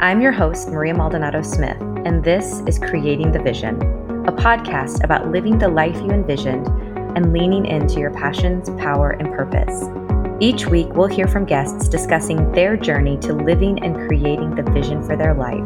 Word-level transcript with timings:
I'm 0.00 0.20
your 0.20 0.32
host, 0.32 0.68
Maria 0.68 0.92
Maldonado 0.92 1.40
Smith, 1.40 1.80
and 2.04 2.22
this 2.22 2.60
is 2.66 2.80
Creating 2.80 3.30
the 3.30 3.38
Vision, 3.38 3.80
a 4.26 4.32
podcast 4.32 5.04
about 5.04 5.30
living 5.30 5.56
the 5.56 5.68
life 5.68 5.94
you 5.94 6.10
envisioned 6.10 6.66
and 7.16 7.32
leaning 7.32 7.64
into 7.64 8.00
your 8.00 8.10
passions, 8.10 8.68
power, 8.70 9.10
and 9.10 9.32
purpose. 9.32 9.84
Each 10.40 10.66
week, 10.66 10.88
we'll 10.94 11.06
hear 11.06 11.28
from 11.28 11.44
guests 11.44 11.88
discussing 11.88 12.50
their 12.50 12.76
journey 12.76 13.16
to 13.18 13.32
living 13.32 13.84
and 13.84 14.08
creating 14.08 14.56
the 14.56 14.64
vision 14.64 15.00
for 15.00 15.16
their 15.16 15.32
life. 15.32 15.64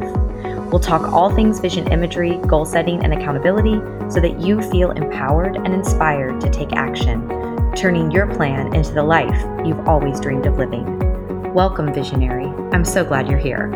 We'll 0.71 0.79
talk 0.79 1.11
all 1.11 1.35
things 1.35 1.59
vision 1.59 1.91
imagery, 1.91 2.37
goal 2.47 2.67
setting, 2.67 3.03
and 3.03 3.15
accountability 3.15 3.81
so 4.13 4.21
that 4.21 4.39
you 4.41 4.61
feel 4.71 4.91
empowered 4.91 5.57
and 5.57 5.73
inspired 5.73 6.39
to 6.43 6.51
take 6.51 6.75
action, 6.75 7.27
turning 7.75 8.11
your 8.11 8.27
plan 8.35 8.75
into 8.75 8.93
the 8.93 9.03
life 9.03 9.67
you've 9.67 9.89
always 9.89 10.21
dreamed 10.21 10.45
of 10.45 10.59
living. 10.59 11.55
Welcome, 11.55 11.95
visionary. 11.95 12.47
I'm 12.72 12.85
so 12.85 13.04
glad 13.04 13.26
you're 13.26 13.39
here. 13.39 13.72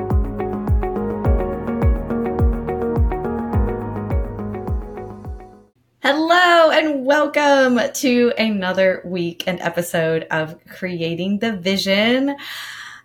Welcome 7.22 7.78
to 7.92 8.32
another 8.36 9.00
week 9.04 9.44
and 9.46 9.60
episode 9.60 10.26
of 10.32 10.58
Creating 10.66 11.38
the 11.38 11.52
Vision. 11.52 12.34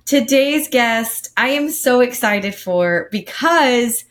Today's 0.06 0.68
guest, 0.70 1.30
I 1.38 1.50
am 1.50 1.70
so 1.70 2.00
excited 2.00 2.56
for 2.56 3.10
because 3.12 4.06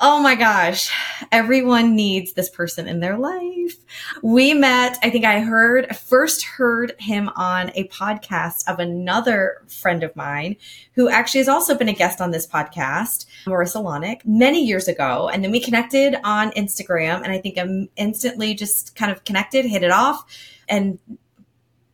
Oh 0.00 0.20
my 0.20 0.36
gosh. 0.36 0.92
Everyone 1.32 1.96
needs 1.96 2.32
this 2.32 2.48
person 2.48 2.86
in 2.86 3.00
their 3.00 3.18
life. 3.18 3.74
We 4.22 4.54
met, 4.54 4.96
I 5.02 5.10
think 5.10 5.24
I 5.24 5.40
heard, 5.40 5.96
first 5.96 6.44
heard 6.44 6.94
him 7.00 7.30
on 7.34 7.72
a 7.74 7.88
podcast 7.88 8.68
of 8.68 8.78
another 8.78 9.64
friend 9.66 10.04
of 10.04 10.14
mine 10.14 10.54
who 10.92 11.08
actually 11.08 11.40
has 11.40 11.48
also 11.48 11.74
been 11.74 11.88
a 11.88 11.92
guest 11.92 12.20
on 12.20 12.30
this 12.30 12.46
podcast, 12.46 13.26
Marissa 13.44 13.82
Lonick, 13.82 14.24
many 14.24 14.64
years 14.64 14.86
ago. 14.86 15.28
And 15.30 15.42
then 15.42 15.50
we 15.50 15.58
connected 15.58 16.16
on 16.22 16.52
Instagram 16.52 17.24
and 17.24 17.32
I 17.32 17.38
think 17.38 17.58
I'm 17.58 17.88
instantly 17.96 18.54
just 18.54 18.94
kind 18.94 19.10
of 19.10 19.24
connected, 19.24 19.64
hit 19.64 19.82
it 19.82 19.90
off. 19.90 20.24
And 20.68 21.00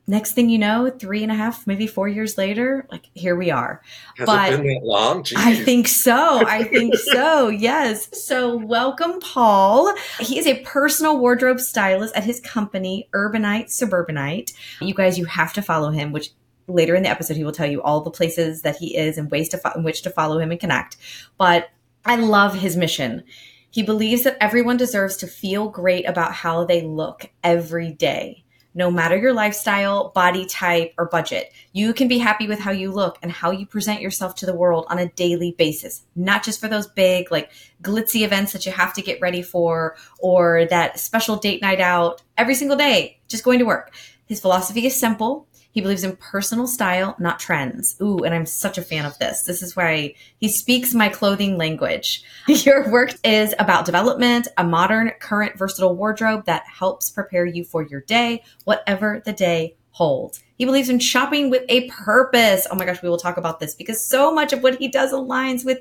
next 0.06 0.32
thing 0.32 0.50
you 0.50 0.58
know, 0.58 0.90
three 0.90 1.22
and 1.22 1.32
a 1.32 1.34
half, 1.34 1.66
maybe 1.66 1.86
four 1.86 2.08
years 2.08 2.36
later, 2.36 2.86
like 2.90 3.08
here 3.14 3.36
we 3.36 3.50
are. 3.50 3.80
Has 4.16 4.26
but 4.26 4.52
it 4.52 4.56
been 4.58 4.66
that 4.66 4.84
long? 4.84 5.22
Jeez. 5.22 5.36
I 5.36 5.54
think 5.54 5.88
so. 5.88 6.46
I 6.46 6.64
think 6.64 6.94
so. 7.12 7.48
Yes. 7.48 8.24
So 8.26 8.56
welcome, 8.56 9.20
Paul. 9.20 9.94
He 10.20 10.38
is 10.38 10.46
a 10.46 10.62
personal 10.62 11.18
wardrobe 11.18 11.60
stylist 11.60 12.14
at 12.16 12.24
his 12.24 12.40
company, 12.40 13.08
Urbanite 13.14 13.70
Suburbanite. 13.70 14.52
You 14.80 14.94
guys, 14.94 15.18
you 15.18 15.24
have 15.24 15.52
to 15.54 15.62
follow 15.62 15.90
him, 15.90 16.12
which 16.12 16.30
later 16.66 16.94
in 16.94 17.02
the 17.02 17.10
episode 17.10 17.36
he 17.36 17.44
will 17.44 17.52
tell 17.52 17.70
you 17.70 17.82
all 17.82 18.00
the 18.00 18.10
places 18.10 18.62
that 18.62 18.76
he 18.76 18.96
is 18.96 19.18
and 19.18 19.30
ways 19.30 19.48
to 19.50 19.58
fo- 19.58 19.72
in 19.76 19.84
which 19.84 20.02
to 20.02 20.10
follow 20.10 20.38
him 20.38 20.50
and 20.50 20.60
connect. 20.60 20.96
But 21.38 21.70
I 22.04 22.16
love 22.16 22.54
his 22.54 22.76
mission. 22.76 23.24
He 23.70 23.82
believes 23.82 24.22
that 24.22 24.36
everyone 24.40 24.76
deserves 24.76 25.16
to 25.16 25.26
feel 25.26 25.68
great 25.68 26.08
about 26.08 26.32
how 26.32 26.64
they 26.64 26.82
look 26.82 27.30
every 27.42 27.90
day 27.90 28.43
no 28.74 28.90
matter 28.90 29.16
your 29.16 29.32
lifestyle, 29.32 30.10
body 30.10 30.44
type, 30.44 30.92
or 30.98 31.06
budget. 31.06 31.52
You 31.72 31.94
can 31.94 32.08
be 32.08 32.18
happy 32.18 32.46
with 32.46 32.58
how 32.58 32.72
you 32.72 32.90
look 32.90 33.18
and 33.22 33.30
how 33.30 33.50
you 33.50 33.66
present 33.66 34.00
yourself 34.00 34.34
to 34.36 34.46
the 34.46 34.54
world 34.54 34.86
on 34.88 34.98
a 34.98 35.08
daily 35.10 35.54
basis, 35.56 36.04
not 36.16 36.42
just 36.42 36.60
for 36.60 36.68
those 36.68 36.86
big, 36.86 37.30
like 37.30 37.50
glitzy 37.82 38.22
events 38.22 38.52
that 38.52 38.66
you 38.66 38.72
have 38.72 38.92
to 38.94 39.02
get 39.02 39.20
ready 39.20 39.42
for 39.42 39.96
or 40.18 40.66
that 40.70 40.98
special 40.98 41.36
date 41.36 41.62
night 41.62 41.80
out 41.80 42.22
every 42.36 42.54
single 42.54 42.76
day, 42.76 43.18
just 43.28 43.44
going 43.44 43.58
to 43.60 43.64
work. 43.64 43.92
His 44.26 44.40
philosophy 44.40 44.86
is 44.86 44.98
simple. 44.98 45.46
He 45.74 45.80
believes 45.80 46.04
in 46.04 46.14
personal 46.16 46.68
style, 46.68 47.16
not 47.18 47.40
trends. 47.40 47.96
Ooh, 48.00 48.18
and 48.18 48.32
I'm 48.32 48.46
such 48.46 48.78
a 48.78 48.82
fan 48.82 49.04
of 49.04 49.18
this. 49.18 49.42
This 49.42 49.60
is 49.60 49.74
why 49.74 50.14
he 50.38 50.48
speaks 50.48 50.94
my 50.94 51.08
clothing 51.08 51.58
language. 51.58 52.22
Your 52.46 52.88
work 52.92 53.10
is 53.24 53.56
about 53.58 53.84
development, 53.84 54.46
a 54.56 54.62
modern, 54.62 55.10
current, 55.18 55.58
versatile 55.58 55.96
wardrobe 55.96 56.44
that 56.46 56.62
helps 56.72 57.10
prepare 57.10 57.44
you 57.44 57.64
for 57.64 57.82
your 57.82 58.02
day, 58.02 58.44
whatever 58.62 59.20
the 59.24 59.32
day 59.32 59.74
holds. 59.90 60.42
He 60.56 60.64
believes 60.64 60.88
in 60.88 61.00
shopping 61.00 61.50
with 61.50 61.64
a 61.68 61.88
purpose. 61.90 62.68
Oh 62.70 62.76
my 62.76 62.84
gosh, 62.84 63.02
we 63.02 63.08
will 63.08 63.18
talk 63.18 63.36
about 63.36 63.58
this 63.58 63.74
because 63.74 64.06
so 64.06 64.32
much 64.32 64.52
of 64.52 64.62
what 64.62 64.78
he 64.78 64.86
does 64.86 65.12
aligns 65.12 65.64
with 65.64 65.80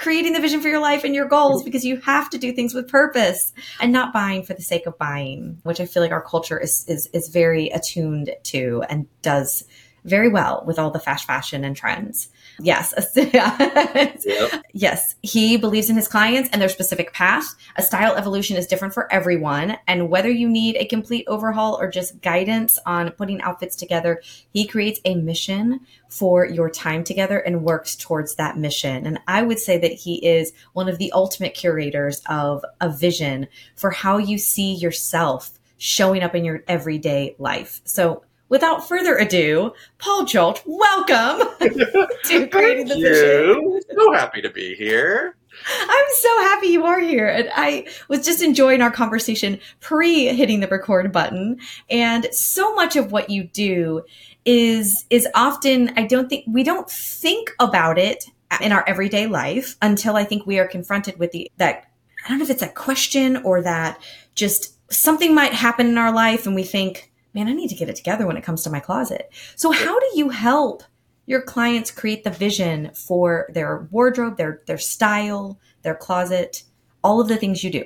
creating 0.00 0.32
the 0.32 0.40
vision 0.40 0.62
for 0.62 0.68
your 0.68 0.80
life 0.80 1.04
and 1.04 1.14
your 1.14 1.28
goals 1.28 1.62
because 1.62 1.84
you 1.84 1.98
have 1.98 2.30
to 2.30 2.38
do 2.38 2.52
things 2.52 2.72
with 2.72 2.88
purpose 2.88 3.52
and 3.80 3.92
not 3.92 4.14
buying 4.14 4.42
for 4.42 4.54
the 4.54 4.62
sake 4.62 4.86
of 4.86 4.96
buying, 4.96 5.58
which 5.62 5.78
I 5.78 5.84
feel 5.84 6.02
like 6.02 6.10
our 6.10 6.22
culture 6.22 6.58
is 6.58 6.86
is 6.88 7.06
is 7.12 7.28
very 7.28 7.68
attuned 7.68 8.34
to 8.44 8.82
and 8.88 9.06
does 9.20 9.64
very 10.04 10.30
well 10.30 10.64
with 10.66 10.78
all 10.78 10.90
the 10.90 10.98
fast 10.98 11.26
fashion 11.26 11.64
and 11.64 11.76
trends. 11.76 12.28
Yes. 12.64 12.94
yep. 13.16 14.64
Yes. 14.72 15.14
He 15.22 15.56
believes 15.56 15.88
in 15.88 15.96
his 15.96 16.08
clients 16.08 16.50
and 16.52 16.60
their 16.60 16.68
specific 16.68 17.12
path. 17.12 17.54
A 17.76 17.82
style 17.82 18.14
evolution 18.14 18.56
is 18.56 18.66
different 18.66 18.92
for 18.92 19.10
everyone. 19.12 19.78
And 19.86 20.10
whether 20.10 20.28
you 20.28 20.48
need 20.48 20.76
a 20.76 20.84
complete 20.84 21.24
overhaul 21.26 21.78
or 21.80 21.88
just 21.88 22.20
guidance 22.20 22.78
on 22.86 23.10
putting 23.12 23.40
outfits 23.40 23.76
together, 23.76 24.20
he 24.52 24.66
creates 24.66 25.00
a 25.04 25.14
mission 25.14 25.80
for 26.08 26.44
your 26.44 26.68
time 26.68 27.02
together 27.02 27.38
and 27.38 27.64
works 27.64 27.96
towards 27.96 28.34
that 28.34 28.58
mission. 28.58 29.06
And 29.06 29.20
I 29.26 29.42
would 29.42 29.58
say 29.58 29.78
that 29.78 29.92
he 29.92 30.24
is 30.26 30.52
one 30.72 30.88
of 30.88 30.98
the 30.98 31.12
ultimate 31.12 31.54
curators 31.54 32.20
of 32.26 32.64
a 32.80 32.90
vision 32.90 33.48
for 33.74 33.90
how 33.90 34.18
you 34.18 34.36
see 34.38 34.74
yourself 34.74 35.52
showing 35.78 36.22
up 36.22 36.34
in 36.34 36.44
your 36.44 36.62
everyday 36.68 37.34
life. 37.38 37.80
So 37.84 38.22
without 38.50 38.86
further 38.86 39.16
ado, 39.16 39.72
Paul 39.96 40.26
Julch, 40.26 40.60
welcome 40.66 41.48
to 41.60 42.48
Creating 42.48 42.88
the 42.88 42.96
Vision. 42.96 43.80
So 43.96 44.12
happy 44.12 44.42
to 44.42 44.50
be 44.50 44.74
here. 44.74 45.36
I'm 45.80 46.04
so 46.20 46.38
happy 46.40 46.68
you 46.68 46.84
are 46.84 47.00
here. 47.00 47.26
And 47.26 47.48
I 47.54 47.86
was 48.08 48.24
just 48.24 48.42
enjoying 48.42 48.82
our 48.82 48.90
conversation 48.90 49.58
pre 49.80 50.26
hitting 50.26 50.60
the 50.60 50.68
record 50.68 51.10
button. 51.12 51.58
And 51.88 52.26
so 52.32 52.74
much 52.74 52.96
of 52.96 53.12
what 53.12 53.30
you 53.30 53.44
do 53.44 54.02
is 54.44 55.06
is 55.10 55.28
often 55.34 55.92
I 55.96 56.06
don't 56.06 56.28
think 56.28 56.44
we 56.48 56.62
don't 56.62 56.90
think 56.90 57.50
about 57.58 57.98
it 57.98 58.24
in 58.60 58.72
our 58.72 58.84
everyday 58.88 59.26
life 59.26 59.76
until 59.82 60.16
I 60.16 60.24
think 60.24 60.46
we 60.46 60.58
are 60.58 60.66
confronted 60.66 61.18
with 61.18 61.32
the 61.32 61.50
that 61.56 61.90
I 62.24 62.28
don't 62.28 62.38
know 62.38 62.44
if 62.44 62.50
it's 62.50 62.62
a 62.62 62.68
question 62.68 63.38
or 63.38 63.62
that 63.62 64.00
just 64.34 64.76
something 64.92 65.34
might 65.34 65.52
happen 65.52 65.86
in 65.86 65.98
our 65.98 66.12
life 66.12 66.46
and 66.46 66.54
we 66.54 66.64
think 66.64 67.09
man, 67.34 67.48
I 67.48 67.52
need 67.52 67.68
to 67.68 67.74
get 67.74 67.88
it 67.88 67.96
together 67.96 68.26
when 68.26 68.36
it 68.36 68.44
comes 68.44 68.62
to 68.62 68.70
my 68.70 68.80
closet. 68.80 69.30
So 69.56 69.70
how 69.70 69.98
do 69.98 70.06
you 70.14 70.30
help 70.30 70.82
your 71.26 71.42
clients 71.42 71.90
create 71.90 72.24
the 72.24 72.30
vision 72.30 72.90
for 72.94 73.48
their 73.52 73.88
wardrobe, 73.90 74.36
their 74.36 74.62
their 74.66 74.78
style, 74.78 75.58
their 75.82 75.94
closet, 75.94 76.64
all 77.04 77.20
of 77.20 77.28
the 77.28 77.36
things 77.36 77.62
you 77.62 77.70
do? 77.70 77.84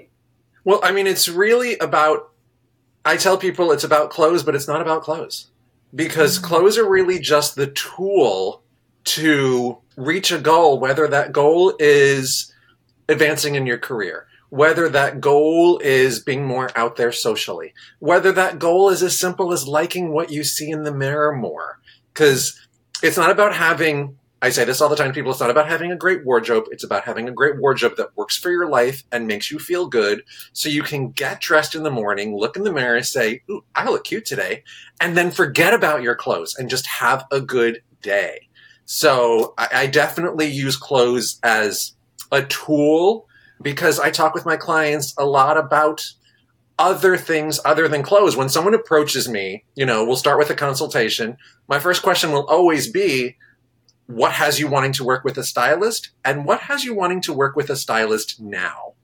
Well, 0.65 0.81
I 0.83 0.93
mean, 0.93 1.07
it's 1.07 1.29
really 1.29 1.77
about 1.79 2.31
I 3.05 3.17
tell 3.17 3.37
people 3.37 3.71
it's 3.71 3.85
about 3.85 4.11
clothes, 4.11 4.43
but 4.43 4.55
it's 4.55 4.69
not 4.69 4.81
about 4.81 5.03
clothes. 5.03 5.49
Because 5.95 6.39
mm-hmm. 6.39 6.47
clothes 6.47 6.79
are 6.79 6.89
really 6.89 7.19
just 7.19 7.55
the 7.55 7.69
tool 7.69 8.63
to 9.05 9.79
reach 9.97 10.33
a 10.33 10.39
goal, 10.39 10.81
whether 10.81 11.07
that 11.07 11.33
goal 11.33 11.75
is 11.79 12.53
advancing 13.09 13.55
in 13.55 13.67
your 13.67 13.79
career, 13.79 14.27
whether 14.55 14.89
that 14.89 15.21
goal 15.21 15.79
is 15.79 16.21
being 16.21 16.45
more 16.47 16.71
out 16.77 16.95
there 16.95 17.11
socially, 17.11 17.75
whether 17.99 18.31
that 18.31 18.61
goal 18.61 18.89
is 18.89 19.03
as 19.03 19.19
simple 19.19 19.53
as 19.53 19.67
liking 19.67 20.13
what 20.13 20.31
you 20.31 20.45
see 20.45 20.71
in 20.71 20.85
the 20.85 20.95
mirror 20.95 21.35
more. 21.35 21.81
Because 22.13 22.65
it's 23.03 23.17
not 23.17 23.33
about 23.33 23.53
having, 23.53 24.17
I 24.41 24.51
say 24.51 24.65
this 24.65 24.81
all 24.81 24.89
the 24.89 24.95
time 24.95 25.09
to 25.09 25.13
people, 25.13 25.33
it's 25.33 25.41
not 25.41 25.51
about 25.51 25.67
having 25.67 25.91
a 25.91 25.97
great 25.97 26.25
wardrobe. 26.25 26.67
It's 26.71 26.85
about 26.85 27.03
having 27.03 27.29
a 27.29 27.33
great 27.33 27.59
wardrobe 27.59 27.97
that 27.97 28.17
works 28.17 28.37
for 28.37 28.53
your 28.53 28.69
life 28.69 29.03
and 29.11 29.27
makes 29.27 29.51
you 29.51 29.59
feel 29.59 29.89
good 29.89 30.23
so 30.53 30.69
you 30.69 30.85
can 30.85 31.11
get 31.11 31.41
dressed 31.41 31.75
in 31.75 31.83
the 31.83 31.91
morning, 31.91 32.37
look 32.37 32.57
in 32.57 32.63
the 32.63 32.73
mirror 32.73 32.95
and 32.95 33.05
say, 33.05 33.43
Ooh, 33.51 33.65
I 33.75 33.85
look 33.87 34.05
cute 34.05 34.25
today, 34.25 34.63
and 35.01 35.17
then 35.17 35.33
forget 35.33 35.75
about 35.75 36.03
your 36.03 36.15
clothes 36.15 36.55
and 36.55 36.71
just 36.71 36.87
have 36.87 37.25
a 37.33 37.41
good 37.41 37.83
day. 38.03 38.49
So 38.85 39.55
I, 39.59 39.69
I 39.73 39.87
definitely 39.89 40.47
use 40.47 40.77
clothes 40.77 41.41
as 41.43 41.97
a 42.31 42.45
tool 42.45 43.27
because 43.63 43.99
I 43.99 44.11
talk 44.11 44.35
with 44.35 44.47
my 44.47 44.57
clients 44.57 45.15
a 45.17 45.25
lot 45.25 45.57
about 45.57 46.05
other 46.79 47.17
things 47.17 47.61
other 47.65 47.87
than 47.87 48.03
clothes. 48.03 48.37
When 48.37 48.49
someone 48.49 48.75
approaches 48.75 49.29
me, 49.29 49.65
you 49.75 49.87
know, 49.87 50.05
we'll 50.05 50.17
start 50.17 50.39
with 50.39 50.51
a 50.51 50.55
consultation. 50.55 51.37
My 51.69 51.79
first 51.79 52.03
question 52.03 52.33
will 52.33 52.47
always 52.47 52.91
be, 52.91 53.37
what 54.07 54.33
has 54.33 54.59
you 54.59 54.69
wanting 54.69 54.93
to 54.95 55.05
work 55.05 55.25
with 55.25 55.39
a 55.39 55.45
stylist? 55.45 56.11
And 56.25 56.45
what 56.45 56.63
has 56.63 56.85
you 56.85 56.95
wanting 56.95 57.21
to 57.23 57.33
work 57.33 57.57
with 57.57 57.71
a 57.71 57.77
stylist 57.77 58.41
now? 58.41 58.95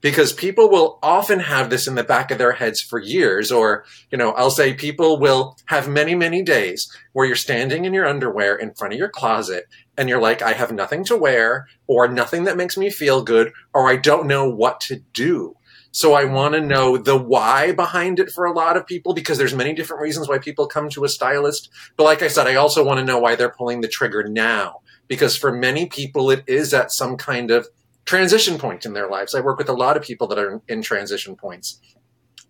Because 0.00 0.32
people 0.32 0.70
will 0.70 0.98
often 1.02 1.40
have 1.40 1.68
this 1.68 1.86
in 1.86 1.94
the 1.94 2.02
back 2.02 2.30
of 2.30 2.38
their 2.38 2.52
heads 2.52 2.80
for 2.80 2.98
years, 2.98 3.52
or, 3.52 3.84
you 4.10 4.16
know, 4.16 4.32
I'll 4.32 4.50
say 4.50 4.72
people 4.72 5.18
will 5.18 5.58
have 5.66 5.90
many, 5.90 6.14
many 6.14 6.42
days 6.42 6.90
where 7.12 7.26
you're 7.26 7.36
standing 7.36 7.84
in 7.84 7.92
your 7.92 8.06
underwear 8.06 8.56
in 8.56 8.72
front 8.72 8.94
of 8.94 8.98
your 8.98 9.10
closet 9.10 9.66
and 10.00 10.08
you're 10.08 10.20
like, 10.20 10.40
I 10.40 10.54
have 10.54 10.72
nothing 10.72 11.04
to 11.04 11.16
wear 11.16 11.68
or 11.86 12.08
nothing 12.08 12.44
that 12.44 12.56
makes 12.56 12.78
me 12.78 12.88
feel 12.88 13.22
good 13.22 13.52
or 13.74 13.90
I 13.90 13.96
don't 13.96 14.26
know 14.26 14.48
what 14.48 14.80
to 14.82 15.02
do. 15.12 15.54
So 15.92 16.14
I 16.14 16.24
want 16.24 16.54
to 16.54 16.60
know 16.62 16.96
the 16.96 17.18
why 17.18 17.72
behind 17.72 18.18
it 18.18 18.30
for 18.30 18.46
a 18.46 18.52
lot 18.54 18.78
of 18.78 18.86
people 18.86 19.12
because 19.12 19.36
there's 19.36 19.54
many 19.54 19.74
different 19.74 20.00
reasons 20.00 20.26
why 20.26 20.38
people 20.38 20.66
come 20.66 20.88
to 20.88 21.04
a 21.04 21.08
stylist. 21.08 21.68
But 21.98 22.04
like 22.04 22.22
I 22.22 22.28
said, 22.28 22.46
I 22.46 22.54
also 22.54 22.82
want 22.82 22.98
to 22.98 23.04
know 23.04 23.18
why 23.18 23.36
they're 23.36 23.50
pulling 23.50 23.82
the 23.82 23.88
trigger 23.88 24.26
now 24.26 24.80
because 25.06 25.36
for 25.36 25.52
many 25.52 25.84
people, 25.84 26.30
it 26.30 26.44
is 26.46 26.72
at 26.72 26.92
some 26.92 27.18
kind 27.18 27.50
of 27.50 27.68
transition 28.06 28.56
point 28.56 28.86
in 28.86 28.94
their 28.94 29.10
lives. 29.10 29.34
I 29.34 29.40
work 29.40 29.58
with 29.58 29.68
a 29.68 29.74
lot 29.74 29.98
of 29.98 30.02
people 30.02 30.26
that 30.28 30.38
are 30.38 30.62
in 30.66 30.80
transition 30.80 31.36
points. 31.36 31.78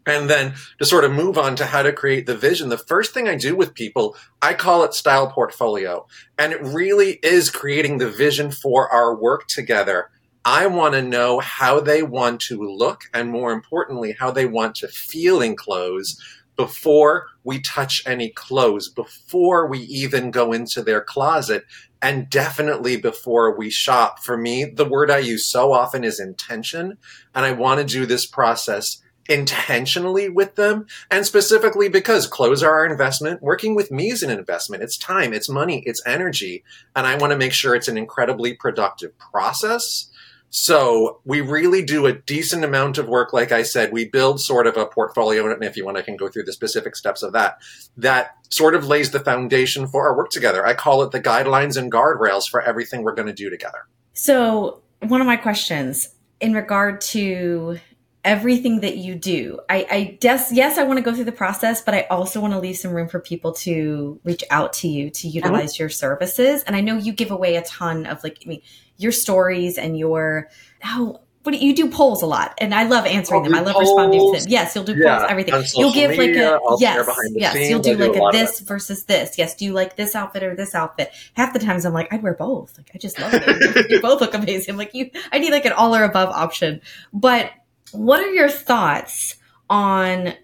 And 0.06 0.30
then 0.30 0.54
to 0.78 0.86
sort 0.86 1.04
of 1.04 1.12
move 1.12 1.36
on 1.36 1.56
to 1.56 1.66
how 1.66 1.82
to 1.82 1.92
create 1.92 2.26
the 2.26 2.36
vision, 2.36 2.68
the 2.68 2.78
first 2.78 3.12
thing 3.12 3.28
I 3.28 3.36
do 3.36 3.54
with 3.54 3.74
people, 3.74 4.16
I 4.40 4.54
call 4.54 4.82
it 4.84 4.94
style 4.94 5.30
portfolio. 5.30 6.06
And 6.38 6.52
it 6.52 6.62
really 6.62 7.18
is 7.22 7.50
creating 7.50 7.98
the 7.98 8.10
vision 8.10 8.50
for 8.50 8.88
our 8.88 9.14
work 9.14 9.46
together. 9.46 10.10
I 10.44 10.66
want 10.68 10.94
to 10.94 11.02
know 11.02 11.38
how 11.40 11.80
they 11.80 12.02
want 12.02 12.40
to 12.42 12.62
look 12.62 13.02
and 13.12 13.30
more 13.30 13.52
importantly, 13.52 14.16
how 14.18 14.30
they 14.30 14.46
want 14.46 14.74
to 14.76 14.88
feel 14.88 15.42
in 15.42 15.54
clothes 15.54 16.18
before 16.56 17.26
we 17.44 17.60
touch 17.60 18.02
any 18.06 18.30
clothes, 18.30 18.88
before 18.88 19.66
we 19.66 19.78
even 19.80 20.30
go 20.30 20.52
into 20.52 20.82
their 20.82 21.00
closet, 21.00 21.64
and 22.02 22.28
definitely 22.28 22.96
before 22.96 23.56
we 23.56 23.70
shop. 23.70 24.18
For 24.18 24.36
me, 24.36 24.64
the 24.64 24.84
word 24.84 25.10
I 25.10 25.18
use 25.18 25.46
so 25.46 25.72
often 25.72 26.04
is 26.04 26.20
intention. 26.20 26.98
And 27.34 27.46
I 27.46 27.52
want 27.52 27.80
to 27.80 27.86
do 27.86 28.06
this 28.06 28.26
process 28.26 29.00
intentionally 29.30 30.28
with 30.28 30.56
them 30.56 30.86
and 31.10 31.24
specifically 31.24 31.88
because 31.88 32.26
clothes 32.26 32.62
are 32.62 32.72
our 32.72 32.86
investment. 32.86 33.40
Working 33.40 33.76
with 33.76 33.90
me 33.90 34.10
is 34.10 34.22
an 34.22 34.30
investment. 34.30 34.82
It's 34.82 34.98
time 34.98 35.32
it's 35.32 35.48
money 35.48 35.82
it's 35.86 36.02
energy 36.04 36.64
and 36.96 37.06
i 37.06 37.16
want 37.16 37.30
to 37.30 37.38
make 37.38 37.52
sure 37.52 37.74
it's 37.74 37.88
an 37.88 37.96
incredibly 37.96 38.54
productive 38.54 39.16
process. 39.18 40.10
So 40.52 41.20
we 41.24 41.40
really 41.40 41.84
do 41.84 42.06
a 42.06 42.12
decent 42.12 42.64
amount 42.64 42.98
of 42.98 43.08
work 43.08 43.32
like 43.32 43.52
i 43.52 43.62
said. 43.62 43.92
We 43.92 44.06
build 44.06 44.40
sort 44.40 44.66
of 44.66 44.76
a 44.76 44.84
portfolio 44.84 45.50
and 45.50 45.62
if 45.62 45.76
you 45.76 45.84
want 45.84 45.96
i 45.96 46.02
can 46.02 46.16
go 46.16 46.28
through 46.28 46.44
the 46.44 46.52
specific 46.52 46.96
steps 46.96 47.22
of 47.22 47.32
that 47.32 47.58
that 47.96 48.36
sort 48.48 48.74
of 48.74 48.86
lays 48.86 49.12
the 49.12 49.20
foundation 49.20 49.86
for 49.86 50.08
our 50.08 50.16
work 50.16 50.30
together. 50.30 50.66
I 50.66 50.74
call 50.74 51.04
it 51.04 51.12
the 51.12 51.20
guidelines 51.20 51.76
and 51.76 51.90
guardrails 51.90 52.48
for 52.50 52.60
everything 52.60 53.04
we're 53.04 53.14
going 53.14 53.28
to 53.28 53.32
do 53.32 53.48
together. 53.48 53.86
So 54.12 54.82
one 55.00 55.20
of 55.20 55.26
my 55.28 55.36
questions 55.36 56.14
in 56.40 56.52
regard 56.52 57.00
to 57.00 57.78
everything 58.24 58.80
that 58.80 58.96
you 58.98 59.14
do. 59.14 59.60
I, 59.68 59.86
I 59.90 60.04
guess, 60.20 60.52
yes, 60.52 60.78
I 60.78 60.84
want 60.84 60.98
to 60.98 61.02
go 61.02 61.14
through 61.14 61.24
the 61.24 61.32
process, 61.32 61.82
but 61.82 61.94
I 61.94 62.02
also 62.10 62.40
want 62.40 62.52
to 62.52 62.60
leave 62.60 62.76
some 62.76 62.92
room 62.92 63.08
for 63.08 63.18
people 63.18 63.52
to 63.54 64.20
reach 64.24 64.44
out 64.50 64.72
to 64.74 64.88
you 64.88 65.10
to 65.10 65.28
utilize 65.28 65.74
mm-hmm. 65.74 65.84
your 65.84 65.90
services. 65.90 66.62
And 66.64 66.76
I 66.76 66.80
know 66.80 66.96
you 66.96 67.12
give 67.12 67.30
away 67.30 67.56
a 67.56 67.62
ton 67.62 68.06
of 68.06 68.22
like, 68.22 68.42
I 68.44 68.48
mean, 68.48 68.62
your 68.98 69.12
stories 69.12 69.78
and 69.78 69.98
your, 69.98 70.50
how, 70.80 71.20
what 71.42 71.52
do 71.52 71.58
you 71.58 71.74
do 71.74 71.88
polls 71.88 72.22
a 72.22 72.26
lot 72.26 72.52
and 72.58 72.74
I 72.74 72.84
love 72.84 73.06
answering 73.06 73.44
them. 73.44 73.54
I 73.54 73.60
love 73.60 73.72
polls. 73.72 73.88
responding 73.88 74.34
to 74.34 74.40
them. 74.40 74.50
Yes, 74.50 74.74
you'll 74.74 74.84
do 74.84 74.94
yeah, 74.94 75.20
polls, 75.20 75.30
everything. 75.30 75.64
You'll 75.74 75.92
give 75.92 76.10
media, 76.10 76.50
like 76.50 76.60
a, 76.60 76.76
yes, 76.78 77.08
yes, 77.30 77.52
scenes. 77.54 77.70
you'll 77.70 77.80
do 77.80 77.96
like 77.96 78.14
a, 78.14 78.22
a 78.22 78.32
this 78.32 78.60
versus 78.60 79.04
this. 79.06 79.38
Yes. 79.38 79.56
Do 79.56 79.64
you 79.64 79.72
like 79.72 79.96
this 79.96 80.14
outfit 80.14 80.42
or 80.42 80.54
this 80.54 80.74
outfit? 80.74 81.10
Half 81.32 81.54
the 81.54 81.58
times 81.58 81.86
I'm 81.86 81.94
like, 81.94 82.12
I'd 82.12 82.22
wear 82.22 82.34
both. 82.34 82.76
Like, 82.76 82.90
I 82.94 82.98
just 82.98 83.18
love 83.18 83.32
it. 83.34 83.86
you 83.90 84.02
both 84.02 84.20
look 84.20 84.34
amazing. 84.34 84.72
I'm 84.72 84.76
like 84.78 84.92
you, 84.92 85.10
I 85.32 85.38
need 85.38 85.52
like 85.52 85.64
an 85.64 85.72
all 85.72 85.96
or 85.96 86.04
above 86.04 86.28
option, 86.28 86.82
but 87.14 87.50
what 87.92 88.20
are 88.20 88.32
your 88.32 88.48
thoughts 88.48 89.36
on 89.68 90.34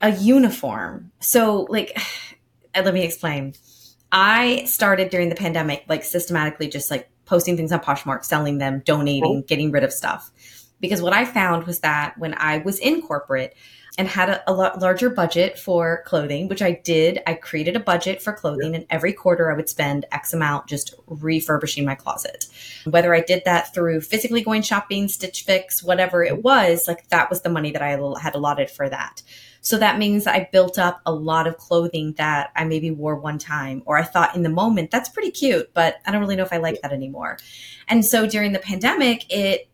a 0.00 0.12
uniform? 0.12 1.12
So, 1.20 1.66
like, 1.68 1.98
let 2.74 2.94
me 2.94 3.04
explain. 3.04 3.54
I 4.12 4.64
started 4.66 5.10
during 5.10 5.28
the 5.28 5.34
pandemic, 5.34 5.84
like 5.88 6.04
systematically 6.04 6.68
just 6.68 6.90
like 6.90 7.10
posting 7.24 7.56
things 7.56 7.72
on 7.72 7.80
Poshmark, 7.80 8.24
selling 8.24 8.58
them, 8.58 8.82
donating, 8.84 9.38
oh. 9.38 9.46
getting 9.46 9.72
rid 9.72 9.84
of 9.84 9.92
stuff. 9.92 10.30
Because 10.80 11.02
what 11.02 11.12
I 11.12 11.24
found 11.24 11.66
was 11.66 11.80
that 11.80 12.16
when 12.18 12.34
I 12.34 12.58
was 12.58 12.78
in 12.78 13.02
corporate, 13.02 13.54
and 13.98 14.08
had 14.08 14.28
a, 14.28 14.50
a 14.50 14.52
lot 14.52 14.80
larger 14.80 15.08
budget 15.08 15.58
for 15.58 16.02
clothing, 16.04 16.48
which 16.48 16.62
I 16.62 16.72
did. 16.84 17.20
I 17.26 17.34
created 17.34 17.76
a 17.76 17.80
budget 17.80 18.20
for 18.20 18.32
clothing, 18.32 18.74
and 18.74 18.86
every 18.90 19.12
quarter 19.12 19.50
I 19.50 19.56
would 19.56 19.68
spend 19.68 20.04
X 20.12 20.32
amount 20.32 20.66
just 20.66 20.94
refurbishing 21.06 21.84
my 21.84 21.94
closet. 21.94 22.46
Whether 22.84 23.14
I 23.14 23.20
did 23.20 23.42
that 23.44 23.72
through 23.74 24.02
physically 24.02 24.42
going 24.42 24.62
shopping, 24.62 25.08
Stitch 25.08 25.44
Fix, 25.44 25.82
whatever 25.82 26.22
it 26.22 26.42
was, 26.42 26.86
like 26.86 27.08
that 27.08 27.30
was 27.30 27.42
the 27.42 27.48
money 27.48 27.70
that 27.70 27.82
I 27.82 27.90
had 28.20 28.34
allotted 28.34 28.70
for 28.70 28.88
that. 28.88 29.22
So 29.62 29.78
that 29.78 29.98
means 29.98 30.28
I 30.28 30.48
built 30.52 30.78
up 30.78 31.00
a 31.04 31.12
lot 31.12 31.48
of 31.48 31.56
clothing 31.56 32.12
that 32.18 32.52
I 32.54 32.64
maybe 32.64 32.92
wore 32.92 33.16
one 33.16 33.38
time, 33.38 33.82
or 33.84 33.98
I 33.98 34.04
thought 34.04 34.36
in 34.36 34.44
the 34.44 34.48
moment, 34.48 34.92
that's 34.92 35.08
pretty 35.08 35.32
cute, 35.32 35.74
but 35.74 35.96
I 36.06 36.12
don't 36.12 36.20
really 36.20 36.36
know 36.36 36.44
if 36.44 36.52
I 36.52 36.58
like 36.58 36.80
that 36.82 36.92
anymore. 36.92 37.38
And 37.88 38.04
so 38.04 38.28
during 38.28 38.52
the 38.52 38.60
pandemic, 38.60 39.26
it 39.28 39.68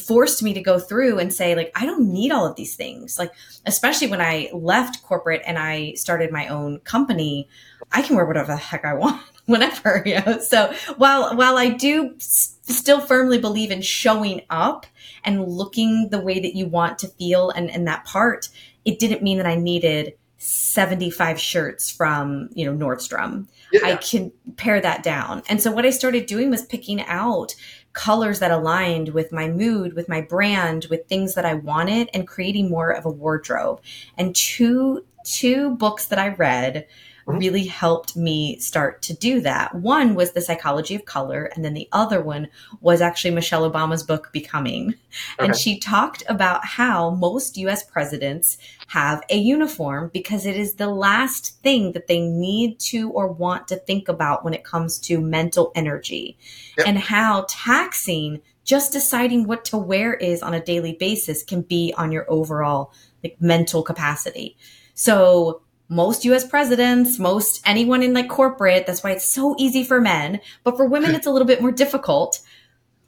forced 0.00 0.42
me 0.42 0.52
to 0.52 0.60
go 0.60 0.78
through 0.78 1.18
and 1.18 1.32
say 1.32 1.54
like 1.54 1.72
i 1.74 1.86
don't 1.86 2.12
need 2.12 2.30
all 2.30 2.46
of 2.46 2.56
these 2.56 2.76
things. 2.76 3.18
Like 3.18 3.32
especially 3.66 4.08
when 4.08 4.20
i 4.20 4.50
left 4.52 5.02
corporate 5.02 5.42
and 5.46 5.58
i 5.58 5.94
started 5.94 6.30
my 6.30 6.48
own 6.48 6.80
company 6.80 7.48
i 7.92 8.02
can 8.02 8.14
wear 8.16 8.26
whatever 8.26 8.48
the 8.48 8.56
heck 8.56 8.84
i 8.84 8.92
want 9.02 9.22
whenever 9.46 10.02
you 10.04 10.20
know? 10.20 10.38
So 10.40 10.74
while 10.96 11.34
while 11.36 11.56
i 11.56 11.70
do 11.70 12.14
s- 12.16 12.58
still 12.62 13.00
firmly 13.00 13.38
believe 13.38 13.70
in 13.70 13.80
showing 13.80 14.42
up 14.50 14.86
and 15.24 15.46
looking 15.46 16.10
the 16.10 16.20
way 16.20 16.38
that 16.38 16.54
you 16.54 16.66
want 16.66 16.98
to 16.98 17.08
feel 17.08 17.50
and 17.50 17.70
and 17.70 17.86
that 17.88 18.04
part 18.04 18.50
it 18.84 18.98
didn't 18.98 19.22
mean 19.22 19.38
that 19.38 19.46
i 19.46 19.54
needed 19.56 20.14
75 20.40 21.40
shirts 21.40 21.90
from 21.90 22.48
you 22.52 22.64
know 22.64 22.86
nordstrom. 22.86 23.48
Yeah. 23.72 23.80
i 23.84 23.96
can 23.96 24.32
pare 24.56 24.80
that 24.80 25.02
down. 25.02 25.42
And 25.48 25.60
so 25.60 25.72
what 25.72 25.84
i 25.84 25.90
started 25.90 26.26
doing 26.26 26.48
was 26.50 26.64
picking 26.64 27.02
out 27.02 27.54
colors 27.98 28.38
that 28.38 28.52
aligned 28.52 29.08
with 29.08 29.32
my 29.32 29.48
mood, 29.48 29.94
with 29.94 30.08
my 30.08 30.20
brand, 30.20 30.86
with 30.88 31.08
things 31.08 31.34
that 31.34 31.44
I 31.44 31.54
wanted 31.54 32.08
and 32.14 32.28
creating 32.28 32.70
more 32.70 32.90
of 32.90 33.04
a 33.04 33.10
wardrobe. 33.10 33.80
And 34.16 34.34
two 34.36 35.04
two 35.24 35.70
books 35.76 36.06
that 36.06 36.18
I 36.18 36.28
read. 36.28 36.86
Mm-hmm. 37.28 37.40
really 37.40 37.66
helped 37.66 38.16
me 38.16 38.58
start 38.58 39.02
to 39.02 39.12
do 39.12 39.42
that. 39.42 39.74
One 39.74 40.14
was 40.14 40.32
The 40.32 40.40
Psychology 40.40 40.94
of 40.94 41.04
Color, 41.04 41.50
and 41.54 41.62
then 41.62 41.74
the 41.74 41.86
other 41.92 42.22
one 42.22 42.48
was 42.80 43.02
actually 43.02 43.32
Michelle 43.32 43.70
Obama's 43.70 44.02
book, 44.02 44.30
Becoming. 44.32 44.94
Okay. 45.38 45.46
And 45.46 45.54
she 45.54 45.78
talked 45.78 46.22
about 46.26 46.64
how 46.64 47.10
most 47.10 47.58
US 47.58 47.82
presidents 47.82 48.56
have 48.86 49.22
a 49.28 49.36
uniform 49.36 50.10
because 50.14 50.46
it 50.46 50.56
is 50.56 50.74
the 50.74 50.88
last 50.88 51.60
thing 51.62 51.92
that 51.92 52.06
they 52.06 52.20
need 52.20 52.78
to 52.80 53.10
or 53.10 53.28
want 53.28 53.68
to 53.68 53.76
think 53.76 54.08
about 54.08 54.42
when 54.42 54.54
it 54.54 54.64
comes 54.64 54.98
to 55.00 55.20
mental 55.20 55.70
energy 55.74 56.38
yep. 56.78 56.86
and 56.86 56.98
how 56.98 57.44
taxing 57.46 58.40
just 58.64 58.92
deciding 58.92 59.46
what 59.46 59.66
to 59.66 59.76
wear 59.76 60.14
is 60.14 60.42
on 60.42 60.54
a 60.54 60.64
daily 60.64 60.92
basis 60.92 61.42
can 61.42 61.60
be 61.60 61.92
on 61.96 62.10
your 62.10 62.30
overall 62.30 62.92
like 63.22 63.36
mental 63.40 63.82
capacity. 63.82 64.56
So 64.94 65.62
most 65.88 66.24
US 66.24 66.46
presidents, 66.46 67.18
most 67.18 67.62
anyone 67.66 68.02
in 68.02 68.12
like 68.12 68.28
corporate, 68.28 68.86
that's 68.86 69.02
why 69.02 69.12
it's 69.12 69.28
so 69.28 69.54
easy 69.58 69.84
for 69.84 70.00
men, 70.00 70.40
but 70.64 70.76
for 70.76 70.86
women 70.86 71.14
it's 71.14 71.26
a 71.26 71.30
little 71.30 71.46
bit 71.46 71.62
more 71.62 71.72
difficult. 71.72 72.40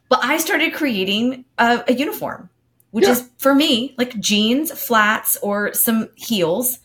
But 0.08 0.24
I 0.24 0.38
started 0.38 0.74
creating 0.74 1.44
a, 1.58 1.84
a 1.86 1.92
uniform, 1.92 2.50
which 2.90 3.04
yeah. 3.04 3.12
is 3.12 3.30
for 3.38 3.54
me 3.54 3.94
like 3.98 4.18
jeans, 4.18 4.72
flats, 4.72 5.36
or 5.42 5.74
some 5.74 6.08
heels, 6.16 6.78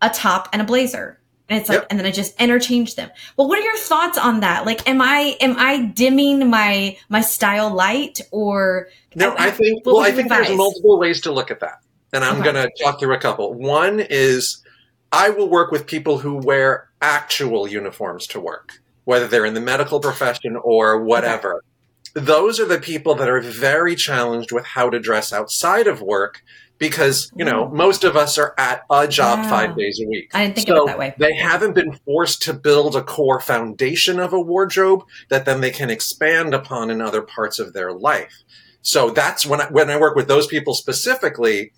a 0.00 0.08
top, 0.08 0.48
and 0.52 0.62
a 0.62 0.64
blazer. 0.64 1.18
And 1.48 1.58
it's 1.58 1.68
like, 1.68 1.80
yep. 1.80 1.86
and 1.90 1.98
then 1.98 2.06
I 2.06 2.12
just 2.12 2.40
interchange 2.40 2.94
them. 2.94 3.10
But 3.36 3.48
what 3.48 3.58
are 3.58 3.62
your 3.62 3.76
thoughts 3.76 4.16
on 4.16 4.38
that? 4.40 4.64
Like, 4.64 4.88
am 4.88 5.02
I 5.02 5.36
am 5.40 5.56
I 5.58 5.86
dimming 5.86 6.48
my 6.48 6.96
my 7.08 7.22
style 7.22 7.74
light 7.74 8.20
or? 8.30 8.88
No, 9.16 9.32
I, 9.32 9.48
I 9.48 9.50
think. 9.50 9.84
Well, 9.84 9.98
I 9.98 10.12
think 10.12 10.26
advise? 10.26 10.46
there's 10.46 10.56
multiple 10.56 10.96
ways 10.96 11.20
to 11.22 11.32
look 11.32 11.50
at 11.50 11.58
that, 11.58 11.80
and 12.12 12.22
I'm 12.22 12.40
okay. 12.40 12.52
going 12.52 12.54
to 12.54 12.82
talk 12.82 13.00
through 13.00 13.14
a 13.14 13.18
couple. 13.18 13.52
One 13.52 13.98
is 13.98 14.62
I 15.12 15.30
will 15.30 15.48
work 15.48 15.70
with 15.70 15.86
people 15.86 16.18
who 16.18 16.36
wear 16.36 16.88
actual 17.00 17.66
uniforms 17.66 18.26
to 18.28 18.40
work, 18.40 18.80
whether 19.04 19.26
they're 19.26 19.46
in 19.46 19.54
the 19.54 19.60
medical 19.60 20.00
profession 20.00 20.56
or 20.56 21.02
whatever. 21.02 21.62
Okay. 22.16 22.26
Those 22.26 22.58
are 22.58 22.66
the 22.66 22.78
people 22.78 23.14
that 23.16 23.28
are 23.28 23.40
very 23.40 23.94
challenged 23.94 24.52
with 24.52 24.64
how 24.64 24.90
to 24.90 24.98
dress 24.98 25.32
outside 25.32 25.86
of 25.86 26.02
work 26.02 26.42
because, 26.78 27.30
you 27.36 27.44
know, 27.44 27.66
mm. 27.66 27.72
most 27.72 28.04
of 28.04 28.16
us 28.16 28.38
are 28.38 28.54
at 28.58 28.82
a 28.90 29.06
job 29.06 29.40
ah. 29.42 29.48
five 29.48 29.76
days 29.76 30.00
a 30.04 30.08
week. 30.08 30.30
I 30.34 30.44
didn't 30.44 30.56
think 30.56 30.68
so 30.68 30.82
of 30.82 30.82
it 30.82 30.86
that 30.86 30.98
way. 30.98 31.14
They 31.18 31.34
haven't 31.34 31.74
been 31.74 31.92
forced 32.04 32.42
to 32.42 32.54
build 32.54 32.96
a 32.96 33.02
core 33.02 33.38
foundation 33.38 34.18
of 34.18 34.32
a 34.32 34.40
wardrobe 34.40 35.04
that 35.28 35.44
then 35.44 35.60
they 35.60 35.70
can 35.70 35.90
expand 35.90 36.54
upon 36.54 36.90
in 36.90 37.00
other 37.00 37.22
parts 37.22 37.58
of 37.58 37.74
their 37.74 37.92
life. 37.92 38.42
So 38.82 39.10
that's 39.10 39.44
when 39.44 39.60
I, 39.60 39.66
when 39.66 39.90
I 39.90 39.98
work 39.98 40.16
with 40.16 40.26
those 40.26 40.46
people 40.46 40.74
specifically, 40.74 41.72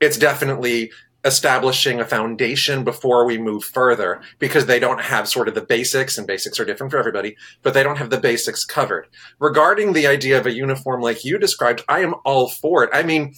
it's 0.00 0.16
definitely 0.16 0.92
establishing 1.28 2.00
a 2.00 2.04
foundation 2.04 2.82
before 2.82 3.24
we 3.24 3.38
move 3.38 3.62
further 3.62 4.20
because 4.40 4.66
they 4.66 4.80
don't 4.80 5.00
have 5.00 5.28
sort 5.28 5.46
of 5.46 5.54
the 5.54 5.60
basics 5.60 6.18
and 6.18 6.26
basics 6.26 6.58
are 6.58 6.64
different 6.64 6.90
for 6.90 6.98
everybody, 6.98 7.36
but 7.62 7.74
they 7.74 7.84
don't 7.84 7.98
have 7.98 8.10
the 8.10 8.18
basics 8.18 8.64
covered. 8.64 9.06
Regarding 9.38 9.92
the 9.92 10.08
idea 10.08 10.38
of 10.38 10.46
a 10.46 10.52
uniform 10.52 11.00
like 11.00 11.24
you 11.24 11.38
described, 11.38 11.84
I 11.88 12.00
am 12.00 12.14
all 12.24 12.48
for 12.48 12.82
it. 12.82 12.90
I 12.92 13.04
mean, 13.04 13.34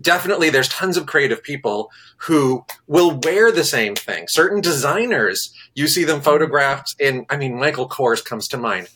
definitely 0.00 0.48
there's 0.48 0.70
tons 0.70 0.96
of 0.96 1.04
creative 1.04 1.42
people 1.42 1.90
who 2.16 2.64
will 2.86 3.20
wear 3.22 3.52
the 3.52 3.64
same 3.64 3.94
thing. 3.94 4.28
Certain 4.28 4.62
designers, 4.62 5.52
you 5.74 5.88
see 5.88 6.04
them 6.04 6.22
photographed 6.22 6.96
in, 6.98 7.26
I 7.28 7.36
mean, 7.36 7.58
Michael 7.58 7.88
Kors 7.88 8.24
comes 8.24 8.48
to 8.48 8.56
mind. 8.56 8.88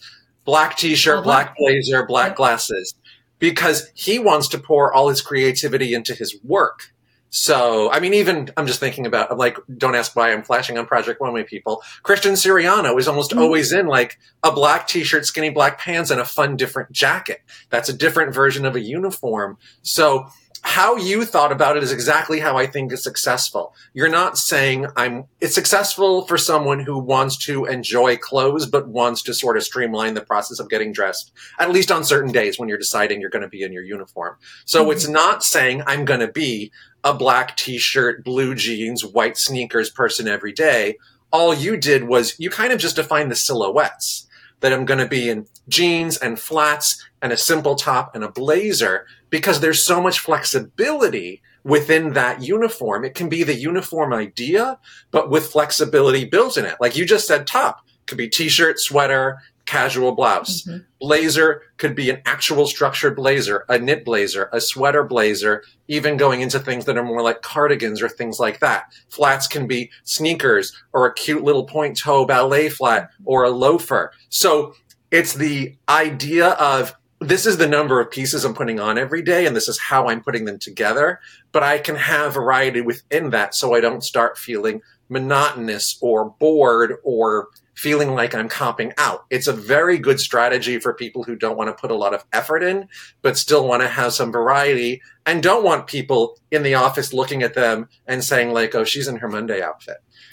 Black 0.44 0.78
t-shirt, 0.78 1.24
black 1.24 1.56
blazer, 1.58 2.06
black 2.06 2.36
glasses 2.36 2.94
because 3.38 3.90
he 3.94 4.18
wants 4.18 4.48
to 4.48 4.58
pour 4.58 4.92
all 4.92 5.08
his 5.08 5.20
creativity 5.20 5.94
into 5.94 6.14
his 6.14 6.38
work 6.42 6.92
So, 7.30 7.90
I 7.90 8.00
mean, 8.00 8.14
even 8.14 8.50
I'm 8.56 8.66
just 8.66 8.80
thinking 8.80 9.04
about 9.06 9.36
like, 9.36 9.58
don't 9.76 9.94
ask 9.94 10.14
why 10.16 10.32
I'm 10.32 10.42
flashing 10.42 10.78
on 10.78 10.86
Project 10.86 11.20
Runway 11.20 11.44
people. 11.44 11.82
Christian 12.02 12.32
Siriano 12.34 12.98
is 12.98 13.08
almost 13.08 13.32
Mhm. 13.32 13.40
always 13.40 13.72
in 13.72 13.86
like 13.86 14.18
a 14.42 14.52
black 14.52 14.86
t-shirt, 14.88 15.26
skinny 15.26 15.50
black 15.50 15.78
pants, 15.78 16.10
and 16.10 16.20
a 16.20 16.24
fun 16.24 16.56
different 16.56 16.92
jacket. 16.92 17.42
That's 17.70 17.88
a 17.88 17.92
different 17.92 18.32
version 18.34 18.64
of 18.64 18.74
a 18.76 18.80
uniform. 18.80 19.58
So, 19.82 20.26
how 20.62 20.96
you 20.96 21.24
thought 21.24 21.52
about 21.52 21.76
it 21.76 21.84
is 21.84 21.92
exactly 21.92 22.40
how 22.40 22.56
I 22.56 22.66
think 22.66 22.90
is 22.90 23.00
successful. 23.04 23.72
You're 23.94 24.08
not 24.08 24.36
saying 24.36 24.86
I'm, 24.96 25.26
it's 25.40 25.54
successful 25.54 26.26
for 26.26 26.36
someone 26.36 26.80
who 26.80 26.98
wants 26.98 27.36
to 27.46 27.66
enjoy 27.66 28.16
clothes, 28.16 28.66
but 28.66 28.88
wants 28.88 29.22
to 29.24 29.34
sort 29.34 29.56
of 29.56 29.62
streamline 29.62 30.14
the 30.14 30.22
process 30.22 30.58
of 30.58 30.68
getting 30.68 30.90
dressed, 30.92 31.30
at 31.60 31.70
least 31.70 31.92
on 31.92 32.02
certain 32.02 32.32
days 32.32 32.58
when 32.58 32.68
you're 32.68 32.78
deciding 32.78 33.20
you're 33.20 33.30
going 33.30 33.42
to 33.42 33.48
be 33.48 33.62
in 33.62 33.72
your 33.72 33.84
uniform. 33.84 34.36
So 34.64 34.86
Mhm. 34.86 34.92
it's 34.92 35.06
not 35.06 35.44
saying 35.44 35.84
I'm 35.86 36.04
going 36.04 36.20
to 36.20 36.28
be 36.32 36.72
a 37.06 37.14
black 37.14 37.56
t-shirt, 37.56 38.24
blue 38.24 38.52
jeans, 38.52 39.04
white 39.04 39.38
sneakers 39.38 39.88
person 39.88 40.26
every 40.26 40.52
day. 40.52 40.96
All 41.30 41.54
you 41.54 41.76
did 41.76 42.08
was 42.08 42.34
you 42.40 42.50
kind 42.50 42.72
of 42.72 42.80
just 42.80 42.96
defined 42.96 43.30
the 43.30 43.36
silhouettes 43.36 44.26
that 44.58 44.72
I'm 44.72 44.84
going 44.84 44.98
to 44.98 45.06
be 45.06 45.30
in 45.30 45.46
jeans 45.68 46.16
and 46.16 46.36
flats 46.36 47.06
and 47.22 47.32
a 47.32 47.36
simple 47.36 47.76
top 47.76 48.16
and 48.16 48.24
a 48.24 48.28
blazer 48.28 49.06
because 49.30 49.60
there's 49.60 49.80
so 49.80 50.02
much 50.02 50.18
flexibility 50.18 51.42
within 51.62 52.14
that 52.14 52.42
uniform. 52.42 53.04
It 53.04 53.14
can 53.14 53.28
be 53.28 53.44
the 53.44 53.54
uniform 53.54 54.12
idea, 54.12 54.76
but 55.12 55.30
with 55.30 55.46
flexibility 55.46 56.24
built 56.24 56.56
in 56.56 56.64
it. 56.64 56.76
Like 56.80 56.96
you 56.96 57.06
just 57.06 57.28
said, 57.28 57.46
top 57.46 57.86
could 58.06 58.18
be 58.18 58.28
t-shirt, 58.28 58.80
sweater, 58.80 59.38
casual 59.66 60.12
blouse. 60.12 60.62
Mhm. 60.62 60.84
Blazer 61.00 61.62
could 61.76 61.94
be 61.94 62.08
an 62.08 62.22
actual 62.24 62.66
structured 62.66 63.16
blazer, 63.16 63.64
a 63.68 63.78
knit 63.78 64.04
blazer, 64.04 64.48
a 64.52 64.60
sweater 64.60 65.02
blazer, 65.02 65.62
even 65.88 66.16
going 66.16 66.40
into 66.40 66.58
things 66.58 66.84
that 66.86 66.96
are 66.96 67.04
more 67.04 67.22
like 67.22 67.42
cardigans 67.42 68.00
or 68.00 68.08
things 68.08 68.38
like 68.38 68.60
that. 68.60 68.84
Flats 69.10 69.46
can 69.46 69.66
be 69.66 69.90
sneakers 70.04 70.72
or 70.92 71.06
a 71.06 71.14
cute 71.14 71.44
little 71.44 71.64
point 71.64 71.98
toe 71.98 72.24
ballet 72.24 72.68
flat 72.68 73.10
or 73.24 73.44
a 73.44 73.50
loafer. 73.50 74.12
So 74.28 74.74
it's 75.10 75.34
the 75.34 75.76
idea 75.88 76.50
of 76.50 76.94
this 77.20 77.46
is 77.46 77.56
the 77.56 77.66
number 77.66 78.00
of 78.00 78.10
pieces 78.10 78.44
I'm 78.44 78.54
putting 78.54 78.78
on 78.78 78.98
every 78.98 79.22
day 79.22 79.46
and 79.46 79.56
this 79.56 79.68
is 79.68 79.78
how 79.78 80.08
I'm 80.08 80.22
putting 80.22 80.44
them 80.44 80.58
together, 80.58 81.20
but 81.50 81.62
I 81.62 81.78
can 81.78 81.96
have 81.96 82.34
variety 82.34 82.82
within 82.82 83.30
that 83.30 83.54
so 83.54 83.74
I 83.74 83.80
don't 83.80 84.04
start 84.04 84.38
feeling 84.38 84.82
monotonous 85.08 85.98
or 86.00 86.34
bored 86.38 86.94
or 87.04 87.48
feeling 87.76 88.14
like 88.14 88.34
I'm 88.34 88.48
copping 88.48 88.92
out. 88.96 89.26
It's 89.30 89.46
a 89.46 89.52
very 89.52 89.98
good 89.98 90.18
strategy 90.18 90.80
for 90.80 90.94
people 90.94 91.22
who 91.22 91.36
don't 91.36 91.56
want 91.56 91.68
to 91.68 91.74
put 91.74 91.90
a 91.90 91.94
lot 91.94 92.14
of 92.14 92.24
effort 92.32 92.62
in, 92.62 92.88
but 93.22 93.36
still 93.36 93.68
want 93.68 93.82
to 93.82 93.88
have 93.88 94.14
some 94.14 94.32
variety 94.32 95.02
and 95.26 95.42
don't 95.42 95.62
want 95.62 95.86
people 95.86 96.38
in 96.50 96.62
the 96.62 96.74
office 96.74 97.12
looking 97.12 97.42
at 97.42 97.54
them 97.54 97.88
and 98.06 98.24
saying 98.24 98.52
like, 98.52 98.74
oh, 98.74 98.84
she's 98.84 99.06
in 99.08 99.16
her 99.16 99.28
Monday 99.28 99.62
outfit. 99.62 99.98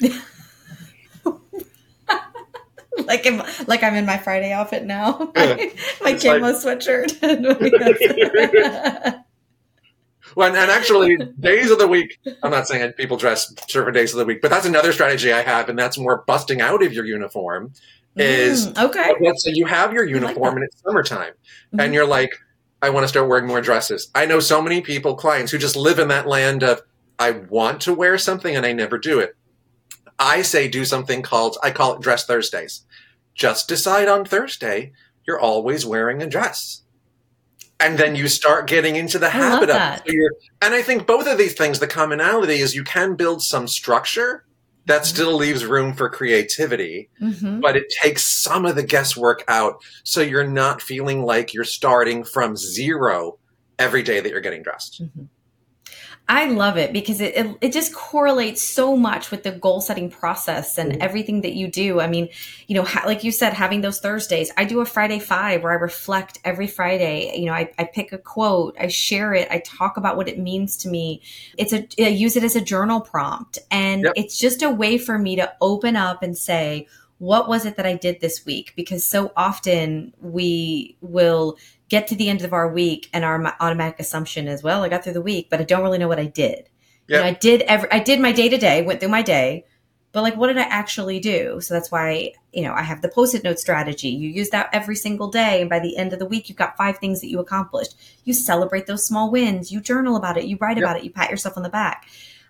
like 3.04 3.26
I'm, 3.26 3.42
like 3.66 3.82
I'm 3.82 3.94
in 3.94 4.06
my 4.06 4.16
Friday 4.16 4.52
outfit 4.52 4.84
now. 4.84 5.30
My 5.36 6.12
It's 6.12 6.24
camo 6.24 6.52
sweatshirt. 6.52 7.20
Well, 10.36 10.48
and, 10.54 10.70
actually, 10.70 11.16
days 11.38 11.70
of 11.70 11.78
the 11.78 11.88
week, 11.88 12.18
I'm 12.42 12.50
not 12.50 12.66
saying 12.68 12.92
people 12.92 13.16
dress 13.16 13.52
certain 13.68 13.92
days 13.94 14.12
of 14.12 14.18
the 14.18 14.24
week, 14.24 14.40
but 14.42 14.50
that's 14.50 14.66
another 14.66 14.92
strategy 14.92 15.32
I 15.32 15.42
have, 15.42 15.68
and 15.68 15.78
that's 15.78 15.98
more 15.98 16.24
busting 16.26 16.60
out 16.60 16.82
of 16.82 16.92
your 16.92 17.04
uniform. 17.04 17.72
Is 18.16 18.68
Mm, 18.68 18.84
okay. 18.90 19.12
let's 19.20 19.42
say 19.44 19.50
you 19.54 19.66
have 19.66 19.92
your 19.92 20.04
uniform 20.04 20.54
that. 20.54 20.60
and 20.60 20.64
it's 20.64 20.80
summertime, 20.82 21.32
Mhm. 21.74 21.82
and 21.84 21.94
you're 21.94 22.06
like, 22.06 22.32
I 22.80 22.90
want 22.90 23.04
to 23.04 23.08
start 23.08 23.28
wearing 23.28 23.46
more 23.46 23.60
dresses. 23.60 24.08
I 24.14 24.26
know 24.26 24.38
so 24.40 24.62
many 24.62 24.80
people, 24.82 25.16
clients, 25.16 25.50
who 25.50 25.58
just 25.58 25.74
live 25.74 25.98
in 25.98 26.08
that 26.08 26.28
land 26.28 26.62
of, 26.62 26.82
I 27.18 27.30
want 27.32 27.80
to 27.82 27.94
wear 27.94 28.16
something 28.18 28.54
and 28.54 28.64
I 28.66 28.72
never 28.72 28.98
do 28.98 29.18
it. 29.18 29.34
I 30.18 30.42
say 30.42 30.68
do 30.68 30.84
something 30.84 31.22
called, 31.22 31.56
I 31.62 31.70
call 31.72 31.94
it 31.94 32.00
Dress 32.02 32.24
Thursdays. 32.24 32.82
Just 33.34 33.66
decide 33.68 34.06
on 34.06 34.24
Thursday 34.24 34.92
you're 35.26 35.40
always 35.40 35.84
wearing 35.86 36.22
a 36.22 36.26
dress. 36.28 36.82
And 37.84 37.98
then 37.98 38.16
you 38.16 38.28
start 38.28 38.66
getting 38.66 38.96
into 38.96 39.18
the 39.18 39.26
I 39.26 39.30
habit 39.30 39.70
of 39.70 39.76
it. 39.76 40.02
So 40.06 40.48
and 40.62 40.74
I 40.74 40.82
think 40.82 41.06
both 41.06 41.26
of 41.26 41.36
these 41.38 41.54
things, 41.54 41.78
the 41.78 41.86
commonality 41.86 42.54
is 42.60 42.74
you 42.74 42.84
can 42.84 43.14
build 43.14 43.42
some 43.42 43.68
structure 43.68 44.44
that 44.86 45.02
Mhm. 45.02 45.06
still 45.06 45.34
leaves 45.36 45.64
room 45.64 45.94
for 45.94 46.08
creativity 46.10 47.08
Mhm. 47.22 47.60
but 47.62 47.74
it 47.76 47.86
takes 48.02 48.24
some 48.24 48.66
of 48.66 48.76
the 48.76 48.82
guesswork 48.82 49.42
out 49.48 49.82
so 50.02 50.20
you're 50.20 50.46
not 50.46 50.82
feeling 50.82 51.22
like 51.22 51.54
you're 51.54 51.64
starting 51.64 52.22
from 52.22 52.54
zero 52.56 53.38
every 53.78 54.02
day 54.02 54.20
that 54.20 54.28
you're 54.30 54.40
getting 54.42 54.62
dressed. 54.62 55.02
Mhm. 55.02 55.28
I 56.26 56.46
love 56.46 56.78
it 56.78 56.90
because 56.94 57.20
it, 57.20 57.36
it 57.36 57.56
it 57.60 57.72
just 57.74 57.92
correlates 57.94 58.62
so 58.62 58.96
much 58.96 59.30
with 59.30 59.42
the 59.42 59.50
goal 59.52 59.82
setting 59.82 60.08
process 60.10 60.78
and 60.78 60.92
Mhm. 60.92 61.00
everything 61.02 61.42
that 61.42 61.52
you 61.52 61.68
do. 61.68 62.00
I 62.00 62.06
mean, 62.06 62.30
you 62.66 62.74
know, 62.74 62.82
ha- 62.82 63.02
like 63.04 63.24
you 63.24 63.30
said, 63.30 63.52
having 63.52 63.82
those 63.82 64.00
Thursdays. 64.00 64.50
I 64.56 64.64
do 64.64 64.80
a 64.80 64.86
Friday 64.86 65.18
five 65.18 65.62
where 65.62 65.72
I 65.72 65.76
reflect 65.76 66.38
every 66.42 66.66
Friday. 66.66 67.36
You 67.38 67.46
know, 67.46 67.52
I, 67.52 67.70
I 67.78 67.84
pick 67.84 68.12
a 68.12 68.18
quote, 68.18 68.74
I 68.80 68.86
share 68.88 69.34
it, 69.34 69.48
I 69.50 69.58
talk 69.58 69.98
about 69.98 70.16
what 70.16 70.28
it 70.28 70.38
means 70.38 70.78
to 70.78 70.88
me. 70.88 71.20
It's 71.58 71.74
a 71.74 71.86
I 71.98 72.08
use 72.08 72.36
it 72.36 72.44
as 72.44 72.56
a 72.56 72.60
journal 72.62 73.02
prompt, 73.02 73.58
and 73.70 74.04
Yep. 74.04 74.12
it's 74.16 74.38
just 74.38 74.62
a 74.62 74.70
way 74.70 74.96
for 74.96 75.18
me 75.18 75.36
to 75.36 75.52
open 75.60 75.94
up 75.94 76.22
and 76.22 76.38
say, 76.38 76.86
what 77.18 77.48
was 77.48 77.66
it 77.66 77.76
that 77.76 77.86
I 77.86 77.94
did 77.96 78.20
this 78.20 78.46
week? 78.46 78.72
Because 78.76 79.04
so 79.04 79.30
often 79.36 80.14
we 80.22 80.96
will 81.02 81.58
get 81.94 82.08
to 82.08 82.16
the 82.16 82.28
end 82.28 82.42
of 82.42 82.52
our 82.52 82.68
week 82.68 83.08
and 83.12 83.24
our 83.24 83.36
automatic 83.60 84.00
assumption 84.00 84.48
is, 84.48 84.62
well, 84.64 84.82
I 84.82 84.88
got 84.88 85.04
through 85.04 85.12
the 85.20 85.22
week, 85.32 85.48
but 85.50 85.60
I 85.60 85.64
don't 85.64 85.84
really 85.84 85.98
know 85.98 86.08
what 86.08 86.18
I 86.18 86.26
did. 86.26 86.68
You 87.06 87.16
know, 87.16 87.24
I 87.24 87.32
did 87.34 87.60
every, 87.62 87.88
I 87.92 88.00
did 88.00 88.18
my 88.18 88.32
day 88.32 88.48
to 88.48 88.58
day, 88.58 88.82
went 88.82 88.98
through 88.98 89.10
my 89.10 89.22
day, 89.22 89.64
but 90.12 90.22
like, 90.22 90.36
what 90.36 90.48
did 90.48 90.58
I 90.58 90.62
actually 90.62 91.20
do? 91.20 91.60
So 91.60 91.74
that's 91.74 91.90
why, 91.92 92.32
you 92.52 92.62
know, 92.62 92.72
I 92.72 92.82
have 92.82 93.02
the 93.02 93.08
post-it 93.08 93.44
note 93.44 93.58
strategy. 93.58 94.08
You 94.08 94.28
use 94.28 94.50
that 94.50 94.70
every 94.72 94.96
single 94.96 95.28
day. 95.28 95.60
And 95.60 95.68
by 95.68 95.80
the 95.80 95.96
end 95.96 96.12
of 96.12 96.18
the 96.18 96.26
week, 96.26 96.48
you've 96.48 96.58
got 96.64 96.76
five 96.76 96.98
things 96.98 97.20
that 97.20 97.28
you 97.28 97.40
accomplished. 97.40 97.94
You 98.24 98.32
celebrate 98.32 98.86
those 98.86 99.06
small 99.06 99.30
wins. 99.30 99.70
You 99.72 99.80
journal 99.80 100.16
about 100.16 100.36
it. 100.38 100.44
You 100.44 100.56
write 100.60 100.76
Yep. 100.76 100.84
about 100.84 100.96
it. 100.98 101.04
You 101.04 101.10
pat 101.10 101.30
yourself 101.30 101.56
on 101.56 101.62
the 101.62 101.68
back. 101.68 102.06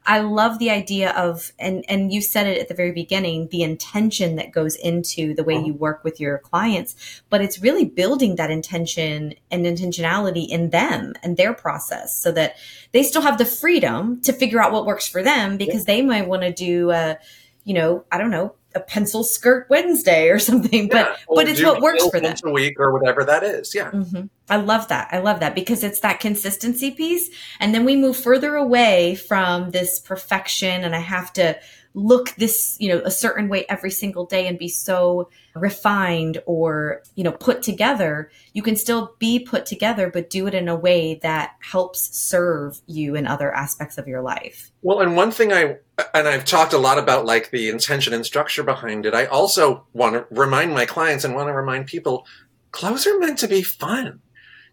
I 0.07 0.21
love 0.21 0.59
the 0.59 0.71
idea 0.71 1.11
of, 1.13 1.53
and, 1.59 1.85
and 1.89 2.13
you 2.13 2.21
said 2.21 2.47
it 2.47 2.61
at 2.61 2.69
the 2.69 2.75
very 2.75 2.93
beginning, 2.93 3.49
the 3.51 3.63
intention 3.63 4.37
that 4.37 4.53
goes 4.53 4.77
into 4.77 5.35
the 5.35 5.43
way 5.45 5.55
Mhm. 5.55 5.67
you 5.69 5.75
work 5.75 6.05
with 6.05 6.21
your 6.21 6.39
clients, 6.39 6.95
but 7.31 7.41
it's 7.41 7.61
really 7.63 7.85
building 7.87 8.37
that 8.37 8.51
intention 8.51 9.35
and 9.51 9.65
intentionality 9.65 10.47
in 10.49 10.71
them 10.71 11.15
and 11.23 11.37
their 11.37 11.55
process 11.55 12.17
so 12.19 12.31
that 12.33 12.57
they 12.93 13.03
still 13.03 13.23
have 13.23 13.39
the 13.39 13.47
freedom 13.47 14.21
to 14.23 14.33
figure 14.33 14.61
out 14.63 14.73
what 14.73 14.85
works 14.85 15.09
for 15.09 15.23
them 15.23 15.57
because 15.57 15.87
they 15.87 16.03
might 16.03 16.29
want 16.29 16.43
to 16.43 16.53
do 16.53 16.91
a, 16.91 17.17
you 17.65 17.73
know, 17.73 18.05
I 18.13 18.19
don't 18.19 18.31
know, 18.31 18.55
a 18.75 18.81
pencil 18.81 19.23
skirt 19.25 19.69
Wednesday 19.71 20.29
or 20.31 20.39
something, 20.39 20.89
Yeah, 20.89 21.15
but, 21.29 21.35
but 21.35 21.49
it's 21.49 21.63
what 21.63 21.81
works 21.81 22.07
for 22.09 22.21
them. 22.21 22.35
a 22.45 22.51
week 22.51 22.79
or 22.79 22.93
whatever 22.93 23.25
that 23.25 23.43
is. 23.43 23.75
Yeah. 23.75 23.91
hmm 23.91 24.27
I 24.49 24.57
love 24.57 24.89
that. 24.89 25.09
I 25.11 25.19
love 25.19 25.41
that 25.41 25.55
because 25.55 25.83
it's 25.83 26.01
that 26.01 26.21
consistency 26.21 26.91
piece. 26.91 27.31
And 27.61 27.75
then 27.75 27.85
we 27.85 27.97
move 27.97 28.17
further 28.17 28.57
away 28.57 29.15
from 29.15 29.71
this 29.71 29.99
perfection 29.99 30.85
and 30.85 30.95
I 30.95 31.01
have 31.01 31.33
to 31.35 31.59
look 31.95 32.35
this, 32.35 32.77
you 32.81 32.89
know, 32.89 33.01
a 33.05 33.11
certain 33.11 33.49
way 33.49 33.65
every 33.69 33.91
single 33.91 34.27
day 34.27 34.49
and 34.49 34.59
be 34.59 34.69
so 34.69 35.31
refined 35.55 36.43
or, 36.45 37.03
you 37.15 37.23
know, 37.23 37.31
put 37.31 37.63
together. 37.63 38.31
You 38.53 38.63
can 38.63 38.75
still 38.75 39.15
be 39.21 39.39
put 39.39 39.65
together, 39.65 40.11
but 40.11 40.29
do 40.29 40.47
it 40.49 40.55
in 40.55 40.69
a 40.69 40.77
way 40.77 41.21
that 41.23 41.53
helps 41.61 42.01
serve 42.17 42.81
you 42.87 43.15
in 43.15 43.27
other 43.27 43.55
aspects 43.55 43.97
of 43.97 44.09
your 44.09 44.23
life. 44.23 44.73
Well, 44.83 45.01
and 45.01 45.17
one 45.17 45.31
thing 45.31 45.53
I 45.53 45.77
and 46.13 46.27
I've 46.27 46.45
talked 46.45 46.73
a 46.73 46.79
lot 46.79 46.99
about 46.99 47.25
like 47.25 47.51
the 47.51 47.69
intention 47.69 48.13
and 48.13 48.27
structure 48.27 48.65
behind 48.65 49.07
it. 49.07 49.15
I 49.15 49.27
also 49.27 49.87
want 49.93 50.15
to 50.15 50.27
remind 50.31 50.75
my 50.75 50.87
clients 50.87 51.25
and 51.25 51.35
want 51.35 51.49
to 51.49 51.53
remind 51.53 51.87
people 51.87 52.27
clothes 52.73 53.07
are 53.07 53.19
meant 53.21 53.39
to 53.39 53.49
be 53.49 53.63
fun. 53.63 54.21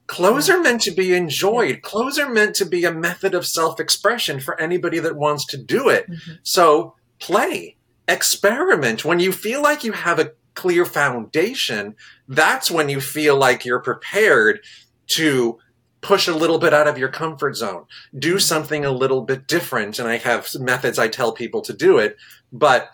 Clothes 0.07 0.49
are 0.49 0.59
meant 0.59 0.81
to 0.81 0.91
be 0.91 1.13
enjoyed. 1.13 1.81
Clothes 1.81 2.19
are 2.19 2.29
meant 2.29 2.55
to 2.55 2.65
be 2.65 2.83
a 2.83 2.91
method 2.91 3.33
of 3.33 3.45
self-expression 3.45 4.39
for 4.41 4.59
anybody 4.59 4.99
that 4.99 5.15
wants 5.15 5.45
to 5.45 5.57
do 5.57 5.87
it. 5.89 6.09
Mhm. 6.09 6.39
So 6.43 6.95
play, 7.19 7.77
experiment. 8.07 9.05
When 9.05 9.19
you 9.19 9.31
feel 9.31 9.61
like 9.61 9.83
you 9.83 9.93
have 9.93 10.19
a 10.19 10.31
clear 10.53 10.85
foundation, 10.85 11.95
that's 12.27 12.69
when 12.69 12.89
you 12.89 12.99
feel 12.99 13.37
like 13.37 13.63
you're 13.63 13.79
prepared 13.79 14.59
to 15.07 15.57
push 16.01 16.27
a 16.27 16.35
little 16.35 16.57
bit 16.57 16.73
out 16.73 16.87
of 16.87 16.97
your 16.97 17.09
comfort 17.09 17.55
zone, 17.55 17.85
do 18.17 18.39
something 18.39 18.83
a 18.83 18.91
little 18.91 19.21
bit 19.21 19.47
different. 19.47 19.99
And 19.99 20.09
I 20.09 20.17
have 20.17 20.47
methods 20.59 20.99
I 20.99 21.07
tell 21.07 21.31
people 21.31 21.61
to 21.61 21.73
do 21.73 21.99
it, 21.99 22.17
but 22.51 22.89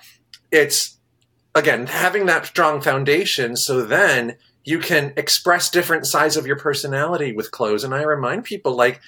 it's 0.51 0.97
again 1.55 1.87
having 1.87 2.25
that 2.27 2.45
strong 2.45 2.81
foundation 2.81 3.55
so 3.55 3.81
then 3.81 4.35
you 4.67 4.79
can 4.79 5.13
express 5.15 5.69
different 5.69 6.05
sides 6.05 6.35
of 6.35 6.45
your 6.45 6.57
personality 6.57 7.31
with 7.31 7.51
clothes. 7.51 7.85
And 7.85 7.95
I 7.95 8.01
remind 8.03 8.43
people 8.43 8.75
like, 8.75 8.99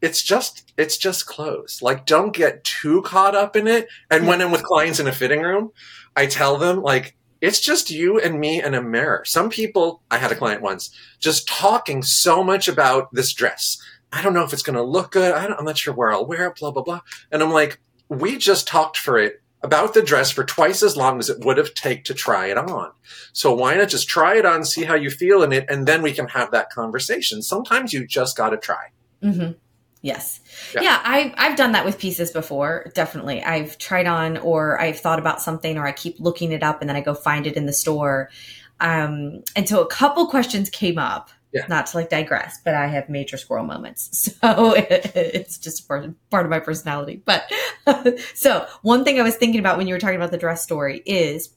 it's 0.00 0.22
just 0.22 0.72
it's 0.76 0.96
just 0.96 1.26
clothes. 1.26 1.82
Like 1.82 2.06
don't 2.06 2.32
get 2.32 2.62
too 2.62 3.02
caught 3.02 3.34
up 3.34 3.56
in 3.56 3.66
it. 3.66 3.88
And 4.12 4.28
when 4.28 4.40
I'm 4.40 4.52
with 4.52 4.62
clients 4.62 5.00
in 5.00 5.08
a 5.08 5.12
fitting 5.12 5.42
room, 5.42 5.72
I 6.14 6.26
tell 6.26 6.56
them 6.56 6.82
like 6.82 7.16
it's 7.40 7.58
just 7.58 7.90
you 7.90 8.20
and 8.20 8.38
me 8.38 8.62
and 8.62 8.76
a 8.76 8.82
mirror. 8.82 9.24
Some 9.24 9.50
people, 9.50 10.02
I 10.08 10.18
had 10.18 10.30
a 10.30 10.36
client 10.36 10.62
once, 10.62 10.94
just 11.18 11.48
talking 11.48 12.04
so 12.04 12.44
much 12.44 12.68
about 12.68 13.12
this 13.12 13.32
dress, 13.32 13.78
I 14.12 14.22
don't 14.22 14.34
know 14.34 14.44
if 14.44 14.52
it's 14.52 14.62
going 14.62 14.76
to 14.76 14.82
look 14.82 15.12
good. 15.12 15.32
I 15.32 15.44
am 15.44 15.64
not 15.64 15.78
sure 15.78 15.94
where 15.94 16.12
I'll 16.12 16.26
wear 16.26 16.46
it, 16.46 16.56
blah, 16.58 16.70
blah, 16.70 16.82
blah. 16.82 17.00
And 17.30 17.42
I'm 17.42 17.52
like, 17.52 17.80
we 18.08 18.38
just 18.38 18.66
talked 18.66 18.96
for 18.96 19.18
it 19.18 19.42
about 19.62 19.94
the 19.94 20.02
dress 20.02 20.30
for 20.30 20.44
twice 20.44 20.82
as 20.82 20.96
long 20.96 21.18
as 21.18 21.28
it 21.28 21.44
would 21.44 21.56
have 21.56 21.74
take 21.74 22.04
to 22.04 22.14
try 22.14 22.46
it 22.46 22.58
on. 22.58 22.90
So 23.32 23.52
why 23.52 23.74
not 23.74 23.88
just 23.88 24.08
try 24.08 24.36
it 24.36 24.46
on, 24.46 24.64
see 24.64 24.84
how 24.84 24.94
you 24.94 25.10
feel 25.10 25.42
in 25.42 25.52
it, 25.52 25.66
and 25.68 25.86
then 25.86 26.02
we 26.02 26.12
can 26.12 26.28
have 26.28 26.50
that 26.52 26.70
conversation. 26.70 27.42
Sometimes 27.42 27.92
you 27.92 28.06
just 28.06 28.36
got 28.36 28.50
to 28.50 28.56
try. 28.56 28.90
Mm-hmm. 29.22 29.52
Yes. 30.00 30.40
Yeah. 30.74 30.82
yeah, 30.82 31.00
I've, 31.04 31.34
I've 31.36 31.56
done 31.56 31.72
that 31.72 31.84
with 31.84 31.98
pieces 31.98 32.30
before. 32.30 32.92
Definitely. 32.94 33.42
I've 33.42 33.78
tried 33.78 34.06
on 34.06 34.36
or 34.38 34.80
I've 34.80 35.00
thought 35.00 35.18
about 35.18 35.42
something 35.42 35.76
or 35.76 35.86
I 35.86 35.92
keep 35.92 36.20
looking 36.20 36.52
it 36.52 36.62
up 36.62 36.80
and 36.80 36.88
then 36.88 36.96
I 36.96 37.00
go 37.00 37.14
find 37.14 37.46
it 37.46 37.56
in 37.56 37.66
the 37.66 37.72
store. 37.72 38.30
Um, 38.80 39.42
and 39.56 39.68
so 39.68 39.82
a 39.82 39.86
couple 39.88 40.28
questions 40.28 40.70
came 40.70 40.98
up. 40.98 41.30
Yeah. 41.52 41.64
Not 41.68 41.86
to 41.86 41.96
like 41.96 42.10
digress, 42.10 42.60
but 42.62 42.74
I 42.74 42.88
have 42.88 43.08
major 43.08 43.36
squirrel 43.36 43.64
moments. 43.64 44.28
So 44.40 44.74
it's 44.76 45.58
just 45.58 45.88
part, 45.88 46.08
part 46.30 46.44
of 46.44 46.50
my 46.50 46.60
personality. 46.60 47.22
But 47.24 47.50
so 48.34 48.66
one 48.82 49.04
thing 49.04 49.18
I 49.18 49.22
was 49.22 49.36
thinking 49.36 49.60
about 49.60 49.78
when 49.78 49.86
you 49.86 49.94
were 49.94 50.00
talking 50.00 50.16
about 50.16 50.30
the 50.30 50.38
dress 50.38 50.62
story 50.62 51.02
is 51.06 51.50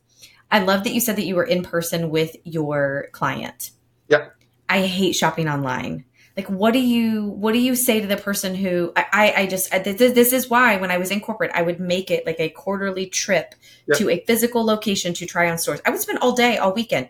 I 0.50 0.60
love 0.60 0.84
that 0.84 0.94
you 0.94 1.00
said 1.00 1.18
that 1.18 1.26
you 1.26 1.36
were 1.36 1.44
in 1.44 1.64
person 1.64 2.10
with 2.10 2.36
your 2.44 3.08
client. 3.12 3.72
Yeah. 4.08 4.30
I 4.70 4.82
hate 4.88 5.14
shopping 5.14 5.48
online 5.48 6.06
like 6.38 6.48
what 6.48 6.72
do 6.72 6.80
you 6.80 7.24
what 7.26 7.54
do 7.54 7.60
you 7.60 7.76
say 7.76 8.00
to 8.00 8.08
the 8.08 8.18
person 8.18 8.56
who 8.56 8.92
i 8.96 9.34
i 9.36 9.46
just 9.46 9.70
this 9.84 10.34
is 10.34 10.50
why 10.50 10.78
when 10.78 10.92
i 10.92 10.98
was 10.98 11.12
in 11.12 11.20
corporate 11.20 11.52
i 11.54 11.62
would 11.62 11.80
make 11.80 12.10
it 12.10 12.26
like 12.26 12.40
a 12.40 12.50
quarterly 12.50 13.06
trip 13.06 13.54
to 13.96 14.10
a 14.10 14.24
physical 14.26 14.64
location 14.64 15.14
to 15.14 15.26
try 15.26 15.50
on 15.50 15.58
stores 15.58 15.82
i 15.86 15.90
would 15.90 16.00
spend 16.00 16.20
all 16.20 16.32
day 16.34 16.58
all 16.58 16.74
weekend 16.74 17.10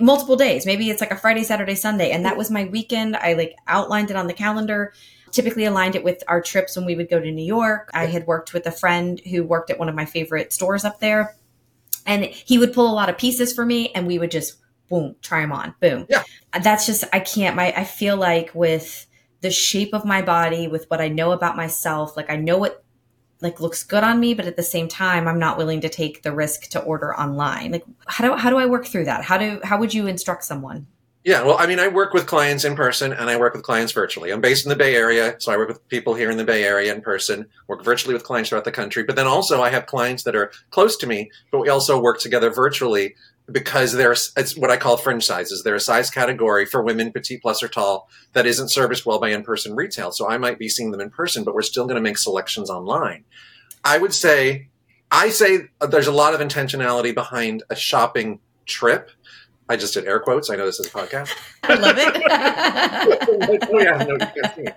multiple 0.00 0.36
days. 0.36 0.66
Maybe 0.66 0.90
it's 0.90 1.00
like 1.00 1.10
a 1.10 1.16
friday 1.16 1.44
saturday 1.44 1.74
sunday. 1.74 2.10
And 2.10 2.24
that 2.24 2.34
mm. 2.34 2.38
was 2.38 2.50
my 2.50 2.64
weekend. 2.64 3.16
I 3.16 3.34
like 3.34 3.54
outlined 3.66 4.10
it 4.10 4.16
on 4.16 4.26
the 4.26 4.34
calendar. 4.34 4.92
Typically 5.30 5.64
aligned 5.64 5.94
it 5.94 6.04
with 6.04 6.22
our 6.28 6.40
trips 6.40 6.76
when 6.76 6.86
we 6.86 6.96
would 6.96 7.10
go 7.10 7.20
to 7.20 7.30
new 7.30 7.44
york. 7.44 7.90
I 7.94 8.06
had 8.06 8.26
worked 8.26 8.52
with 8.52 8.66
a 8.66 8.72
friend 8.72 9.20
who 9.30 9.44
worked 9.44 9.70
at 9.70 9.78
one 9.78 9.88
of 9.88 9.94
my 9.94 10.04
favorite 10.04 10.52
stores 10.52 10.84
up 10.84 11.00
there. 11.00 11.36
And 12.06 12.24
he 12.24 12.58
would 12.58 12.72
pull 12.72 12.90
a 12.90 12.94
lot 12.94 13.08
of 13.08 13.18
pieces 13.18 13.52
for 13.52 13.66
me 13.66 13.90
and 13.94 14.06
we 14.06 14.18
would 14.18 14.30
just 14.30 14.58
boom, 14.88 15.16
try 15.22 15.40
them 15.40 15.52
on, 15.52 15.74
boom. 15.80 16.06
Yeah. 16.08 16.22
That's 16.62 16.86
just, 16.86 17.04
I 17.12 17.20
can't, 17.20 17.56
my, 17.56 17.72
I 17.76 17.84
feel 17.84 18.16
like 18.16 18.54
with 18.54 19.06
the 19.40 19.50
shape 19.50 19.92
of 19.92 20.04
my 20.04 20.22
body, 20.22 20.68
with 20.68 20.86
what 20.88 21.00
I 21.00 21.08
know 21.08 21.32
about 21.32 21.56
myself, 21.56 22.16
like 22.16 22.30
I 22.30 22.36
know 22.36 22.58
what 22.58 22.84
like 23.40 23.60
looks 23.60 23.82
good 23.82 24.02
on 24.02 24.20
me, 24.20 24.34
but 24.34 24.46
at 24.46 24.56
the 24.56 24.62
same 24.62 24.88
time, 24.88 25.28
I'm 25.28 25.38
not 25.38 25.58
willing 25.58 25.80
to 25.82 25.88
take 25.88 26.22
the 26.22 26.32
risk 26.32 26.68
to 26.70 26.80
order 26.80 27.14
online. 27.14 27.72
Like 27.72 27.84
how 28.06 28.24
do, 28.28 28.36
how 28.36 28.50
do 28.50 28.58
I 28.58 28.66
work 28.66 28.86
through 28.86 29.04
that? 29.04 29.24
How 29.24 29.38
do, 29.38 29.60
how 29.62 29.78
would 29.78 29.92
you 29.92 30.06
instruct 30.06 30.44
someone? 30.44 30.86
Yeah, 31.26 31.42
well, 31.42 31.56
I 31.58 31.66
mean, 31.66 31.80
I 31.80 31.88
work 31.88 32.14
with 32.14 32.28
clients 32.28 32.64
in 32.64 32.76
person 32.76 33.12
and 33.12 33.28
I 33.28 33.36
work 33.36 33.52
with 33.52 33.64
clients 33.64 33.90
virtually. 33.90 34.30
I'm 34.30 34.40
based 34.40 34.64
in 34.64 34.70
the 34.70 34.76
Bay 34.76 34.94
Area, 34.94 35.34
so 35.40 35.50
I 35.50 35.56
work 35.56 35.66
with 35.66 35.88
people 35.88 36.14
here 36.14 36.30
in 36.30 36.36
the 36.36 36.44
Bay 36.44 36.62
Area 36.62 36.94
in 36.94 37.00
person, 37.00 37.46
work 37.66 37.82
virtually 37.82 38.14
with 38.14 38.22
clients 38.22 38.48
throughout 38.48 38.64
the 38.64 38.70
country. 38.70 39.02
But 39.02 39.16
then 39.16 39.26
also 39.26 39.60
I 39.60 39.70
have 39.70 39.86
clients 39.86 40.22
that 40.22 40.36
are 40.36 40.52
close 40.70 40.96
to 40.98 41.06
me, 41.08 41.32
but 41.50 41.58
we 41.58 41.68
also 41.68 42.00
work 42.00 42.20
together 42.20 42.48
virtually 42.48 43.16
because 43.50 43.92
there's 43.92 44.32
it's 44.36 44.56
what 44.56 44.70
I 44.70 44.76
call 44.76 44.96
fringe 44.96 45.24
sizes. 45.24 45.62
They're 45.62 45.74
a 45.74 45.80
size 45.80 46.10
category 46.10 46.66
for 46.66 46.82
women, 46.82 47.12
petite 47.12 47.42
plus 47.42 47.62
or 47.62 47.68
tall, 47.68 48.08
that 48.32 48.46
isn't 48.46 48.70
serviced 48.70 49.06
well 49.06 49.20
by 49.20 49.30
in-person 49.30 49.74
retail. 49.76 50.12
So 50.12 50.28
I 50.28 50.38
might 50.38 50.58
be 50.58 50.68
seeing 50.68 50.90
them 50.90 51.00
in 51.00 51.10
person, 51.10 51.44
but 51.44 51.54
we're 51.54 51.62
still 51.62 51.84
going 51.84 51.96
to 51.96 52.00
make 52.00 52.18
selections 52.18 52.70
online. 52.70 53.24
I 53.84 53.98
would 53.98 54.14
say, 54.14 54.68
I 55.10 55.28
say 55.28 55.68
uh, 55.80 55.86
there's 55.86 56.08
a 56.08 56.12
lot 56.12 56.34
of 56.34 56.40
intentionality 56.40 57.14
behind 57.14 57.62
a 57.70 57.76
shopping 57.76 58.40
trip. 58.66 59.10
I 59.68 59.76
just 59.76 59.94
did 59.94 60.06
air 60.06 60.20
quotes. 60.20 60.50
I 60.50 60.56
know 60.56 60.66
this 60.66 60.80
is 60.80 60.86
a 60.86 60.90
podcast. 60.90 61.32
I 61.64 61.74
love 61.74 61.96
it. 61.98 63.68
oh 63.70 63.78
yeah, 63.78 64.04
no, 64.04 64.12
you 64.12 64.18
can't 64.18 64.54
see 64.54 64.62
it. 64.62 64.76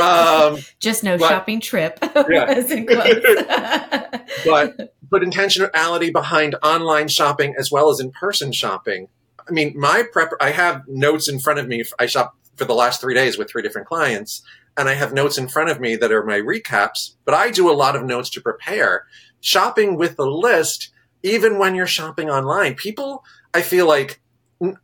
Um, 0.00 0.58
Just 0.80 1.02
no 1.02 1.18
but, 1.18 1.28
shopping 1.28 1.60
trip. 1.60 1.98
Yeah. 2.28 2.46
but 4.44 4.94
but 5.10 5.22
intentionality 5.22 6.12
behind 6.12 6.54
online 6.62 7.08
shopping 7.08 7.54
as 7.58 7.70
well 7.72 7.90
as 7.90 7.98
in 7.98 8.12
person 8.12 8.52
shopping. 8.52 9.08
I 9.48 9.52
mean, 9.52 9.74
my 9.76 10.04
prep. 10.12 10.32
I 10.40 10.50
have 10.50 10.86
notes 10.86 11.28
in 11.28 11.40
front 11.40 11.58
of 11.58 11.66
me. 11.66 11.82
I 11.98 12.06
shop 12.06 12.36
for 12.56 12.64
the 12.64 12.74
last 12.74 13.00
three 13.00 13.14
days 13.14 13.38
with 13.38 13.50
three 13.50 13.62
different 13.62 13.88
clients, 13.88 14.42
and 14.76 14.88
I 14.88 14.94
have 14.94 15.12
notes 15.12 15.38
in 15.38 15.48
front 15.48 15.70
of 15.70 15.80
me 15.80 15.96
that 15.96 16.12
are 16.12 16.24
my 16.24 16.40
recaps. 16.40 17.14
But 17.24 17.34
I 17.34 17.50
do 17.50 17.70
a 17.70 17.72
lot 17.72 17.96
of 17.96 18.04
notes 18.04 18.30
to 18.30 18.40
prepare. 18.40 19.06
Shopping 19.40 19.96
with 19.96 20.18
a 20.18 20.28
list, 20.28 20.90
even 21.22 21.58
when 21.58 21.74
you're 21.74 21.86
shopping 21.86 22.30
online, 22.30 22.74
people 22.74 23.24
I 23.52 23.62
feel 23.62 23.86
like 23.86 24.20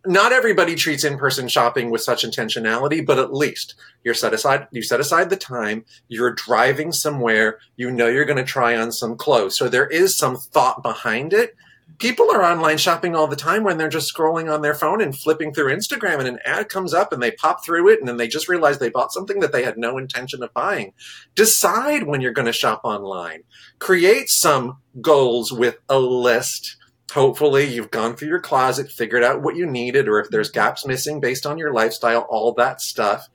not 0.06 0.32
everybody 0.32 0.74
treats 0.74 1.04
in-person 1.04 1.48
shopping 1.48 1.90
with 1.90 2.00
such 2.00 2.24
intentionality, 2.24 3.04
but 3.04 3.18
at 3.18 3.34
least 3.34 3.74
you're 4.04 4.14
set 4.14 4.32
aside, 4.32 4.68
you 4.70 4.82
set 4.82 5.00
aside 5.00 5.28
the 5.28 5.36
time, 5.36 5.84
you're 6.08 6.32
driving 6.32 6.92
somewhere, 6.92 7.58
you 7.76 7.90
know 7.90 8.08
you're 8.08 8.24
going 8.24 8.38
to 8.38 8.44
try 8.44 8.76
on 8.76 8.90
some 8.90 9.16
clothes. 9.16 9.56
So 9.56 9.68
there 9.68 9.86
is 9.86 10.16
some 10.16 10.36
thought 10.36 10.82
behind 10.82 11.34
it. 11.34 11.54
People 11.98 12.30
are 12.30 12.42
online 12.42 12.78
shopping 12.78 13.14
all 13.14 13.26
the 13.26 13.36
time 13.36 13.64
when 13.64 13.78
they're 13.78 13.88
just 13.88 14.12
scrolling 14.14 14.52
on 14.52 14.60
their 14.60 14.74
phone 14.74 15.00
and 15.00 15.16
flipping 15.16 15.52
through 15.52 15.74
Instagram 15.74 16.18
and 16.18 16.28
an 16.28 16.38
ad 16.44 16.68
comes 16.68 16.92
up 16.92 17.12
and 17.12 17.22
they 17.22 17.30
pop 17.30 17.64
through 17.64 17.88
it 17.90 18.00
and 18.00 18.08
then 18.08 18.16
they 18.16 18.28
just 18.28 18.48
realize 18.48 18.78
they 18.78 18.90
bought 18.90 19.12
something 19.12 19.40
that 19.40 19.52
they 19.52 19.62
had 19.62 19.78
no 19.78 19.96
intention 19.96 20.42
of 20.42 20.52
buying. 20.52 20.92
Decide 21.34 22.02
when 22.02 22.20
you're 22.20 22.32
going 22.32 22.46
to 22.46 22.52
shop 22.52 22.80
online. 22.82 23.44
Create 23.78 24.28
some 24.28 24.78
goals 25.00 25.52
with 25.52 25.78
a 25.88 25.98
list 25.98 26.76
hopefully 27.16 27.64
you've 27.64 27.90
gone 27.90 28.14
through 28.14 28.28
your 28.28 28.40
closet, 28.40 28.90
figured 28.92 29.24
out 29.24 29.40
what 29.40 29.56
you 29.56 29.64
needed, 29.64 30.06
or 30.06 30.20
if 30.20 30.28
there's 30.28 30.50
mm-hmm. 30.50 30.60
gaps 30.60 30.86
missing 30.86 31.18
based 31.18 31.46
on 31.46 31.56
your 31.56 31.72
lifestyle, 31.72 32.26
all 32.28 32.52
that 32.52 32.80
stuff. 32.80 33.28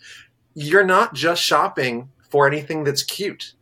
You're 0.54 0.86
not 0.86 1.16
just 1.16 1.42
shopping 1.42 2.10
for 2.30 2.48
anything 2.48 2.84
that's 2.84 3.02
cute. 3.02 3.54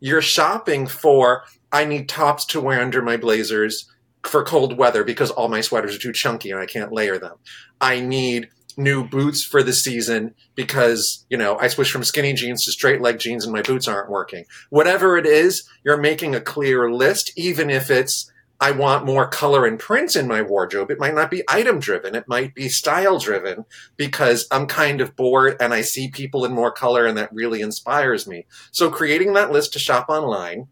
You're 0.00 0.22
shopping 0.22 0.86
for, 0.86 1.44
I 1.70 1.84
need 1.84 2.08
tops 2.08 2.46
to 2.46 2.60
wear 2.60 2.80
under 2.80 3.02
my 3.02 3.18
blazers 3.18 3.92
for 4.24 4.42
cold 4.42 4.78
weather 4.78 5.04
because 5.04 5.30
all 5.30 5.48
my 5.48 5.60
sweaters 5.60 5.94
are 5.94 6.00
too 6.00 6.12
chunky 6.12 6.50
and 6.50 6.58
I 6.58 6.66
can't 6.66 6.92
layer 6.92 7.18
them. 7.18 7.36
I 7.78 8.00
need 8.00 8.48
new 8.78 9.06
boots 9.06 9.44
for 9.44 9.62
the 9.62 9.74
season 9.74 10.34
because, 10.54 11.26
you 11.28 11.36
know, 11.36 11.58
I 11.58 11.68
switched 11.68 11.92
from 11.92 12.04
skinny 12.04 12.32
jeans 12.32 12.64
to 12.64 12.72
straight 12.72 13.02
leg 13.02 13.18
jeans 13.18 13.44
and 13.44 13.52
my 13.52 13.62
boots 13.62 13.88
aren't 13.88 14.10
working. 14.10 14.46
Whatever 14.70 15.18
it 15.18 15.26
is, 15.26 15.68
you're 15.84 15.96
making 15.98 16.34
a 16.34 16.40
clear 16.40 16.90
list, 16.90 17.32
even 17.36 17.68
if 17.68 17.90
it's 17.90 18.30
I 18.60 18.70
want 18.70 19.04
more 19.04 19.28
color 19.28 19.66
and 19.66 19.78
prints 19.78 20.16
in 20.16 20.26
my 20.26 20.40
wardrobe. 20.40 20.90
It 20.90 20.98
might 20.98 21.14
not 21.14 21.30
be 21.30 21.42
item 21.48 21.78
driven. 21.78 22.14
It 22.14 22.26
might 22.26 22.54
be 22.54 22.68
style 22.68 23.18
driven 23.18 23.66
because 23.96 24.46
I'm 24.50 24.66
kind 24.66 25.00
of 25.00 25.14
bored 25.14 25.56
and 25.60 25.74
I 25.74 25.82
see 25.82 26.08
people 26.08 26.44
in 26.44 26.52
more 26.52 26.72
color 26.72 27.04
and 27.04 27.18
that 27.18 27.32
really 27.34 27.60
inspires 27.60 28.26
me. 28.26 28.46
So 28.70 28.90
creating 28.90 29.34
that 29.34 29.52
list 29.52 29.74
to 29.74 29.78
shop 29.78 30.06
online, 30.08 30.68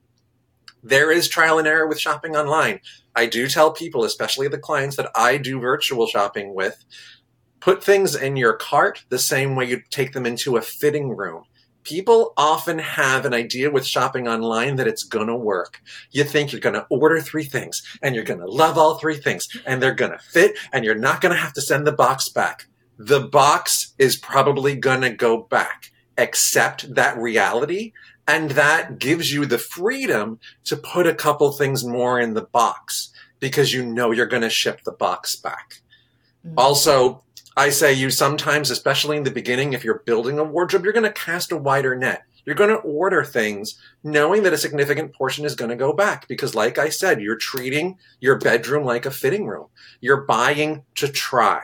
there 0.82 1.10
is 1.10 1.28
trial 1.28 1.58
and 1.58 1.68
error 1.68 1.86
with 1.86 2.00
shopping 2.00 2.36
online. 2.36 2.80
I 3.14 3.26
do 3.26 3.48
tell 3.48 3.72
people, 3.72 4.04
especially 4.04 4.48
the 4.48 4.58
clients 4.58 4.96
that 4.96 5.10
I 5.14 5.36
do 5.36 5.60
virtual 5.60 6.06
shopping 6.06 6.54
with, 6.54 6.84
put 7.60 7.84
things 7.84 8.14
in 8.14 8.36
your 8.36 8.54
cart 8.54 9.04
the 9.10 9.18
same 9.18 9.56
way 9.56 9.66
you 9.66 9.82
take 9.90 10.12
them 10.12 10.26
into 10.26 10.56
a 10.56 10.62
fitting 10.62 11.10
room 11.10 11.44
people 11.84 12.32
often 12.36 12.78
have 12.78 13.24
an 13.24 13.34
idea 13.34 13.70
with 13.70 13.86
shopping 13.86 14.26
online 14.26 14.76
that 14.76 14.88
it's 14.88 15.04
going 15.04 15.28
to 15.28 15.36
work. 15.36 15.80
You 16.10 16.24
think 16.24 16.50
you're 16.50 16.60
going 16.60 16.74
to 16.74 16.86
order 16.90 17.20
three 17.20 17.44
things 17.44 17.82
and 18.02 18.14
you're 18.14 18.24
going 18.24 18.40
to 18.40 18.50
love 18.50 18.76
all 18.76 18.98
three 18.98 19.16
things 19.16 19.46
and 19.66 19.82
they're 19.82 19.94
going 19.94 20.12
to 20.12 20.18
fit 20.18 20.56
and 20.72 20.84
you're 20.84 20.94
not 20.94 21.20
going 21.20 21.34
to 21.34 21.40
have 21.40 21.52
to 21.54 21.62
send 21.62 21.86
the 21.86 21.92
box 21.92 22.28
back. 22.28 22.66
The 22.98 23.20
box 23.20 23.94
is 23.98 24.16
probably 24.16 24.76
going 24.76 25.02
to 25.02 25.10
go 25.10 25.42
back. 25.42 25.90
Accept 26.16 26.94
that 26.94 27.16
reality 27.18 27.92
and 28.26 28.52
that 28.52 28.98
gives 28.98 29.32
you 29.32 29.44
the 29.44 29.58
freedom 29.58 30.38
to 30.64 30.76
put 30.76 31.06
a 31.06 31.14
couple 31.14 31.52
things 31.52 31.84
more 31.84 32.18
in 32.18 32.34
the 32.34 32.42
box 32.42 33.10
because 33.38 33.72
you 33.74 33.84
know 33.84 34.10
you're 34.10 34.26
going 34.26 34.42
to 34.42 34.50
ship 34.50 34.80
the 34.84 34.92
box 34.92 35.36
back. 35.36 35.82
Mm-hmm. 36.46 36.58
Also, 36.58 37.22
I 37.56 37.70
say 37.70 37.92
you 37.92 38.10
sometimes, 38.10 38.70
especially 38.70 39.16
in 39.16 39.22
the 39.22 39.30
beginning, 39.30 39.72
if 39.72 39.84
you're 39.84 40.02
building 40.04 40.38
a 40.38 40.44
wardrobe, 40.44 40.82
you're 40.82 40.92
going 40.92 41.04
to 41.04 41.12
cast 41.12 41.52
a 41.52 41.56
wider 41.56 41.94
net. 41.94 42.24
You're 42.44 42.56
going 42.56 42.70
to 42.70 42.76
order 42.76 43.24
things 43.24 43.78
knowing 44.02 44.42
that 44.42 44.52
a 44.52 44.58
significant 44.58 45.14
portion 45.14 45.44
is 45.44 45.54
going 45.54 45.70
to 45.70 45.76
go 45.76 45.92
back 45.92 46.26
because, 46.28 46.54
like 46.54 46.78
I 46.78 46.88
said, 46.88 47.20
you're 47.20 47.36
treating 47.36 47.98
your 48.20 48.38
bedroom 48.38 48.84
like 48.84 49.06
a 49.06 49.10
fitting 49.10 49.46
room. 49.46 49.68
You're 50.00 50.22
buying 50.22 50.82
to 50.96 51.08
try. 51.08 51.62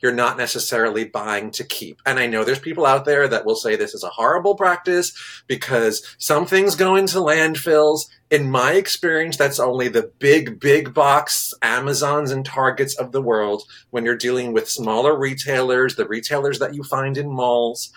You're 0.00 0.12
not 0.12 0.38
necessarily 0.38 1.04
buying 1.04 1.50
to 1.52 1.64
keep. 1.64 2.00
And 2.06 2.18
I 2.18 2.26
know 2.26 2.44
there's 2.44 2.58
people 2.58 2.86
out 2.86 3.04
there 3.04 3.28
that 3.28 3.44
will 3.44 3.54
say 3.54 3.76
this 3.76 3.94
is 3.94 4.02
a 4.02 4.08
horrible 4.08 4.54
practice 4.54 5.12
because 5.46 6.16
some 6.18 6.46
things 6.46 6.74
go 6.74 6.96
into 6.96 7.18
landfills 7.18 8.06
in 8.30 8.48
my 8.48 8.74
experience, 8.74 9.36
that's 9.36 9.58
only 9.58 9.88
the 9.88 10.12
big, 10.20 10.60
big 10.60 10.94
box 10.94 11.52
Amazons 11.62 12.30
and 12.30 12.46
Targets 12.46 12.94
of 12.96 13.10
the 13.10 13.20
world 13.20 13.64
when 13.90 14.04
you're 14.04 14.16
dealing 14.16 14.52
with 14.52 14.70
smaller 14.70 15.18
retailers, 15.18 15.96
the 15.96 16.06
retailers 16.06 16.60
that 16.60 16.74
you 16.74 16.84
find 16.84 17.18
in 17.18 17.28
malls. 17.28 17.92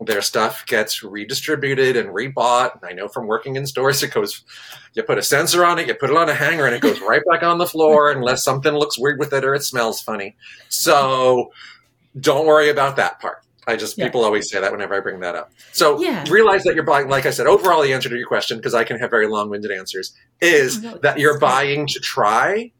Their 0.00 0.20
stuff 0.20 0.66
gets 0.66 1.02
redistributed 1.02 1.96
and 1.96 2.10
rebought. 2.10 2.74
And 2.74 2.82
I 2.84 2.92
know 2.92 3.08
from 3.08 3.26
working 3.26 3.56
in 3.56 3.66
stores, 3.66 4.02
it 4.02 4.12
goes, 4.12 4.44
you 4.92 5.02
put 5.02 5.18
a 5.18 5.22
sensor 5.22 5.64
on 5.64 5.78
it, 5.78 5.88
you 5.88 5.94
put 5.94 6.10
it 6.10 6.16
on 6.16 6.28
a 6.28 6.34
hanger, 6.34 6.66
and 6.66 6.74
it 6.74 6.82
goes 6.82 7.00
right 7.00 7.22
back 7.30 7.42
on 7.42 7.58
the 7.58 7.66
floor 7.66 8.10
unless 8.10 8.44
something 8.44 8.74
looks 8.74 8.98
weird 8.98 9.18
with 9.18 9.32
it 9.32 9.44
or 9.44 9.54
it 9.54 9.62
smells 9.62 10.00
funny. 10.00 10.36
So 10.68 11.50
don't 12.20 12.46
worry 12.46 12.68
about 12.68 12.96
that 12.96 13.20
part. 13.20 13.38
I 13.66 13.74
just 13.74 13.98
Yeah. 13.98 14.04
people 14.06 14.22
always 14.24 14.48
say 14.50 14.60
that 14.60 14.70
whenever 14.70 14.94
I 14.94 15.00
bring 15.00 15.20
that 15.20 15.34
up. 15.34 15.50
So 15.72 16.00
Yeah. 16.00 16.24
realize 16.28 16.62
that 16.64 16.74
you're 16.74 16.84
buying. 16.84 17.08
Like 17.08 17.26
I 17.26 17.30
said, 17.30 17.46
overall, 17.46 17.82
the 17.82 17.92
answer 17.92 18.08
to 18.08 18.16
your 18.16 18.28
question, 18.28 18.58
because 18.58 18.74
I 18.74 18.84
can 18.84 18.98
have 18.98 19.10
very 19.10 19.26
long-winded 19.26 19.72
answers, 19.72 20.14
is 20.40 20.78
Oh, 20.84 20.90
no, 20.90 20.98
that 20.98 21.18
you're 21.18 21.38
buying 21.40 21.86
to 21.88 21.98
try, 22.00 22.70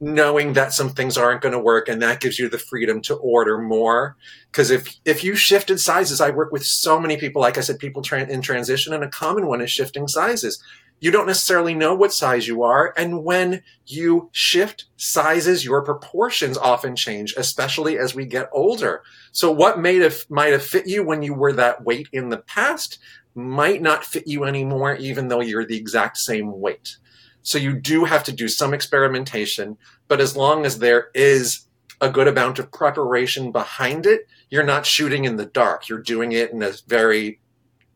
knowing 0.00 0.54
that 0.54 0.72
some 0.72 0.88
things 0.88 1.18
aren't 1.18 1.42
going 1.42 1.52
to 1.52 1.58
work, 1.58 1.88
and 1.88 2.00
that 2.00 2.20
gives 2.20 2.38
you 2.38 2.48
the 2.48 2.58
freedom 2.58 3.02
to 3.02 3.14
order 3.16 3.58
more. 3.58 4.16
Because 4.50 4.70
if 4.70 4.98
if 5.04 5.22
you 5.22 5.34
shifted 5.34 5.78
sizes, 5.78 6.20
I 6.20 6.30
work 6.30 6.52
with 6.52 6.64
so 6.64 6.98
many 6.98 7.16
people. 7.16 7.42
Like 7.42 7.58
I 7.58 7.60
said, 7.60 7.78
people 7.78 8.02
tran 8.02 8.28
in 8.28 8.40
transition, 8.40 8.94
and 8.94 9.04
a 9.04 9.08
common 9.08 9.46
one 9.46 9.60
is 9.60 9.70
shifting 9.70 10.08
sizes. 10.08 10.62
You 11.02 11.10
don't 11.10 11.26
necessarily 11.26 11.74
know 11.74 11.94
what 11.94 12.12
size 12.12 12.46
you 12.46 12.62
are, 12.62 12.92
and 12.96 13.24
when 13.24 13.62
you 13.86 14.28
shift 14.32 14.86
sizes, 14.96 15.64
your 15.64 15.82
proportions 15.82 16.58
often 16.58 16.94
change, 16.94 17.34
especially 17.36 17.98
as 17.98 18.14
we 18.14 18.26
get 18.26 18.50
older. 18.52 19.02
So 19.32 19.50
what 19.50 19.78
made 19.78 20.02
have 20.02 20.24
might 20.28 20.52
have 20.52 20.64
fit 20.64 20.86
you 20.86 21.04
when 21.04 21.22
you 21.22 21.34
were 21.34 21.52
that 21.54 21.84
weight 21.84 22.08
in 22.12 22.28
the 22.28 22.38
past 22.38 22.98
might 23.34 23.80
not 23.80 24.04
fit 24.04 24.26
you 24.26 24.44
anymore, 24.44 24.94
even 24.96 25.28
though 25.28 25.40
you're 25.40 25.64
the 25.64 25.76
exact 25.76 26.16
same 26.18 26.58
weight. 26.60 26.96
So 27.42 27.58
you 27.58 27.74
do 27.74 28.04
have 28.04 28.24
to 28.24 28.32
do 28.32 28.48
some 28.48 28.74
experimentation, 28.74 29.78
but 30.08 30.20
as 30.20 30.36
long 30.36 30.66
as 30.66 30.78
there 30.78 31.10
is 31.14 31.66
a 32.00 32.10
good 32.10 32.28
amount 32.28 32.58
of 32.58 32.72
preparation 32.72 33.52
behind 33.52 34.06
it, 34.06 34.26
you're 34.48 34.64
not 34.64 34.86
shooting 34.86 35.24
in 35.24 35.36
the 35.36 35.46
dark. 35.46 35.88
You're 35.88 36.02
doing 36.02 36.32
it 36.32 36.50
in 36.50 36.62
a 36.62 36.72
very 36.86 37.40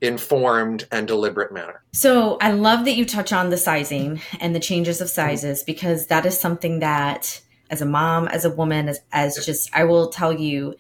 informed 0.01 0.87
and 0.93 1.09
deliberate 1.09 1.53
manner. 1.53 1.83
So 1.93 2.37
I 2.41 2.53
love 2.53 2.85
that 2.85 2.97
you 2.97 3.05
touch 3.05 3.33
on 3.33 3.51
the 3.51 3.57
sizing 3.57 4.21
and 4.41 4.55
the 4.55 4.61
changes 4.61 5.01
of 5.01 5.09
sizes 5.09 5.63
because 5.63 6.07
that 6.09 6.27
is 6.27 6.39
something 6.39 6.81
that 6.81 7.41
as 7.71 7.81
a 7.81 7.87
mom, 7.87 8.29
as 8.29 8.45
a 8.45 8.51
woman, 8.51 8.89
as, 8.89 9.01
as 9.13 9.45
just, 9.45 9.75
I 9.75 9.85
will 9.85 10.09
tell 10.09 10.33
you, 10.33 10.75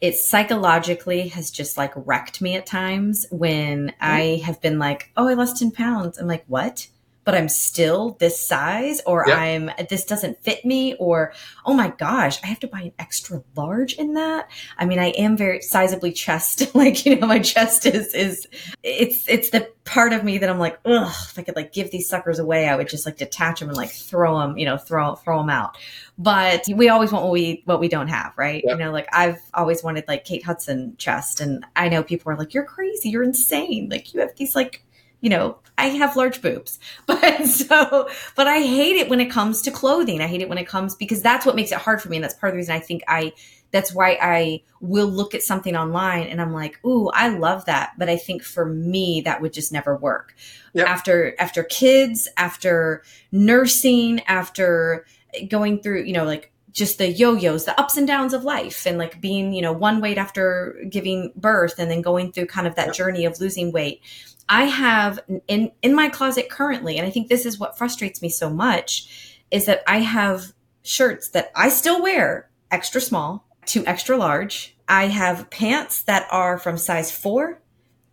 it 0.00 0.14
psychologically 0.14 1.28
has 1.28 1.50
just 1.50 1.76
like 1.76 1.92
wrecked 1.96 2.40
me 2.40 2.54
at 2.54 2.66
times 2.66 3.26
when 3.30 3.88
mm-hmm. 3.88 3.96
I 4.00 4.42
have 4.44 4.60
been 4.60 4.78
like, 4.78 5.10
oh, 5.16 5.28
I 5.28 5.34
lost 5.34 5.58
10 5.58 5.72
pounds. 5.72 6.18
I'm 6.18 6.28
like, 6.28 6.44
what? 6.46 6.86
But 7.28 7.34
I'm 7.34 7.50
still 7.50 8.16
this 8.20 8.40
size, 8.40 9.02
or 9.04 9.26
Yeah. 9.28 9.36
I'm, 9.36 9.70
this 9.90 10.06
doesn't 10.06 10.42
fit 10.42 10.64
me, 10.64 10.94
or 10.94 11.34
oh 11.66 11.74
my 11.74 11.88
gosh, 11.90 12.42
I 12.42 12.46
have 12.46 12.58
to 12.60 12.68
buy 12.68 12.80
an 12.80 12.92
extra 12.98 13.42
large 13.54 13.92
in 13.92 14.14
that. 14.14 14.50
I 14.78 14.86
mean, 14.86 14.98
I 14.98 15.08
am 15.08 15.36
very 15.36 15.58
sizably 15.58 16.14
chest, 16.14 16.74
like, 16.74 17.04
you 17.04 17.16
know, 17.16 17.26
my 17.26 17.40
chest 17.40 17.84
is, 17.84 18.14
is, 18.14 18.48
it's 18.82 19.28
it's 19.28 19.50
the 19.50 19.70
part 19.84 20.14
of 20.14 20.24
me 20.24 20.38
that 20.38 20.48
I'm 20.48 20.58
like, 20.58 20.78
ugh, 20.86 21.14
if 21.30 21.38
I 21.38 21.42
could 21.42 21.54
like 21.54 21.74
give 21.74 21.90
these 21.90 22.08
suckers 22.08 22.38
away, 22.38 22.66
I 22.66 22.76
would 22.76 22.88
just 22.88 23.04
like 23.04 23.18
detach 23.18 23.60
them 23.60 23.68
and 23.68 23.76
like 23.76 23.90
throw 23.90 24.38
them, 24.38 24.56
you 24.56 24.64
know, 24.64 24.78
throw 24.78 25.14
throw 25.16 25.38
them 25.38 25.50
out. 25.50 25.76
But 26.16 26.64
we 26.74 26.88
always 26.88 27.12
want 27.12 27.24
what 27.24 27.32
we 27.32 27.62
what 27.66 27.78
we 27.78 27.88
don't 27.88 28.08
have, 28.08 28.32
right? 28.38 28.62
Yep. 28.64 28.78
You 28.78 28.84
know, 28.84 28.90
like 28.90 29.08
I've 29.12 29.40
always 29.52 29.82
wanted 29.82 30.04
like 30.08 30.24
Kate 30.24 30.44
Hudson 30.44 30.94
chest, 30.96 31.40
and 31.40 31.66
I 31.76 31.88
know 31.88 32.02
people 32.02 32.32
are 32.32 32.36
like, 32.36 32.54
you're 32.54 32.64
crazy, 32.64 33.10
you're 33.10 33.22
insane, 33.22 33.88
like 33.90 34.14
you 34.14 34.20
have 34.20 34.34
these 34.36 34.54
like. 34.54 34.84
You 35.20 35.30
know, 35.30 35.58
I 35.76 35.86
have 35.86 36.16
large 36.16 36.40
boobs, 36.42 36.78
but 37.06 37.44
so, 37.46 38.08
but 38.36 38.46
I 38.46 38.60
hate 38.60 38.96
it 38.96 39.08
when 39.08 39.20
it 39.20 39.30
comes 39.30 39.62
to 39.62 39.70
clothing. 39.70 40.20
I 40.20 40.26
hate 40.26 40.40
it 40.42 40.48
when 40.48 40.58
it 40.58 40.68
comes 40.68 40.94
because 40.94 41.22
that's 41.22 41.44
what 41.44 41.56
makes 41.56 41.72
it 41.72 41.78
hard 41.78 42.00
for 42.00 42.08
me. 42.08 42.16
And 42.16 42.24
that's 42.24 42.34
part 42.34 42.50
of 42.50 42.54
the 42.54 42.58
reason 42.58 42.74
I 42.74 42.80
think 42.80 43.02
I 43.08 43.32
that's 43.70 43.92
why 43.92 44.18
I 44.20 44.62
will 44.80 45.08
look 45.08 45.34
at 45.34 45.42
something 45.42 45.76
online 45.76 46.28
and 46.28 46.40
I'm 46.40 46.54
like, 46.54 46.82
ooh, 46.86 47.08
I 47.10 47.28
love 47.28 47.66
that. 47.66 47.92
But 47.98 48.08
I 48.08 48.16
think 48.16 48.42
for 48.42 48.64
me, 48.64 49.20
that 49.22 49.42
would 49.42 49.52
just 49.52 49.72
never 49.72 49.94
work. 49.96 50.34
Yep. 50.74 50.86
After 50.88 51.34
after 51.38 51.64
kids, 51.64 52.28
after 52.36 53.02
nursing, 53.32 54.20
after 54.20 55.04
going 55.48 55.82
through, 55.82 56.04
you 56.04 56.12
know, 56.12 56.24
like 56.24 56.52
just 56.72 56.98
the 56.98 57.10
yo-yos, 57.10 57.64
the 57.64 57.78
ups 57.78 57.96
and 57.96 58.06
downs 58.06 58.32
of 58.32 58.44
life 58.44 58.86
and 58.86 58.98
like 58.98 59.20
being, 59.20 59.52
you 59.52 59.60
know, 59.60 59.72
one 59.72 60.00
weight 60.00 60.16
after 60.18 60.80
giving 60.88 61.32
birth 61.34 61.74
and 61.78 61.90
then 61.90 62.02
going 62.02 62.32
through 62.32 62.46
kind 62.46 62.66
of 62.66 62.74
that 62.76 62.86
Yep. 62.86 62.94
journey 62.94 63.24
of 63.24 63.40
losing 63.40 63.72
weight. 63.72 64.00
I 64.48 64.64
have 64.64 65.20
in 65.46 65.72
in 65.82 65.94
my 65.94 66.08
closet 66.08 66.48
currently, 66.48 66.96
and 66.96 67.06
I 67.06 67.10
think 67.10 67.28
this 67.28 67.44
is 67.46 67.58
what 67.58 67.76
frustrates 67.76 68.22
me 68.22 68.28
so 68.28 68.48
much, 68.50 69.38
is 69.50 69.66
that 69.66 69.82
I 69.86 70.00
have 70.00 70.52
shirts 70.82 71.28
that 71.30 71.50
I 71.54 71.68
still 71.68 72.02
wear 72.02 72.48
extra 72.70 73.00
small 73.00 73.46
to 73.66 73.84
extra 73.86 74.16
large. 74.16 74.76
I 74.88 75.06
have 75.08 75.50
pants 75.50 76.02
that 76.02 76.26
are 76.30 76.58
from 76.58 76.78
size 76.78 77.10
four 77.10 77.60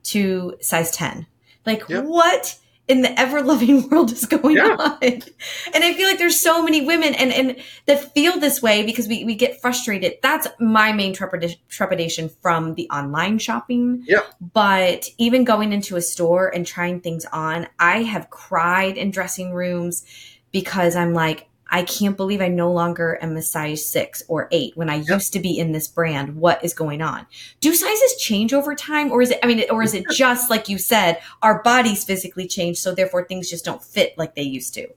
to 0.03 0.57
size 0.61 0.91
10. 0.91 1.25
Like, 1.65 1.87
Yep. 1.87 2.03
what 2.03 2.57
in 2.87 3.01
the 3.01 3.19
ever 3.19 3.41
loving 3.41 3.89
world 3.89 4.11
is 4.11 4.25
going 4.25 4.57
Yeah. 4.57 4.75
on? 4.77 4.97
And 5.01 5.83
I 5.83 5.93
feel 5.93 6.07
like 6.07 6.17
there's 6.19 6.39
so 6.39 6.63
many 6.63 6.85
women 6.85 7.15
and, 7.15 7.33
and 7.33 7.55
that 7.87 8.13
feel 8.13 8.39
this 8.39 8.61
way 8.61 8.85
because 8.85 9.07
we, 9.07 9.23
we 9.23 9.35
get 9.35 9.59
frustrated. 9.61 10.13
That's 10.21 10.47
my 10.59 10.91
main 10.93 11.13
trepida- 11.15 11.57
trepidation 11.69 12.29
from 12.41 12.75
the 12.75 12.89
online 12.89 13.39
shopping. 13.39 14.03
Yeah. 14.07 14.19
But 14.39 15.09
even 15.17 15.43
going 15.43 15.73
into 15.73 15.95
a 15.95 16.01
store 16.01 16.47
and 16.53 16.65
trying 16.65 17.01
things 17.01 17.25
on, 17.31 17.67
I 17.79 18.03
have 18.03 18.29
cried 18.29 18.97
in 18.97 19.11
dressing 19.11 19.53
rooms 19.53 20.03
because 20.51 20.95
I'm 20.95 21.13
like, 21.13 21.47
I 21.69 21.83
can't 21.83 22.15
believe 22.15 22.41
I 22.41 22.47
no 22.47 22.71
longer 22.71 23.17
am 23.21 23.35
a 23.35 23.41
size 23.41 23.89
six 23.89 24.21
or 24.27 24.47
eight 24.51 24.77
when 24.77 24.89
I 24.89 24.95
Yep. 24.97 25.07
used 25.09 25.33
to 25.33 25.39
be 25.39 25.57
in 25.57 25.71
this 25.71 25.87
brand. 25.87 26.35
What 26.35 26.63
is 26.63 26.73
going 26.73 27.01
on? 27.01 27.25
Do 27.59 27.73
sizes 27.73 28.15
change 28.17 28.53
over 28.53 28.75
time, 28.75 29.11
or 29.11 29.21
is 29.21 29.31
it? 29.31 29.39
I 29.43 29.47
mean, 29.47 29.63
or 29.71 29.81
is 29.83 29.93
it 29.93 30.05
just 30.11 30.49
like 30.49 30.69
you 30.69 30.77
said, 30.77 31.19
our 31.41 31.61
bodies 31.63 32.03
physically 32.03 32.47
change, 32.47 32.77
so 32.77 32.93
therefore 32.93 33.25
things 33.25 33.49
just 33.49 33.65
don't 33.65 33.83
fit 33.83 34.17
like 34.17 34.35
they 34.35 34.43
used 34.43 34.73
to? 34.75 34.87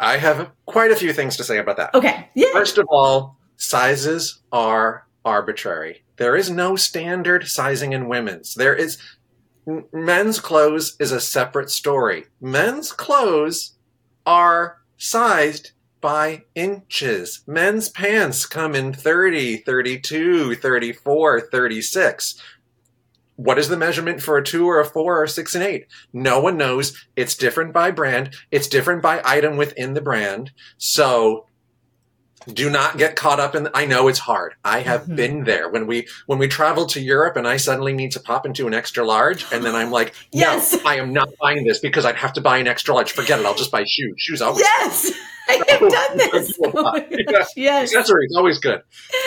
I 0.00 0.16
have 0.16 0.50
quite 0.64 0.90
a 0.90 0.96
few 0.96 1.12
things 1.12 1.36
to 1.36 1.44
say 1.44 1.58
about 1.58 1.76
that. 1.76 1.94
Okay, 1.94 2.28
yeah, 2.34 2.48
First 2.52 2.78
of 2.78 2.86
all, 2.90 3.36
sizes 3.56 4.40
are 4.52 5.06
arbitrary. 5.24 6.02
There 6.16 6.34
is 6.34 6.50
no 6.50 6.76
standard 6.76 7.46
sizing 7.46 7.92
in 7.92 8.08
women's. 8.08 8.54
There 8.54 8.74
is 8.74 8.98
men's 9.92 10.40
clothes 10.40 10.96
is 10.98 11.12
a 11.12 11.20
separate 11.20 11.70
story. 11.70 12.24
Men's 12.40 12.90
clothes 12.92 13.74
are 14.24 14.78
sized 14.96 15.72
by 16.00 16.44
inches. 16.54 17.42
Men's 17.46 17.88
pants 17.88 18.46
come 18.46 18.74
in 18.74 18.92
30, 18.92 19.58
32, 19.58 20.54
34, 20.56 21.40
36. 21.40 22.42
What 23.36 23.58
is 23.58 23.68
the 23.68 23.76
measurement 23.76 24.22
for 24.22 24.38
a 24.38 24.44
two 24.44 24.66
or 24.66 24.80
a 24.80 24.84
four 24.84 25.20
or 25.20 25.24
a 25.24 25.28
six 25.28 25.54
and 25.54 25.62
eight? 25.62 25.86
No 26.12 26.40
one 26.40 26.56
knows. 26.56 27.06
It's 27.16 27.36
different 27.36 27.72
by 27.72 27.90
brand. 27.90 28.34
It's 28.50 28.66
different 28.66 29.02
by 29.02 29.20
item 29.24 29.56
within 29.56 29.94
the 29.94 30.00
brand. 30.00 30.52
So 30.78 31.46
do 32.52 32.70
not 32.70 32.96
get 32.98 33.16
caught 33.16 33.40
up 33.40 33.54
in 33.54 33.68
I 33.74 33.86
know 33.86 34.08
it's 34.08 34.18
hard. 34.20 34.54
I 34.64 34.80
have 34.80 35.02
Mhm. 35.06 35.16
been 35.16 35.44
there 35.44 35.68
when 35.68 35.86
we 35.86 36.06
when 36.26 36.38
we 36.38 36.48
travel 36.48 36.86
to 36.86 37.00
Europe 37.00 37.36
and 37.36 37.46
I 37.46 37.56
suddenly 37.56 37.92
need 37.92 38.12
to 38.12 38.20
pop 38.20 38.46
into 38.46 38.66
an 38.66 38.74
extra 38.74 39.04
large 39.04 39.44
and 39.52 39.64
then 39.64 39.74
I'm 39.74 39.90
like, 39.90 40.14
Yes. 40.32 40.72
no, 40.74 40.80
I 40.84 40.96
am 40.96 41.12
not 41.12 41.28
buying 41.40 41.64
this 41.64 41.78
because 41.80 42.04
I'd 42.04 42.16
have 42.16 42.32
to 42.34 42.40
buy 42.40 42.58
an 42.58 42.66
extra 42.66 42.94
large. 42.94 43.12
Forget 43.12 43.40
it. 43.40 43.46
I'll 43.46 43.54
just 43.54 43.70
buy 43.72 43.84
shoes. 43.86 44.14
Shoes 44.18 44.40
always 44.42 44.60
yes, 44.62 45.12
I 45.48 45.62
have 45.68 45.80
done 45.90 46.16
this. 46.18 46.58
Oh, 46.64 46.72
Oh 46.74 47.46
yes, 47.56 47.92
accessories 47.94 48.34
always 48.36 48.58
good. 48.58 48.82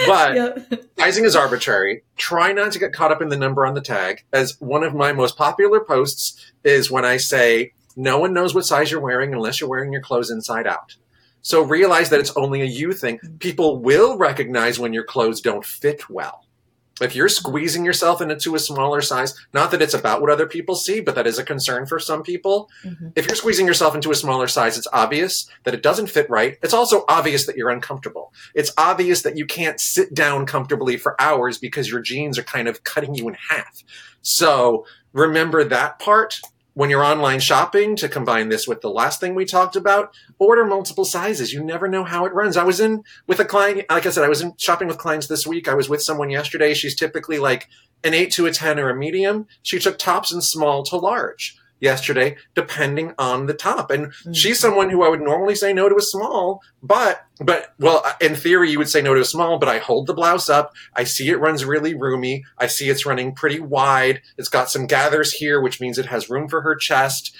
But. 0.07 0.79
Sizing 0.99 1.23
is 1.23 1.35
arbitrary. 1.35 2.03
Try 2.17 2.51
not 2.51 2.73
to 2.73 2.79
get 2.79 2.91
caught 2.91 3.11
up 3.11 3.21
in 3.21 3.29
the 3.29 3.37
number 3.37 3.65
on 3.65 3.73
the 3.73 3.79
tag. 3.81 4.25
As 4.33 4.57
one 4.59 4.83
of 4.83 4.93
my 4.93 5.13
most 5.13 5.37
popular 5.37 5.79
posts 5.79 6.51
is 6.65 6.91
when 6.91 7.05
I 7.05 7.15
say, 7.17 7.71
no 7.95 8.17
one 8.19 8.33
knows 8.33 8.53
what 8.53 8.65
size 8.65 8.91
you're 8.91 8.99
wearing 8.99 9.33
unless 9.33 9.61
you're 9.61 9.69
wearing 9.69 9.93
your 9.93 10.01
clothes 10.01 10.29
inside 10.29 10.67
out. 10.67 10.95
So 11.41 11.61
realize 11.61 12.09
that 12.09 12.19
it's 12.19 12.35
only 12.35 12.61
a 12.61 12.65
you 12.65 12.93
thing. 12.93 13.19
People 13.39 13.79
will 13.81 14.17
recognize 14.17 14.79
when 14.79 14.93
your 14.93 15.03
clothes 15.03 15.41
don't 15.41 15.65
fit 15.65 16.09
well. 16.09 16.45
If 17.01 17.15
you're 17.15 17.29
squeezing 17.29 17.85
yourself 17.85 18.21
into 18.21 18.55
a 18.55 18.59
smaller 18.59 18.99
size, 19.01 19.33
not 19.53 19.71
that 19.71 19.81
it's 19.81 19.93
about 19.93 20.19
what 20.21 20.29
other 20.29 20.45
people 20.45 20.75
see, 20.75 20.99
but 20.99 21.15
that 21.15 21.27
is 21.27 21.39
a 21.39 21.45
concern 21.45 21.85
for 21.85 21.97
some 21.97 22.23
people. 22.23 22.69
Mhm. 22.85 23.13
If 23.15 23.25
you're 23.25 23.37
squeezing 23.37 23.65
yourself 23.65 23.95
into 23.95 24.11
a 24.11 24.15
smaller 24.15 24.47
size, 24.47 24.77
it's 24.77 24.87
obvious 24.91 25.49
that 25.63 25.73
it 25.73 25.81
doesn't 25.81 26.07
fit 26.07 26.29
right. 26.29 26.57
It's 26.61 26.73
also 26.73 27.05
obvious 27.07 27.45
that 27.45 27.55
you're 27.55 27.69
uncomfortable. 27.69 28.33
It's 28.53 28.71
obvious 28.77 29.21
that 29.21 29.37
you 29.37 29.45
can't 29.45 29.79
sit 29.79 30.13
down 30.13 30.45
comfortably 30.45 30.97
for 30.97 31.19
hours 31.21 31.57
because 31.57 31.89
your 31.89 32.01
jeans 32.01 32.37
are 32.37 32.43
kind 32.43 32.67
of 32.67 32.83
cutting 32.83 33.15
you 33.15 33.29
in 33.29 33.37
half. 33.49 33.81
So 34.21 34.85
remember 35.13 35.63
that 35.63 35.99
part 35.99 36.41
when 36.79 36.89
you're 36.89 37.03
online 37.03 37.41
shopping 37.41 37.93
to 37.93 38.07
combine 38.07 38.47
this 38.47 38.65
with 38.65 38.79
the 38.79 38.89
last 38.89 39.19
thing 39.19 39.35
we 39.35 39.43
talked 39.43 39.75
about. 39.75 40.13
Order 40.37 40.63
multiple 40.63 41.03
sizes. 41.03 41.51
You 41.51 41.61
never 41.61 41.89
know 41.89 42.05
how 42.05 42.25
it 42.25 42.33
runs. 42.33 42.55
I 42.55 42.63
was 42.63 42.79
in 42.79 43.03
with 43.27 43.41
a 43.41 43.43
client, 43.43 43.83
like 43.89 44.05
I 44.05 44.09
said, 44.11 44.23
I 44.23 44.29
was 44.29 44.39
in 44.39 44.53
shopping 44.55 44.87
with 44.87 44.97
clients 44.97 45.27
this 45.27 45.45
week. 45.45 45.67
I 45.67 45.73
was 45.73 45.89
with 45.89 46.01
someone 46.01 46.29
yesterday. 46.29 46.73
She's 46.73 46.95
typically 46.95 47.37
like 47.37 47.67
an 48.05 48.13
eight 48.13 48.31
to 48.31 48.45
a 48.45 48.53
10 48.53 48.79
or 48.79 48.89
a 48.89 48.95
medium. 48.95 49.45
She 49.61 49.77
took 49.77 49.97
tops 49.97 50.31
in 50.31 50.39
small 50.39 50.83
to 50.83 50.95
large 50.95 51.58
yesterday, 51.79 52.37
depending 52.55 53.13
on 53.17 53.45
the 53.45 53.53
top. 53.53 53.91
And 53.91 54.13
she's 54.33 54.57
mm-hmm. 54.57 54.67
someone 54.67 54.89
who 54.89 55.03
I 55.03 55.09
would 55.09 55.21
normally 55.21 55.55
say 55.55 55.73
no 55.73 55.89
to 55.89 55.95
a 55.95 56.01
small, 56.01 56.61
but, 56.83 57.25
but, 57.39 57.73
well, 57.79 58.01
uh, 58.05 58.13
in 58.21 58.35
theory, 58.35 58.71
you 58.71 58.77
would 58.77 58.89
say 58.89 59.01
no 59.01 59.13
to 59.13 59.21
a 59.21 59.25
small, 59.25 59.57
but 59.57 59.69
I 59.69 59.79
hold 59.79 60.07
the 60.07 60.13
blouse 60.13 60.49
up. 60.49 60.73
I 60.95 61.03
see 61.03 61.29
it 61.29 61.39
runs 61.39 61.65
really 61.65 61.93
roomy. 61.93 62.43
I 62.57 62.67
see 62.67 62.89
it's 62.89 63.05
running 63.05 63.33
pretty 63.33 63.59
wide. 63.59 64.21
It's 64.37 64.49
got 64.49 64.69
some 64.69 64.87
gathers 64.87 65.33
here, 65.33 65.61
which 65.61 65.81
means 65.81 65.97
it 65.97 66.07
has 66.07 66.29
room 66.29 66.47
for 66.47 66.61
her 66.61 66.75
chest. 66.75 67.35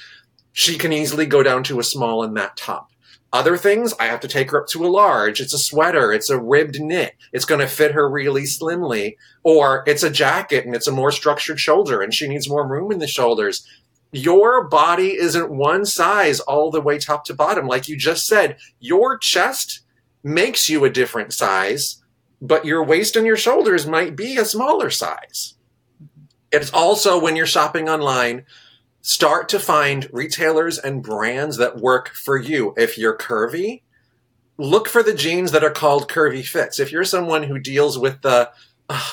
She 0.54 0.78
can 0.78 0.94
easily 0.94 1.26
go 1.26 1.44
down 1.44 1.64
to 1.66 1.80
a 1.80 1.84
small 1.84 2.24
in 2.24 2.34
that 2.36 2.58
top. 2.58 2.90
Other 3.32 3.58
things, 3.58 3.94
I 4.00 4.06
have 4.06 4.22
to 4.22 4.28
take 4.28 4.50
her 4.50 4.62
up 4.62 4.68
to 4.70 4.86
a 4.86 4.90
large. 4.90 5.40
It's 5.40 5.54
a 5.54 5.60
sweater. 5.60 6.12
It's 6.12 6.32
a 6.32 6.40
ribbed 6.40 6.82
knit. 6.82 7.14
It's 7.32 7.46
going 7.46 7.62
to 7.62 7.68
fit 7.68 7.92
her 7.92 8.10
really 8.10 8.48
slimly. 8.48 9.18
Or 9.44 9.84
it's 9.86 10.02
a 10.02 10.10
jacket 10.10 10.66
and 10.66 10.76
it's 10.76 10.88
a 10.88 10.92
more 10.92 11.12
structured 11.12 11.60
shoulder 11.60 12.02
and 12.02 12.14
she 12.14 12.28
needs 12.28 12.50
more 12.50 12.68
room 12.68 12.92
in 12.92 12.98
the 12.98 13.08
shoulders. 13.08 13.68
Your 14.12 14.68
body 14.68 15.18
isn't 15.18 15.52
one 15.52 15.86
size 15.86 16.40
all 16.40 16.72
the 16.72 16.82
way 16.82 16.98
top 16.98 17.26
to 17.26 17.34
bottom. 17.34 17.68
Like 17.68 17.88
you 17.88 17.96
just 17.96 18.26
said, 18.26 18.58
your 18.80 19.18
chest 19.18 19.82
makes 20.24 20.68
you 20.68 20.84
a 20.84 20.90
different 20.90 21.34
size, 21.34 22.04
but 22.42 22.66
your 22.66 22.84
waist 22.84 23.16
and 23.16 23.26
your 23.26 23.38
shoulders 23.38 23.86
might 23.86 24.16
be 24.16 24.38
a 24.38 24.46
smaller 24.46 24.90
size. 24.90 25.56
It's 26.52 26.72
also 26.72 27.20
when 27.20 27.36
you're 27.36 27.46
shopping 27.46 27.88
online, 27.88 28.46
start 29.02 29.48
to 29.50 29.60
find 29.60 30.10
retailers 30.12 30.80
and 30.80 31.04
brands 31.04 31.58
that 31.58 31.78
work 31.78 32.10
for 32.10 32.38
you. 32.38 32.74
If 32.78 32.98
you're 32.98 33.18
curvy, 33.18 33.84
look 34.58 34.90
for 34.90 35.04
the 35.04 35.14
jeans 35.14 35.52
that 35.52 35.64
are 35.64 35.70
called 35.70 36.10
curvy 36.10 36.44
fits. 36.44 36.80
If 36.80 36.92
you're 36.92 37.04
someone 37.04 37.44
who 37.44 37.60
deals 37.60 38.00
with 38.00 38.22
the, 38.24 38.50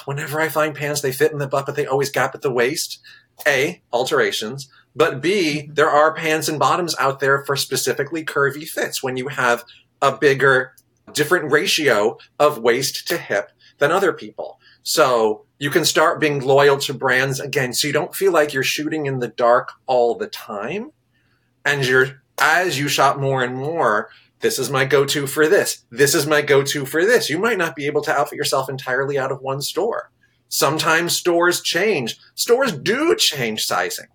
whenever 0.07 0.41
I 0.41 0.49
find 0.49 0.75
pants, 0.75 1.03
they 1.03 1.13
fit 1.13 1.33
in 1.33 1.39
the 1.39 1.47
butt, 1.47 1.67
but 1.67 1.77
they 1.77 1.87
always 1.87 2.11
gap 2.11 2.35
at 2.35 2.41
the 2.41 2.51
waist. 2.51 3.01
A, 3.47 3.83
alterations. 3.93 4.71
But 4.97 5.21
B, 5.21 5.63
mm-hmm. 5.63 5.75
there 5.75 5.91
are 5.91 6.15
pants 6.15 6.49
and 6.49 6.59
bottoms 6.59 6.97
out 6.99 7.21
there 7.21 7.45
for 7.45 7.55
specifically 7.55 8.25
curvy 8.25 8.67
fits 8.67 9.03
when 9.03 9.19
you 9.19 9.29
have 9.29 9.65
a 10.01 10.17
bigger, 10.17 10.73
different 11.13 11.53
ratio 11.53 12.17
of 12.41 12.59
waist 12.59 13.07
to 13.09 13.19
hip 13.19 13.53
than 13.79 13.93
other 13.93 14.15
people. 14.15 14.59
So 14.83 15.45
you 15.59 15.69
can 15.69 15.85
start 15.85 16.19
being 16.19 16.41
loyal 16.41 16.79
to 16.79 16.95
brands 16.95 17.41
again 17.41 17.75
so 17.75 17.87
you 17.87 17.93
don't 17.93 18.15
feel 18.15 18.33
like 18.33 18.55
you're 18.55 18.63
shooting 18.63 19.05
in 19.05 19.19
the 19.19 19.29
dark 19.29 19.73
all 19.87 20.15
the 20.15 20.29
time. 20.29 20.93
And 21.65 21.85
you're 21.85 22.23
as 22.39 22.79
you 22.79 22.89
shop 22.89 23.19
more 23.19 23.43
and 23.43 23.57
more 23.57 24.11
this 24.41 24.59
is 24.59 24.69
my 24.69 24.85
go-to 24.85 25.27
for 25.27 25.49
this 25.49 25.87
this 25.91 26.15
is 26.15 26.27
my 26.27 26.43
go-to 26.43 26.87
for 26.87 27.05
this. 27.05 27.29
You 27.29 27.39
might 27.39 27.59
not 27.59 27.75
be 27.75 27.87
able 27.87 28.03
to 28.03 28.13
outfit 28.13 28.37
yourself 28.37 28.69
entirely 28.69 29.19
out 29.19 29.33
of 29.33 29.41
one 29.41 29.61
store. 29.61 30.11
Sometimes 30.49 31.17
stores 31.17 31.61
change. 31.61 32.19
Stores 32.35 32.73
do 32.73 33.17
change 33.17 33.67
sizing 33.67 34.07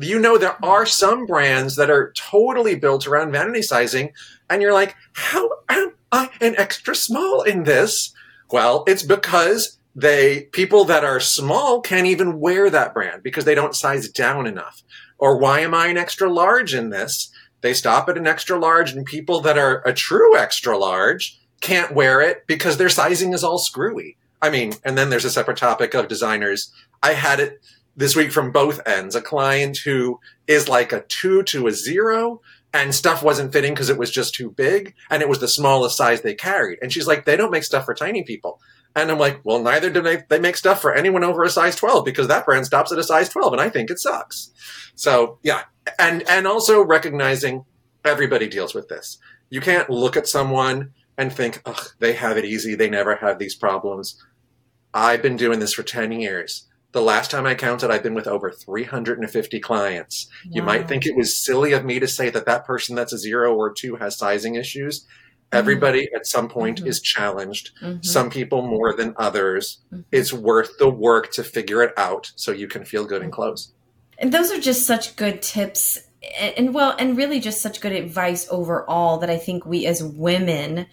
you 0.00 0.18
know 0.18 0.36
there 0.36 0.62
are 0.64 0.86
some 0.86 1.26
brands 1.26 1.76
that 1.76 1.90
are 1.90 2.12
totally 2.16 2.74
built 2.74 3.06
around 3.06 3.32
vanity 3.32 3.62
sizing 3.62 4.12
and 4.50 4.60
you're 4.60 4.72
like 4.72 4.96
how 5.12 5.48
am 5.68 5.92
i 6.10 6.28
an 6.40 6.54
extra 6.56 6.94
small 6.94 7.42
in 7.42 7.62
this 7.62 8.12
well 8.50 8.82
it's 8.86 9.02
because 9.02 9.76
they 9.96 10.42
people 10.52 10.84
that 10.84 11.04
are 11.04 11.18
small 11.18 11.80
can't 11.80 12.06
even 12.06 12.38
wear 12.38 12.68
that 12.68 12.92
brand 12.92 13.22
because 13.22 13.46
they 13.46 13.54
don't 13.54 13.74
size 13.74 14.10
down 14.10 14.46
enough. 14.46 14.82
Or 15.18 15.38
why 15.38 15.60
am 15.60 15.72
I 15.72 15.86
an 15.86 15.96
extra 15.96 16.30
large 16.30 16.74
in 16.74 16.90
this? 16.90 17.32
They 17.62 17.72
stop 17.72 18.06
at 18.10 18.18
an 18.18 18.26
extra 18.26 18.58
large 18.58 18.92
and 18.92 19.06
people 19.06 19.40
that 19.40 19.56
are 19.56 19.80
a 19.86 19.94
true 19.94 20.36
extra 20.36 20.76
large 20.76 21.40
can't 21.62 21.94
wear 21.94 22.20
it 22.20 22.46
because 22.46 22.76
their 22.76 22.90
sizing 22.90 23.32
is 23.32 23.42
all 23.42 23.58
screwy. 23.58 24.18
I 24.42 24.50
mean, 24.50 24.74
and 24.84 24.98
then 24.98 25.08
there's 25.08 25.24
a 25.24 25.30
separate 25.30 25.56
topic 25.56 25.94
of 25.94 26.08
designers. 26.08 26.70
I 27.02 27.14
had 27.14 27.40
it 27.40 27.62
this 27.96 28.14
week 28.14 28.30
from 28.30 28.52
both 28.52 28.86
ends. 28.86 29.14
A 29.14 29.22
client 29.22 29.78
who 29.78 30.20
is 30.46 30.68
like 30.68 30.92
a 30.92 31.02
two 31.02 31.42
to 31.44 31.66
a 31.66 31.72
zero 31.72 32.40
and 32.72 32.94
stuff 32.94 33.22
wasn't 33.22 33.52
fitting 33.52 33.72
because 33.72 33.88
it 33.88 33.98
was 33.98 34.10
just 34.10 34.34
too 34.34 34.50
big 34.50 34.94
and 35.10 35.22
it 35.22 35.28
was 35.28 35.40
the 35.40 35.48
smallest 35.48 35.96
size 35.96 36.20
they 36.20 36.34
carried. 36.34 36.78
And 36.82 36.92
she's 36.92 37.06
like, 37.06 37.24
they 37.24 37.36
don't 37.36 37.50
make 37.50 37.64
stuff 37.64 37.86
for 37.86 37.94
tiny 37.94 38.22
people. 38.22 38.60
And 38.94 39.10
I'm 39.10 39.18
like, 39.18 39.40
well, 39.44 39.62
neither 39.62 39.90
do 39.90 40.00
they, 40.00 40.24
they 40.28 40.38
make 40.38 40.56
stuff 40.56 40.80
for 40.80 40.94
anyone 40.94 41.24
over 41.24 41.42
a 41.42 41.50
size 41.50 41.76
12 41.76 42.04
because 42.04 42.28
that 42.28 42.44
brand 42.44 42.66
stops 42.66 42.92
at 42.92 42.98
a 42.98 43.04
size 43.04 43.28
12 43.28 43.54
and 43.54 43.62
I 43.62 43.70
think 43.70 43.90
it 43.90 43.98
sucks. 43.98 44.50
So 44.94 45.38
yeah. 45.42 45.62
And, 45.98 46.22
and 46.28 46.46
also 46.46 46.82
recognizing 46.82 47.64
everybody 48.04 48.48
deals 48.48 48.74
with 48.74 48.88
this. 48.88 49.18
You 49.48 49.60
can't 49.60 49.88
look 49.88 50.16
at 50.16 50.28
someone 50.28 50.92
and 51.16 51.32
think, 51.32 51.62
ugh, 51.64 51.88
they 51.98 52.12
have 52.14 52.36
it 52.36 52.44
easy. 52.44 52.74
They 52.74 52.90
never 52.90 53.16
have 53.16 53.38
these 53.38 53.54
problems. 53.54 54.22
I've 54.92 55.22
been 55.22 55.36
doing 55.36 55.60
this 55.60 55.74
for 55.74 55.82
10 55.82 56.12
years. 56.12 56.66
The 56.96 57.02
last 57.02 57.30
time 57.30 57.44
I 57.44 57.54
counted, 57.54 57.90
I've 57.90 58.02
been 58.02 58.14
with 58.14 58.26
over 58.26 58.50
350 58.50 59.60
clients. 59.60 60.28
Wow. 60.46 60.50
You 60.54 60.62
might 60.62 60.88
think 60.88 61.04
it 61.04 61.14
was 61.14 61.36
silly 61.36 61.74
of 61.74 61.84
me 61.84 61.98
to 61.98 62.08
say 62.08 62.30
that 62.30 62.46
that 62.46 62.64
person 62.64 62.96
that's 62.96 63.12
a 63.12 63.18
zero 63.18 63.54
or 63.54 63.70
two 63.70 63.96
has 63.96 64.16
sizing 64.16 64.54
issues. 64.54 65.00
Mm-hmm. 65.00 65.58
Everybody 65.58 66.08
at 66.16 66.26
some 66.26 66.48
point 66.48 66.78
mm-hmm. 66.78 66.86
is 66.86 67.02
challenged. 67.02 67.72
Mm-hmm. 67.82 68.00
Some 68.00 68.30
people 68.30 68.62
more 68.62 68.94
than 68.94 69.12
others. 69.18 69.82
Mm-hmm. 69.92 70.04
It's 70.10 70.32
worth 70.32 70.78
the 70.78 70.88
work 70.88 71.32
to 71.32 71.44
figure 71.44 71.82
it 71.82 71.92
out 71.98 72.32
so 72.34 72.50
you 72.50 72.66
can 72.66 72.86
feel 72.86 73.04
good 73.04 73.20
in 73.20 73.30
clothes. 73.30 73.74
And 74.16 74.32
those 74.32 74.50
are 74.50 74.58
just 74.58 74.86
such 74.86 75.16
good 75.16 75.42
tips 75.42 75.98
and, 76.40 76.54
and 76.56 76.74
well 76.74 76.96
and 76.98 77.14
really 77.14 77.40
just 77.40 77.60
such 77.60 77.82
good 77.82 77.92
advice 77.92 78.48
overall 78.50 79.18
that 79.18 79.28
I 79.28 79.36
think 79.36 79.66
we 79.66 79.84
as 79.84 80.02
women 80.02 80.86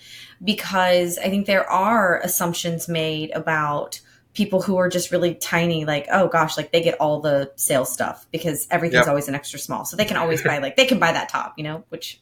because 0.43 1.17
I 1.17 1.29
think 1.29 1.45
there 1.45 1.69
are 1.69 2.19
assumptions 2.19 2.89
made 2.89 3.31
about 3.31 4.01
people 4.33 4.61
who 4.61 4.77
are 4.77 4.89
just 4.89 5.11
really 5.11 5.35
tiny 5.35 5.85
like 5.85 6.07
oh 6.11 6.27
gosh 6.27 6.57
like 6.57 6.71
they 6.71 6.81
get 6.81 6.99
all 6.99 7.19
the 7.21 7.51
sales 7.55 7.91
stuff 7.91 8.25
because 8.31 8.67
everything's 8.71 9.01
yep. 9.01 9.07
always 9.07 9.27
an 9.27 9.35
extra 9.35 9.59
small 9.59 9.85
so 9.85 9.95
they 9.95 10.05
can 10.05 10.17
always 10.17 10.41
buy 10.45 10.57
like 10.57 10.75
they 10.75 10.85
can 10.85 10.99
buy 10.99 11.11
that 11.11 11.29
top 11.29 11.53
you 11.57 11.63
know 11.63 11.83
which 11.89 12.19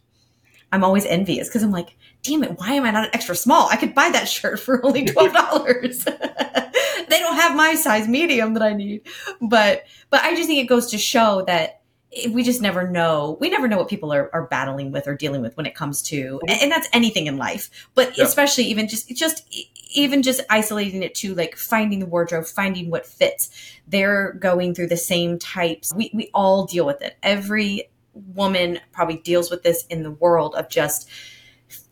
I'm 0.72 0.84
always 0.84 1.06
envious 1.06 1.48
because 1.48 1.64
I'm 1.64 1.72
like, 1.72 1.98
damn 2.24 2.44
it, 2.44 2.58
why 2.58 2.74
am 2.74 2.86
I 2.86 2.92
not 2.92 3.06
an 3.06 3.10
extra 3.14 3.36
small? 3.36 3.68
I 3.70 3.76
could 3.76 3.94
buy 3.94 4.10
that 4.10 4.28
shirt 4.28 4.60
for 4.60 4.86
only 4.86 5.06
twelve 5.06 5.34
dollars. 5.34 6.04
they 6.06 7.20
don't 7.20 7.36
have 7.36 7.56
my 7.56 7.76
size 7.76 8.08
medium 8.08 8.54
that 8.54 8.64
I 8.64 8.74
need. 8.74 9.02
But 9.42 9.84
but 10.10 10.24
I 10.24 10.36
just 10.36 10.48
think 10.48 10.60
it 10.60 10.68
goes 10.68 10.88
to 10.92 10.98
show 10.98 11.44
that 11.48 11.81
we 12.30 12.44
just 12.44 12.62
never 12.62 12.88
know. 12.88 13.38
We 13.40 13.50
never 13.50 13.68
know 13.68 13.78
what 13.78 13.88
people 13.88 14.12
are, 14.12 14.30
are 14.34 14.48
battling 14.48 14.92
with 14.92 15.08
or 15.08 15.16
dealing 15.16 15.42
with 15.42 15.56
when 15.56 15.66
it 15.66 15.76
comes 15.76 16.02
to, 16.04 16.42
and, 16.48 16.62
and 16.62 16.72
that's 16.72 16.88
anything 16.92 17.28
in 17.28 17.38
life. 17.38 17.70
But 17.96 18.18
yeah. 18.18 18.26
especially 18.26 18.66
even 18.66 18.88
just 18.88 19.10
just 19.10 19.48
even 19.94 20.22
just 20.22 20.42
isolating 20.50 21.04
it 21.04 21.16
to 21.16 21.34
like 21.36 21.56
finding 21.56 22.00
the 22.00 22.06
wardrobe, 22.06 22.46
finding 22.46 22.90
what 22.90 23.06
fits. 23.06 23.50
They're 23.88 24.34
going 24.34 24.76
through 24.76 24.88
the 24.88 24.98
same 24.98 25.40
types. 25.40 25.94
We 25.96 26.12
we 26.14 26.30
all 26.34 26.66
deal 26.66 26.86
with 26.86 27.02
it. 27.02 27.18
Every 27.24 27.90
woman 28.14 28.80
probably 28.92 29.18
deals 29.18 29.50
with 29.50 29.64
this 29.64 29.86
in 29.86 30.04
the 30.04 30.12
world 30.12 30.56
of 30.56 30.70
just 30.70 31.10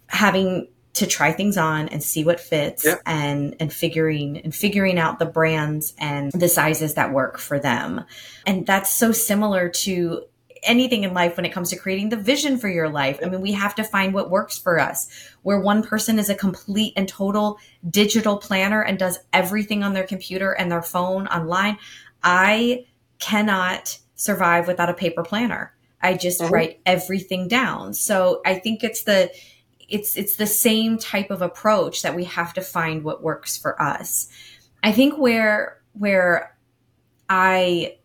having 0.08 0.68
to 1.00 1.08
try 1.08 1.32
things 1.32 1.58
on 1.58 1.90
and 1.90 2.04
see 2.04 2.24
what 2.24 2.40
fits 2.40 2.86
yeah. 2.86 2.96
and 3.06 3.56
and 3.60 3.74
figuring 3.74 4.38
and 4.40 4.54
figuring 4.54 5.00
out 5.00 5.20
the 5.20 5.26
brands 5.26 5.94
and 5.98 6.32
the 6.32 6.48
sizes 6.48 6.94
that 6.94 7.12
work 7.12 7.38
for 7.38 7.60
them. 7.60 8.06
And 8.46 8.66
that's 8.66 8.94
so 8.94 9.12
similar 9.12 9.70
to 9.70 10.24
anything 10.64 11.04
in 11.04 11.14
life 11.14 11.38
when 11.38 11.46
it 11.46 11.54
comes 11.54 11.70
to 11.70 11.78
creating 11.78 12.10
the 12.10 12.18
vision 12.18 12.58
for 12.58 12.68
your 12.68 12.90
life. 12.90 13.20
I 13.24 13.30
mean, 13.30 13.42
we 13.42 13.54
have 13.54 13.76
to 13.76 13.84
find 13.84 14.14
what 14.14 14.30
works 14.30 14.58
for 14.58 14.80
us. 14.80 15.10
Where 15.42 15.60
one 15.60 15.84
person 15.84 16.20
is 16.20 16.30
a 16.30 16.36
complete 16.36 16.94
and 16.96 17.08
total 17.08 17.60
digital 17.90 18.38
planner 18.38 18.82
and 18.82 19.00
does 19.00 19.20
everything 19.32 19.84
on 19.84 19.94
their 19.94 20.06
computer 20.06 20.52
and 20.52 20.72
their 20.72 20.82
phone 20.82 21.28
online, 21.28 21.78
I 22.24 22.86
cannot 23.20 24.00
survive 24.16 24.68
without 24.68 24.90
a 24.90 24.94
paper 24.94 25.24
planner. 25.24 25.74
I 26.02 26.16
just 26.16 26.42
mm-hmm. 26.42 26.54
write 26.54 26.82
everything 26.86 27.48
down. 27.48 27.94
So 27.94 28.42
I 28.46 28.56
think 28.56 28.84
it's 28.84 29.04
the 29.04 29.32
it's 29.90 30.18
it's 30.18 30.36
the 30.36 30.48
same 30.48 30.98
type 30.98 31.32
of 31.32 31.42
approach 31.42 32.02
that 32.02 32.16
we 32.16 32.26
have 32.26 32.54
to 32.54 32.62
find 32.62 33.04
what 33.04 33.24
works 33.24 33.58
for 33.58 33.82
us. 33.82 34.30
I 34.84 34.92
think 34.92 35.18
where 35.18 35.82
where 35.94 36.56
I 37.30 37.98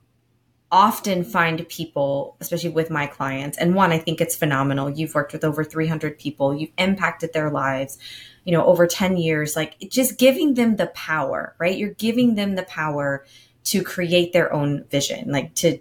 often 0.71 1.23
find 1.23 1.67
people, 1.69 2.37
especially 2.41 2.71
with 2.71 2.91
my 2.91 3.07
clients, 3.07 3.57
and 3.59 3.75
one, 3.75 3.93
I 3.93 3.99
think 3.99 4.21
it's 4.21 4.35
phenomenal. 4.35 4.91
You've 4.91 5.15
worked 5.15 5.33
with 5.33 5.45
over 5.45 5.63
300 5.63 6.19
people, 6.19 6.55
you've 6.55 6.73
impacted 6.77 7.33
their 7.33 7.51
lives, 7.51 7.99
you 8.45 8.53
know, 8.53 8.65
over 8.65 8.87
10 8.87 9.17
years, 9.17 9.55
like 9.55 9.79
just 9.89 10.19
giving 10.19 10.55
them 10.55 10.77
the 10.77 10.89
power, 10.89 11.55
right? 11.59 11.79
You're 11.79 11.95
giving 11.95 12.35
them 12.35 12.57
the 12.57 12.65
power 12.65 13.25
to 13.65 13.83
create 13.83 14.33
their 14.33 14.53
own 14.53 14.85
vision, 14.91 15.31
like 15.31 15.55
to 15.57 15.79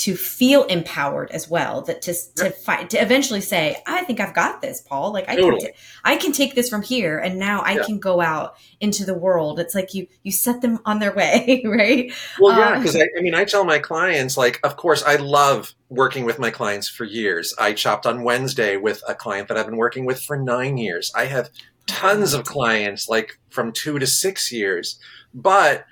to 0.00 0.16
feel 0.16 0.64
empowered 0.64 1.30
as 1.30 1.48
well 1.48 1.82
that 1.82 2.02
to 2.02 2.14
to 2.34 2.50
fight 2.50 2.90
to 2.90 3.00
eventually 3.00 3.40
say 3.40 3.76
i 3.86 4.02
think 4.04 4.20
i've 4.20 4.34
got 4.34 4.60
this 4.60 4.80
paul. 4.80 5.12
Like 5.12 5.28
i 5.28 5.36
totally. 5.36 5.60
can 5.60 5.72
t- 5.72 5.78
I 6.04 6.16
can 6.16 6.32
take 6.32 6.54
this 6.54 6.68
from 6.68 6.82
here 6.82 7.18
and 7.18 7.38
now 7.38 7.60
i 7.60 7.72
yeah. 7.72 7.84
can 7.84 7.98
go 7.98 8.20
out 8.20 8.56
into 8.80 9.04
the 9.04 9.14
world. 9.14 9.58
It's 9.58 9.74
like 9.74 9.94
you 9.94 10.06
you 10.22 10.32
set 10.32 10.60
them 10.60 10.80
on 10.84 10.98
their 10.98 11.12
way 11.20 11.62
right? 11.64 12.12
Well 12.38 12.58
yeah 12.58 12.78
because 12.78 12.94
um, 12.96 13.02
I, 13.02 13.18
I 13.18 13.22
mean 13.22 13.34
i 13.34 13.44
tell 13.44 13.64
my 13.64 13.78
clients 13.78 14.36
like 14.36 14.60
of 14.64 14.76
course 14.76 15.02
i 15.04 15.16
love 15.16 15.74
working 15.88 16.24
with 16.24 16.38
my 16.38 16.50
clients 16.50 16.88
for 16.88 17.04
years. 17.04 17.54
I 17.58 17.72
chopped 17.72 18.06
on 18.06 18.22
wednesday 18.22 18.76
with 18.76 19.02
a 19.08 19.14
client 19.14 19.48
that 19.48 19.56
i've 19.56 19.66
been 19.66 19.76
working 19.76 20.04
with 20.04 20.20
for 20.22 20.36
nine 20.36 20.76
years. 20.76 21.12
I 21.14 21.26
have 21.26 21.50
tons 21.86 22.34
of 22.34 22.44
clients 22.44 23.08
like 23.08 23.38
from 23.50 23.72
two 23.72 23.98
to 23.98 24.06
six 24.06 24.52
years. 24.52 24.98
But 25.32 25.86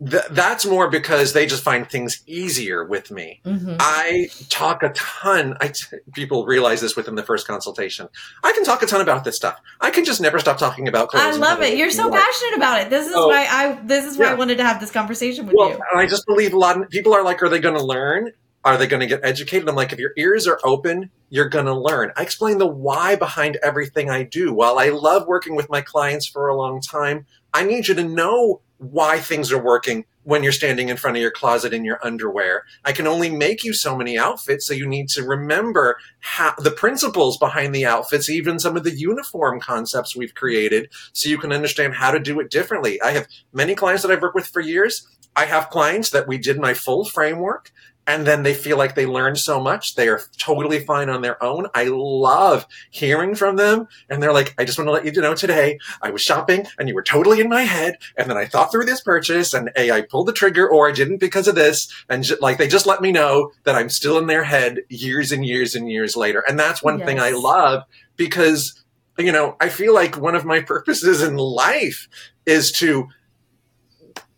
Th- 0.00 0.24
that's 0.30 0.64
more 0.64 0.88
because 0.88 1.32
they 1.32 1.44
just 1.46 1.64
find 1.64 1.88
things 1.88 2.22
easier 2.26 2.84
with 2.84 3.10
me. 3.10 3.40
Mm-hmm. 3.44 3.76
I 3.80 4.28
talk 4.48 4.84
a 4.84 4.90
ton. 4.90 5.56
I 5.60 5.68
t- 5.68 5.96
people 6.12 6.46
realize 6.46 6.80
this 6.80 6.94
within 6.94 7.16
the 7.16 7.24
first 7.24 7.48
consultation. 7.48 8.08
I 8.44 8.52
can 8.52 8.64
talk 8.64 8.80
a 8.82 8.86
ton 8.86 9.00
about 9.00 9.24
this 9.24 9.34
stuff. 9.34 9.60
I 9.80 9.90
can 9.90 10.04
just 10.04 10.20
never 10.20 10.38
stop 10.38 10.56
talking 10.56 10.86
about 10.86 11.08
clothes. 11.08 11.24
I 11.24 11.32
love 11.32 11.62
it. 11.62 11.76
You're 11.76 11.90
so 11.90 12.10
passionate 12.10 12.56
about 12.56 12.80
it. 12.82 12.90
This 12.90 13.08
is 13.08 13.14
oh, 13.16 13.26
why 13.26 13.46
I. 13.50 13.80
This 13.84 14.04
is 14.04 14.16
why 14.16 14.26
yeah. 14.26 14.32
I 14.32 14.34
wanted 14.34 14.58
to 14.58 14.64
have 14.64 14.78
this 14.80 14.92
conversation 14.92 15.46
with 15.46 15.56
well, 15.56 15.70
you. 15.70 15.80
I 15.94 16.06
just 16.06 16.26
believe 16.26 16.52
a 16.52 16.58
lot 16.58 16.80
of 16.80 16.88
people 16.90 17.12
are 17.12 17.24
like, 17.24 17.42
"Are 17.42 17.48
they 17.48 17.60
going 17.60 17.76
to 17.76 17.84
learn?" 17.84 18.32
Are 18.64 18.76
they 18.76 18.86
going 18.86 19.00
to 19.00 19.06
get 19.06 19.20
educated? 19.22 19.68
I'm 19.68 19.76
like, 19.76 19.92
if 19.92 19.98
your 19.98 20.10
ears 20.18 20.46
are 20.46 20.58
open, 20.64 21.10
you're 21.30 21.48
going 21.48 21.66
to 21.66 21.74
learn. 21.74 22.12
I 22.16 22.22
explain 22.22 22.58
the 22.58 22.66
why 22.66 23.14
behind 23.14 23.56
everything 23.62 24.10
I 24.10 24.24
do. 24.24 24.52
While 24.52 24.78
I 24.78 24.88
love 24.88 25.26
working 25.26 25.54
with 25.54 25.70
my 25.70 25.80
clients 25.80 26.26
for 26.26 26.48
a 26.48 26.56
long 26.56 26.80
time, 26.80 27.24
I 27.54 27.64
need 27.64 27.88
you 27.88 27.94
to 27.94 28.04
know 28.04 28.60
why 28.78 29.18
things 29.18 29.52
are 29.52 29.62
working 29.62 30.04
when 30.22 30.42
you're 30.42 30.52
standing 30.52 30.88
in 30.90 30.96
front 30.96 31.16
of 31.16 31.22
your 31.22 31.30
closet 31.30 31.72
in 31.72 31.84
your 31.84 31.98
underwear. 32.04 32.64
I 32.84 32.92
can 32.92 33.06
only 33.06 33.30
make 33.30 33.64
you 33.64 33.72
so 33.72 33.96
many 33.96 34.18
outfits, 34.18 34.66
so 34.66 34.74
you 34.74 34.86
need 34.86 35.08
to 35.10 35.22
remember 35.22 35.98
how, 36.20 36.54
the 36.58 36.70
principles 36.70 37.38
behind 37.38 37.74
the 37.74 37.86
outfits, 37.86 38.28
even 38.28 38.58
some 38.58 38.76
of 38.76 38.84
the 38.84 38.94
uniform 38.94 39.58
concepts 39.58 40.14
we've 40.14 40.34
created, 40.34 40.90
so 41.12 41.30
you 41.30 41.38
can 41.38 41.52
understand 41.52 41.94
how 41.94 42.10
to 42.10 42.20
do 42.20 42.40
it 42.40 42.50
differently. 42.50 43.00
I 43.00 43.12
have 43.12 43.26
many 43.52 43.74
clients 43.74 44.02
that 44.02 44.10
I've 44.10 44.20
worked 44.20 44.34
with 44.34 44.46
for 44.46 44.60
years. 44.60 45.08
I 45.34 45.46
have 45.46 45.70
clients 45.70 46.10
that 46.10 46.28
we 46.28 46.36
did 46.36 46.58
my 46.58 46.74
full 46.74 47.04
framework 47.04 47.72
and 48.08 48.26
then 48.26 48.42
they 48.42 48.54
feel 48.54 48.78
like 48.78 48.94
they 48.94 49.04
learned 49.04 49.38
so 49.38 49.60
much. 49.60 49.94
They 49.94 50.08
are 50.08 50.22
totally 50.38 50.80
fine 50.80 51.10
on 51.10 51.20
their 51.20 51.40
own. 51.44 51.66
I 51.74 51.84
love 51.84 52.66
hearing 52.88 53.34
from 53.34 53.56
them. 53.56 53.86
And 54.08 54.22
they're 54.22 54.32
like, 54.32 54.54
I 54.56 54.64
just 54.64 54.78
want 54.78 54.88
to 54.88 54.92
let 54.92 55.04
you 55.04 55.12
know 55.12 55.34
today 55.34 55.78
I 56.00 56.10
was 56.10 56.22
shopping 56.22 56.66
and 56.78 56.88
you 56.88 56.94
were 56.94 57.02
totally 57.02 57.38
in 57.38 57.50
my 57.50 57.62
head. 57.62 57.98
And 58.16 58.30
then 58.30 58.38
I 58.38 58.46
thought 58.46 58.72
through 58.72 58.86
this 58.86 59.02
purchase 59.02 59.52
and 59.52 59.70
A, 59.76 59.90
I 59.90 60.00
pulled 60.00 60.26
the 60.26 60.32
trigger 60.32 60.66
or 60.66 60.88
I 60.88 60.92
didn't 60.92 61.18
because 61.18 61.46
of 61.48 61.54
this. 61.54 61.92
And 62.08 62.24
j- 62.24 62.36
like, 62.40 62.56
they 62.56 62.66
just 62.66 62.86
let 62.86 63.02
me 63.02 63.12
know 63.12 63.52
that 63.64 63.74
I'm 63.74 63.90
still 63.90 64.16
in 64.16 64.26
their 64.26 64.44
head 64.44 64.80
years 64.88 65.30
and 65.30 65.44
years 65.44 65.74
and 65.74 65.90
years 65.90 66.16
later. 66.16 66.42
And 66.48 66.58
that's 66.58 66.82
one 66.82 67.00
yes. 67.00 67.06
thing 67.06 67.20
I 67.20 67.32
love 67.32 67.82
because, 68.16 68.82
you 69.18 69.32
know, 69.32 69.54
I 69.60 69.68
feel 69.68 69.92
like 69.92 70.16
one 70.16 70.34
of 70.34 70.46
my 70.46 70.60
purposes 70.62 71.22
in 71.22 71.36
life 71.36 72.08
is 72.46 72.72
to 72.72 73.08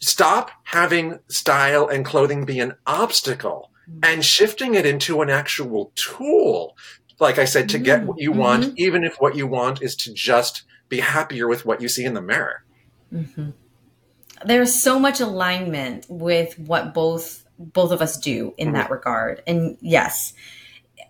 stop 0.00 0.50
having 0.64 1.20
style 1.28 1.86
and 1.86 2.04
clothing 2.04 2.44
be 2.44 2.58
an 2.58 2.74
obstacle 2.86 3.70
mm-hmm. 3.88 4.00
and 4.02 4.24
shifting 4.24 4.74
it 4.74 4.86
into 4.86 5.22
an 5.22 5.30
actual 5.30 5.92
tool. 5.94 6.76
Like 7.18 7.38
I 7.38 7.44
said, 7.44 7.68
to 7.70 7.76
mm-hmm. 7.76 7.84
get 7.84 8.04
what 8.04 8.18
you 8.18 8.32
want, 8.32 8.64
mm-hmm. 8.64 8.74
even 8.78 9.04
if 9.04 9.16
what 9.18 9.36
you 9.36 9.46
want 9.46 9.82
is 9.82 9.94
to 9.96 10.12
just 10.12 10.64
be 10.88 11.00
happier 11.00 11.46
with 11.46 11.66
what 11.66 11.80
you 11.80 11.88
see 11.88 12.04
in 12.04 12.14
the 12.14 12.22
mirror. 12.22 12.64
Mm-hmm. 13.12 13.50
There's 14.44 14.82
so 14.82 14.98
much 14.98 15.20
alignment 15.20 16.06
with 16.08 16.58
what 16.58 16.94
both 16.94 17.44
both 17.58 17.92
of 17.92 18.00
us 18.00 18.18
do 18.18 18.54
in 18.56 18.72
that 18.72 18.84
mm-hmm. 18.84 18.94
regard. 18.94 19.42
And 19.46 19.76
yes, 19.82 20.32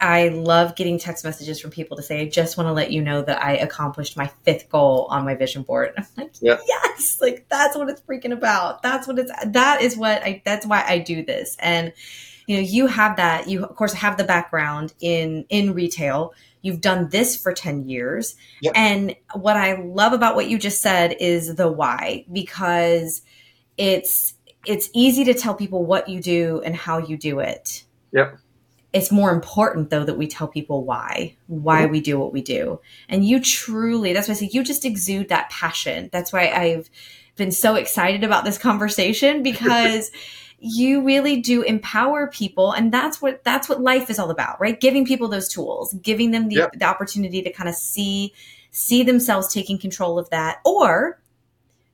I 0.01 0.29
love 0.29 0.77
getting 0.77 0.99
text 0.99 1.25
messages 1.25 1.61
from 1.61 1.71
people 1.71 1.97
to 1.99 2.03
say, 2.03 2.23
I 2.23 2.29
just 2.29 2.57
want 2.57 2.69
to 2.69 2.73
let 2.73 2.91
you 2.91 3.03
know 3.03 3.21
that 3.21 3.43
I 3.43 3.57
accomplished 3.57 4.17
my 4.17 4.29
fifth 4.45 4.71
goal 4.71 5.07
on 5.11 5.27
my 5.27 5.35
vision 5.35 5.63
board. 5.63 5.93
I'm 5.97 6.07
like, 6.17 6.33
yeah. 6.41 6.59
yes, 6.67 7.19
like 7.21 7.47
that's 7.51 7.77
what 7.77 7.91
it's 7.91 8.01
freaking 8.01 8.33
about. 8.33 8.83
That's 8.83 9.07
what 9.07 9.19
it's, 9.19 9.31
that 9.47 9.83
is 9.83 9.99
what 9.99 10.23
I, 10.23 10.41
that's 10.45 10.65
why 10.65 10.83
I 10.87 11.01
do 11.01 11.23
this. 11.23 11.55
And, 11.61 11.93
you 12.47 12.57
know, 12.57 12.63
you 12.63 12.87
have 12.87 13.17
that, 13.17 13.49
you 13.49 13.63
of 13.63 13.77
course 13.77 13.93
have 13.93 14.17
the 14.17 14.25
background 14.25 14.95
in, 15.01 15.45
in 15.51 15.75
retail. 15.75 16.33
You've 16.63 16.81
done 16.81 17.11
this 17.11 17.41
for 17.41 17.53
10 17.53 17.87
years. 17.87 18.37
Yep. 18.63 18.73
And 18.75 19.17
what 19.35 19.59
I 19.59 19.83
love 19.83 20.15
about 20.15 20.35
what 20.35 20.49
you 20.49 20.59
just 20.59 20.81
said 20.81 21.15
is 21.21 21.55
the 21.57 21.71
why, 21.71 22.25
because 22.33 23.21
it's, 23.77 24.33
it's 24.65 24.89
easy 24.95 25.25
to 25.25 25.35
tell 25.35 25.55
people 25.55 25.85
what 25.85 26.09
you 26.09 26.23
do 26.23 26.63
and 26.65 26.75
how 26.75 26.99
you 26.99 27.19
do 27.19 27.41
it. 27.41 27.85
Yep 28.13 28.40
it's 28.93 29.13
more 29.13 29.31
important 29.33 29.91
though 29.91 30.05
that 30.05 30.17
we 30.17 30.27
tell 30.27 30.49
people 30.49 30.85
why 30.85 31.37
why 31.47 31.87
we 31.87 32.01
do 32.01 32.19
what 32.19 32.33
we 32.33 32.43
do. 32.43 32.81
And 33.09 33.25
you 33.25 33.41
truly 33.41 34.13
that's 34.13 34.29
why 34.29 34.33
i 34.33 34.37
say 34.37 34.51
you 34.53 34.65
just 34.65 34.85
exude 34.85 35.29
that 35.29 35.51
passion. 35.51 36.11
That's 36.13 36.33
why 36.33 36.49
i've 36.49 36.91
been 37.37 37.53
so 37.53 37.75
excited 37.77 38.25
about 38.25 38.45
this 38.45 38.59
conversation 38.59 39.43
because 39.51 40.11
you 40.59 41.03
really 41.03 41.41
do 41.41 41.63
empower 41.63 42.27
people 42.27 42.73
and 42.73 42.93
that's 42.93 43.23
what 43.23 43.43
that's 43.45 43.67
what 43.69 43.81
life 43.81 44.11
is 44.11 44.19
all 44.19 44.31
about 44.31 44.61
right? 44.61 44.81
Giving 44.81 45.07
people 45.07 45.29
those 45.29 45.49
tools 45.49 45.95
giving 45.95 46.33
them 46.33 46.49
the, 46.49 46.57
yep. 46.57 46.73
the 46.73 46.85
opportunity 46.85 47.43
to 47.43 47.53
kind 47.53 47.69
of 47.69 47.75
see 47.75 48.33
see 48.73 49.03
themselves 49.03 49.53
taking 49.53 49.79
control 49.79 50.19
of 50.19 50.29
that 50.31 50.59
or 50.65 51.21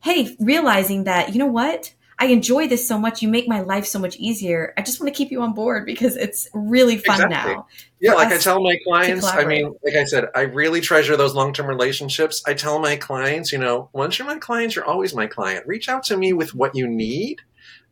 hey 0.01 0.37
realizing 0.41 1.05
that 1.05 1.33
you 1.33 1.39
know 1.39 1.47
what 1.47 1.95
I 2.19 2.27
enjoy 2.27 2.67
this 2.67 2.87
so 2.87 2.99
much. 2.99 3.21
You 3.21 3.29
make 3.29 3.47
my 3.47 3.61
life 3.61 3.85
so 3.85 3.99
much 3.99 4.17
easier. 4.17 4.73
I 4.77 4.83
just 4.83 5.01
want 5.01 5.13
to 5.13 5.17
keep 5.17 5.31
you 5.31 5.43
on 5.43 5.53
board 5.53 5.85
because 5.85 6.17
it's 6.17 6.49
really 6.55 6.97
fun 6.97 7.23
exactly. 7.23 7.55
now. 7.55 7.67
Yeah, 8.01 8.15
like 8.15 8.33
I 8.33 8.39
tell 8.39 8.63
my 8.63 8.79
clients, 8.85 9.27
I 9.27 9.45
mean, 9.45 9.75
like 9.85 9.95
I 9.95 10.05
said, 10.05 10.27
I 10.35 10.43
really 10.43 10.81
treasure 10.81 11.17
those 11.17 11.35
long 11.35 11.53
term 11.53 11.67
relationships. 11.67 12.43
I 12.47 12.55
tell 12.55 12.79
my 12.79 12.97
clients, 12.97 13.53
you 13.53 13.59
know, 13.59 13.91
once 13.93 14.19
you're 14.19 14.27
my 14.27 14.39
client, 14.39 14.75
you're 14.77 14.87
always 14.87 15.15
my 15.15 15.27
client. 15.27 15.67
Reach 15.67 15.89
out 15.89 16.05
to 16.05 16.17
me 16.17 16.33
with 16.33 16.55
what 16.55 16.75
you 16.75 16.89
need 16.89 17.43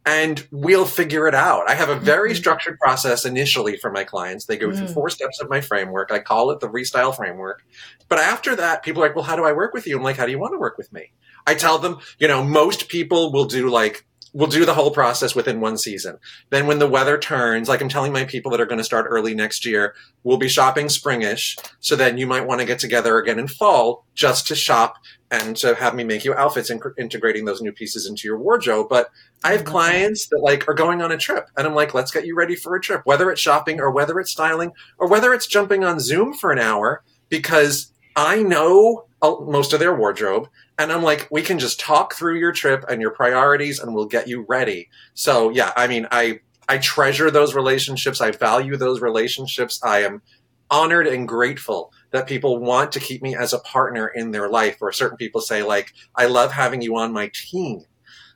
and 0.06 0.46
we'll 0.50 0.84
figure 0.84 1.26
it 1.26 1.34
out. 1.34 1.68
I 1.68 1.74
have 1.74 1.88
a 1.88 1.96
very 1.96 2.30
mm-hmm. 2.30 2.36
structured 2.36 2.78
process 2.78 3.24
initially 3.24 3.76
for 3.76 3.90
my 3.90 4.04
clients. 4.04 4.44
They 4.44 4.58
go 4.58 4.68
mm. 4.68 4.76
through 4.76 4.88
four 4.88 5.08
steps 5.08 5.40
of 5.40 5.48
my 5.48 5.62
framework. 5.62 6.12
I 6.12 6.18
call 6.18 6.50
it 6.50 6.60
the 6.60 6.68
Restyle 6.68 7.16
framework. 7.16 7.64
But 8.08 8.18
after 8.18 8.54
that, 8.56 8.82
people 8.82 9.02
are 9.02 9.06
like, 9.06 9.16
well, 9.16 9.24
how 9.24 9.36
do 9.36 9.44
I 9.44 9.52
work 9.52 9.72
with 9.72 9.86
you? 9.86 9.96
I'm 9.96 10.02
like, 10.02 10.16
how 10.16 10.26
do 10.26 10.32
you 10.32 10.38
want 10.38 10.52
to 10.52 10.58
work 10.58 10.76
with 10.76 10.92
me? 10.92 11.12
I 11.46 11.54
tell 11.54 11.78
them, 11.78 11.98
you 12.18 12.28
know, 12.28 12.44
most 12.44 12.88
people 12.88 13.32
will 13.32 13.46
do 13.46 13.70
like 13.70 14.04
we'll 14.34 14.48
do 14.48 14.66
the 14.66 14.74
whole 14.74 14.90
process 14.90 15.34
within 15.34 15.60
one 15.60 15.78
season. 15.78 16.18
Then 16.50 16.66
when 16.66 16.80
the 16.80 16.88
weather 16.88 17.16
turns, 17.16 17.68
like 17.68 17.80
I'm 17.80 17.88
telling 17.88 18.12
my 18.12 18.24
people 18.24 18.50
that 18.50 18.60
are 18.60 18.66
going 18.66 18.78
to 18.78 18.84
start 18.84 19.06
early 19.08 19.32
next 19.32 19.64
year, 19.64 19.94
we'll 20.24 20.38
be 20.38 20.48
shopping 20.48 20.86
springish. 20.86 21.56
So 21.78 21.94
then 21.94 22.18
you 22.18 22.26
might 22.26 22.46
want 22.46 22.60
to 22.60 22.66
get 22.66 22.80
together 22.80 23.16
again 23.16 23.38
in 23.38 23.46
fall 23.46 24.04
just 24.14 24.48
to 24.48 24.56
shop 24.56 24.96
and 25.30 25.56
to 25.58 25.76
have 25.76 25.94
me 25.94 26.02
make 26.02 26.24
you 26.24 26.34
outfits 26.34 26.68
and 26.68 26.82
integrating 26.98 27.44
those 27.44 27.62
new 27.62 27.72
pieces 27.72 28.06
into 28.06 28.26
your 28.26 28.38
wardrobe. 28.38 28.88
But 28.90 29.10
I 29.44 29.52
have 29.52 29.60
mm-hmm. 29.60 29.70
clients 29.70 30.26
that 30.26 30.40
like 30.40 30.68
are 30.68 30.74
going 30.74 31.00
on 31.00 31.12
a 31.12 31.16
trip 31.16 31.48
and 31.56 31.66
I'm 31.66 31.74
like, 31.74 31.94
let's 31.94 32.10
get 32.10 32.26
you 32.26 32.36
ready 32.36 32.56
for 32.56 32.74
a 32.74 32.80
trip, 32.80 33.02
whether 33.04 33.30
it's 33.30 33.40
shopping 33.40 33.80
or 33.80 33.92
whether 33.92 34.18
it's 34.18 34.32
styling 34.32 34.72
or 34.98 35.08
whether 35.08 35.32
it's 35.32 35.46
jumping 35.46 35.84
on 35.84 36.00
Zoom 36.00 36.34
for 36.34 36.50
an 36.50 36.58
hour 36.58 37.04
because 37.28 37.92
I 38.16 38.42
know 38.42 39.06
uh, 39.22 39.36
most 39.40 39.72
of 39.72 39.80
their 39.80 39.94
wardrobe. 39.94 40.48
And 40.78 40.92
I'm 40.92 41.02
like, 41.02 41.28
we 41.30 41.42
can 41.42 41.58
just 41.58 41.78
talk 41.78 42.14
through 42.14 42.38
your 42.38 42.52
trip 42.52 42.84
and 42.88 43.00
your 43.00 43.12
priorities 43.12 43.78
and 43.78 43.94
we'll 43.94 44.06
get 44.06 44.28
you 44.28 44.44
ready. 44.48 44.88
So 45.14 45.50
yeah, 45.50 45.72
I 45.76 45.86
mean, 45.86 46.08
I, 46.10 46.40
I 46.68 46.78
treasure 46.78 47.30
those 47.30 47.54
relationships. 47.54 48.20
I 48.20 48.32
value 48.32 48.76
those 48.76 49.00
relationships. 49.00 49.80
I 49.84 50.00
am 50.00 50.22
honored 50.70 51.06
and 51.06 51.28
grateful 51.28 51.92
that 52.10 52.26
people 52.26 52.58
want 52.58 52.90
to 52.92 53.00
keep 53.00 53.22
me 53.22 53.36
as 53.36 53.52
a 53.52 53.58
partner 53.60 54.08
in 54.08 54.32
their 54.32 54.48
life. 54.48 54.78
Or 54.80 54.90
certain 54.92 55.16
people 55.16 55.40
say 55.40 55.62
like, 55.62 55.92
I 56.16 56.26
love 56.26 56.52
having 56.52 56.82
you 56.82 56.96
on 56.96 57.12
my 57.12 57.30
team 57.32 57.84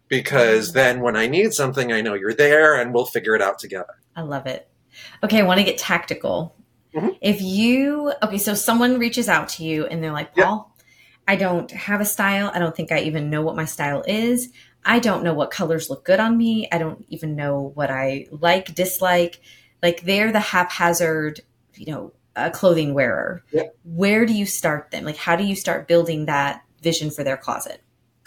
because 0.07 0.68
mm-hmm. 0.68 0.79
then 0.79 1.01
when 1.01 1.16
I 1.16 1.27
need 1.27 1.53
something, 1.55 1.92
I 1.92 2.03
know 2.03 2.14
you're 2.14 2.35
there 2.35 2.81
and 2.81 2.94
we'll 2.94 3.07
figure 3.07 3.35
it 3.35 3.42
out 3.42 3.59
together. 3.59 3.94
I 4.14 4.22
love 4.22 4.46
it. 4.46 4.68
Okay. 5.24 5.40
I 5.40 5.42
want 5.42 5.59
to 5.59 5.64
get 5.64 5.79
tactical. 5.79 6.55
Mm-hmm. 6.94 7.09
If 7.20 7.42
you, 7.42 8.12
okay, 8.22 8.38
so 8.38 8.55
someone 8.55 8.98
reaches 8.98 9.29
out 9.29 9.48
to 9.51 9.64
you 9.64 9.87
and 9.87 10.03
they're 10.03 10.12
like, 10.12 10.35
Paul, 10.35 10.74
I 11.28 11.36
don't 11.36 11.70
have 11.70 12.00
a 12.00 12.06
style. 12.06 12.50
I 12.54 12.58
don't 12.58 12.74
think 12.74 12.90
I 12.90 13.00
even 13.00 13.28
know 13.28 13.42
what 13.42 13.54
my 13.54 13.66
style 13.66 14.02
is. 14.08 14.48
I 14.84 14.98
don't 14.98 15.22
know 15.22 15.34
what 15.34 15.50
colors 15.50 15.90
look 15.90 16.04
good 16.04 16.20
on 16.20 16.38
me. 16.38 16.66
I 16.72 16.78
don't 16.78 17.04
even 17.10 17.36
know 17.36 17.72
what 17.74 17.90
I 17.90 18.26
like, 18.30 18.74
dislike. 18.74 19.40
Like 19.82 20.00
they're 20.00 20.32
the 20.32 20.40
haphazard, 20.40 21.42
you 21.74 21.92
know, 21.92 22.12
a 22.34 22.50
clothing 22.50 22.94
wearer. 22.94 23.44
Yeah. 23.52 23.64
Where 23.84 24.24
do 24.24 24.32
you 24.32 24.46
start 24.46 24.90
them? 24.90 25.04
Like, 25.04 25.18
how 25.18 25.36
do 25.36 25.44
you 25.44 25.54
start 25.54 25.86
building 25.86 26.24
that 26.26 26.62
vision 26.80 27.10
for 27.10 27.24
their 27.24 27.36
closet? 27.36 27.82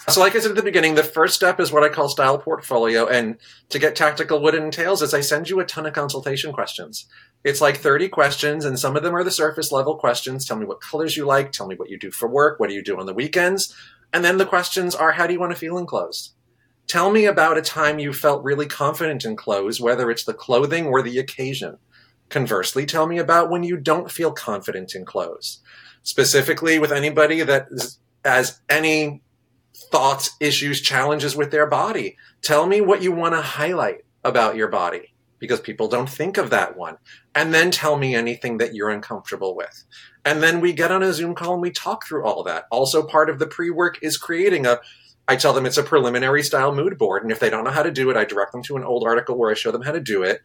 So, 0.08 0.20
like 0.20 0.36
I 0.36 0.40
said 0.40 0.52
at 0.52 0.58
the 0.58 0.64
beginning, 0.64 0.96
the 0.96 1.04
first 1.04 1.36
step 1.36 1.60
is 1.60 1.72
what 1.72 1.84
I 1.84 1.90
call 1.90 2.10
style 2.10 2.38
portfolio. 2.38 3.08
And 3.08 3.38
to 3.70 3.80
get 3.80 3.96
tactical, 3.96 4.40
what 4.40 4.56
it 4.56 4.64
entails 4.64 5.02
is 5.02 5.14
I 5.14 5.22
send 5.22 5.50
you 5.50 5.60
a 5.60 5.66
ton 5.66 5.86
of 5.86 5.94
consultation 5.94 6.52
questions. 6.52 7.06
It's 7.44 7.62
like 7.62 7.78
30 7.78 8.10
questions, 8.10 8.66
and 8.66 8.78
some 8.78 8.96
of 8.96 9.02
them 9.02 9.16
are 9.16 9.24
the 9.24 9.32
surface 9.32 9.72
level 9.72 9.96
questions. 9.96 10.46
Tell 10.46 10.58
me 10.58 10.66
what 10.66 10.82
colors 10.82 11.18
you 11.18 11.26
like. 11.26 11.52
Tell 11.52 11.68
me 11.68 11.76
what 11.76 11.90
you 11.90 11.98
do 11.98 12.12
for 12.12 12.30
work. 12.30 12.60
What 12.60 12.70
do 12.70 12.76
you 12.76 12.84
do 12.84 13.00
on 13.00 13.08
the 13.08 13.14
weekends? 13.14 13.76
And 14.14 14.24
then 14.24 14.38
the 14.38 14.46
questions 14.46 14.94
are 14.94 15.14
how 15.14 15.26
do 15.26 15.34
you 15.34 15.40
want 15.40 15.52
to 15.52 15.58
feel 15.58 15.78
in 15.78 15.88
clothes? 15.88 16.34
Tell 16.88 17.10
me 17.10 17.26
about 17.26 17.58
a 17.58 17.62
time 17.62 18.00
you 18.00 18.14
felt 18.14 18.44
really 18.44 18.68
confident 18.68 19.26
in 19.26 19.36
clothes, 19.36 19.82
whether 19.82 20.12
it's 20.12 20.26
the 20.26 20.34
clothing 20.34 20.86
or 20.86 21.02
the 21.02 21.18
occasion. 21.18 21.78
Conversely, 22.30 22.86
tell 22.86 23.08
me 23.08 23.18
about 23.18 23.50
when 23.50 23.64
you 23.64 23.78
don't 23.78 24.12
feel 24.12 24.32
confident 24.32 24.94
in 24.94 25.06
clothes. 25.06 25.60
Specifically, 26.04 26.78
with 26.80 26.92
anybody 26.92 27.42
that 27.42 27.70
has 28.24 28.62
any 28.70 29.22
thoughts, 29.74 30.36
issues, 30.40 30.82
challenges 30.82 31.36
with 31.36 31.50
their 31.50 31.66
body. 31.66 32.18
Tell 32.42 32.68
me 32.68 32.82
what 32.82 33.02
you 33.02 33.12
want 33.12 33.34
to 33.34 33.42
highlight 33.42 34.06
about 34.24 34.56
your 34.56 34.68
body 34.68 35.11
because 35.42 35.60
people 35.60 35.90
don't 35.90 36.10
think 36.10 36.38
of 36.38 36.52
that 36.52 36.78
one. 36.78 36.98
And 37.36 37.54
then 37.54 37.72
tell 37.72 37.98
me 37.98 38.16
anything 38.16 38.60
that 38.60 38.74
you're 38.74 38.92
uncomfortable 38.92 39.56
with. 39.56 39.84
And 40.24 40.42
then 40.42 40.62
we 40.62 40.72
get 40.72 40.92
on 40.92 41.04
a 41.04 41.12
Zoom 41.12 41.36
call 41.36 41.54
and 41.54 41.62
we 41.62 41.72
talk 41.72 42.06
through 42.06 42.24
all 42.24 42.44
that. 42.44 42.66
Also, 42.72 43.04
part 43.04 43.30
of 43.30 43.40
the 43.40 43.48
pre 43.48 43.70
work 43.70 43.98
is 44.02 44.18
creating 44.18 44.66
a 44.66 44.80
I 45.28 45.36
tell 45.36 45.54
them 45.54 45.66
it's 45.66 45.78
a 45.78 45.84
preliminary 45.84 46.44
style 46.44 46.74
mood 46.74 46.98
board. 46.98 47.24
And 47.24 47.32
if 47.32 47.40
they 47.40 47.50
don't 47.50 47.64
know 47.64 47.72
how 47.72 47.84
to 47.84 47.92
do 47.92 48.10
it, 48.10 48.18
I 48.18 48.26
direct 48.26 48.52
them 48.52 48.64
to 48.64 48.76
an 48.76 48.84
old 48.84 49.04
article 49.04 49.38
where 49.38 49.52
I 49.52 49.54
show 49.54 49.72
them 49.72 49.84
how 49.84 49.92
to 49.92 50.00
do 50.00 50.24
it. 50.24 50.42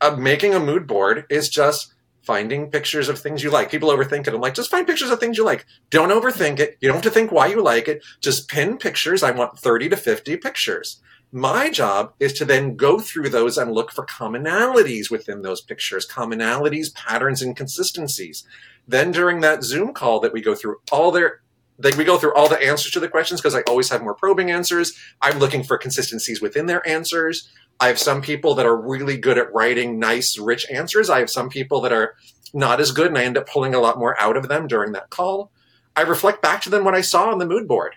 Uh, 0.00 0.16
making 0.16 0.54
a 0.54 0.60
mood 0.60 0.86
board 0.86 1.24
is 1.30 1.48
just 1.48 1.94
finding 2.22 2.70
pictures 2.70 3.08
of 3.08 3.18
things 3.18 3.42
you 3.42 3.50
like. 3.50 3.70
People 3.70 3.90
overthink 3.90 4.26
it. 4.26 4.34
I'm 4.34 4.40
like, 4.40 4.54
just 4.54 4.70
find 4.70 4.86
pictures 4.86 5.10
of 5.10 5.20
things 5.20 5.38
you 5.38 5.44
like. 5.44 5.64
Don't 5.90 6.10
overthink 6.10 6.58
it. 6.58 6.76
You 6.80 6.88
don't 6.88 6.96
have 6.96 7.04
to 7.04 7.10
think 7.10 7.30
why 7.30 7.46
you 7.46 7.62
like 7.62 7.86
it. 7.86 8.02
Just 8.20 8.48
pin 8.48 8.76
pictures. 8.76 9.22
I 9.22 9.30
want 9.30 9.58
30 9.58 9.90
to 9.90 9.96
50 9.96 10.36
pictures. 10.38 11.00
My 11.32 11.70
job 11.70 12.14
is 12.20 12.32
to 12.34 12.44
then 12.44 12.76
go 12.76 13.00
through 13.00 13.30
those 13.30 13.58
and 13.58 13.72
look 13.72 13.90
for 13.90 14.06
commonalities 14.06 15.10
within 15.10 15.42
those 15.42 15.60
pictures, 15.60 16.06
commonalities, 16.06 16.94
patterns, 16.94 17.42
and 17.42 17.56
consistencies. 17.56 18.44
Then 18.86 19.10
during 19.10 19.40
that 19.40 19.64
Zoom 19.64 19.92
call 19.92 20.20
that 20.20 20.32
we 20.32 20.40
go 20.40 20.54
through 20.54 20.76
all 20.92 21.10
their 21.10 21.40
we 21.78 22.04
go 22.04 22.16
through 22.16 22.34
all 22.34 22.48
the 22.48 22.62
answers 22.62 22.92
to 22.92 23.00
the 23.00 23.08
questions 23.08 23.40
because 23.40 23.54
I 23.54 23.60
always 23.62 23.90
have 23.90 24.02
more 24.02 24.14
probing 24.14 24.50
answers. 24.50 24.98
I'm 25.20 25.38
looking 25.38 25.62
for 25.62 25.76
consistencies 25.76 26.40
within 26.40 26.64
their 26.64 26.86
answers. 26.88 27.50
I 27.78 27.88
have 27.88 27.98
some 27.98 28.22
people 28.22 28.54
that 28.54 28.64
are 28.64 28.76
really 28.76 29.18
good 29.18 29.36
at 29.36 29.52
writing 29.52 29.98
nice, 29.98 30.38
rich 30.38 30.66
answers. 30.70 31.10
I 31.10 31.18
have 31.18 31.28
some 31.28 31.50
people 31.50 31.82
that 31.82 31.92
are 31.92 32.14
not 32.54 32.80
as 32.80 32.92
good, 32.92 33.08
and 33.08 33.18
I 33.18 33.24
end 33.24 33.36
up 33.36 33.46
pulling 33.46 33.74
a 33.74 33.80
lot 33.80 33.98
more 33.98 34.18
out 34.18 34.38
of 34.38 34.48
them 34.48 34.66
during 34.66 34.92
that 34.92 35.10
call. 35.10 35.50
I 35.94 36.02
reflect 36.02 36.40
back 36.40 36.62
to 36.62 36.70
them 36.70 36.84
what 36.84 36.94
I 36.94 37.02
saw 37.02 37.30
on 37.30 37.38
the 37.38 37.46
mood 37.46 37.68
board. 37.68 37.96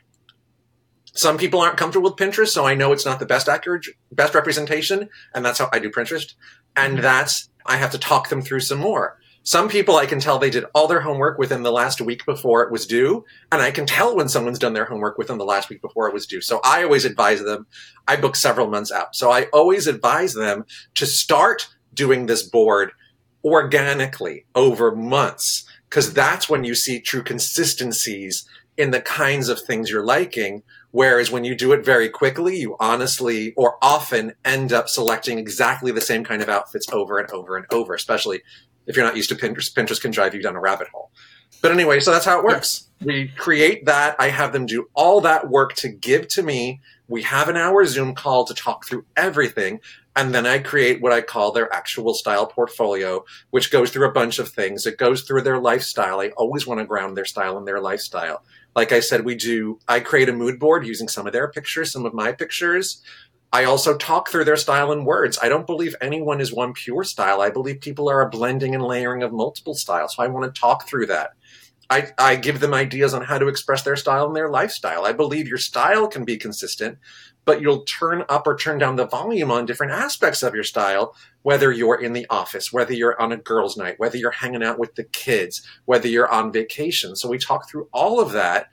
Some 1.14 1.38
people 1.38 1.60
aren't 1.60 1.78
comfortable 1.78 2.10
with 2.10 2.20
Pinterest, 2.20 2.50
so 2.50 2.66
I 2.66 2.76
know 2.76 2.92
it's 2.92 3.06
not 3.06 3.20
the 3.20 3.26
best 3.26 3.50
accurate, 3.50 3.86
best 4.12 4.36
representation, 4.36 5.10
and 5.34 5.44
that's 5.44 5.60
how 5.60 5.70
I 5.72 5.80
do 5.80 5.90
Pinterest. 5.90 6.34
And 6.76 6.94
mm-hmm. 6.94 7.02
that's 7.02 7.50
I 7.66 7.78
have 7.78 7.92
to 7.92 7.98
talk 7.98 8.30
them 8.30 8.42
through 8.42 8.62
some 8.62 8.80
more. 8.80 9.18
Some 9.44 9.70
people 9.70 9.96
I 9.96 10.06
can 10.06 10.20
tell 10.20 10.38
they 10.38 10.50
did 10.50 10.66
all 10.76 10.88
their 10.88 11.02
homework 11.02 11.40
within 11.40 11.64
the 11.64 11.72
last 11.72 12.02
week 12.02 12.26
before 12.26 12.62
it 12.64 12.72
was 12.72 12.86
due, 12.86 13.26
and 13.52 13.62
I 13.62 13.72
can 13.72 13.86
tell 13.86 14.16
when 14.16 14.30
someone's 14.30 14.60
done 14.60 14.74
their 14.74 14.86
homework 14.86 15.18
within 15.18 15.38
the 15.38 15.46
last 15.46 15.70
week 15.70 15.82
before 15.82 16.08
it 16.08 16.14
was 16.14 16.28
due. 16.28 16.42
So 16.42 16.60
I 16.64 16.84
always 16.84 17.06
advise 17.06 17.44
them. 17.44 17.66
I 18.08 18.16
book 18.16 18.36
several 18.36 18.70
months 18.70 18.92
out. 18.92 19.16
So 19.16 19.32
I 19.32 19.46
always 19.54 19.88
advise 19.88 20.34
them 20.34 20.66
to 20.96 21.06
start 21.06 21.70
doing 21.94 22.26
this 22.26 22.44
board 22.44 22.92
organically 23.44 24.46
over 24.56 24.96
months 24.96 25.66
because 25.90 26.14
that's 26.14 26.50
when 26.50 26.64
you 26.64 26.76
see 26.76 27.00
true 27.00 27.24
consistencies 27.24 28.48
in 28.78 28.92
the 28.92 29.02
kinds 29.02 29.50
of 29.50 29.62
things 29.62 29.90
you're 29.90 30.06
liking 30.06 30.64
Whereas 30.92 31.30
when 31.30 31.44
you 31.44 31.56
do 31.56 31.72
it 31.74 31.86
very 31.86 32.10
quickly, 32.10 32.58
you 32.58 32.76
honestly 32.80 33.54
or 33.56 33.78
often 33.82 34.34
end 34.44 34.74
up 34.74 34.90
selecting 34.90 35.38
exactly 35.38 35.92
the 35.92 36.02
same 36.02 36.24
kind 36.24 36.42
of 36.42 36.50
outfits 36.50 36.88
over 36.92 37.20
and 37.20 37.30
over 37.32 37.58
and 37.58 37.66
over, 37.72 37.94
especially 37.94 38.42
if 38.88 38.96
you're 38.96 39.06
not 39.06 39.16
used 39.16 39.30
to 39.30 39.36
Pinterest. 39.36 39.74
Pinterest 39.74 40.02
can 40.02 40.12
drive 40.12 40.34
you 40.34 40.42
down 40.42 40.56
a 40.56 40.60
rabbit 40.60 40.88
hole. 40.88 41.12
But 41.62 41.72
anyway, 41.72 42.00
so 42.00 42.12
that's 42.12 42.26
how 42.26 42.40
it 42.40 42.46
works. 42.46 42.90
We 43.02 43.28
create 43.38 43.86
that. 43.86 44.16
I 44.20 44.30
have 44.30 44.54
them 44.54 44.66
do 44.66 44.90
all 44.94 45.22
that 45.22 45.50
work 45.50 45.76
to 45.76 45.90
give 45.90 46.28
to 46.30 46.44
me. 46.44 46.82
We 47.08 47.24
have 47.24 47.50
an 47.50 47.58
hour 47.58 47.86
Zoom 47.86 48.16
call 48.16 48.46
to 48.46 48.54
talk 48.54 48.88
through 48.88 49.06
everything. 49.16 49.82
And 50.16 50.34
then 50.34 50.46
I 50.46 50.60
create 50.60 51.02
what 51.02 51.14
I 51.14 51.22
call 51.22 51.52
their 51.52 51.74
actual 51.74 52.14
style 52.14 52.48
portfolio, 52.48 53.24
which 53.52 53.72
goes 53.72 53.92
through 53.92 54.08
a 54.08 54.12
bunch 54.12 54.40
of 54.40 54.50
things. 54.50 54.86
It 54.86 54.98
goes 54.98 55.22
through 55.22 55.44
their 55.44 55.60
lifestyle. 55.60 56.20
I 56.20 56.30
always 56.30 56.66
want 56.66 56.80
to 56.80 56.86
ground 56.86 57.16
their 57.16 57.26
style 57.26 57.58
in 57.58 57.66
their 57.66 57.80
lifestyle. 57.80 58.44
Like 58.76 58.92
I 58.92 59.00
said, 59.00 59.26
we 59.26 59.36
do, 59.36 59.80
I 59.88 60.00
create 60.00 60.30
a 60.30 60.34
mood 60.34 60.60
board 60.60 60.86
using 60.86 61.08
some 61.08 61.28
of 61.28 61.34
their 61.34 61.50
pictures, 61.50 61.92
some 61.92 62.06
of 62.06 62.14
my 62.14 62.32
pictures. 62.32 63.02
I 63.52 63.64
also 63.64 63.98
talk 63.98 64.30
through 64.30 64.46
their 64.46 64.56
style 64.56 64.92
in 64.92 65.06
words. 65.06 65.40
I 65.42 65.50
don't 65.50 65.66
believe 65.66 65.96
anyone 66.02 66.40
is 66.40 66.54
one 66.54 66.74
pure 66.74 67.04
style. 67.04 67.42
I 67.42 67.50
believe 67.50 67.82
people 67.82 68.10
are 68.10 68.22
a 68.22 68.30
blending 68.30 68.76
and 68.76 68.84
layering 68.84 69.24
of 69.24 69.34
multiple 69.34 69.74
styles. 69.74 70.16
So 70.16 70.24
I 70.24 70.28
want 70.28 70.54
to 70.54 70.62
talk 70.62 70.88
through 70.88 71.08
that. 71.08 71.32
I, 71.90 72.12
I 72.20 72.36
give 72.36 72.60
them 72.60 72.76
ideas 72.76 73.16
on 73.16 73.24
how 73.24 73.40
to 73.40 73.48
express 73.48 73.82
their 73.82 73.96
style 73.96 74.28
and 74.28 74.36
their 74.36 74.50
lifestyle. 74.50 75.06
I 75.06 75.12
believe 75.12 75.48
your 75.48 75.58
style 75.58 76.08
can 76.08 76.24
be 76.24 76.38
consistent, 76.38 77.00
but 77.50 77.62
you'll 77.62 77.82
turn 77.82 78.24
up 78.30 78.46
or 78.46 78.56
turn 78.56 78.78
down 78.78 78.96
the 78.96 79.08
volume 79.08 79.50
on 79.50 79.66
different 79.66 79.92
aspects 79.92 80.44
of 80.44 80.54
your 80.54 80.64
style, 80.64 81.16
whether 81.42 81.72
you're 81.72 82.00
in 82.00 82.14
the 82.14 82.28
office, 82.30 82.72
whether 82.72 82.94
you're 82.94 83.20
on 83.20 83.32
a 83.32 83.38
girls' 83.38 83.76
night, 83.76 83.96
whether 83.98 84.18
you're 84.18 84.30
hanging 84.30 84.62
out 84.62 84.78
with 84.78 84.94
the 84.94 85.04
kids, 85.04 85.66
whether 85.86 86.08
you're 86.08 86.32
on 86.32 86.52
vacation. 86.52 87.16
So 87.16 87.28
we 87.28 87.40
talk 87.40 87.68
through 87.68 87.90
all 87.92 88.20
of 88.20 88.34
that 88.34 88.68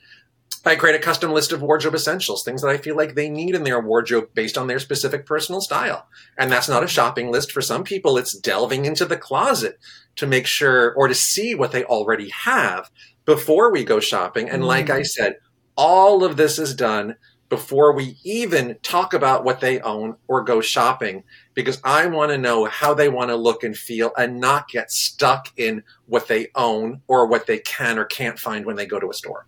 I 0.66 0.76
create 0.76 0.96
a 0.96 0.98
custom 0.98 1.32
list 1.32 1.52
of 1.52 1.62
wardrobe 1.62 1.94
essentials, 1.94 2.42
things 2.42 2.60
that 2.60 2.68
I 2.68 2.76
feel 2.76 2.96
like 2.96 3.14
they 3.14 3.30
need 3.30 3.54
in 3.54 3.62
their 3.62 3.80
wardrobe 3.80 4.30
based 4.34 4.58
on 4.58 4.66
their 4.66 4.80
specific 4.80 5.24
personal 5.24 5.60
style. 5.60 6.08
And 6.36 6.50
that's 6.50 6.68
not 6.68 6.82
a 6.82 6.88
shopping 6.88 7.30
list. 7.30 7.52
For 7.52 7.62
some 7.62 7.84
people, 7.84 8.18
it's 8.18 8.36
delving 8.36 8.84
into 8.84 9.06
the 9.06 9.16
closet 9.16 9.78
to 10.16 10.26
make 10.26 10.44
sure 10.44 10.92
or 10.94 11.06
to 11.06 11.14
see 11.14 11.54
what 11.54 11.70
they 11.70 11.84
already 11.84 12.30
have 12.30 12.90
before 13.24 13.70
we 13.70 13.84
go 13.84 14.00
shopping. 14.00 14.50
And 14.50 14.64
like 14.64 14.90
I 14.90 15.00
mm. 15.02 15.06
said, 15.06 15.36
all 15.76 16.24
of 16.24 16.36
this 16.36 16.58
is 16.58 16.74
done 16.74 17.14
before 17.49 17.92
we 17.92 18.18
even 18.24 18.76
talk 18.82 19.14
about 19.14 19.44
what 19.44 19.61
they 19.61 19.80
own 19.80 20.16
or 20.26 20.42
go 20.42 20.61
shopping 20.61 21.22
because 21.55 21.80
I 21.84 22.07
want 22.07 22.30
to 22.32 22.38
know 22.38 22.64
how 22.64 22.92
they 22.92 23.09
want 23.09 23.30
to 23.30 23.36
look 23.36 23.62
and 23.62 23.76
feel 23.76 24.11
and 24.18 24.40
not 24.40 24.68
get 24.68 24.90
stuck 24.90 25.53
in 25.57 25.82
what 26.07 26.26
they 26.26 26.49
own 26.55 27.03
or 27.07 27.26
what 27.26 27.47
they 27.47 27.59
can 27.59 27.99
or 27.99 28.05
can't 28.05 28.38
find 28.38 28.66
when 28.66 28.76
they 28.76 28.86
go 28.86 28.99
to 28.99 29.11
a 29.11 29.14
store 29.14 29.47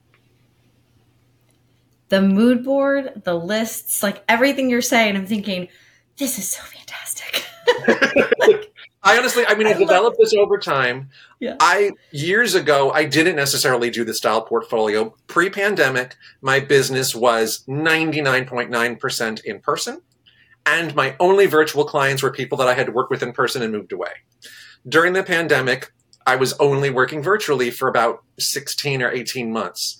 the 2.09 2.22
mood 2.22 2.64
board, 2.64 3.22
the 3.24 3.34
lists, 3.34 4.03
like 4.03 4.22
everything 4.28 4.70
you're 4.70 4.82
saying, 4.82 5.16
I'm 5.16 5.26
thinking, 5.26 5.68
this 6.16 6.38
is 6.38 6.49
so 6.49 6.62
fantastic. 6.62 7.44
like, 8.38 8.67
I 9.09 9.18
honestly, 9.18 9.44
I 9.46 9.54
mean, 9.54 9.66
I, 9.66 9.70
I 9.70 9.74
developed 9.74 10.18
this 10.18 10.34
over 10.34 10.59
time. 10.59 11.09
Yeah. 11.40 11.56
I 11.61 11.92
years 12.11 12.54
ago, 12.54 12.90
I 12.90 13.04
didn't 13.04 13.36
necessarily 13.36 13.90
do 13.90 14.04
the 14.04 14.14
style 14.14 14.42
portfolio. 14.42 15.14
Pre-pandemic, 15.26 16.16
my 16.42 16.61
business 16.61 17.14
was 17.14 17.64
99.9% 17.66 19.44
in 19.44 19.61
person, 19.61 20.02
and 20.66 20.94
my 20.94 21.16
only 21.18 21.46
virtual 21.46 21.84
clients 21.84 22.22
were 22.22 22.30
people 22.30 22.59
that 22.59 22.68
I 22.68 22.74
had 22.74 22.86
to 22.86 22.92
work 22.92 23.09
with 23.09 23.22
in 23.22 23.32
person 23.32 23.62
and 23.62 23.72
moved 23.72 23.92
away. 23.92 24.12
During 24.86 25.14
the 25.14 25.22
pandemic, 25.22 25.92
I 26.26 26.36
was 26.36 26.52
only 26.61 26.90
working 26.90 27.22
virtually 27.22 27.70
for 27.70 27.88
about 27.88 28.22
16 28.38 29.02
or 29.02 29.11
18 29.11 29.50
months. 29.50 29.98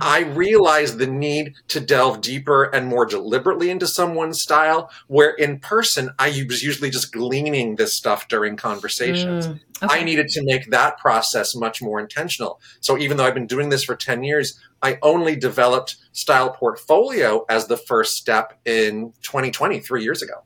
I 0.00 0.20
realized 0.20 0.98
the 0.98 1.06
need 1.06 1.54
to 1.68 1.80
delve 1.80 2.20
deeper 2.20 2.64
and 2.64 2.86
more 2.86 3.06
deliberately 3.06 3.70
into 3.70 3.86
someone's 3.86 4.40
style, 4.40 4.90
where 5.06 5.30
in 5.30 5.60
person, 5.60 6.10
I 6.18 6.28
was 6.48 6.62
usually 6.62 6.90
just 6.90 7.12
gleaning 7.12 7.76
this 7.76 7.94
stuff 7.94 8.28
during 8.28 8.56
conversations. 8.56 9.46
Mm, 9.46 9.60
okay. 9.82 10.00
I 10.00 10.04
needed 10.04 10.28
to 10.28 10.44
make 10.44 10.70
that 10.70 10.98
process 10.98 11.54
much 11.54 11.82
more 11.82 12.00
intentional. 12.00 12.60
So 12.80 12.98
even 12.98 13.16
though 13.16 13.24
I've 13.24 13.34
been 13.34 13.46
doing 13.46 13.68
this 13.68 13.84
for 13.84 13.96
10 13.96 14.24
years, 14.24 14.60
I 14.82 14.98
only 15.02 15.36
developed 15.36 15.96
Style 16.12 16.50
Portfolio 16.50 17.44
as 17.48 17.66
the 17.66 17.76
first 17.76 18.16
step 18.16 18.58
in 18.64 19.12
2020, 19.22 19.80
three 19.80 20.02
years 20.02 20.22
ago. 20.22 20.44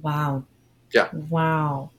Wow. 0.00 0.44
Yeah. 0.92 1.08
Wow 1.12 1.90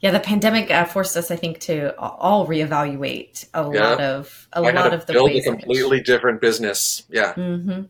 yeah, 0.00 0.10
the 0.10 0.20
pandemic 0.20 0.70
uh, 0.70 0.84
forced 0.84 1.16
us, 1.16 1.30
I 1.30 1.36
think, 1.36 1.60
to 1.60 1.98
all 1.98 2.46
reevaluate 2.46 3.46
a 3.54 3.70
yeah. 3.72 3.88
lot 3.88 4.00
of 4.00 4.48
a 4.52 4.60
I 4.60 4.70
lot 4.70 4.92
of 4.92 5.06
the 5.06 5.14
build 5.14 5.30
a 5.30 5.40
completely 5.40 6.00
different 6.00 6.40
business. 6.40 7.04
Yeah. 7.08 7.32
Mm-hmm. 7.34 7.82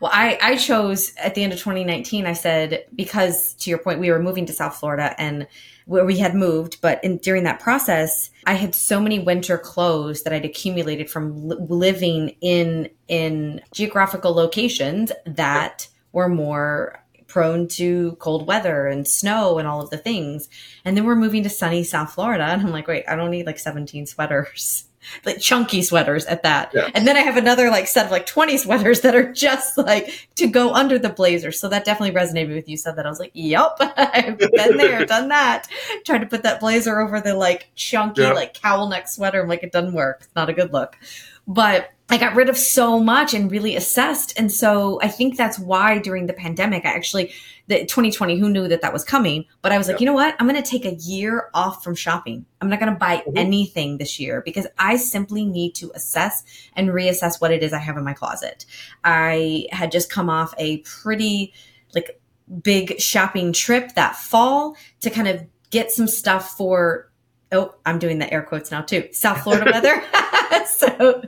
Well, 0.00 0.10
I 0.12 0.38
I 0.42 0.56
chose 0.56 1.12
at 1.16 1.34
the 1.34 1.44
end 1.44 1.52
of 1.52 1.60
2019. 1.60 2.26
I 2.26 2.32
said 2.32 2.86
because 2.94 3.54
to 3.54 3.70
your 3.70 3.78
point, 3.78 4.00
we 4.00 4.10
were 4.10 4.18
moving 4.18 4.46
to 4.46 4.52
South 4.52 4.76
Florida 4.76 5.14
and 5.18 5.46
where 5.86 6.04
we 6.04 6.18
had 6.18 6.34
moved, 6.34 6.80
but 6.80 7.02
in, 7.02 7.18
during 7.18 7.44
that 7.44 7.60
process, 7.60 8.30
I 8.46 8.54
had 8.54 8.74
so 8.74 9.00
many 9.00 9.18
winter 9.18 9.58
clothes 9.58 10.22
that 10.22 10.32
I'd 10.32 10.44
accumulated 10.44 11.10
from 11.10 11.48
li- 11.48 11.56
living 11.60 12.36
in 12.40 12.88
in 13.06 13.60
geographical 13.72 14.32
locations 14.32 15.12
that 15.26 15.88
were 16.12 16.28
more 16.28 17.01
prone 17.32 17.66
to 17.66 18.14
cold 18.20 18.46
weather 18.46 18.86
and 18.86 19.08
snow 19.08 19.58
and 19.58 19.66
all 19.66 19.80
of 19.80 19.88
the 19.88 19.96
things. 19.96 20.50
And 20.84 20.94
then 20.94 21.04
we're 21.04 21.16
moving 21.16 21.42
to 21.44 21.48
sunny 21.48 21.82
South 21.82 22.12
Florida. 22.12 22.44
And 22.44 22.60
I'm 22.60 22.70
like, 22.70 22.86
wait, 22.86 23.04
I 23.08 23.16
don't 23.16 23.30
need 23.30 23.46
like 23.46 23.58
17 23.58 24.04
sweaters. 24.04 24.84
like 25.24 25.40
chunky 25.40 25.82
sweaters 25.82 26.26
at 26.26 26.42
that. 26.42 26.72
Yeah. 26.74 26.90
And 26.94 27.08
then 27.08 27.16
I 27.16 27.20
have 27.20 27.38
another 27.38 27.70
like 27.70 27.86
set 27.86 28.04
of 28.04 28.12
like 28.12 28.26
20 28.26 28.58
sweaters 28.58 29.00
that 29.00 29.14
are 29.14 29.32
just 29.32 29.78
like 29.78 30.28
to 30.36 30.46
go 30.46 30.74
under 30.74 30.98
the 30.98 31.08
blazer. 31.08 31.52
So 31.52 31.68
that 31.70 31.84
definitely 31.86 32.14
resonated 32.14 32.54
with 32.54 32.68
you. 32.68 32.76
Said 32.76 32.96
that 32.96 33.06
I 33.06 33.08
was 33.08 33.18
like, 33.18 33.32
yep, 33.34 33.76
I've 33.80 34.38
been 34.38 34.76
there, 34.76 35.04
done 35.06 35.28
that. 35.28 35.68
Tried 36.04 36.18
to 36.18 36.26
put 36.26 36.42
that 36.42 36.60
blazer 36.60 37.00
over 37.00 37.20
the 37.20 37.34
like 37.34 37.70
chunky 37.74 38.22
yeah. 38.22 38.32
like 38.32 38.54
cowl 38.54 38.88
neck 38.88 39.08
sweater. 39.08 39.42
I'm 39.42 39.48
like, 39.48 39.62
it 39.62 39.72
doesn't 39.72 39.94
work. 39.94 40.20
It's 40.22 40.36
not 40.36 40.50
a 40.50 40.52
good 40.52 40.72
look. 40.72 40.96
But 41.46 41.90
I 42.08 42.18
got 42.18 42.34
rid 42.34 42.48
of 42.48 42.58
so 42.58 43.00
much 43.00 43.32
and 43.32 43.50
really 43.50 43.74
assessed. 43.74 44.38
And 44.38 44.52
so 44.52 45.00
I 45.02 45.08
think 45.08 45.36
that's 45.36 45.58
why 45.58 45.98
during 45.98 46.26
the 46.26 46.34
pandemic, 46.34 46.84
I 46.84 46.90
actually, 46.90 47.32
the 47.68 47.86
2020, 47.86 48.38
who 48.38 48.50
knew 48.50 48.68
that 48.68 48.82
that 48.82 48.92
was 48.92 49.02
coming? 49.02 49.46
But 49.62 49.72
I 49.72 49.78
was 49.78 49.88
like, 49.88 49.98
you 49.98 50.06
know 50.06 50.12
what? 50.12 50.36
I'm 50.38 50.46
going 50.46 50.62
to 50.62 50.68
take 50.68 50.84
a 50.84 50.94
year 50.94 51.48
off 51.54 51.82
from 51.82 51.94
shopping. 51.94 52.44
I'm 52.60 52.68
not 52.68 52.80
going 52.80 52.92
to 52.92 52.98
buy 52.98 53.18
mm-hmm. 53.18 53.38
anything 53.38 53.96
this 53.96 54.20
year 54.20 54.42
because 54.44 54.66
I 54.78 54.96
simply 54.96 55.46
need 55.46 55.74
to 55.76 55.90
assess 55.94 56.44
and 56.74 56.90
reassess 56.90 57.40
what 57.40 57.50
it 57.50 57.62
is 57.62 57.72
I 57.72 57.78
have 57.78 57.96
in 57.96 58.04
my 58.04 58.14
closet. 58.14 58.66
I 59.04 59.66
had 59.72 59.90
just 59.90 60.10
come 60.10 60.28
off 60.28 60.54
a 60.58 60.78
pretty 60.78 61.54
like 61.94 62.20
big 62.62 63.00
shopping 63.00 63.52
trip 63.52 63.94
that 63.94 64.16
fall 64.16 64.76
to 65.00 65.08
kind 65.08 65.28
of 65.28 65.46
get 65.70 65.90
some 65.90 66.08
stuff 66.08 66.56
for 66.56 67.10
oh, 67.52 67.74
I'm 67.84 67.98
doing 67.98 68.18
the 68.18 68.32
air 68.32 68.42
quotes 68.42 68.70
now 68.70 68.82
too. 68.82 69.08
South 69.12 69.42
Florida 69.42 69.70
weather. 69.70 70.02
so, 70.66 71.22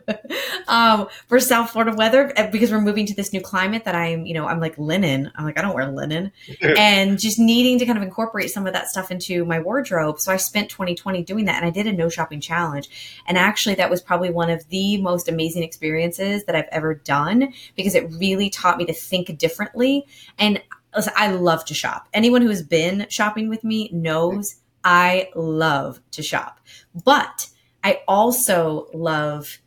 um, 0.69 1.09
for 1.27 1.41
South 1.41 1.71
Florida 1.71 1.97
weather, 1.97 2.33
uh, 2.37 2.51
because 2.51 2.71
we're 2.71 2.81
moving 2.81 3.07
to 3.07 3.15
this 3.15 3.33
new 3.33 3.41
climate 3.41 3.85
that 3.85 3.95
I'm, 3.95 4.27
you 4.27 4.35
know, 4.35 4.47
I'm 4.47 4.61
like 4.61 4.77
linen. 4.79 5.31
I'm 5.35 5.45
like, 5.45 5.59
I 5.59 5.63
don't 5.63 5.75
wear 5.75 5.91
linen 5.91 6.33
and 6.61 7.19
just 7.19 7.39
needing 7.39 7.79
to 7.79 7.87
kind 7.87 7.99
of 7.99 8.05
incorporate 8.05 8.51
some 8.51 8.67
of 8.67 8.73
that 8.73 8.89
stuff 8.89 9.11
into 9.11 9.45
my 9.45 9.61
wardrobe. 9.61 10.21
So 10.21 10.33
I 10.33 10.37
spent 10.37 10.71
2020 10.71 11.23
doing 11.23 11.45
that 11.47 11.57
and 11.57 11.67
I 11.67 11.71
did 11.71 11.87
a 11.87 11.93
no 11.93 12.09
shopping 12.09 12.41
challenge. 12.41 13.23
And 13.27 13.39
actually 13.39 13.75
that 13.77 13.91
was 13.91 14.03
probably 14.03 14.31
one 14.31 14.51
of 14.51 14.69
the 14.69 15.01
most 15.01 15.29
amazing 15.29 15.63
experiences 15.63 16.45
that 16.45 16.55
I've 16.55 16.69
ever 16.71 16.95
done 16.95 17.53
because 17.77 17.95
it 17.95 18.11
really 18.19 18.51
taught 18.51 18.79
me 18.79 18.85
to 18.87 18.93
think 18.93 19.37
differently. 19.39 20.07
And 20.39 20.63
listen, 20.95 21.13
I 21.17 21.29
love 21.29 21.65
to 21.67 21.75
shop. 21.75 22.09
Anyone 22.13 22.43
who 22.43 22.49
has 22.49 22.63
been 22.63 23.07
shopping 23.09 23.49
with 23.49 23.65
me 23.65 23.91
knows 23.93 24.57
I 24.85 25.31
love 25.35 26.01
to 26.13 26.23
shop. 26.23 26.61
But 27.05 27.49
I 27.85 28.01
also 28.09 28.89
love 28.95 29.59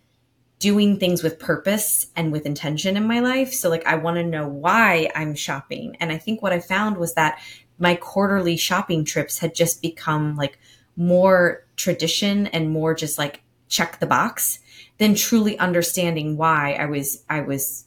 doing 0.60 0.98
things 0.98 1.22
with 1.22 1.38
purpose 1.38 2.08
and 2.16 2.32
with 2.32 2.48
intention 2.48 2.98
in 2.98 3.08
my 3.08 3.20
life. 3.20 3.54
So 3.54 3.70
like 3.70 3.86
I 3.86 3.96
want 3.96 4.18
to 4.18 4.24
know 4.24 4.48
why 4.48 5.10
I'm 5.16 5.36
shopping. 5.36 5.96
And 6.00 6.12
I 6.12 6.18
think 6.18 6.42
what 6.42 6.52
I 6.52 6.60
found 6.60 6.98
was 6.98 7.14
that 7.14 7.40
my 7.78 7.96
quarterly 7.96 8.58
shopping 8.58 9.06
trips 9.06 9.38
had 9.38 9.54
just 9.54 9.84
become 9.84 10.36
like 10.36 10.58
more 10.96 11.64
tradition 11.76 12.48
and 12.48 12.72
more 12.72 12.96
just 12.96 13.20
like 13.20 13.44
check 13.70 14.00
the 14.00 14.08
box 14.08 14.60
than 14.98 15.14
truly 15.14 15.60
understanding 15.60 16.38
why 16.38 16.74
I 16.74 16.86
was 16.86 17.24
I 17.30 17.42
was 17.42 17.86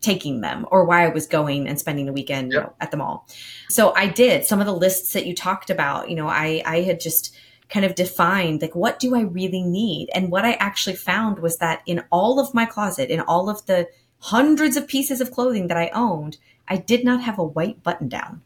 taking 0.00 0.40
them 0.40 0.66
or 0.72 0.84
why 0.84 1.04
I 1.04 1.10
was 1.10 1.26
going 1.26 1.68
and 1.68 1.78
spending 1.78 2.06
the 2.06 2.12
weekend 2.12 2.52
yep. 2.52 2.60
you 2.60 2.66
know, 2.66 2.74
at 2.80 2.90
the 2.90 2.96
mall. 2.96 3.28
So 3.68 3.94
I 3.94 4.08
did 4.08 4.44
some 4.44 4.58
of 4.58 4.66
the 4.66 4.74
lists 4.74 5.12
that 5.12 5.26
you 5.26 5.34
talked 5.34 5.70
about, 5.70 6.10
you 6.10 6.16
know, 6.16 6.26
I 6.26 6.60
I 6.66 6.80
had 6.80 6.98
just 6.98 7.36
kind 7.70 7.86
of 7.86 7.94
defined 7.94 8.62
like 8.62 8.74
what 8.74 8.98
do 8.98 9.14
I 9.14 9.22
really 9.22 9.62
need? 9.62 10.10
And 10.14 10.30
what 10.30 10.44
I 10.44 10.52
actually 10.54 10.96
found 10.96 11.38
was 11.38 11.58
that 11.58 11.82
in 11.86 12.02
all 12.10 12.40
of 12.40 12.52
my 12.54 12.66
closet, 12.66 13.10
in 13.10 13.20
all 13.20 13.48
of 13.48 13.64
the 13.66 13.88
hundreds 14.18 14.76
of 14.76 14.86
pieces 14.86 15.20
of 15.20 15.30
clothing 15.30 15.68
that 15.68 15.76
I 15.76 15.90
owned, 15.94 16.36
I 16.68 16.76
did 16.76 17.04
not 17.04 17.22
have 17.22 17.38
a 17.38 17.44
white 17.44 17.82
button 17.82 18.08
down. 18.08 18.42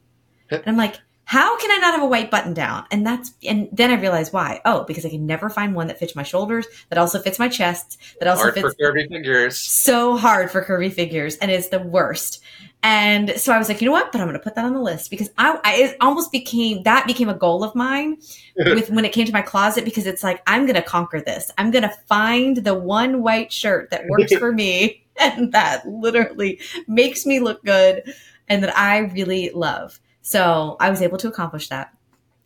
And 0.50 0.62
I'm 0.66 0.76
like, 0.76 1.00
how 1.26 1.58
can 1.58 1.70
I 1.70 1.78
not 1.78 1.94
have 1.94 2.02
a 2.02 2.06
white 2.06 2.30
button 2.30 2.52
down? 2.52 2.84
And 2.90 3.06
that's, 3.06 3.32
and 3.42 3.68
then 3.72 3.90
I 3.90 3.94
realized 3.94 4.32
why. 4.32 4.60
Oh, 4.64 4.84
because 4.84 5.06
I 5.06 5.10
can 5.10 5.26
never 5.26 5.48
find 5.48 5.74
one 5.74 5.86
that 5.86 5.98
fits 5.98 6.14
my 6.14 6.22
shoulders, 6.22 6.66
that 6.90 6.98
also 6.98 7.18
fits 7.18 7.38
my 7.38 7.48
chest, 7.48 7.98
that 8.20 8.28
also 8.28 8.42
hard 8.42 8.54
fits. 8.54 8.74
for 8.78 8.92
curvy 8.92 9.08
figures. 9.08 9.58
So 9.58 10.16
hard 10.16 10.50
for 10.50 10.62
curvy 10.62 10.92
figures. 10.92 11.36
And 11.36 11.50
it's 11.50 11.68
the 11.68 11.80
worst. 11.80 12.42
And 12.86 13.30
so 13.40 13.50
I 13.50 13.56
was 13.56 13.70
like, 13.70 13.80
you 13.80 13.86
know 13.86 13.92
what? 13.92 14.12
But 14.12 14.20
I'm 14.20 14.26
going 14.26 14.38
to 14.38 14.44
put 14.44 14.56
that 14.56 14.64
on 14.66 14.74
the 14.74 14.80
list 14.80 15.08
because 15.08 15.30
I, 15.38 15.58
I 15.64 15.74
it 15.76 15.96
almost 16.02 16.30
became, 16.30 16.82
that 16.82 17.06
became 17.06 17.30
a 17.30 17.34
goal 17.34 17.64
of 17.64 17.74
mine 17.74 18.18
with 18.56 18.90
when 18.90 19.06
it 19.06 19.12
came 19.12 19.24
to 19.24 19.32
my 19.32 19.40
closet 19.40 19.86
because 19.86 20.06
it's 20.06 20.22
like, 20.22 20.42
I'm 20.46 20.66
going 20.66 20.74
to 20.74 20.82
conquer 20.82 21.22
this. 21.22 21.50
I'm 21.56 21.70
going 21.70 21.84
to 21.84 21.94
find 22.06 22.58
the 22.58 22.74
one 22.74 23.22
white 23.22 23.50
shirt 23.50 23.88
that 23.88 24.06
works 24.06 24.34
for 24.38 24.52
me 24.52 25.06
and 25.18 25.50
that 25.52 25.88
literally 25.88 26.60
makes 26.86 27.24
me 27.24 27.40
look 27.40 27.64
good 27.64 28.02
and 28.48 28.62
that 28.62 28.76
I 28.76 28.98
really 28.98 29.48
love. 29.54 29.98
So 30.20 30.76
I 30.78 30.90
was 30.90 31.00
able 31.00 31.16
to 31.18 31.28
accomplish 31.28 31.70
that. 31.70 31.90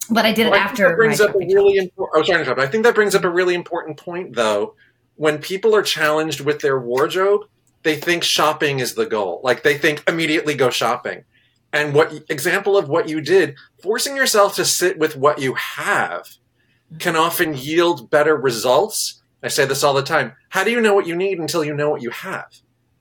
But 0.08 0.24
I 0.24 0.32
did 0.32 0.46
well, 0.50 0.54
it 0.54 0.62
after. 0.62 0.88
That 0.90 0.96
brings 0.96 1.20
up 1.20 1.34
a 1.34 1.38
really 1.38 1.78
important. 1.78 2.10
Oh, 2.14 2.22
sorry 2.22 2.44
to 2.44 2.60
I 2.60 2.68
think 2.68 2.84
that 2.84 2.94
brings 2.94 3.16
up 3.16 3.24
a 3.24 3.28
really 3.28 3.54
important 3.56 3.96
point, 3.96 4.36
though. 4.36 4.76
When 5.16 5.38
people 5.38 5.74
are 5.74 5.82
challenged 5.82 6.40
with 6.40 6.60
their 6.60 6.78
wardrobe, 6.78 7.42
they 7.82 7.96
think 7.96 8.24
shopping 8.24 8.80
is 8.80 8.94
the 8.94 9.06
goal. 9.06 9.40
Like 9.42 9.62
they 9.62 9.78
think 9.78 10.02
immediately 10.08 10.54
go 10.54 10.70
shopping. 10.70 11.24
And 11.72 11.94
what 11.94 12.12
example 12.30 12.76
of 12.76 12.88
what 12.88 13.08
you 13.08 13.20
did, 13.20 13.56
forcing 13.82 14.16
yourself 14.16 14.56
to 14.56 14.64
sit 14.64 14.98
with 14.98 15.16
what 15.16 15.38
you 15.38 15.54
have 15.54 16.28
can 16.98 17.16
often 17.16 17.54
yield 17.54 18.10
better 18.10 18.34
results. 18.36 19.22
I 19.42 19.48
say 19.48 19.66
this 19.66 19.84
all 19.84 19.94
the 19.94 20.02
time. 20.02 20.32
How 20.48 20.64
do 20.64 20.70
you 20.70 20.80
know 20.80 20.94
what 20.94 21.06
you 21.06 21.14
need 21.14 21.38
until 21.38 21.62
you 21.62 21.74
know 21.74 21.90
what 21.90 22.02
you 22.02 22.10
have? 22.10 22.48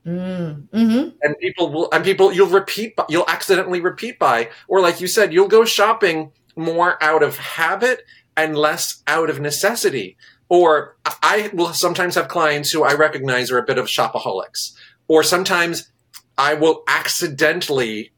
Mm, 0.06 0.68
hmm 0.70 1.08
And 1.22 1.38
people 1.38 1.72
will, 1.72 1.88
and 1.92 2.04
people, 2.04 2.32
you'll 2.32 2.48
repeat, 2.48 2.94
you'll 3.08 3.28
accidentally 3.28 3.80
repeat 3.80 4.18
by, 4.18 4.50
or 4.68 4.80
like 4.80 5.00
you 5.00 5.06
said, 5.06 5.32
you'll 5.32 5.48
go 5.48 5.64
shopping 5.64 6.32
more 6.56 7.02
out 7.02 7.22
of 7.22 7.36
habit 7.36 8.04
and 8.36 8.56
less 8.56 9.02
out 9.06 9.28
of 9.28 9.40
necessity. 9.40 10.16
Or 10.48 10.96
I 11.22 11.50
will 11.52 11.72
sometimes 11.72 12.14
have 12.14 12.28
clients 12.28 12.70
who 12.70 12.82
I 12.82 12.94
recognize 12.94 13.50
are 13.50 13.58
a 13.58 13.66
bit 13.66 13.78
of 13.78 13.86
shopaholics. 13.86 14.72
Or 15.06 15.22
sometimes 15.22 15.90
I 16.36 16.54
will 16.54 16.84
accidentally, 16.86 18.12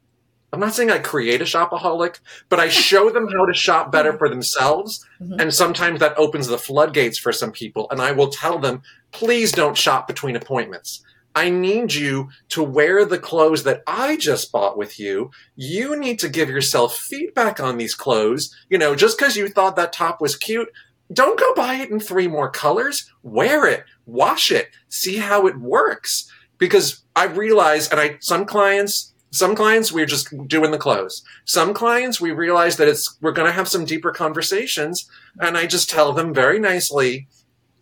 I'm 0.53 0.59
not 0.59 0.73
saying 0.73 0.91
I 0.91 0.99
create 0.99 1.41
a 1.41 1.45
shopaholic, 1.45 2.19
but 2.49 2.59
I 2.59 2.69
show 2.69 3.09
them 3.09 3.27
how 3.27 3.45
to 3.45 3.53
shop 3.53 3.91
better 3.91 4.17
for 4.17 4.29
themselves. 4.29 5.05
Mm-hmm. 5.21 5.39
And 5.39 5.53
sometimes 5.53 5.99
that 5.99 6.17
opens 6.17 6.47
the 6.47 6.57
floodgates 6.57 7.17
for 7.17 7.33
some 7.33 7.51
people. 7.51 7.87
And 7.91 8.01
I 8.01 8.11
will 8.11 8.29
tell 8.29 8.59
them, 8.59 8.83
please 9.11 9.51
don't 9.51 9.77
shop 9.77 10.07
between 10.07 10.35
appointments. 10.35 11.03
I 11.33 11.49
need 11.49 11.93
you 11.93 12.29
to 12.49 12.63
wear 12.63 13.05
the 13.05 13.19
clothes 13.19 13.63
that 13.63 13.83
I 13.87 14.17
just 14.17 14.51
bought 14.51 14.77
with 14.77 14.99
you. 14.99 15.31
You 15.55 15.97
need 15.97 16.19
to 16.19 16.29
give 16.29 16.49
yourself 16.49 16.97
feedback 16.97 17.59
on 17.59 17.77
these 17.77 17.95
clothes. 17.95 18.53
You 18.69 18.77
know, 18.77 18.95
just 18.95 19.17
because 19.17 19.37
you 19.37 19.47
thought 19.47 19.77
that 19.77 19.93
top 19.93 20.19
was 20.19 20.35
cute, 20.35 20.69
don't 21.13 21.39
go 21.39 21.53
buy 21.53 21.75
it 21.75 21.89
in 21.89 21.99
three 21.99 22.27
more 22.27 22.49
colors. 22.49 23.11
Wear 23.23 23.65
it, 23.67 23.83
wash 24.05 24.51
it, 24.51 24.69
see 24.89 25.17
how 25.17 25.47
it 25.47 25.57
works. 25.59 26.31
Because 26.57 27.03
I 27.15 27.25
realize, 27.25 27.89
and 27.89 27.99
I, 27.99 28.17
some 28.19 28.45
clients, 28.45 29.13
some 29.31 29.55
clients 29.55 29.91
we're 29.91 30.05
just 30.05 30.29
doing 30.47 30.71
the 30.71 30.77
clothes. 30.77 31.23
Some 31.45 31.73
clients 31.73 32.21
we 32.21 32.31
realize 32.31 32.77
that 32.77 32.87
it's, 32.87 33.17
we're 33.21 33.31
going 33.31 33.47
to 33.47 33.53
have 33.53 33.67
some 33.67 33.85
deeper 33.85 34.11
conversations. 34.11 35.09
And 35.39 35.57
I 35.57 35.65
just 35.65 35.89
tell 35.89 36.13
them 36.13 36.33
very 36.33 36.59
nicely, 36.59 37.27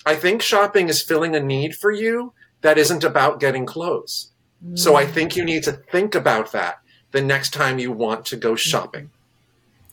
I 0.06 0.16
think 0.16 0.42
shopping 0.42 0.88
is 0.88 1.02
filling 1.02 1.36
a 1.36 1.40
need 1.40 1.76
for 1.76 1.92
you 1.92 2.34
that 2.62 2.78
isn't 2.78 3.04
about 3.04 3.40
getting 3.40 3.66
clothes. 3.66 4.32
Mm. 4.66 4.78
So 4.78 4.96
I 4.96 5.06
think 5.06 5.36
you 5.36 5.44
need 5.44 5.64
to 5.64 5.74
think 5.74 6.16
about 6.16 6.52
that 6.52 6.80
the 7.12 7.22
next 7.22 7.52
time 7.54 7.80
you 7.80 7.92
want 7.92 8.26
to 8.26 8.38
go 8.38 8.56
shopping. 8.56 9.10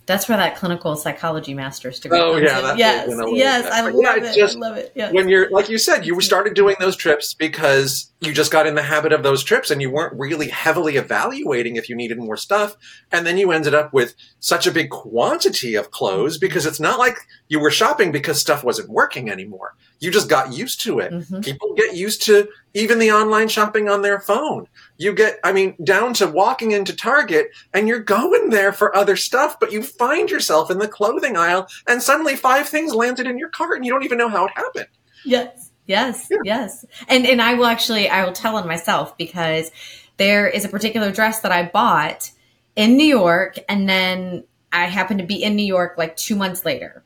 That's 0.07 0.29
where 0.29 0.39
that 0.39 0.57
clinical 0.57 0.95
psychology 0.95 1.53
master's 1.53 1.99
degree. 1.99 2.21
Oh 2.21 2.37
yeah, 2.37 2.61
that's 2.61 2.79
yes, 2.79 3.09
yes, 3.33 3.67
I 3.67 3.89
love, 3.89 3.95
yeah, 4.01 4.17
it. 4.17 4.37
Just, 4.37 4.57
I 4.57 4.61
love 4.61 4.77
it. 4.77 4.93
Yes. 4.95 5.13
When 5.13 5.29
you're 5.29 5.51
like 5.51 5.69
you 5.69 5.79
said, 5.79 6.07
you 6.07 6.21
started 6.21 6.55
doing 6.55 6.77
those 6.79 6.97
trips 6.97 7.35
because 7.35 8.13
you 8.21 8.33
just 8.33 8.53
got 8.53 8.69
in 8.69 8.77
the 8.77 8.83
habit 8.83 9.13
of 9.13 9.25
those 9.25 9.43
trips, 9.43 9.71
and 9.71 9.83
you 9.83 9.91
weren't 9.91 10.19
really 10.19 10.49
heavily 10.49 10.97
evaluating 10.97 11.75
if 11.75 11.89
you 11.89 11.97
needed 11.97 12.19
more 12.19 12.37
stuff, 12.37 12.77
and 13.11 13.27
then 13.27 13.37
you 13.37 13.51
ended 13.51 13.75
up 13.75 13.93
with 13.93 14.15
such 14.39 14.67
a 14.67 14.73
big 14.73 14.91
quantity 14.91 15.75
of 15.75 15.91
clothes 15.91 16.39
because 16.39 16.67
it's 16.67 16.81
not 16.81 17.01
like 17.01 17.17
you 17.49 17.59
were 17.59 17.71
shopping 17.73 18.13
because 18.13 18.41
stuff 18.41 18.63
wasn't 18.63 18.89
working 18.89 19.29
anymore. 19.29 19.75
You 19.99 20.13
just 20.13 20.29
got 20.29 20.53
used 20.53 20.81
to 20.83 21.01
it. 21.01 21.13
Mm-hmm. 21.13 21.41
People 21.41 21.75
get 21.75 21.97
used 21.97 22.23
to 22.23 22.49
even 22.75 22.99
the 22.99 23.11
online 23.11 23.49
shopping 23.49 23.89
on 23.89 24.03
their 24.03 24.21
phone. 24.21 24.69
You 24.99 25.15
get, 25.15 25.39
I 25.45 25.53
mean, 25.53 25.77
down 25.85 26.15
to 26.15 26.27
walking 26.27 26.73
into 26.73 26.97
Target 26.97 27.51
and 27.75 27.87
you're 27.87 28.01
going 28.01 28.51
there 28.51 28.73
for 28.73 28.97
other 28.97 29.17
stuff, 29.17 29.61
but 29.61 29.73
you 29.73 29.83
find 29.83 30.31
yourself 30.31 30.71
in 30.71 30.79
the 30.79 30.89
clothing 30.89 31.37
aisle 31.37 31.69
and 31.87 32.03
suddenly 32.03 32.35
five 32.35 32.69
things 32.69 32.95
landed 32.95 33.27
in 33.27 33.39
your 33.39 33.51
cart 33.51 33.77
and 33.77 33.85
you 33.85 33.93
don't 33.93 34.05
even 34.05 34.19
know 34.19 34.29
how 34.29 34.47
it 34.47 34.53
happened. 34.55 34.89
Yes. 35.25 35.71
Yes. 35.87 36.29
Yeah. 36.31 36.39
Yes. 36.45 36.85
And, 37.09 37.27
and 37.27 37.43
I 37.43 37.55
will 37.55 37.67
actually, 37.67 38.09
I 38.09 38.25
will 38.25 38.33
tell 38.33 38.57
on 38.57 38.67
myself 38.67 39.17
because 39.19 39.71
there 40.17 40.49
is 40.49 40.65
a 40.65 40.69
particular 40.69 41.13
dress 41.13 41.41
that 41.41 41.53
I 41.53 41.65
bought 41.65 42.31
in 42.75 42.97
New 42.97 43.05
York 43.05 43.59
and 43.69 43.89
then 43.89 44.45
I 44.73 44.85
happened 44.87 45.21
to 45.21 45.27
be 45.27 45.43
in 45.43 45.57
New 45.57 45.67
York 45.67 45.97
like 45.99 46.17
two 46.17 46.37
months 46.37 46.65
later. 46.65 47.05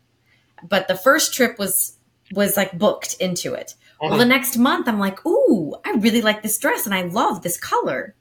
But 0.63 0.89
the 0.89 0.97
first 0.97 1.35
trip 1.35 1.59
was 1.59 1.97
was 2.33 2.57
like 2.57 2.79
booked 2.79 3.15
into 3.15 3.55
it. 3.55 3.75
Well, 4.01 4.19
the 4.19 4.25
next 4.25 4.57
month 4.57 4.89
I'm 4.89 4.99
like, 4.99 5.25
ooh, 5.27 5.75
I 5.85 5.93
really 5.93 6.23
like 6.23 6.43
this 6.43 6.59
dress 6.59 6.87
and 6.87 6.95
I 6.95 7.03
love 7.03 7.43
this 7.43 7.59
color. 7.59 8.15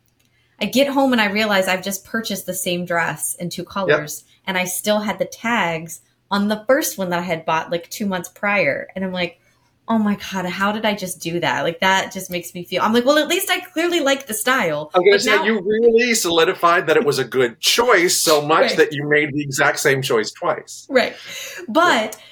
I 0.61 0.65
get 0.65 0.89
home 0.89 1.13
and 1.13 1.21
I 1.21 1.30
realize 1.30 1.67
I've 1.67 1.84
just 1.84 2.03
purchased 2.03 2.45
the 2.45 2.53
same 2.53 2.86
dress 2.86 3.36
in 3.36 3.49
two 3.49 3.63
colors 3.63 4.25
yep. 4.25 4.43
and 4.47 4.57
I 4.57 4.65
still 4.65 4.99
had 4.99 5.19
the 5.19 5.25
tags 5.25 6.01
on 6.30 6.49
the 6.49 6.65
first 6.67 6.97
one 6.97 7.09
that 7.09 7.19
I 7.19 7.23
had 7.23 7.45
bought 7.45 7.71
like 7.71 7.89
two 7.89 8.05
months 8.05 8.30
prior. 8.30 8.88
And 8.93 9.05
I'm 9.05 9.13
like, 9.13 9.39
oh 9.88 9.97
my 9.97 10.15
God, 10.32 10.45
how 10.45 10.71
did 10.71 10.86
I 10.86 10.93
just 10.95 11.21
do 11.21 11.39
that? 11.39 11.63
Like 11.63 11.80
that 11.80 12.11
just 12.11 12.30
makes 12.30 12.53
me 12.53 12.65
feel, 12.65 12.84
I'm 12.84 12.93
like, 12.93 13.05
well, 13.05 13.17
at 13.17 13.30
least 13.30 13.49
I 13.49 13.61
clearly 13.61 14.01
like 14.01 14.27
the 14.27 14.34
style. 14.34 14.91
I'm 14.93 15.01
going 15.01 15.13
to 15.13 15.19
say 15.19 15.36
now- 15.36 15.45
you 15.45 15.61
really 15.61 16.13
solidified 16.13 16.88
that 16.88 16.97
it 16.97 17.05
was 17.05 17.19
a 17.19 17.23
good 17.23 17.59
choice 17.61 18.19
so 18.19 18.41
much 18.41 18.71
right. 18.71 18.77
that 18.77 18.93
you 18.93 19.07
made 19.07 19.34
the 19.34 19.41
exact 19.41 19.80
same 19.80 20.01
choice 20.01 20.32
twice. 20.32 20.86
Right. 20.89 21.15
But, 21.69 22.17
yeah 22.19 22.25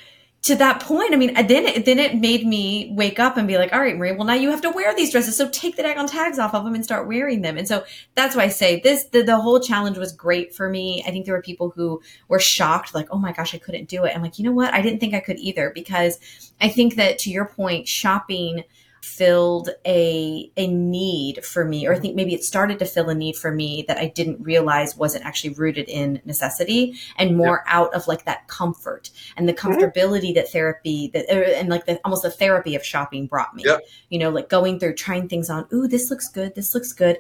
to 0.43 0.55
that 0.55 0.81
point, 0.81 1.13
I 1.13 1.17
mean, 1.17 1.33
then 1.33 1.65
it, 1.65 1.85
then 1.85 1.99
it 1.99 2.15
made 2.15 2.45
me 2.45 2.91
wake 2.93 3.19
up 3.19 3.35
and 3.35 3.47
be 3.47 3.57
like, 3.57 3.73
all 3.73 3.81
right, 3.81 3.97
Marie, 3.97 4.13
well, 4.13 4.25
now 4.25 4.33
you 4.33 4.49
have 4.51 4.61
to 4.61 4.69
wear 4.69 4.95
these 4.95 5.11
dresses. 5.11 5.35
So 5.35 5.49
take 5.49 5.75
the 5.75 5.83
daggone 5.83 6.09
tags 6.09 6.39
off 6.39 6.53
of 6.53 6.63
them 6.63 6.73
and 6.73 6.85
start 6.85 7.07
wearing 7.07 7.41
them. 7.41 7.57
And 7.57 7.67
so 7.67 7.83
that's 8.15 8.35
why 8.35 8.43
I 8.43 8.47
say 8.47 8.79
this, 8.79 9.05
the, 9.05 9.23
the 9.23 9.41
whole 9.41 9.59
challenge 9.59 9.97
was 9.97 10.13
great 10.13 10.55
for 10.55 10.69
me. 10.69 11.03
I 11.05 11.11
think 11.11 11.25
there 11.25 11.35
were 11.35 11.41
people 11.41 11.71
who 11.71 12.01
were 12.29 12.39
shocked, 12.39 12.95
like, 12.95 13.07
oh 13.11 13.17
my 13.17 13.33
gosh, 13.33 13.53
I 13.55 13.57
couldn't 13.57 13.89
do 13.89 14.05
it. 14.05 14.15
I'm 14.15 14.21
like, 14.21 14.39
you 14.39 14.45
know 14.45 14.53
what? 14.53 14.73
I 14.73 14.81
didn't 14.81 14.99
think 14.99 15.13
I 15.13 15.19
could 15.19 15.39
either 15.39 15.71
because 15.73 16.19
I 16.61 16.69
think 16.69 16.95
that 16.95 17.19
to 17.19 17.29
your 17.29 17.45
point, 17.45 17.87
shopping 17.87 18.63
filled 19.01 19.69
a 19.85 20.51
a 20.57 20.67
need 20.67 21.43
for 21.43 21.65
me 21.65 21.87
or 21.87 21.93
i 21.93 21.99
think 21.99 22.15
maybe 22.15 22.33
it 22.33 22.43
started 22.43 22.79
to 22.79 22.85
fill 22.85 23.09
a 23.09 23.15
need 23.15 23.35
for 23.35 23.51
me 23.51 23.83
that 23.87 23.97
i 23.97 24.07
didn't 24.07 24.41
realize 24.41 24.95
wasn't 24.95 25.23
actually 25.25 25.51
rooted 25.51 25.87
in 25.87 26.21
necessity 26.25 26.93
and 27.17 27.37
more 27.37 27.63
yep. 27.65 27.75
out 27.75 27.93
of 27.93 28.07
like 28.07 28.25
that 28.25 28.47
comfort 28.47 29.09
and 29.35 29.47
the 29.47 29.53
comfortability 29.53 30.29
mm-hmm. 30.29 30.35
that 30.35 30.51
therapy 30.51 31.09
that 31.13 31.29
and 31.29 31.69
like 31.69 31.85
the 31.85 31.99
almost 32.03 32.23
the 32.23 32.31
therapy 32.31 32.75
of 32.75 32.85
shopping 32.85 33.27
brought 33.27 33.55
me 33.55 33.63
yep. 33.65 33.81
you 34.09 34.19
know 34.19 34.29
like 34.29 34.49
going 34.49 34.79
through 34.79 34.93
trying 34.93 35.27
things 35.27 35.49
on 35.49 35.67
ooh 35.73 35.87
this 35.87 36.09
looks 36.09 36.29
good 36.29 36.55
this 36.55 36.73
looks 36.73 36.93
good 36.93 37.17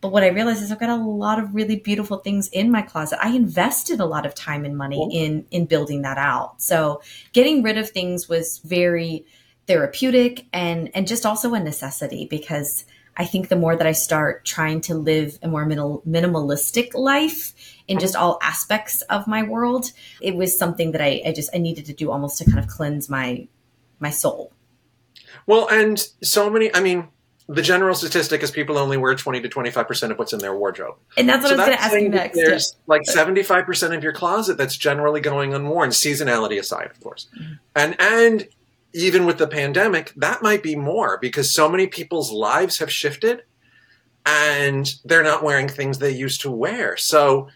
but 0.00 0.12
what 0.12 0.22
I 0.22 0.28
realized 0.28 0.62
is 0.62 0.70
I've 0.70 0.78
got 0.78 0.90
a 0.90 0.96
lot 0.96 1.38
of 1.38 1.54
really 1.54 1.76
beautiful 1.76 2.18
things 2.18 2.48
in 2.48 2.70
my 2.70 2.82
closet. 2.82 3.18
I 3.22 3.30
invested 3.30 3.98
a 3.98 4.04
lot 4.04 4.26
of 4.26 4.34
time 4.34 4.64
and 4.64 4.76
money 4.76 5.08
in 5.12 5.46
in 5.50 5.66
building 5.66 6.02
that 6.02 6.18
out. 6.18 6.60
So 6.60 7.00
getting 7.32 7.62
rid 7.62 7.78
of 7.78 7.90
things 7.90 8.28
was 8.28 8.58
very 8.58 9.24
therapeutic 9.66 10.46
and 10.52 10.90
and 10.94 11.06
just 11.06 11.26
also 11.26 11.54
a 11.54 11.60
necessity 11.60 12.26
because 12.28 12.84
I 13.16 13.24
think 13.24 13.48
the 13.48 13.56
more 13.56 13.74
that 13.74 13.86
I 13.86 13.92
start 13.92 14.44
trying 14.44 14.82
to 14.82 14.94
live 14.94 15.38
a 15.42 15.48
more 15.48 15.64
minimal, 15.64 16.02
minimalistic 16.06 16.92
life 16.94 17.54
in 17.88 17.98
just 17.98 18.14
all 18.14 18.38
aspects 18.42 19.00
of 19.02 19.26
my 19.26 19.42
world, 19.42 19.92
it 20.20 20.36
was 20.36 20.58
something 20.58 20.92
that 20.92 21.00
I, 21.00 21.22
I 21.24 21.32
just 21.32 21.50
I 21.54 21.58
needed 21.58 21.86
to 21.86 21.94
do 21.94 22.10
almost 22.10 22.38
to 22.38 22.44
kind 22.44 22.58
of 22.58 22.66
cleanse 22.66 23.08
my 23.08 23.48
my 23.98 24.10
soul. 24.10 24.52
Well, 25.46 25.68
and 25.68 26.06
so 26.22 26.50
many. 26.50 26.74
I 26.74 26.80
mean, 26.80 27.08
the 27.48 27.62
general 27.62 27.94
statistic 27.94 28.42
is 28.42 28.50
people 28.50 28.76
only 28.76 28.96
wear 28.96 29.14
20 29.14 29.40
to 29.40 29.48
25% 29.48 30.10
of 30.10 30.18
what's 30.18 30.32
in 30.32 30.40
their 30.40 30.54
wardrobe. 30.54 30.96
And 31.16 31.28
that's 31.28 31.44
what 31.44 31.50
so 31.50 31.54
I 31.54 31.58
was 31.58 31.66
going 31.66 31.78
to 31.78 31.84
ask 31.84 31.94
you 31.94 32.08
next. 32.08 32.36
There's 32.36 32.76
like 32.86 33.02
75% 33.02 33.96
of 33.96 34.02
your 34.02 34.12
closet 34.12 34.58
that's 34.58 34.76
generally 34.76 35.20
going 35.20 35.54
unworn, 35.54 35.90
seasonality 35.90 36.58
aside, 36.58 36.90
of 36.90 37.00
course. 37.00 37.28
Mm-hmm. 37.38 37.52
And 37.76 37.96
and 38.00 38.48
even 38.96 39.26
with 39.26 39.36
the 39.36 39.46
pandemic, 39.46 40.12
that 40.16 40.42
might 40.42 40.62
be 40.62 40.74
more 40.74 41.18
because 41.20 41.54
so 41.54 41.68
many 41.68 41.86
people's 41.86 42.32
lives 42.32 42.78
have 42.78 42.90
shifted 42.90 43.42
and 44.24 44.94
they're 45.04 45.22
not 45.22 45.44
wearing 45.44 45.68
things 45.68 45.98
they 45.98 46.10
used 46.10 46.40
to 46.40 46.50
wear. 46.50 46.96
So 46.96 47.48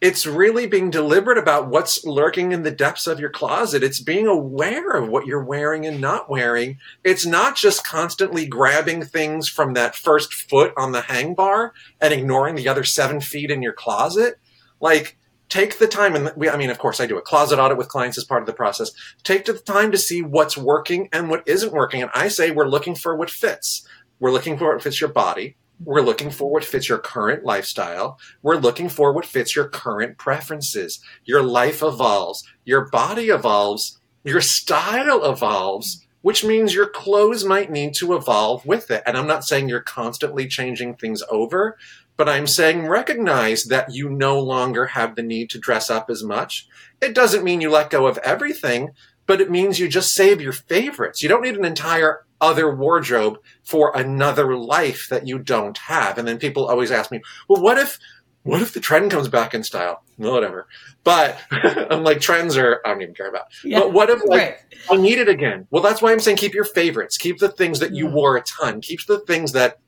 it's 0.00 0.24
really 0.24 0.66
being 0.66 0.90
deliberate 0.90 1.36
about 1.36 1.68
what's 1.68 2.04
lurking 2.04 2.52
in 2.52 2.62
the 2.62 2.70
depths 2.70 3.08
of 3.08 3.18
your 3.18 3.30
closet. 3.30 3.82
It's 3.82 4.00
being 4.00 4.26
aware 4.26 4.90
of 4.90 5.08
what 5.08 5.26
you're 5.26 5.42
wearing 5.42 5.84
and 5.84 6.00
not 6.00 6.30
wearing. 6.30 6.78
It's 7.02 7.26
not 7.26 7.56
just 7.56 7.86
constantly 7.86 8.46
grabbing 8.46 9.02
things 9.04 9.48
from 9.48 9.74
that 9.74 9.96
first 9.96 10.32
foot 10.32 10.72
on 10.76 10.92
the 10.92 11.00
hang 11.00 11.34
bar 11.34 11.72
and 12.00 12.14
ignoring 12.14 12.54
the 12.54 12.68
other 12.68 12.84
seven 12.84 13.20
feet 13.20 13.50
in 13.50 13.62
your 13.62 13.72
closet. 13.72 14.38
Like, 14.80 15.16
take 15.48 15.78
the 15.78 15.86
time 15.86 16.14
and 16.14 16.32
we, 16.36 16.48
I 16.48 16.56
mean, 16.56 16.70
of 16.70 16.78
course 16.78 17.00
I 17.00 17.06
do 17.06 17.18
a 17.18 17.22
closet 17.22 17.58
audit 17.58 17.78
with 17.78 17.88
clients 17.88 18.18
as 18.18 18.24
part 18.24 18.42
of 18.42 18.46
the 18.46 18.52
process. 18.52 18.90
Take 19.22 19.44
the 19.44 19.54
time 19.54 19.92
to 19.92 19.98
see 19.98 20.22
what's 20.22 20.56
working 20.56 21.08
and 21.12 21.28
what 21.28 21.46
isn't 21.46 21.72
working. 21.72 22.02
And 22.02 22.10
I 22.14 22.28
say 22.28 22.50
we're 22.50 22.68
looking 22.68 22.94
for 22.94 23.16
what 23.16 23.30
fits. 23.30 23.86
We're 24.20 24.32
looking 24.32 24.56
for 24.56 24.72
what 24.72 24.82
fits 24.82 25.00
your 25.00 25.10
body. 25.10 25.56
We're 25.82 26.02
looking 26.02 26.30
for 26.30 26.50
what 26.50 26.64
fits 26.64 26.88
your 26.88 26.98
current 26.98 27.44
lifestyle. 27.44 28.18
We're 28.42 28.56
looking 28.56 28.88
for 28.88 29.12
what 29.12 29.26
fits 29.26 29.56
your 29.56 29.68
current 29.68 30.18
preferences. 30.18 31.00
Your 31.24 31.42
life 31.42 31.82
evolves, 31.82 32.44
your 32.64 32.88
body 32.88 33.28
evolves, 33.28 34.00
your 34.22 34.40
style 34.40 35.24
evolves, 35.24 36.06
which 36.22 36.44
means 36.44 36.74
your 36.74 36.86
clothes 36.86 37.44
might 37.44 37.70
need 37.70 37.92
to 37.94 38.14
evolve 38.14 38.64
with 38.64 38.90
it. 38.90 39.02
And 39.04 39.16
I'm 39.16 39.26
not 39.26 39.44
saying 39.44 39.68
you're 39.68 39.80
constantly 39.80 40.46
changing 40.46 40.94
things 40.94 41.22
over, 41.28 41.76
but 42.16 42.28
I'm 42.28 42.46
saying 42.46 42.86
recognize 42.86 43.64
that 43.64 43.92
you 43.92 44.08
no 44.08 44.38
longer 44.38 44.86
have 44.86 45.16
the 45.16 45.22
need 45.22 45.50
to 45.50 45.58
dress 45.58 45.90
up 45.90 46.08
as 46.10 46.22
much. 46.22 46.68
It 47.00 47.14
doesn't 47.14 47.44
mean 47.44 47.60
you 47.60 47.70
let 47.70 47.90
go 47.90 48.06
of 48.06 48.18
everything, 48.18 48.90
but 49.26 49.40
it 49.40 49.50
means 49.50 49.78
you 49.78 49.88
just 49.88 50.14
save 50.14 50.40
your 50.40 50.52
favorites. 50.52 51.22
You 51.22 51.28
don't 51.28 51.42
need 51.42 51.56
an 51.56 51.64
entire 51.64 52.24
other 52.40 52.74
wardrobe 52.74 53.38
for 53.62 53.96
another 53.96 54.56
life 54.56 55.08
that 55.08 55.26
you 55.26 55.38
don't 55.38 55.78
have. 55.78 56.18
And 56.18 56.28
then 56.28 56.38
people 56.38 56.66
always 56.66 56.90
ask 56.90 57.10
me, 57.10 57.22
well, 57.48 57.62
what 57.62 57.78
if, 57.78 57.98
what 58.42 58.60
if 58.60 58.74
the 58.74 58.80
trend 58.80 59.10
comes 59.10 59.28
back 59.28 59.54
in 59.54 59.62
style? 59.62 60.02
Well, 60.18 60.32
whatever. 60.32 60.68
But 61.02 61.38
I'm 61.50 62.04
like, 62.04 62.20
trends 62.20 62.56
are, 62.56 62.80
I 62.84 62.90
don't 62.90 63.02
even 63.02 63.14
care 63.14 63.28
about. 63.28 63.46
Yeah, 63.64 63.80
but 63.80 63.92
what 63.92 64.10
if, 64.10 64.22
like, 64.26 64.40
right. 64.40 64.56
I 64.90 64.96
need 64.96 65.18
it 65.18 65.28
again? 65.28 65.66
Well, 65.70 65.82
that's 65.82 66.02
why 66.02 66.12
I'm 66.12 66.20
saying 66.20 66.36
keep 66.36 66.54
your 66.54 66.64
favorites. 66.64 67.16
Keep 67.16 67.38
the 67.38 67.48
things 67.48 67.80
that 67.80 67.94
you 67.94 68.06
mm. 68.06 68.12
wore 68.12 68.36
a 68.36 68.42
ton. 68.42 68.80
Keep 68.82 69.06
the 69.06 69.20
things 69.20 69.52
that 69.52 69.78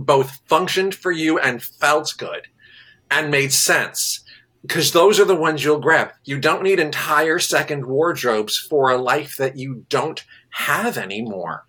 both 0.00 0.40
functioned 0.46 0.94
for 0.94 1.12
you 1.12 1.38
and 1.38 1.62
felt 1.62 2.14
good 2.18 2.48
and 3.10 3.30
made 3.30 3.52
sense 3.52 4.24
because 4.62 4.92
those 4.92 5.20
are 5.20 5.24
the 5.24 5.34
ones 5.34 5.64
you'll 5.64 5.80
grab. 5.80 6.12
You 6.24 6.38
don't 6.38 6.62
need 6.62 6.80
entire 6.80 7.38
second 7.38 7.86
wardrobes 7.86 8.58
for 8.58 8.90
a 8.90 8.98
life 8.98 9.36
that 9.36 9.56
you 9.56 9.86
don't 9.88 10.24
have 10.50 10.98
anymore. 10.98 11.64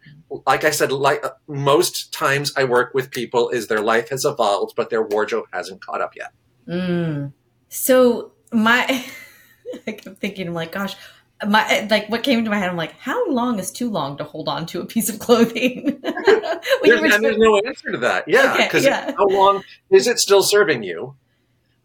Like 0.46 0.64
I 0.64 0.72
said, 0.72 0.92
like 0.92 1.24
most 1.48 2.14
times 2.14 2.54
I 2.56 2.64
work 2.64 2.94
with 2.94 3.12
people 3.12 3.50
is 3.50 3.68
their 3.68 3.82
life 3.82 4.10
has 4.10 4.26
evolved, 4.26 4.74
but 4.76 4.90
their 4.90 5.04
wardrobe 5.04 5.46
hasn't 5.52 5.82
caught 5.84 6.02
up 6.02 6.16
yet. 6.16 6.34
Mm. 6.68 7.34
So 7.70 8.34
my, 8.52 9.06
I 9.88 9.92
kept 9.92 10.20
thinking, 10.20 10.48
I'm 10.48 10.54
like, 10.54 10.72
gosh, 10.72 10.96
my 11.48 11.88
like 11.90 12.10
what 12.10 12.24
came 12.24 12.44
to 12.44 12.50
my 12.50 12.58
head. 12.58 12.70
I'm 12.70 12.78
like, 12.78 12.98
how 13.00 13.30
long 13.30 13.60
is 13.60 13.72
too 13.72 13.90
long 13.90 14.18
to 14.18 14.24
hold 14.24 14.48
on 14.48 14.66
to 14.68 14.82
a 14.82 14.86
piece 14.86 15.10
of 15.10 15.20
clothing? 15.20 16.00
there's, 16.04 17.14
and 17.14 17.24
there's 17.24 17.38
no 17.38 17.58
answer 17.60 17.92
to 17.92 17.98
that. 18.00 18.28
Yeah, 18.28 18.58
because 18.58 18.86
okay, 18.86 18.94
yeah. 18.94 19.14
how 19.18 19.28
long 19.28 19.64
is 19.90 20.08
it 20.08 20.20
still 20.20 20.44
serving 20.44 20.84
you? 20.84 21.16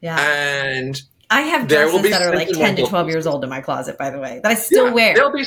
Yeah. 0.01 0.21
And 0.21 1.01
I 1.31 1.43
have 1.43 1.67
dresses 1.67 2.03
that 2.03 2.23
are 2.23 2.35
like 2.35 2.49
10 2.49 2.77
to 2.77 2.87
12 2.87 3.09
years 3.09 3.27
old 3.27 3.43
in 3.43 3.51
my 3.51 3.61
closet, 3.61 3.97
by 3.97 4.11
the 4.11 4.19
way, 4.19 4.41
that 4.43 4.51
I 4.51 4.55
still 4.55 4.89
yeah, 4.89 4.93
wear. 4.93 5.15
There'll 5.15 5.33
be 5.33 5.45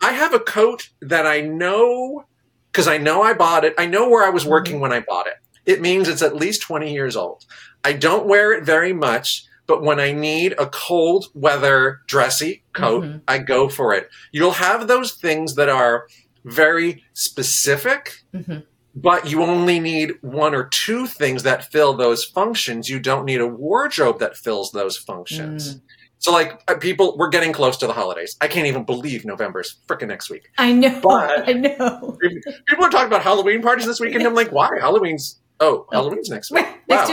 I 0.00 0.12
have 0.12 0.34
a 0.34 0.38
coat 0.38 0.90
that 1.02 1.26
I 1.26 1.40
know 1.40 2.24
because 2.70 2.86
I 2.86 2.98
know 2.98 3.22
I 3.22 3.34
bought 3.34 3.64
it. 3.64 3.74
I 3.76 3.86
know 3.86 4.08
where 4.08 4.24
I 4.24 4.30
was 4.30 4.46
working 4.46 4.74
mm-hmm. 4.74 4.82
when 4.82 4.92
I 4.92 5.00
bought 5.00 5.26
it. 5.26 5.34
It 5.66 5.80
means 5.80 6.08
it's 6.08 6.22
at 6.22 6.36
least 6.36 6.62
20 6.62 6.92
years 6.92 7.16
old. 7.16 7.44
I 7.82 7.92
don't 7.92 8.26
wear 8.26 8.52
it 8.52 8.64
very 8.64 8.92
much, 8.92 9.44
but 9.68 9.82
when 9.82 10.00
I 10.00 10.10
need 10.10 10.54
a 10.58 10.66
cold 10.66 11.26
weather 11.34 12.00
dressy 12.08 12.64
coat, 12.72 13.04
mm-hmm. 13.04 13.18
I 13.28 13.38
go 13.38 13.68
for 13.68 13.94
it. 13.94 14.08
You'll 14.32 14.50
have 14.52 14.88
those 14.88 15.12
things 15.12 15.54
that 15.54 15.68
are 15.68 16.08
very 16.44 17.04
specific. 17.12 18.24
Mm-hmm 18.34 18.60
but 18.94 19.30
you 19.30 19.42
only 19.42 19.78
need 19.78 20.14
one 20.22 20.54
or 20.54 20.64
two 20.64 21.06
things 21.06 21.44
that 21.44 21.70
fill 21.70 21.94
those 21.94 22.24
functions. 22.24 22.88
You 22.88 22.98
don't 22.98 23.24
need 23.24 23.40
a 23.40 23.46
wardrobe 23.46 24.18
that 24.18 24.36
fills 24.36 24.72
those 24.72 24.96
functions. 24.96 25.76
Mm. 25.76 25.80
So, 26.18 26.32
like, 26.32 26.60
uh, 26.66 26.74
people, 26.74 27.16
we're 27.16 27.28
getting 27.28 27.52
close 27.52 27.76
to 27.76 27.86
the 27.86 27.92
holidays. 27.92 28.36
I 28.40 28.48
can't 28.48 28.66
even 28.66 28.84
believe 28.84 29.24
November's 29.24 29.76
freaking 29.86 30.08
next 30.08 30.30
week. 30.30 30.50
I 30.58 30.72
know. 30.72 31.00
But 31.02 31.48
I 31.48 31.52
know. 31.52 32.18
People 32.66 32.84
are 32.84 32.90
talking 32.90 33.06
about 33.06 33.22
Halloween 33.22 33.62
parties 33.62 33.86
this 33.86 34.00
weekend. 34.00 34.22
And 34.22 34.28
I'm 34.28 34.34
like, 34.34 34.50
why? 34.50 34.70
Halloween's, 34.80 35.38
oh. 35.60 35.86
Halloween's 35.92 36.28
next 36.28 36.50
week. 36.50 36.66
Wow. 36.88 37.06
Next 37.06 37.10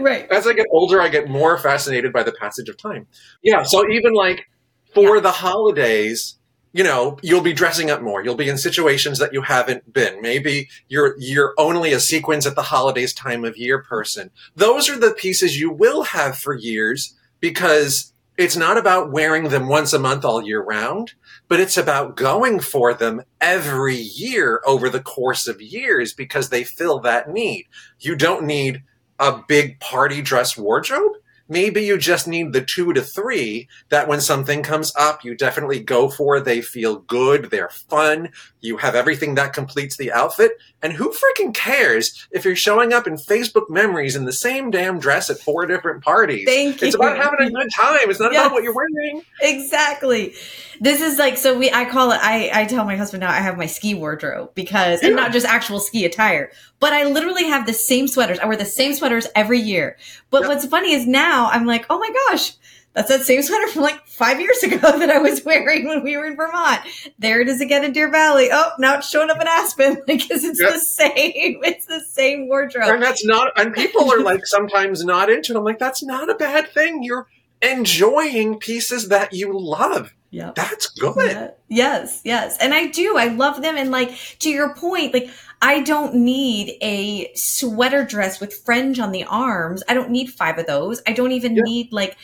right. 0.00 0.30
As 0.30 0.46
I 0.46 0.52
get 0.52 0.66
older, 0.70 1.00
I 1.00 1.08
get 1.08 1.28
more 1.28 1.58
fascinated 1.58 2.12
by 2.12 2.22
the 2.22 2.32
passage 2.32 2.68
of 2.68 2.76
time. 2.76 3.06
Yeah. 3.42 3.62
So, 3.62 3.88
even 3.90 4.14
like 4.14 4.48
for 4.94 5.16
yeah. 5.16 5.22
the 5.22 5.30
holidays, 5.30 6.36
you 6.72 6.82
know, 6.82 7.18
you'll 7.22 7.40
be 7.40 7.52
dressing 7.52 7.90
up 7.90 8.02
more. 8.02 8.22
You'll 8.22 8.34
be 8.34 8.48
in 8.48 8.58
situations 8.58 9.18
that 9.18 9.32
you 9.32 9.42
haven't 9.42 9.92
been. 9.92 10.20
Maybe 10.20 10.68
you're 10.88 11.14
you're 11.18 11.54
only 11.56 11.92
a 11.92 12.00
sequins 12.00 12.46
at 12.46 12.56
the 12.56 12.62
holidays 12.62 13.14
time 13.14 13.44
of 13.44 13.56
year 13.56 13.82
person. 13.82 14.30
Those 14.56 14.88
are 14.88 14.98
the 14.98 15.12
pieces 15.12 15.58
you 15.58 15.70
will 15.70 16.02
have 16.02 16.36
for 16.36 16.54
years 16.54 17.14
because 17.40 18.12
it's 18.36 18.56
not 18.56 18.76
about 18.76 19.12
wearing 19.12 19.50
them 19.50 19.68
once 19.68 19.92
a 19.92 19.98
month 19.98 20.24
all 20.24 20.44
year 20.44 20.60
round, 20.60 21.14
but 21.46 21.60
it's 21.60 21.76
about 21.76 22.16
going 22.16 22.58
for 22.58 22.92
them 22.92 23.22
every 23.40 23.94
year 23.94 24.60
over 24.66 24.88
the 24.88 25.02
course 25.02 25.46
of 25.46 25.62
years 25.62 26.12
because 26.12 26.48
they 26.48 26.64
fill 26.64 26.98
that 27.00 27.30
need. 27.30 27.66
You 28.00 28.16
don't 28.16 28.44
need 28.44 28.82
a 29.18 29.42
big 29.46 29.80
party 29.80 30.22
dress 30.22 30.56
wardrobe 30.56 31.12
Maybe 31.48 31.82
you 31.84 31.98
just 31.98 32.26
need 32.26 32.52
the 32.52 32.64
two 32.64 32.94
to 32.94 33.02
three 33.02 33.68
that 33.90 34.08
when 34.08 34.20
something 34.20 34.62
comes 34.62 34.94
up, 34.96 35.24
you 35.24 35.36
definitely 35.36 35.80
go 35.80 36.08
for. 36.08 36.40
They 36.40 36.62
feel 36.62 37.00
good. 37.00 37.50
They're 37.50 37.68
fun. 37.68 38.30
You 38.62 38.78
have 38.78 38.94
everything 38.94 39.34
that 39.34 39.52
completes 39.52 39.98
the 39.98 40.10
outfit. 40.10 40.52
And 40.82 40.94
who 40.94 41.12
freaking 41.12 41.52
cares 41.52 42.26
if 42.30 42.46
you're 42.46 42.56
showing 42.56 42.94
up 42.94 43.06
in 43.06 43.16
Facebook 43.16 43.68
memories 43.68 44.16
in 44.16 44.24
the 44.24 44.32
same 44.32 44.70
damn 44.70 44.98
dress 44.98 45.28
at 45.28 45.38
four 45.38 45.66
different 45.66 46.02
parties? 46.02 46.46
Thank 46.46 46.80
you. 46.80 46.86
It's 46.86 46.96
about 46.96 47.18
having 47.18 47.46
a 47.46 47.50
good 47.50 47.68
time. 47.76 48.10
It's 48.10 48.20
not 48.20 48.32
yes. 48.32 48.46
about 48.46 48.54
what 48.54 48.62
you're 48.62 48.74
wearing. 48.74 49.22
Exactly. 49.42 50.34
This 50.80 51.00
is 51.00 51.18
like, 51.18 51.36
so 51.36 51.56
we, 51.58 51.70
I 51.70 51.84
call 51.84 52.12
it, 52.12 52.20
I, 52.22 52.50
I 52.52 52.64
tell 52.64 52.84
my 52.84 52.96
husband 52.96 53.20
now 53.20 53.30
I 53.30 53.40
have 53.40 53.56
my 53.56 53.66
ski 53.66 53.94
wardrobe 53.94 54.54
because, 54.54 55.02
yeah. 55.02 55.08
and 55.08 55.16
not 55.16 55.32
just 55.32 55.46
actual 55.46 55.80
ski 55.80 56.04
attire, 56.04 56.50
but 56.80 56.92
I 56.92 57.04
literally 57.04 57.44
have 57.44 57.66
the 57.66 57.72
same 57.72 58.08
sweaters. 58.08 58.38
I 58.38 58.46
wear 58.46 58.56
the 58.56 58.64
same 58.64 58.94
sweaters 58.94 59.26
every 59.34 59.60
year. 59.60 59.96
But 60.30 60.46
what's 60.46 60.66
funny 60.66 60.92
is 60.92 61.06
now 61.06 61.48
I'm 61.50 61.66
like, 61.66 61.86
oh 61.90 61.98
my 61.98 62.10
gosh, 62.28 62.52
that's 62.94 63.08
that 63.08 63.22
same 63.22 63.42
sweater 63.42 63.66
from 63.68 63.82
like 63.82 64.06
five 64.06 64.40
years 64.40 64.62
ago 64.62 64.76
that 64.98 65.10
I 65.10 65.18
was 65.18 65.44
wearing 65.44 65.86
when 65.86 66.02
we 66.02 66.16
were 66.16 66.26
in 66.26 66.36
Vermont. 66.36 66.80
There 67.18 67.40
it 67.40 67.48
is 67.48 67.60
again 67.60 67.84
in 67.84 67.92
Deer 67.92 68.10
Valley. 68.10 68.48
Oh, 68.52 68.70
now 68.78 68.98
it's 68.98 69.10
showing 69.10 69.30
up 69.30 69.40
in 69.40 69.48
Aspen 69.48 70.02
because 70.06 70.44
it's 70.44 70.60
yep. 70.60 70.72
the 70.72 70.78
same. 70.78 71.60
It's 71.64 71.86
the 71.86 72.00
same 72.00 72.48
wardrobe. 72.48 72.88
And 72.88 73.02
that's 73.02 73.24
not, 73.24 73.52
and 73.56 73.74
people 73.74 74.12
are 74.12 74.20
like 74.20 74.46
sometimes 74.46 75.04
not 75.04 75.28
into 75.28 75.52
it. 75.52 75.58
I'm 75.58 75.64
like, 75.64 75.80
that's 75.80 76.04
not 76.04 76.30
a 76.30 76.34
bad 76.34 76.70
thing. 76.70 77.02
You're 77.02 77.26
enjoying 77.60 78.58
pieces 78.58 79.08
that 79.08 79.32
you 79.32 79.58
love. 79.58 80.14
Yeah. 80.34 80.50
That's 80.56 80.88
good. 80.88 81.30
Yeah. 81.30 81.50
Yes, 81.68 82.20
yes. 82.24 82.58
And 82.60 82.74
I 82.74 82.88
do. 82.88 83.16
I 83.16 83.28
love 83.28 83.62
them. 83.62 83.76
And 83.76 83.92
like 83.92 84.16
to 84.40 84.50
your 84.50 84.74
point, 84.74 85.14
like 85.14 85.30
I 85.62 85.80
don't 85.82 86.16
need 86.16 86.76
a 86.82 87.32
sweater 87.34 88.04
dress 88.04 88.40
with 88.40 88.52
fringe 88.52 88.98
on 88.98 89.12
the 89.12 89.22
arms. 89.24 89.84
I 89.88 89.94
don't 89.94 90.10
need 90.10 90.26
five 90.26 90.58
of 90.58 90.66
those. 90.66 91.00
I 91.06 91.12
don't 91.12 91.30
even 91.30 91.54
yeah. 91.54 91.62
need 91.64 91.92
like, 91.92 92.16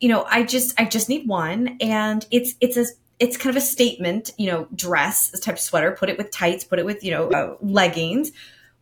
you 0.00 0.08
know, 0.08 0.24
I 0.24 0.44
just 0.44 0.80
I 0.80 0.86
just 0.86 1.10
need 1.10 1.28
one. 1.28 1.76
And 1.82 2.26
it's 2.30 2.54
it's 2.62 2.78
a 2.78 2.86
it's 3.18 3.36
kind 3.36 3.54
of 3.54 3.62
a 3.62 3.66
statement, 3.66 4.30
you 4.38 4.46
know, 4.50 4.66
dress, 4.74 5.28
this 5.28 5.40
type 5.40 5.56
of 5.56 5.60
sweater, 5.60 5.92
put 5.92 6.08
it 6.08 6.16
with 6.16 6.30
tights, 6.30 6.64
put 6.64 6.78
it 6.78 6.86
with, 6.86 7.04
you 7.04 7.10
know, 7.10 7.28
uh, 7.30 7.56
leggings. 7.60 8.32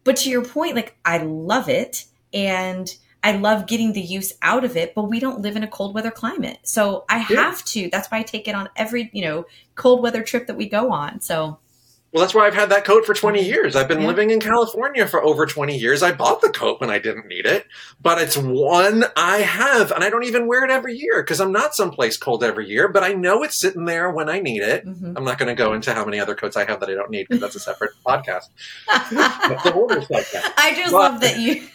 But 0.05 0.17
to 0.19 0.31
your 0.31 0.45
point, 0.45 0.77
like 0.77 0.97
I 1.05 1.19
love 1.19 1.69
it. 1.69 2.05
And 2.33 2.95
I 3.27 3.33
love 3.37 3.67
getting 3.67 3.93
the 3.93 4.01
use 4.01 4.33
out 4.43 4.63
of 4.65 4.77
it, 4.77 4.95
but 4.95 5.05
we 5.09 5.19
don't 5.19 5.41
live 5.41 5.57
in 5.57 5.63
a 5.65 5.69
cold 5.69 5.95
weather 5.95 6.11
climate. 6.13 6.59
So 6.63 7.05
I 7.09 7.19
have 7.19 7.65
to. 7.67 7.89
That's 7.91 8.09
why 8.09 8.19
I 8.19 8.23
take 8.23 8.47
it 8.47 8.55
on 8.55 8.69
every, 8.77 9.11
you 9.13 9.23
know, 9.23 9.47
cold 9.75 10.01
weather 10.03 10.23
trip 10.23 10.47
that 10.47 10.57
we 10.57 10.69
go 10.69 10.93
on. 10.93 11.21
So 11.21 11.59
Well, 12.13 12.23
that's 12.23 12.35
why 12.35 12.47
I've 12.47 12.55
had 12.55 12.71
that 12.71 12.85
coat 12.85 13.05
for 13.05 13.15
20 13.15 13.41
Mm-hmm. 13.41 13.49
years. 13.49 13.75
I've 13.77 13.89
been 13.89 14.01
Yeah. 14.03 14.07
living 14.07 14.31
in 14.31 14.39
California 14.41 15.07
for 15.09 15.23
over 15.23 15.45
20 15.45 15.77
years. 15.77 16.03
I 16.05 16.13
bought 16.13 16.41
the 16.41 16.49
coat 16.51 16.81
when 16.81 16.89
I 16.89 16.99
didn't 17.01 17.27
need 17.27 17.45
it, 17.47 17.67
but 18.01 18.19
it's 18.19 18.37
one 18.37 19.05
I 19.17 19.39
have, 19.39 19.91
and 19.91 20.03
I 20.05 20.09
don't 20.09 20.25
even 20.25 20.47
wear 20.47 20.65
it 20.65 20.71
every 20.71 20.95
year 20.97 21.21
because 21.23 21.41
I'm 21.41 21.53
not 21.53 21.75
someplace 21.75 22.17
cold 22.17 22.45
every 22.45 22.69
year, 22.69 22.87
but 22.89 23.03
I 23.03 23.13
know 23.13 23.43
it's 23.43 23.57
sitting 23.57 23.85
there 23.87 24.09
when 24.11 24.31
I 24.31 24.39
need 24.39 24.63
it. 24.63 24.87
Mhm. 24.87 25.15
I'm 25.17 25.25
not 25.25 25.37
going 25.39 25.49
to 25.49 25.55
go 25.55 25.75
into 25.75 25.93
how 25.93 26.05
many 26.05 26.19
other 26.21 26.37
coats 26.37 26.57
I 26.57 26.65
have 26.65 26.79
that 26.81 26.89
I 26.89 26.95
don't 26.95 27.11
need 27.11 27.27
because 27.29 27.41
that's 27.43 27.57
a 27.57 27.61
separate 27.61 27.91
podcast. 28.07 28.49
But 28.87 29.63
the 29.65 29.73
order's 29.75 30.09
like 30.09 30.31
that. 30.31 30.55
I 30.57 30.75
just 30.75 30.93
But- 30.93 30.99
love 31.13 31.21
that 31.23 31.39
you. 31.41 31.67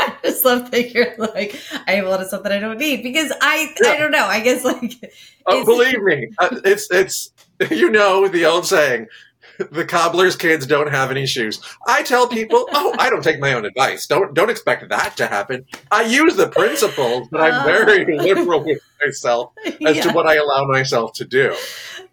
I 0.00 0.16
just 0.24 0.44
love 0.44 0.70
that 0.70 0.92
you're 0.92 1.16
like 1.18 1.60
I 1.86 1.92
have 1.92 2.06
a 2.06 2.08
lot 2.08 2.20
of 2.20 2.28
stuff 2.28 2.42
that 2.44 2.52
I 2.52 2.58
don't 2.58 2.78
need 2.78 3.02
because 3.02 3.32
I 3.40 3.74
I 3.84 3.96
don't 3.96 4.10
know 4.10 4.26
I 4.26 4.40
guess 4.40 4.64
like 4.64 5.12
Oh, 5.46 5.64
believe 5.64 6.02
me, 6.02 6.28
uh, 6.38 6.60
it's 6.64 6.90
it's 6.90 7.32
you 7.70 7.90
know 7.90 8.28
the 8.28 8.44
old 8.44 8.66
saying, 8.66 9.08
the 9.58 9.84
cobbler's 9.84 10.36
kids 10.36 10.66
don't 10.66 10.90
have 10.90 11.10
any 11.10 11.26
shoes. 11.26 11.60
I 11.86 12.02
tell 12.02 12.28
people, 12.28 12.66
oh, 12.72 12.94
I 12.98 13.10
don't 13.10 13.22
take 13.22 13.40
my 13.40 13.52
own 13.52 13.64
advice. 13.64 14.06
Don't 14.06 14.34
don't 14.34 14.50
expect 14.50 14.88
that 14.88 15.16
to 15.16 15.26
happen. 15.26 15.66
I 15.90 16.02
use 16.02 16.36
the 16.36 16.48
principles, 16.48 17.28
but 17.30 17.40
I'm 17.40 17.64
very 17.64 18.16
liberal 18.18 18.64
with 18.64 18.80
myself 19.04 19.52
as 19.84 20.00
to 20.00 20.12
what 20.12 20.26
I 20.26 20.36
allow 20.36 20.66
myself 20.66 21.14
to 21.14 21.24
do. 21.24 21.54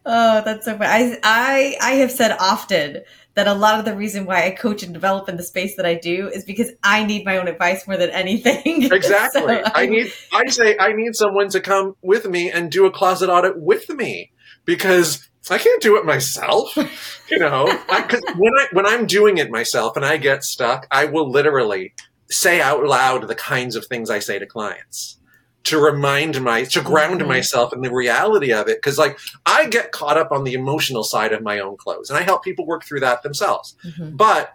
Oh, 0.06 0.42
that's 0.44 0.66
so 0.66 0.78
funny. 0.78 0.90
I 0.90 1.20
I 1.24 1.76
I 1.82 1.92
have 1.96 2.12
said 2.12 2.36
often 2.40 3.02
that 3.38 3.48
a 3.48 3.54
lot 3.54 3.78
of 3.78 3.86
the 3.86 3.96
reason 3.96 4.26
why 4.26 4.48
I 4.48 4.50
coach 4.50 4.82
and 4.82 4.92
develop 4.92 5.30
in 5.30 5.38
the 5.38 5.44
space 5.44 5.76
that 5.76 5.86
I 5.86 5.94
do 5.94 6.28
is 6.28 6.44
because 6.44 6.72
I 6.82 7.04
need 7.04 7.24
my 7.24 7.38
own 7.38 7.48
advice 7.48 7.88
more 7.88 7.96
than 7.96 8.10
anything. 8.10 8.92
Exactly. 8.98 9.42
So 9.42 9.72
I 9.76 9.86
need. 9.86 10.12
I 10.34 10.48
say 10.48 10.76
I 10.80 10.92
need 10.92 11.16
someone 11.16 11.50
to 11.50 11.60
come 11.60 11.96
with 12.02 12.28
me 12.28 12.50
and 12.50 12.72
do 12.72 12.88
a 12.88 12.92
closet 12.92 13.30
audit 13.30 13.60
with 13.60 13.90
me 13.90 14.32
because 14.66 15.30
I 15.52 15.60
can't 15.60 15.82
do 15.82 15.98
it 15.98 16.06
myself. 16.06 16.76
You 17.30 17.40
know, 17.40 17.66
because 17.66 18.22
when 18.38 18.54
I 18.58 18.68
when 18.72 18.86
I'm 18.86 19.06
doing 19.06 19.38
it 19.38 19.52
myself 19.52 19.98
and 19.98 20.06
I 20.06 20.16
get 20.16 20.46
stuck, 20.46 20.88
I 20.90 21.04
will 21.04 21.30
literally 21.30 21.94
say 22.30 22.62
out 22.62 22.86
loud 22.86 23.28
the 23.28 23.36
kinds 23.36 23.76
of 23.76 23.86
things 23.86 24.10
I 24.10 24.20
say 24.20 24.40
to 24.40 24.46
clients 24.46 25.18
to 25.66 25.78
remind 25.80 26.42
my 26.42 26.64
to 26.64 26.82
ground 26.82 27.22
Mhm. 27.22 27.28
myself 27.28 27.74
in 27.74 27.82
the 27.82 27.92
reality 27.94 28.54
of 28.54 28.68
it 28.70 28.78
because 28.78 28.98
like 28.98 29.18
I 29.46 29.66
get 29.68 29.92
caught 29.92 30.18
up 30.18 30.32
on 30.32 30.44
the 30.46 30.54
emotional 30.54 31.04
side 31.04 31.34
of 31.34 31.42
my 31.44 31.60
own 31.60 31.76
clothes 31.78 32.10
and 32.10 32.18
I 32.18 32.22
help 32.22 32.44
people 32.44 32.66
work 32.66 32.86
through 32.86 33.02
that 33.02 33.22
themselves. 33.24 33.76
Mhm. 33.86 34.16
But 34.16 34.52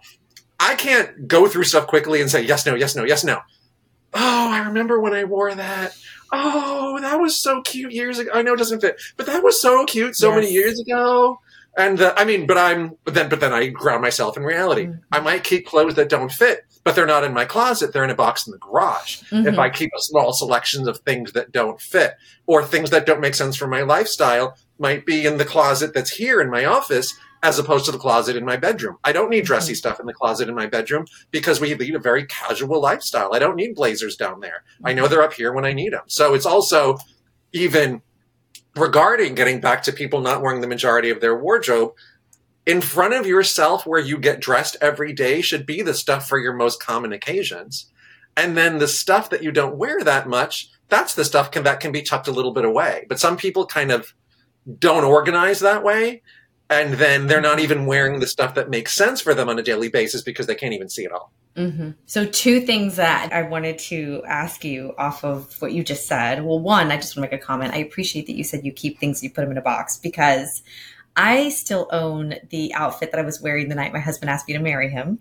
I 0.58 0.74
can't 0.74 1.28
go 1.28 1.46
through 1.48 1.64
stuff 1.64 1.86
quickly 1.86 2.20
and 2.20 2.30
say 2.30 2.42
yes, 2.42 2.64
no, 2.64 2.74
yes, 2.74 2.94
no, 2.96 3.04
yes, 3.04 3.24
no. 3.24 3.40
Oh, 4.14 4.48
I 4.50 4.60
remember 4.66 5.00
when 5.00 5.12
I 5.14 5.24
wore 5.24 5.54
that. 5.54 5.94
Oh, 6.32 6.98
that 7.00 7.20
was 7.20 7.36
so 7.36 7.60
cute 7.62 7.92
years 7.92 8.18
ago. 8.18 8.30
I 8.32 8.42
know 8.42 8.54
it 8.54 8.58
doesn't 8.58 8.80
fit, 8.80 9.00
but 9.16 9.26
that 9.26 9.42
was 9.42 9.60
so 9.60 9.84
cute 9.84 10.16
so 10.16 10.34
many 10.34 10.50
years 10.50 10.78
ago. 10.80 11.38
And 11.76 12.00
uh, 12.00 12.14
I 12.16 12.24
mean, 12.24 12.46
but 12.46 12.56
I'm 12.58 12.96
but 13.04 13.14
then 13.14 13.28
but 13.28 13.40
then 13.40 13.52
I 13.52 13.66
ground 13.68 14.02
myself 14.02 14.36
in 14.36 14.42
reality. 14.44 14.86
Mhm. 14.86 15.00
I 15.10 15.20
might 15.20 15.44
keep 15.44 15.66
clothes 15.66 15.94
that 15.96 16.08
don't 16.10 16.30
fit, 16.32 16.64
but 16.84 16.94
they're 16.94 17.06
not 17.06 17.24
in 17.24 17.32
my 17.32 17.44
closet. 17.44 17.92
They're 17.92 18.04
in 18.04 18.10
a 18.10 18.14
box 18.14 18.46
in 18.46 18.52
the 18.52 18.58
garage. 18.58 19.22
If 19.30 19.54
Mhm. 19.54 19.58
I 19.58 19.70
keep 19.70 19.90
a 19.96 20.02
small 20.02 20.32
selection 20.32 20.88
of 20.88 20.98
things 20.98 21.32
that 21.32 21.52
don't 21.52 21.80
fit 21.80 22.14
or 22.46 22.64
things 22.64 22.90
that 22.90 23.06
don't 23.06 23.20
make 23.20 23.34
sense 23.34 23.56
for 23.56 23.66
my 23.68 23.82
lifestyle, 23.82 24.56
might 24.78 25.06
be 25.06 25.24
in 25.26 25.36
the 25.36 25.44
closet 25.44 25.94
that's 25.94 26.10
here 26.10 26.40
in 26.40 26.50
my 26.50 26.64
office 26.64 27.14
as 27.44 27.58
opposed 27.58 27.84
to 27.84 27.92
the 27.92 27.98
closet 27.98 28.36
in 28.36 28.44
my 28.44 28.56
bedroom. 28.56 28.96
I 29.04 29.12
don't 29.12 29.30
need 29.30 29.44
dressy 29.44 29.74
stuff 29.74 29.98
in 30.00 30.06
the 30.06 30.12
closet 30.14 30.48
in 30.48 30.54
my 30.54 30.66
bedroom 30.66 31.06
because 31.30 31.60
we 31.60 31.74
lead 31.74 31.94
a 31.94 31.98
very 32.00 32.24
casual 32.26 32.80
lifestyle. 32.80 33.32
I 33.32 33.38
don't 33.38 33.56
need 33.56 33.74
blazers 33.74 34.16
down 34.16 34.40
there. 34.40 34.62
I 34.84 34.92
know 34.92 35.08
they're 35.08 35.22
up 35.22 35.32
here 35.32 35.52
when 35.52 35.64
I 35.64 35.72
need 35.72 35.92
them. 35.92 36.02
So 36.06 36.34
it's 36.34 36.46
also 36.46 36.98
even 37.52 38.02
regarding 38.76 39.34
getting 39.34 39.60
back 39.60 39.82
to 39.84 39.92
people 39.92 40.20
not 40.20 40.40
wearing 40.40 40.60
the 40.60 40.66
majority 40.66 41.10
of 41.10 41.20
their 41.20 41.36
wardrobe 41.36 41.92
in 42.66 42.80
front 42.80 43.14
of 43.14 43.26
yourself 43.26 43.86
where 43.86 44.00
you 44.00 44.18
get 44.18 44.40
dressed 44.40 44.76
every 44.80 45.12
day 45.12 45.40
should 45.40 45.66
be 45.66 45.82
the 45.82 45.94
stuff 45.94 46.28
for 46.28 46.38
your 46.38 46.52
most 46.52 46.82
common 46.82 47.12
occasions 47.12 47.90
and 48.36 48.56
then 48.56 48.78
the 48.78 48.88
stuff 48.88 49.30
that 49.30 49.42
you 49.42 49.52
don't 49.52 49.76
wear 49.76 50.02
that 50.02 50.28
much 50.28 50.68
that's 50.88 51.14
the 51.14 51.24
stuff 51.24 51.50
can, 51.50 51.64
that 51.64 51.80
can 51.80 51.92
be 51.92 52.02
tucked 52.02 52.28
a 52.28 52.32
little 52.32 52.52
bit 52.52 52.64
away 52.64 53.06
but 53.08 53.18
some 53.18 53.36
people 53.36 53.66
kind 53.66 53.90
of 53.90 54.14
don't 54.78 55.04
organize 55.04 55.60
that 55.60 55.82
way 55.82 56.22
and 56.70 56.94
then 56.94 57.26
they're 57.26 57.40
not 57.40 57.60
even 57.60 57.84
wearing 57.86 58.20
the 58.20 58.26
stuff 58.26 58.54
that 58.54 58.70
makes 58.70 58.94
sense 58.94 59.20
for 59.20 59.34
them 59.34 59.48
on 59.48 59.58
a 59.58 59.62
daily 59.62 59.88
basis 59.88 60.22
because 60.22 60.46
they 60.46 60.54
can't 60.54 60.72
even 60.72 60.88
see 60.88 61.04
it 61.04 61.12
all 61.12 61.32
hmm 61.56 61.90
So, 62.06 62.24
two 62.24 62.60
things 62.60 62.96
that 62.96 63.30
I 63.30 63.42
wanted 63.42 63.78
to 63.80 64.22
ask 64.26 64.64
you 64.64 64.94
off 64.96 65.22
of 65.22 65.60
what 65.60 65.72
you 65.72 65.84
just 65.84 66.06
said. 66.06 66.42
Well, 66.44 66.58
one, 66.58 66.90
I 66.90 66.96
just 66.96 67.14
want 67.14 67.30
to 67.30 67.36
make 67.36 67.42
a 67.42 67.44
comment. 67.44 67.74
I 67.74 67.78
appreciate 67.78 68.26
that 68.26 68.36
you 68.36 68.44
said 68.44 68.64
you 68.64 68.72
keep 68.72 68.98
things, 68.98 69.22
you 69.22 69.28
put 69.28 69.42
them 69.42 69.50
in 69.50 69.58
a 69.58 69.62
box 69.62 69.98
because 69.98 70.62
I 71.16 71.50
still 71.50 71.88
own 71.92 72.36
the 72.50 72.72
outfit 72.74 73.10
that 73.10 73.20
I 73.20 73.24
was 73.24 73.40
wearing 73.40 73.68
the 73.68 73.74
night 73.74 73.92
my 73.92 73.98
husband 74.00 74.30
asked 74.30 74.48
me 74.48 74.54
to 74.54 74.60
marry 74.60 74.88
him 74.90 75.18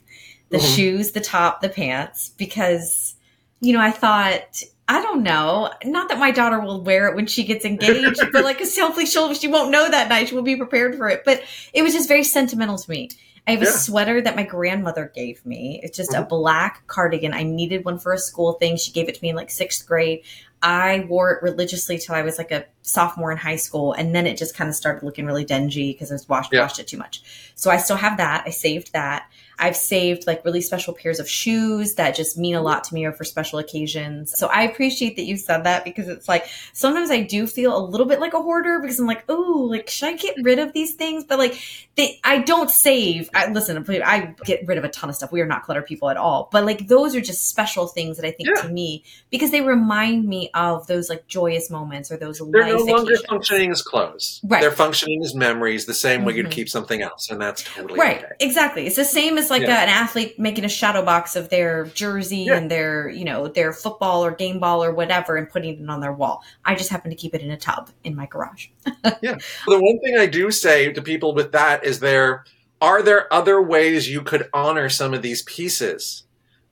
the 0.50 0.58
Mhm. 0.58 0.76
shoes, 0.76 1.12
the 1.12 1.22
top, 1.22 1.62
the 1.62 1.70
pants, 1.70 2.32
because, 2.38 3.16
you 3.62 3.72
know, 3.74 3.80
I 3.80 3.92
thought, 3.92 4.62
I 4.89 5.02
don't 5.02 5.24
know, 5.24 5.72
not 5.86 6.10
that 6.10 6.20
my 6.20 6.32
daughter 6.32 6.60
will 6.60 6.82
wear 6.82 7.08
it 7.08 7.16
when 7.16 7.26
she 7.26 7.46
gets 7.46 7.64
engaged, 7.64 8.20
but 8.34 8.44
like, 8.44 8.60
hopefully 8.60 9.06
she'll, 9.06 9.34
she 9.34 9.48
won't 9.48 9.72
know 9.72 9.89
that 9.89 10.10
night. 10.10 10.28
She 10.28 10.36
will 10.36 10.42
be 10.42 10.58
prepared 10.58 10.96
for 10.98 11.08
it. 11.10 11.24
But 11.24 11.42
it 11.74 11.84
was 11.84 11.94
just 11.94 12.10
very 12.10 12.24
sentimental 12.26 12.78
to 12.78 12.89
me. 12.89 13.10
I 13.48 13.52
have 13.52 13.62
a 13.62 13.66
sweater 13.66 14.22
that 14.22 14.36
my 14.36 14.44
grandmother 14.44 15.12
gave 15.16 15.44
me. 15.46 15.80
It's 15.84 15.98
just 15.98 16.14
a 16.14 16.18
Mhm. 16.24 16.30
black 16.30 16.86
cardigan. 16.88 17.34
I 17.34 17.44
needed 17.44 17.86
one 17.86 17.98
for 17.98 18.14
a 18.14 18.18
school 18.20 18.54
thing. 18.54 18.78
She 18.78 18.92
gave 18.92 19.08
it 19.10 19.16
to 19.16 19.22
me 19.22 19.30
in 19.30 19.36
like 19.36 19.50
sixth 19.50 19.88
grade. 19.88 20.22
I 20.62 21.06
wore 21.10 21.32
it 21.32 21.42
religiously 21.44 21.98
till 21.98 22.14
I 22.14 22.22
was 22.22 22.38
like 22.38 22.52
a 22.52 22.66
sophomore 22.84 23.32
in 23.32 23.38
high 23.38 23.55
school, 23.55 23.93
and 23.93 24.13
then 24.15 24.25
it 24.27 24.38
just 24.38 24.55
kind 24.55 24.69
of 24.69 24.75
started 24.75 25.03
looking 25.05 25.25
really 25.25 25.45
dingy 25.45 25.91
because 25.91 26.11
I 26.11 26.15
was 26.15 26.27
washed 26.27 26.51
Yeah. 26.51 26.61
washed 26.61 26.79
it 26.79 26.88
too 26.88 26.97
much. 26.97 27.21
So 27.55 27.69
I 27.69 27.77
still 27.77 27.97
have 27.97 28.17
that. 28.17 28.43
I 28.45 28.49
saved 28.49 28.93
that. 28.93 29.27
I've 29.59 29.75
saved 29.77 30.25
like 30.25 30.43
really 30.43 30.61
special 30.61 30.91
pairs 30.91 31.19
of 31.19 31.29
shoes 31.29 31.93
that 31.95 32.15
just 32.15 32.36
mean 32.36 32.55
a 32.55 32.61
lot 32.63 32.84
to 32.86 32.95
me 32.95 33.05
or 33.05 33.11
for 33.11 33.23
special 33.23 33.59
occasions. 33.59 34.34
So 34.36 34.47
I 34.47 34.63
appreciate 34.63 35.15
that 35.17 35.23
you 35.25 35.38
said 35.38 35.65
that 35.65 35.84
because 35.84 36.07
it's 36.07 36.27
like 36.27 36.47
sometimes 36.73 37.11
I 37.11 37.21
do 37.21 37.45
feel 37.45 37.77
a 37.77 37.84
little 37.86 38.07
bit 38.07 38.19
like 38.19 38.34
a 38.34 38.41
hoarder 38.41 38.79
because 38.79 38.99
I'm 38.99 39.05
like, 39.05 39.23
oh, 39.29 39.67
like 39.69 39.88
should 39.88 40.09
I 40.09 40.13
get 40.13 40.36
rid 40.41 40.57
of 40.57 40.73
these 40.73 40.95
things? 40.95 41.25
But 41.25 41.38
like 41.38 41.61
they, 41.95 42.19
I 42.23 42.39
don't 42.39 42.71
save. 42.71 43.29
I 43.36 43.51
listen, 43.51 43.86
I 44.03 44.34
get 44.45 44.65
rid 44.65 44.79
of 44.79 44.84
a 44.84 44.89
ton 44.89 45.11
of 45.11 45.15
stuff. 45.15 45.32
We 45.32 45.41
are 45.41 45.45
not 45.45 45.61
clutter 45.63 45.84
people 45.84 46.09
at 46.09 46.17
all. 46.17 46.49
But 46.51 46.65
like 46.65 46.88
those 46.88 47.15
are 47.15 47.21
just 47.21 47.47
special 47.47 47.86
things 47.86 48.17
that 48.17 48.25
I 48.25 48.32
think 48.32 48.49
Yeah. 48.55 48.63
to 48.63 48.69
me 48.69 49.03
because 49.29 49.51
they 49.51 49.61
remind 49.61 50.25
me 50.27 50.49
of 50.55 50.88
those 50.88 51.07
like 51.07 51.27
joyous 51.27 51.69
moments 51.69 52.11
or 52.11 52.17
those 52.17 52.41
no 52.78 52.84
longer 52.84 53.15
functioning 53.30 53.72
as 53.72 53.82
clothes 53.82 54.39
Right. 54.43 54.61
they're 54.61 54.72
functioning 54.72 55.22
as 55.24 55.34
memories 55.36 55.86
the 55.86 55.93
same 55.93 56.26
way 56.26 56.34
you'd 56.34 56.47
Mhm. 56.47 56.51
keep 56.51 56.69
something 56.69 57.01
else 57.01 57.30
and 57.30 57.41
that's 57.41 57.63
totally 57.63 57.99
Right, 57.99 58.17
okay. 58.19 58.28
exactly. 58.39 58.88
It's 58.88 58.95
the 58.95 59.05
same 59.05 59.38
as 59.38 59.49
like 59.49 59.61
Yeah. 59.63 59.80
a, 59.80 59.84
an 59.84 59.89
athlete 59.89 60.39
making 60.39 60.65
a 60.65 60.69
shadow 60.69 61.03
box 61.03 61.36
of 61.36 61.49
their 61.49 61.86
jersey 61.86 62.45
Yeah. 62.47 62.55
and 62.57 62.69
their, 62.72 63.09
you 63.09 63.26
know, 63.26 63.47
their 63.47 63.74
football 63.74 64.24
or 64.24 64.32
game 64.32 64.59
ball 64.59 64.84
or 64.84 64.91
whatever 64.91 65.36
and 65.38 65.49
putting 65.49 65.82
it 65.84 65.89
on 65.89 65.99
their 66.01 66.13
wall. 66.13 66.43
I 66.65 66.76
just 66.76 66.89
happen 66.89 67.09
to 67.11 67.15
keep 67.15 67.34
it 67.36 67.41
in 67.41 67.51
a 67.51 67.57
tub 67.57 67.89
in 68.03 68.15
my 68.15 68.26
garage. 68.26 68.67
Yeah. 69.22 69.38
The 69.67 69.80
one 69.80 69.99
thing 69.99 70.17
I 70.17 70.26
do 70.26 70.51
say 70.51 70.91
to 70.91 71.01
people 71.01 71.34
with 71.34 71.51
that 71.51 71.84
is 71.86 71.99
there 71.99 72.45
are 72.82 73.01
there 73.03 73.32
other 73.32 73.61
ways 73.61 74.09
you 74.09 74.22
could 74.22 74.49
honor 74.53 74.89
some 74.89 75.13
of 75.13 75.22
these 75.22 75.43
pieces? 75.43 76.24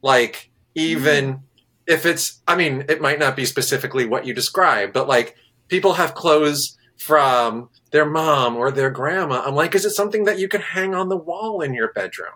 Like 0.01 0.49
even 0.75 1.41
if 1.85 2.05
it's 2.05 2.39
I 2.47 2.55
mean, 2.55 2.85
it 2.89 3.01
might 3.01 3.19
not 3.19 3.35
be 3.35 3.45
specifically 3.45 4.05
what 4.05 4.25
you 4.25 4.33
describe, 4.33 4.93
but 4.93 5.07
like 5.07 5.35
people 5.69 5.93
have 5.93 6.13
clothes 6.13 6.77
from 6.97 7.69
their 7.91 8.05
mom 8.05 8.57
or 8.57 8.71
their 8.71 8.89
grandma. 8.89 9.41
I'm 9.45 9.55
like, 9.55 9.73
is 9.73 9.85
it 9.85 9.91
something 9.91 10.25
that 10.25 10.37
you 10.39 10.47
can 10.49 10.61
hang 10.61 10.93
on 10.93 11.07
the 11.09 11.17
wall 11.17 11.61
in 11.61 11.73
your 11.73 11.93
bedroom? 11.93 12.33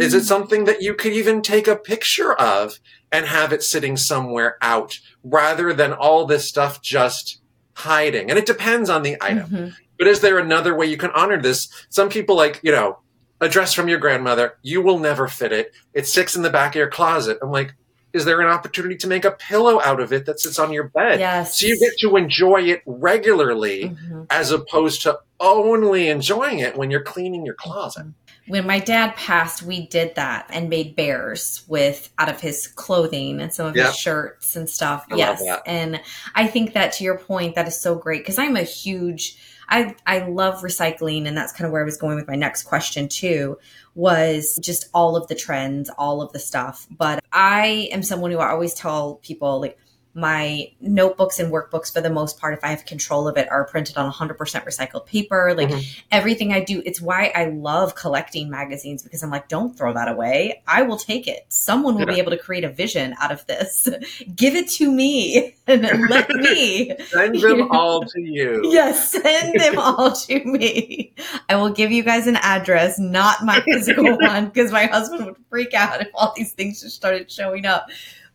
Is 0.00 0.14
Mm. 0.14 0.18
it 0.18 0.24
something 0.24 0.64
that 0.64 0.82
you 0.82 0.94
could 0.94 1.12
even 1.12 1.40
take 1.42 1.68
a 1.68 1.76
picture 1.76 2.32
of 2.34 2.78
and 3.12 3.26
have 3.26 3.52
it 3.52 3.62
sitting 3.62 3.96
somewhere 3.96 4.56
out 4.60 4.98
rather 5.22 5.72
than 5.72 5.92
all 5.92 6.26
this 6.26 6.48
stuff 6.48 6.80
just 6.82 7.40
hiding? 7.74 8.30
And 8.30 8.38
it 8.38 8.46
depends 8.46 8.90
on 8.90 9.02
the 9.02 9.16
item. 9.20 9.50
Mhm. 9.50 9.74
But 9.98 10.08
is 10.08 10.20
there 10.20 10.38
another 10.38 10.74
way 10.74 10.86
you 10.86 10.96
can 10.96 11.10
honor 11.12 11.40
this? 11.40 11.68
Some 11.90 12.08
people 12.08 12.34
like, 12.36 12.60
you 12.62 12.72
know, 12.72 12.98
a 13.40 13.48
dress 13.48 13.72
from 13.72 13.88
your 13.88 13.98
grandmother, 13.98 14.54
you 14.62 14.80
will 14.82 14.98
never 14.98 15.28
fit 15.28 15.52
it. 15.52 15.72
It 15.94 16.06
sticks 16.06 16.34
in 16.34 16.42
the 16.42 16.50
back 16.50 16.72
of 16.74 16.78
your 16.78 16.88
closet. 16.90 17.38
I'm 17.40 17.50
like, 17.52 17.74
is 18.18 18.24
there 18.24 18.40
an 18.40 18.48
opportunity 18.48 18.96
to 18.96 19.06
make 19.06 19.24
a 19.24 19.30
pillow 19.30 19.80
out 19.80 20.00
of 20.00 20.12
it 20.12 20.26
that 20.26 20.40
sits 20.40 20.58
on 20.58 20.72
your 20.72 20.84
bed? 20.88 21.20
Yes. 21.20 21.58
So 21.58 21.66
you 21.66 21.78
get 21.78 21.92
to 22.00 22.16
enjoy 22.16 22.62
it 22.62 22.82
regularly 22.84 23.90
Mhm. 23.90 24.26
as 24.28 24.50
opposed 24.50 25.02
to 25.02 25.20
only 25.40 26.08
enjoying 26.08 26.58
it 26.58 26.76
when 26.76 26.90
you're 26.90 27.02
cleaning 27.02 27.46
your 27.46 27.54
closet. 27.54 28.06
When 28.48 28.66
my 28.66 28.78
dad 28.80 29.14
passed, 29.14 29.62
we 29.62 29.86
did 29.86 30.14
that 30.16 30.46
and 30.50 30.68
made 30.68 30.96
bears 30.96 31.62
with 31.68 32.10
out 32.18 32.28
of 32.28 32.40
his 32.40 32.66
clothing 32.66 33.40
and 33.40 33.52
some 33.52 33.66
of 33.66 33.76
Yeah. 33.76 33.86
his 33.86 33.96
shirts 33.96 34.56
and 34.56 34.68
stuff. 34.68 35.06
I 35.10 35.16
yes. 35.16 35.42
And 35.66 36.00
I 36.34 36.46
think 36.46 36.72
that 36.74 36.92
to 36.94 37.04
your 37.04 37.18
point, 37.18 37.54
that 37.54 37.68
is 37.68 37.80
so 37.80 37.94
great 37.94 38.22
because 38.22 38.38
I'm 38.38 38.56
a 38.56 38.62
huge 38.62 39.36
I 39.70 39.94
I 40.06 40.20
love 40.20 40.62
recycling 40.62 41.28
and 41.28 41.36
that's 41.36 41.52
kind 41.52 41.66
of 41.66 41.72
where 41.72 41.82
I 41.82 41.84
was 41.84 41.98
going 41.98 42.16
with 42.16 42.26
my 42.26 42.36
next 42.36 42.62
question 42.62 43.06
too 43.06 43.58
was 43.98 44.56
just 44.62 44.88
all 44.94 45.16
of 45.16 45.26
the 45.26 45.34
trends, 45.34 45.90
all 45.98 46.22
of 46.22 46.32
the 46.32 46.38
stuff. 46.38 46.86
But 46.88 47.18
I 47.32 47.88
am 47.90 48.04
someone 48.04 48.30
who 48.30 48.38
I 48.38 48.50
always 48.50 48.72
tell 48.72 49.16
people 49.16 49.60
like 49.60 49.76
My 50.18 50.72
notebooks 50.80 51.38
and 51.38 51.52
workbooks, 51.52 51.92
for 51.92 52.00
the 52.00 52.10
most 52.10 52.40
part, 52.40 52.56
if 52.58 52.64
I 52.64 52.68
have 52.68 52.84
control 52.84 53.28
of 53.28 53.36
it, 53.36 53.48
are 53.50 53.64
printed 53.64 53.96
on 53.96 54.10
100% 54.12 54.36
recycled 54.36 55.06
paper. 55.06 55.54
Like 55.56 55.68
mm-hmm. 55.68 56.00
everything 56.10 56.52
I 56.52 56.64
do, 56.64 56.82
it's 56.84 57.00
why 57.00 57.32
I 57.34 57.46
love 57.46 57.94
collecting 57.94 58.50
magazines 58.50 59.02
because 59.02 59.22
I'm 59.22 59.30
like, 59.30 59.48
don't 59.48 59.76
throw 59.76 59.92
that 59.92 60.08
away. 60.08 60.62
I 60.66 60.82
will 60.82 60.96
take 60.96 61.28
it. 61.28 61.46
Someone 61.50 61.94
will 61.94 62.08
yeah. 62.08 62.14
be 62.14 62.18
able 62.18 62.32
to 62.32 62.38
create 62.38 62.64
a 62.64 62.68
vision 62.68 63.14
out 63.20 63.30
of 63.30 63.46
this. 63.46 63.88
Give 64.34 64.56
it 64.56 64.68
to 64.70 64.90
me 64.90 65.54
and 65.68 65.82
let 66.08 66.28
me 66.30 66.96
send 67.08 67.40
them 67.40 67.70
all 67.70 68.02
to 68.02 68.20
you. 68.20 68.62
Yes, 68.64 69.10
send 69.10 69.60
them 69.60 69.78
all 69.78 70.12
to 70.12 70.44
me. 70.44 71.12
I 71.48 71.56
will 71.56 71.70
give 71.70 71.92
you 71.92 72.02
guys 72.02 72.26
an 72.26 72.36
address, 72.36 72.98
not 72.98 73.44
my 73.44 73.60
physical 73.60 74.16
one, 74.18 74.46
because 74.46 74.72
my 74.72 74.86
husband 74.86 75.26
would 75.26 75.36
freak 75.50 75.74
out 75.74 76.00
if 76.00 76.08
all 76.14 76.32
these 76.36 76.52
things 76.52 76.80
just 76.80 76.96
started 76.96 77.30
showing 77.30 77.66
up. 77.66 77.88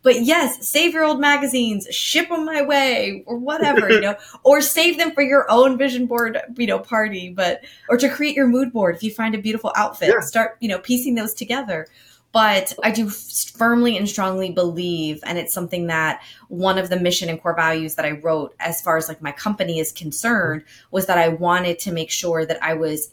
But 0.03 0.21
yes, 0.21 0.67
save 0.67 0.93
your 0.93 1.05
old 1.05 1.19
magazines, 1.19 1.87
ship 1.89 2.29
them 2.29 2.45
my 2.45 2.61
way, 2.61 3.23
or 3.25 3.37
whatever, 3.37 3.89
you 3.89 4.01
know, 4.01 4.15
or 4.43 4.61
save 4.61 4.97
them 4.97 5.11
for 5.11 5.23
your 5.23 5.49
own 5.49 5.77
vision 5.77 6.05
board, 6.05 6.39
you 6.57 6.67
know, 6.67 6.77
party, 6.77 7.29
but, 7.29 7.63
or 7.89 7.97
to 7.97 8.09
create 8.09 8.35
your 8.35 8.47
mood 8.47 8.71
board. 8.71 8.95
If 8.95 9.03
you 9.03 9.11
find 9.11 9.33
a 9.33 9.39
beautiful 9.39 9.71
outfit, 9.75 10.09
yeah. 10.09 10.19
start, 10.19 10.57
you 10.59 10.67
know, 10.67 10.79
piecing 10.79 11.15
those 11.15 11.33
together. 11.33 11.87
But 12.33 12.73
I 12.83 12.91
do 12.91 13.09
firmly 13.09 13.95
and 13.95 14.09
strongly 14.09 14.51
believe, 14.51 15.19
and 15.23 15.37
it's 15.37 15.53
something 15.53 15.87
that 15.87 16.21
one 16.49 16.79
of 16.79 16.89
the 16.89 16.99
mission 16.99 17.29
and 17.29 17.39
core 17.41 17.55
values 17.55 17.95
that 17.95 18.05
I 18.05 18.11
wrote 18.11 18.55
as 18.59 18.81
far 18.81 18.97
as 18.97 19.07
like 19.07 19.21
my 19.21 19.31
company 19.31 19.79
is 19.79 19.91
concerned 19.91 20.63
mm-hmm. 20.63 20.87
was 20.91 21.05
that 21.05 21.17
I 21.19 21.29
wanted 21.29 21.79
to 21.79 21.91
make 21.91 22.09
sure 22.09 22.45
that 22.45 22.61
I 22.61 22.73
was 22.73 23.11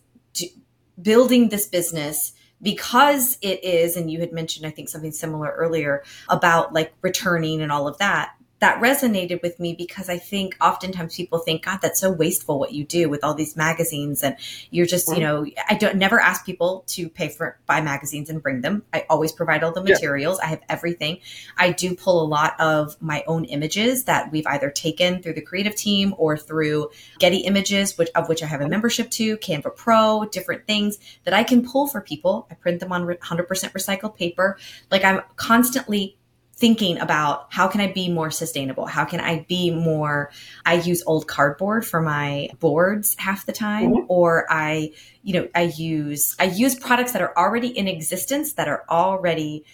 building 1.00 1.48
this 1.48 1.66
business 1.66 2.32
because 2.62 3.38
it 3.42 3.62
is, 3.64 3.96
and 3.96 4.10
you 4.10 4.20
had 4.20 4.32
mentioned, 4.32 4.66
I 4.66 4.70
think 4.70 4.88
something 4.88 5.12
similar 5.12 5.50
earlier 5.50 6.02
about 6.28 6.72
like 6.72 6.92
returning 7.02 7.60
and 7.62 7.72
all 7.72 7.88
of 7.88 7.98
that 7.98 8.34
that 8.60 8.80
resonated 8.80 9.42
with 9.42 9.58
me 9.58 9.74
because 9.74 10.08
I 10.08 10.18
think 10.18 10.56
oftentimes 10.60 11.16
people 11.16 11.38
think, 11.38 11.64
God, 11.64 11.80
that's 11.82 11.98
so 11.98 12.10
wasteful 12.10 12.58
what 12.58 12.72
you 12.72 12.84
do 12.84 13.08
with 13.08 13.24
all 13.24 13.34
these 13.34 13.56
magazines. 13.56 14.22
And 14.22 14.36
you're 14.70 14.86
just, 14.86 15.08
you 15.08 15.20
know, 15.20 15.46
I 15.68 15.74
don't 15.74 15.96
never 15.96 16.20
ask 16.20 16.44
people 16.44 16.84
to 16.88 17.08
pay 17.08 17.28
for 17.28 17.58
buy 17.66 17.80
magazines 17.80 18.28
and 18.28 18.42
bring 18.42 18.60
them. 18.60 18.84
I 18.92 19.06
always 19.08 19.32
provide 19.32 19.64
all 19.64 19.72
the 19.72 19.82
materials. 19.82 20.38
Yeah. 20.40 20.46
I 20.46 20.50
have 20.50 20.60
everything. 20.68 21.20
I 21.56 21.72
do 21.72 21.96
pull 21.96 22.22
a 22.22 22.28
lot 22.28 22.58
of 22.60 23.00
my 23.00 23.24
own 23.26 23.46
images 23.46 24.04
that 24.04 24.30
we've 24.30 24.46
either 24.46 24.70
taken 24.70 25.22
through 25.22 25.34
the 25.34 25.40
creative 25.40 25.74
team 25.74 26.14
or 26.18 26.36
through 26.36 26.90
Getty 27.18 27.38
Images, 27.38 27.96
which 27.96 28.10
of 28.14 28.28
which 28.28 28.42
I 28.42 28.46
have 28.46 28.60
a 28.60 28.68
membership 28.68 29.10
to, 29.12 29.38
Canva 29.38 29.74
Pro, 29.74 30.26
different 30.26 30.66
things 30.66 30.98
that 31.24 31.32
I 31.32 31.44
can 31.44 31.66
pull 31.66 31.86
for 31.86 32.02
people. 32.02 32.46
I 32.50 32.54
print 32.54 32.80
them 32.80 32.92
on 32.92 33.06
100% 33.06 33.46
recycled 33.46 34.16
paper. 34.16 34.58
Like 34.90 35.02
I'm 35.02 35.22
constantly 35.36 36.18
thinking 36.60 36.98
about 36.98 37.46
how 37.48 37.66
can 37.66 37.80
I 37.80 37.90
be 37.90 38.10
more 38.10 38.30
sustainable? 38.30 38.84
How 38.84 39.06
can 39.06 39.18
I 39.18 39.46
be 39.48 39.70
more 39.70 40.30
I 40.66 40.74
use 40.74 41.02
old 41.06 41.26
cardboard 41.26 41.86
for 41.86 42.02
my 42.02 42.50
boards 42.60 43.16
half 43.18 43.46
the 43.46 43.52
time 43.52 43.92
mm-hmm. 43.92 44.04
or 44.08 44.46
I 44.50 44.92
you 45.22 45.32
know 45.32 45.48
I 45.54 45.72
use 45.76 46.36
I 46.38 46.44
use 46.44 46.78
products 46.78 47.12
that 47.12 47.22
are 47.22 47.36
already 47.36 47.68
in 47.68 47.88
existence 47.88 48.52
that 48.52 48.68
are 48.68 48.84
already 48.90 49.64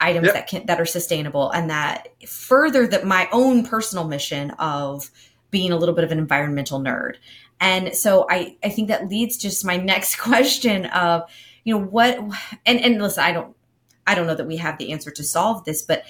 items 0.00 0.26
yep. 0.26 0.34
that 0.34 0.46
can 0.46 0.66
that 0.66 0.80
are 0.80 0.86
sustainable 0.86 1.50
and 1.50 1.68
that 1.68 2.08
further 2.26 2.86
that 2.86 3.04
my 3.04 3.28
own 3.32 3.66
personal 3.66 4.06
mission 4.06 4.52
of 4.52 5.10
being 5.50 5.72
a 5.72 5.76
little 5.76 5.94
bit 5.94 6.04
of 6.04 6.12
an 6.12 6.18
environmental 6.18 6.78
nerd. 6.78 7.16
And 7.60 7.94
so 7.94 8.26
I 8.30 8.56
I 8.62 8.68
think 8.68 8.88
that 8.88 9.08
leads 9.08 9.36
just 9.36 9.64
my 9.64 9.76
next 9.92 10.16
question 10.16 10.86
of 10.86 11.28
you 11.64 11.76
know 11.76 11.84
what 11.84 12.18
and 12.64 12.80
and 12.80 13.02
listen 13.02 13.24
I 13.24 13.32
don't 13.32 13.56
I 14.06 14.14
don't 14.14 14.26
know 14.26 14.36
that 14.36 14.46
we 14.46 14.58
have 14.58 14.78
the 14.78 14.92
answer 14.92 15.10
to 15.10 15.24
solve 15.24 15.64
this, 15.64 15.82
but 15.82 16.04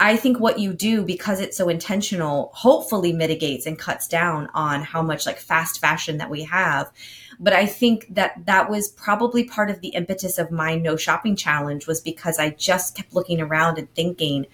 I 0.00 0.16
think 0.16 0.38
what 0.38 0.60
you 0.60 0.72
do 0.72 1.02
because 1.02 1.40
it's 1.40 1.56
so 1.56 1.68
intentional 1.68 2.52
hopefully 2.54 3.12
mitigates 3.12 3.66
and 3.66 3.78
cuts 3.78 4.06
down 4.06 4.48
on 4.54 4.82
how 4.82 5.02
much 5.02 5.26
like 5.26 5.38
fast 5.38 5.80
fashion 5.80 6.18
that 6.18 6.30
we 6.30 6.44
have. 6.44 6.90
But 7.40 7.52
I 7.52 7.66
think 7.66 8.14
that 8.14 8.46
that 8.46 8.70
was 8.70 8.88
probably 8.90 9.44
part 9.44 9.70
of 9.70 9.80
the 9.80 9.88
impetus 9.88 10.38
of 10.38 10.52
my 10.52 10.76
no 10.76 10.96
shopping 10.96 11.34
challenge 11.34 11.86
was 11.86 12.00
because 12.00 12.38
I 12.38 12.50
just 12.50 12.96
kept 12.96 13.14
looking 13.14 13.40
around 13.40 13.78
and 13.78 13.92
thinking, 13.94 14.46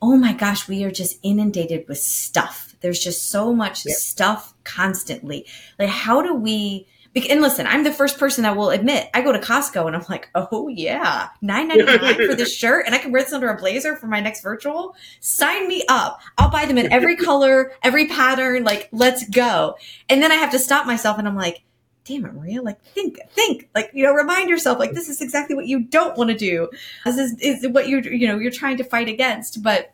oh 0.00 0.16
my 0.16 0.32
gosh, 0.32 0.66
we 0.66 0.82
are 0.84 0.90
just 0.90 1.18
inundated 1.22 1.86
with 1.86 1.98
stuff. 1.98 2.74
There's 2.80 2.98
just 2.98 3.28
so 3.30 3.52
much 3.54 3.84
yeah. 3.84 3.94
stuff 3.96 4.54
constantly. 4.64 5.46
Like, 5.78 5.90
how 5.90 6.22
do 6.22 6.34
we? 6.34 6.86
And 7.16 7.40
listen, 7.40 7.66
I'm 7.66 7.82
the 7.82 7.92
first 7.92 8.18
person 8.18 8.44
that 8.44 8.56
will 8.56 8.70
admit 8.70 9.10
I 9.14 9.22
go 9.22 9.32
to 9.32 9.40
Costco 9.40 9.86
and 9.86 9.96
I'm 9.96 10.04
like, 10.08 10.28
oh 10.36 10.68
yeah, 10.68 11.30
nine 11.42 11.66
ninety 11.66 11.84
nine 11.84 12.14
for 12.14 12.36
this 12.36 12.54
shirt, 12.56 12.86
and 12.86 12.94
I 12.94 12.98
can 12.98 13.10
wear 13.10 13.22
this 13.22 13.32
under 13.32 13.48
a 13.48 13.56
blazer 13.56 13.96
for 13.96 14.06
my 14.06 14.20
next 14.20 14.42
virtual. 14.42 14.94
Sign 15.18 15.66
me 15.66 15.84
up. 15.88 16.20
I'll 16.38 16.50
buy 16.50 16.66
them 16.66 16.78
in 16.78 16.92
every 16.92 17.16
color, 17.26 17.72
every 17.82 18.06
pattern. 18.06 18.62
Like, 18.62 18.88
let's 18.92 19.28
go. 19.28 19.76
And 20.08 20.22
then 20.22 20.30
I 20.30 20.36
have 20.36 20.52
to 20.52 20.58
stop 20.60 20.86
myself, 20.86 21.18
and 21.18 21.26
I'm 21.26 21.36
like, 21.36 21.62
damn 22.04 22.24
it, 22.24 22.34
Maria, 22.34 22.62
like 22.62 22.82
think, 22.82 23.18
think, 23.30 23.68
like, 23.74 23.90
you 23.92 24.04
know, 24.04 24.12
remind 24.12 24.48
yourself, 24.48 24.78
like, 24.78 24.92
this 24.92 25.08
is 25.08 25.20
exactly 25.20 25.54
what 25.54 25.66
you 25.66 25.80
don't 25.80 26.16
want 26.16 26.30
to 26.30 26.36
do. 26.36 26.68
This 27.04 27.18
is, 27.18 27.38
is 27.40 27.68
what 27.68 27.88
you're, 27.88 28.00
you 28.00 28.26
know, 28.26 28.38
you're 28.38 28.50
trying 28.50 28.76
to 28.78 28.84
fight 28.84 29.08
against. 29.08 29.62
But 29.62 29.92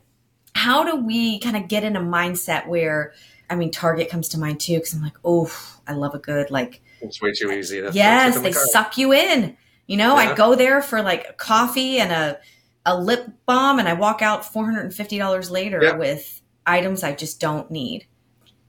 how 0.53 0.83
do 0.83 1.03
we 1.03 1.39
kind 1.39 1.57
of 1.57 1.67
get 1.67 1.83
in 1.83 1.95
a 1.95 2.01
mindset 2.01 2.67
where, 2.67 3.13
I 3.49 3.55
mean, 3.55 3.71
Target 3.71 4.09
comes 4.09 4.29
to 4.29 4.39
mind 4.39 4.59
too, 4.59 4.75
because 4.75 4.93
I'm 4.93 5.01
like, 5.01 5.17
oh, 5.23 5.51
I 5.87 5.93
love 5.93 6.15
a 6.15 6.19
good, 6.19 6.49
like, 6.49 6.81
it's 7.01 7.21
way 7.21 7.31
too 7.31 7.51
easy. 7.51 7.81
That's, 7.81 7.95
yes, 7.95 8.39
they 8.39 8.51
the 8.51 8.53
suck 8.53 8.97
you 8.97 9.13
in. 9.13 9.57
You 9.87 9.97
know, 9.97 10.19
yeah. 10.19 10.31
I 10.31 10.35
go 10.35 10.55
there 10.55 10.81
for 10.81 11.01
like 11.01 11.37
coffee 11.37 11.99
and 11.99 12.11
a 12.11 12.39
a 12.85 12.99
lip 12.99 13.27
balm, 13.45 13.79
and 13.79 13.87
I 13.87 13.93
walk 13.93 14.21
out 14.21 14.51
four 14.51 14.65
hundred 14.65 14.85
and 14.85 14.93
fifty 14.93 15.17
dollars 15.17 15.51
later 15.51 15.81
yeah. 15.83 15.95
with 15.95 16.41
items 16.65 17.03
I 17.03 17.13
just 17.13 17.39
don't 17.39 17.69
need. 17.71 18.07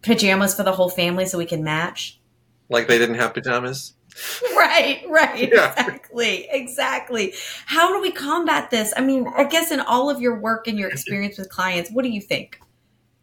Pajamas 0.03 0.55
for 0.55 0.63
the 0.63 0.73
whole 0.73 0.89
family 0.89 1.27
so 1.27 1.39
we 1.39 1.47
can 1.47 1.65
match. 1.65 2.21
Like 2.69 2.87
they 2.87 2.99
didn't 2.99 3.17
have 3.17 3.35
pajamas. 3.35 3.95
right, 4.57 5.03
right, 5.09 5.51
yeah. 5.53 5.71
exactly, 5.71 6.49
exactly. 6.51 7.35
How 7.67 7.93
do 7.93 8.01
we 8.01 8.11
combat 8.11 8.71
this? 8.71 8.93
I 8.97 9.01
mean, 9.01 9.29
I 9.37 9.45
guess 9.45 9.71
in 9.71 9.81
all 9.81 10.11
of 10.11 10.21
your 10.21 10.41
work 10.41 10.67
and 10.67 10.79
your 10.79 10.89
experience 10.89 11.39
with 11.39 11.49
clients, 11.51 11.91
what 11.91 12.03
do 12.03 12.11
you 12.11 12.21
think? 12.21 12.61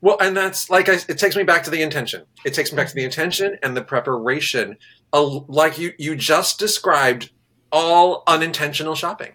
Well, 0.01 0.18
and 0.22 0.38
that's 0.38 0.70
like 0.70 0.88
I, 0.88 0.99
it 1.10 1.18
takes 1.18 1.36
me 1.36 1.43
back 1.43 1.64
to 1.64 1.70
the 1.70 1.82
intention. 1.82 2.26
It 2.45 2.53
takes 2.53 2.72
me 2.72 2.76
back 2.76 2.88
to 2.89 2.95
the 2.95 3.03
intention 3.03 3.58
and 3.64 3.76
the 3.76 3.82
preparation. 3.82 4.78
Uh, 5.16 5.39
like 5.47 5.78
you, 5.78 5.93
you 5.97 6.16
just 6.16 6.59
described 6.59 7.32
all 7.72 8.24
unintentional 8.28 8.95
shopping. 8.95 9.32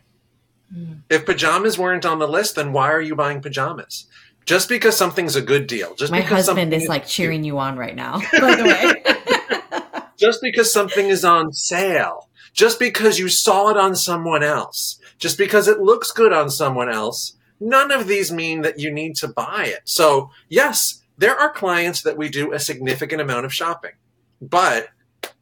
Mm. 0.74 1.03
If 1.09 1.26
pajamas 1.26 1.78
weren't 1.78 2.05
on 2.05 2.18
the 2.18 2.28
list, 2.28 2.57
then 2.57 2.72
why 2.72 2.93
are 2.93 3.01
you 3.01 3.16
buying 3.16 3.41
pajamas? 3.41 4.07
Just 4.45 4.68
because 4.68 4.97
something's 4.97 5.37
a 5.37 5.43
good 5.43 5.66
deal. 5.66 5.95
Just 5.95 6.12
my 6.12 6.20
husband 6.20 6.72
is 6.72 6.89
like 6.89 7.07
cheering 7.07 7.45
you 7.45 7.59
on 7.59 7.76
right 7.76 7.95
now. 7.95 8.18
By 8.33 8.55
the 8.57 8.64
way, 8.64 10.03
just 10.18 10.41
because 10.43 10.72
something 10.72 11.09
is 11.09 11.24
on 11.24 11.53
sale, 11.53 12.28
just 12.53 12.78
because 12.78 13.18
you 13.18 13.28
saw 13.28 13.70
it 13.70 13.76
on 13.76 13.97
someone 13.97 14.43
else, 14.43 15.01
just 15.18 15.39
because 15.39 15.68
it 15.68 15.81
looks 15.81 16.12
good 16.12 16.33
on 16.33 16.51
someone 16.51 16.91
else, 16.91 17.37
None 17.61 17.91
of 17.91 18.09
these 18.09 18.33
mean 18.33 18.62
that 18.62 18.78
you 18.78 18.91
need 18.91 19.16
to 19.16 19.28
buy 19.28 19.66
it. 19.66 19.83
So, 19.85 20.31
yes, 20.49 21.03
there 21.18 21.39
are 21.39 21.53
clients 21.53 22.01
that 22.03 22.16
we 22.16 22.31
do 22.31 22.53
a 22.53 22.59
significant 22.59 23.20
amount 23.20 23.45
of 23.45 23.53
shopping, 23.53 23.93
but 24.41 24.89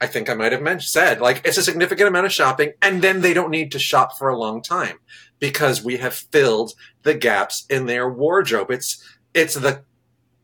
I 0.01 0.07
think 0.07 0.31
I 0.31 0.35
might 0.35 0.53
have 0.53 0.63
mentioned, 0.63 0.89
said 0.89 1.21
like 1.21 1.43
it's 1.45 1.59
a 1.59 1.63
significant 1.63 2.09
amount 2.09 2.27
of 2.27 2.33
shopping, 2.33 2.73
and 2.81 3.03
then 3.03 3.21
they 3.21 3.35
don't 3.35 3.51
need 3.51 3.73
to 3.73 3.79
shop 3.79 4.17
for 4.17 4.29
a 4.29 4.39
long 4.39 4.63
time 4.63 4.99
because 5.41 5.83
we 5.83 5.97
have 5.99 6.15
filled 6.15 6.75
the 7.03 7.15
gaps 7.15 7.67
in 7.69 7.87
their 7.87 8.09
wardrobe. 8.09 8.71
It's 8.71 9.03
it's 9.35 9.55
the 9.55 9.83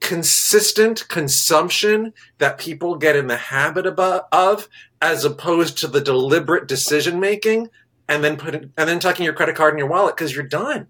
consistent 0.00 1.08
consumption 1.08 2.12
that 2.38 2.58
people 2.58 2.96
get 2.96 3.16
in 3.16 3.26
the 3.26 3.38
habit 3.38 3.86
of, 3.86 4.68
as 5.00 5.24
opposed 5.24 5.78
to 5.78 5.86
the 5.86 6.00
deliberate 6.00 6.68
decision 6.68 7.18
making 7.18 7.70
and 8.08 8.22
then 8.22 8.36
putting 8.36 8.72
and 8.76 8.88
then 8.88 9.00
tucking 9.00 9.24
your 9.24 9.34
credit 9.34 9.56
card 9.56 9.72
in 9.72 9.78
your 9.78 9.88
wallet 9.88 10.16
because 10.16 10.34
you're 10.34 10.44
done. 10.44 10.88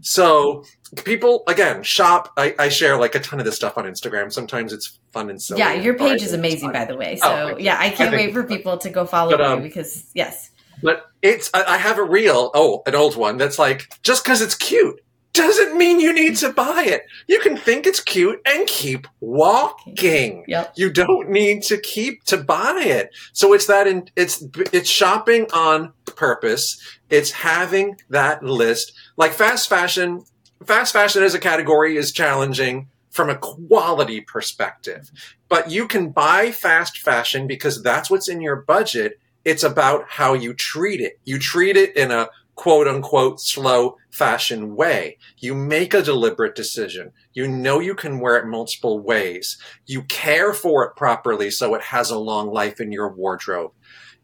So 0.00 0.64
people 1.04 1.42
again 1.46 1.82
shop. 1.82 2.32
I, 2.36 2.54
I, 2.58 2.68
share 2.68 2.96
like 2.96 3.14
a 3.14 3.20
ton 3.20 3.38
of 3.38 3.44
this 3.44 3.56
stuff 3.56 3.76
on 3.78 3.84
Instagram. 3.84 4.32
Sometimes 4.32 4.72
it's 4.72 4.98
fun 5.12 5.30
and 5.30 5.40
silly. 5.40 5.60
Yeah, 5.60 5.74
your 5.74 5.94
page 5.94 6.22
is 6.22 6.32
amazing, 6.32 6.72
by 6.72 6.84
the 6.84 6.96
way. 6.96 7.18
Oh, 7.22 7.28
so 7.28 7.54
oh, 7.54 7.58
yeah, 7.58 7.76
I 7.78 7.90
can't 7.90 8.14
I 8.14 8.16
wait 8.16 8.32
for 8.32 8.42
people 8.42 8.78
to 8.78 8.90
go 8.90 9.06
follow 9.06 9.32
but, 9.32 9.40
um, 9.40 9.58
you 9.58 9.68
because 9.68 10.10
yes. 10.14 10.50
But 10.82 11.06
it's 11.22 11.50
I, 11.52 11.64
I 11.64 11.76
have 11.76 11.98
a 11.98 12.02
reel. 12.02 12.50
Oh, 12.54 12.82
an 12.86 12.94
old 12.94 13.16
one 13.16 13.36
that's 13.36 13.58
like 13.58 13.92
just 14.02 14.24
because 14.24 14.40
it's 14.40 14.54
cute 14.54 15.00
doesn't 15.32 15.76
mean 15.76 16.00
you 16.00 16.12
need 16.12 16.36
to 16.36 16.52
buy 16.52 16.84
it. 16.86 17.06
You 17.28 17.38
can 17.40 17.56
think 17.56 17.86
it's 17.86 18.00
cute 18.00 18.40
and 18.44 18.66
keep 18.66 19.06
walking. 19.20 20.44
Yep. 20.48 20.72
You 20.76 20.92
don't 20.92 21.30
need 21.30 21.62
to 21.64 21.78
keep 21.78 22.24
to 22.24 22.36
buy 22.36 22.82
it. 22.84 23.10
So 23.32 23.52
it's 23.52 23.66
that 23.66 23.86
in, 23.86 24.08
it's 24.16 24.44
it's 24.72 24.90
shopping 24.90 25.46
on 25.52 25.92
purpose. 26.04 26.80
It's 27.10 27.32
having 27.32 27.96
that 28.08 28.42
list. 28.42 28.92
Like 29.16 29.32
fast 29.32 29.68
fashion, 29.68 30.24
fast 30.64 30.92
fashion 30.92 31.22
as 31.22 31.34
a 31.34 31.38
category 31.38 31.96
is 31.96 32.12
challenging 32.12 32.88
from 33.10 33.28
a 33.28 33.36
quality 33.36 34.20
perspective. 34.20 35.10
But 35.48 35.70
you 35.70 35.88
can 35.88 36.10
buy 36.10 36.52
fast 36.52 36.98
fashion 36.98 37.46
because 37.46 37.82
that's 37.82 38.08
what's 38.08 38.28
in 38.28 38.40
your 38.40 38.56
budget. 38.56 39.18
It's 39.44 39.64
about 39.64 40.04
how 40.08 40.34
you 40.34 40.54
treat 40.54 41.00
it. 41.00 41.18
You 41.24 41.38
treat 41.38 41.76
it 41.76 41.96
in 41.96 42.10
a 42.10 42.28
quote 42.54 42.86
unquote 42.86 43.40
slow 43.40 43.96
fashion 44.10 44.76
way. 44.76 45.16
You 45.38 45.54
make 45.54 45.94
a 45.94 46.02
deliberate 46.02 46.54
decision. 46.54 47.12
You 47.32 47.48
know 47.48 47.80
you 47.80 47.94
can 47.94 48.20
wear 48.20 48.36
it 48.36 48.46
multiple 48.46 49.00
ways. 49.00 49.56
You 49.86 50.02
care 50.02 50.52
for 50.52 50.84
it 50.84 50.94
properly 50.94 51.50
so 51.50 51.74
it 51.74 51.82
has 51.82 52.10
a 52.10 52.18
long 52.18 52.52
life 52.52 52.80
in 52.80 52.92
your 52.92 53.08
wardrobe. 53.08 53.72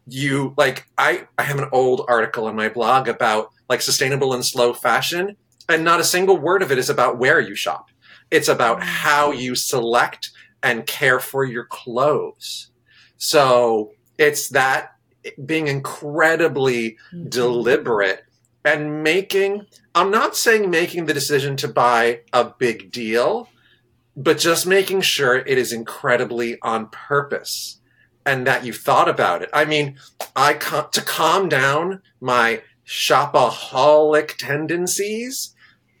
You 0.07 0.53
like 0.57 0.85
I, 0.97 1.27
I 1.37 1.43
have 1.43 1.59
an 1.59 1.69
old 1.71 2.05
article 2.07 2.45
on 2.47 2.55
my 2.55 2.69
blog 2.69 3.07
about 3.07 3.49
like 3.69 3.81
sustainable 3.81 4.33
and 4.33 4.45
slow 4.45 4.73
fashion, 4.73 5.35
and 5.67 5.83
not 5.83 5.99
a 5.99 6.03
single 6.05 6.37
word 6.37 6.61
of 6.61 6.71
it 6.71 6.77
is 6.77 6.89
about 6.89 7.17
where 7.17 7.39
you 7.39 7.55
shop. 7.55 7.87
It's 8.31 8.47
about 8.47 8.81
how 8.83 9.31
you 9.31 9.55
select 9.55 10.31
and 10.63 10.85
care 10.85 11.19
for 11.19 11.43
your 11.45 11.65
clothes. 11.65 12.71
So 13.17 13.91
it's 14.17 14.49
that 14.49 14.91
being 15.45 15.67
incredibly 15.67 16.97
Mhm. 17.13 17.29
deliberate 17.29 18.23
and 18.63 19.03
making 19.03 19.65
i'm 19.93 20.09
not 20.09 20.35
saying 20.37 20.69
making 20.69 21.05
the 21.05 21.13
decision 21.13 21.57
to 21.57 21.67
buy 21.67 22.21
a 22.31 22.45
big 22.57 22.91
deal 22.91 23.49
but 24.15 24.37
just 24.37 24.65
making 24.65 25.01
sure 25.01 25.35
it 25.35 25.57
is 25.57 25.73
incredibly 25.73 26.57
on 26.61 26.87
purpose 26.89 27.79
and 28.27 28.45
that 28.45 28.63
you've 28.63 28.77
thought 28.77 29.09
about 29.09 29.41
it 29.41 29.49
i 29.53 29.65
mean 29.65 29.97
i 30.35 30.53
ca- 30.53 30.87
to 30.89 31.01
calm 31.01 31.49
down 31.49 32.01
my 32.21 32.61
shopaholic 32.85 34.35
tendencies 34.37 35.55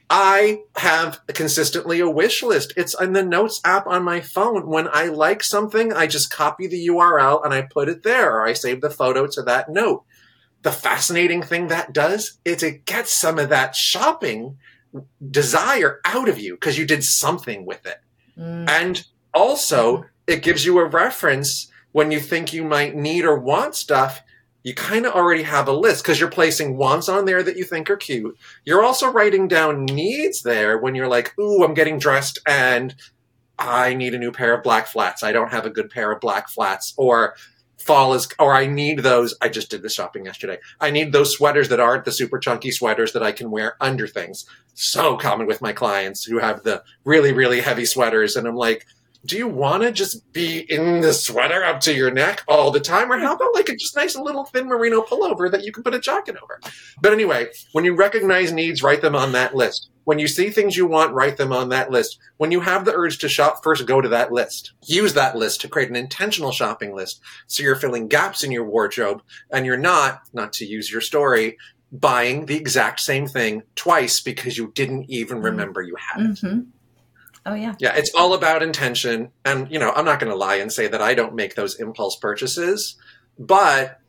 I 0.09 0.61
have 0.77 1.19
consistently 1.27 1.99
a 1.99 2.09
wish 2.09 2.41
list. 2.41 2.73
It's 2.77 2.99
in 2.99 3.11
the 3.13 3.23
notes 3.23 3.59
app 3.65 3.87
on 3.87 4.03
my 4.03 4.21
phone. 4.21 4.67
When 4.67 4.87
I 4.91 5.07
like 5.07 5.43
something, 5.43 5.91
I 5.91 6.07
just 6.07 6.31
copy 6.31 6.65
the 6.65 6.87
URL 6.87 7.43
and 7.43 7.53
I 7.53 7.63
put 7.63 7.89
it 7.89 8.03
there, 8.03 8.31
or 8.33 8.47
I 8.47 8.53
save 8.53 8.81
the 8.81 8.89
photo 8.89 9.27
to 9.27 9.41
that 9.43 9.69
note. 9.69 10.05
The 10.61 10.71
fascinating 10.71 11.43
thing 11.43 11.67
that 11.67 11.93
does 11.93 12.39
is 12.45 12.63
it 12.63 12.85
gets 12.85 13.11
some 13.11 13.37
of 13.37 13.49
that 13.49 13.75
shopping 13.75 14.57
desire 15.29 15.99
out 16.05 16.29
of 16.29 16.39
you 16.39 16.55
because 16.55 16.77
you 16.77 16.85
did 16.85 17.03
something 17.03 17.65
with 17.65 17.85
it. 17.85 17.99
Mm. 18.37 18.69
And 18.69 19.05
also, 19.33 20.05
it 20.25 20.41
gives 20.41 20.65
you 20.65 20.79
a 20.79 20.85
reference 20.85 21.69
when 21.97 22.11
you 22.11 22.19
think 22.19 22.53
you 22.53 22.63
might 22.63 22.95
need 22.95 23.25
or 23.25 23.35
want 23.35 23.73
stuff. 23.73 24.21
You 24.61 24.75
kind 24.75 25.07
of 25.07 25.13
already 25.13 25.41
have 25.41 25.67
a 25.67 25.73
list 25.73 26.03
because 26.03 26.19
you're 26.19 26.29
placing 26.29 26.77
wants 26.77 27.09
on 27.09 27.25
there 27.25 27.41
that 27.41 27.57
you 27.57 27.63
think 27.63 27.89
are 27.89 27.97
cute. 27.97 28.37
You're 28.65 28.83
also 28.83 29.11
writing 29.11 29.47
down 29.47 29.85
needs 29.85 30.43
there 30.43 30.77
when 30.77 30.93
you're 30.93 31.07
like, 31.07 31.33
ooh, 31.39 31.63
I'm 31.63 31.73
getting 31.73 31.97
dressed 31.97 32.37
and 32.47 32.93
I 33.57 33.95
need 33.95 34.13
a 34.13 34.19
new 34.19 34.31
pair 34.31 34.53
of 34.53 34.61
black 34.61 34.85
flats. 34.85 35.23
I 35.23 35.31
don't 35.31 35.49
have 35.49 35.65
a 35.65 35.71
good 35.71 35.89
pair 35.89 36.11
of 36.11 36.21
black 36.21 36.49
flats. 36.49 36.93
Or 36.97 37.33
fall 37.79 38.13
is, 38.13 38.27
or 38.37 38.53
I 38.53 38.67
need 38.67 38.99
those. 38.99 39.33
I 39.41 39.49
just 39.49 39.71
did 39.71 39.81
the 39.81 39.89
shopping 39.89 40.25
yesterday. 40.25 40.59
I 40.79 40.91
need 40.91 41.13
those 41.13 41.33
sweaters 41.35 41.69
that 41.69 41.79
aren't 41.79 42.05
the 42.05 42.11
super 42.11 42.37
chunky 42.37 42.69
sweaters 42.69 43.13
that 43.13 43.23
I 43.23 43.31
can 43.31 43.49
wear 43.49 43.75
under 43.81 44.05
things. 44.05 44.45
So 44.75 45.17
common 45.17 45.47
with 45.47 45.63
my 45.63 45.73
clients 45.73 46.25
who 46.25 46.37
have 46.37 46.61
the 46.61 46.83
really, 47.05 47.31
really 47.33 47.61
heavy 47.61 47.85
sweaters. 47.85 48.35
And 48.35 48.47
I'm 48.47 48.55
like, 48.55 48.85
do 49.25 49.37
you 49.37 49.47
want 49.47 49.83
to 49.83 49.91
just 49.91 50.31
be 50.33 50.59
in 50.69 51.01
the 51.01 51.13
sweater 51.13 51.63
up 51.63 51.79
to 51.81 51.93
your 51.93 52.11
neck 52.11 52.43
all 52.47 52.71
the 52.71 52.79
time? 52.79 53.11
Or 53.11 53.17
how 53.17 53.35
about 53.35 53.53
like 53.55 53.69
a 53.69 53.75
just 53.75 53.95
nice 53.95 54.15
little 54.15 54.45
thin 54.45 54.67
merino 54.67 55.01
pullover 55.01 55.51
that 55.51 55.63
you 55.63 55.71
can 55.71 55.83
put 55.83 55.93
a 55.93 55.99
jacket 55.99 56.35
over? 56.41 56.59
But 57.01 57.13
anyway, 57.13 57.47
when 57.73 57.85
you 57.85 57.95
recognize 57.95 58.51
needs, 58.51 58.81
write 58.83 59.01
them 59.01 59.15
on 59.15 59.31
that 59.33 59.55
list. 59.55 59.89
When 60.05 60.19
you 60.19 60.27
see 60.29 60.49
things 60.49 60.77
you 60.77 60.87
want, 60.87 61.13
write 61.13 61.35
them 61.35 61.51
on 61.51 61.67
that 61.69 61.91
list. 61.91 62.17
When 62.37 62.51
you 62.51 62.61
have 62.61 62.85
the 62.85 62.93
urge 62.93 63.17
to 63.19 63.27
shop, 63.27 63.61
first 63.63 63.85
go 63.85 63.99
to 63.99 64.07
that 64.09 64.31
list. 64.31 64.71
Use 64.85 65.13
that 65.15 65.35
list 65.35 65.59
to 65.61 65.67
create 65.67 65.89
an 65.89 65.97
intentional 65.97 66.51
shopping 66.53 66.95
list 66.95 67.19
so 67.47 67.61
you're 67.61 67.75
filling 67.75 68.07
gaps 68.07 68.43
in 68.43 68.51
your 68.51 68.63
wardrobe 68.63 69.21
and 69.51 69.65
you're 69.65 69.75
not, 69.77 70.21
not 70.31 70.53
to 70.53 70.65
use 70.65 70.89
your 70.89 71.01
story, 71.01 71.57
buying 71.91 72.45
the 72.45 72.55
exact 72.55 72.99
same 73.01 73.27
thing 73.27 73.63
twice 73.75 74.21
because 74.21 74.57
you 74.57 74.71
didn't 74.75 75.05
even 75.09 75.39
Mm. 75.39 75.43
remember 75.45 75.81
you 75.81 75.95
had 75.95 76.21
it. 76.25 76.39
hmm 76.39 76.59
Oh 77.47 77.53
yeah. 77.53 77.75
Yeah, 77.79 77.95
it's 77.95 78.13
all 78.13 78.33
about 78.33 78.61
intention. 78.61 79.31
And, 79.45 79.71
you 79.71 79.79
know, 79.79 79.93
I'm 79.95 80.03
not 80.03 80.19
going 80.19 80.31
to 80.31 80.37
lie 80.37 80.55
and 80.55 80.71
say 80.71 80.87
that 80.89 81.01
I 81.01 81.13
don't 81.13 81.33
make 81.33 81.55
those 81.55 81.79
impulse 81.79 82.17
purchases, 82.17 82.97
but 83.39 84.01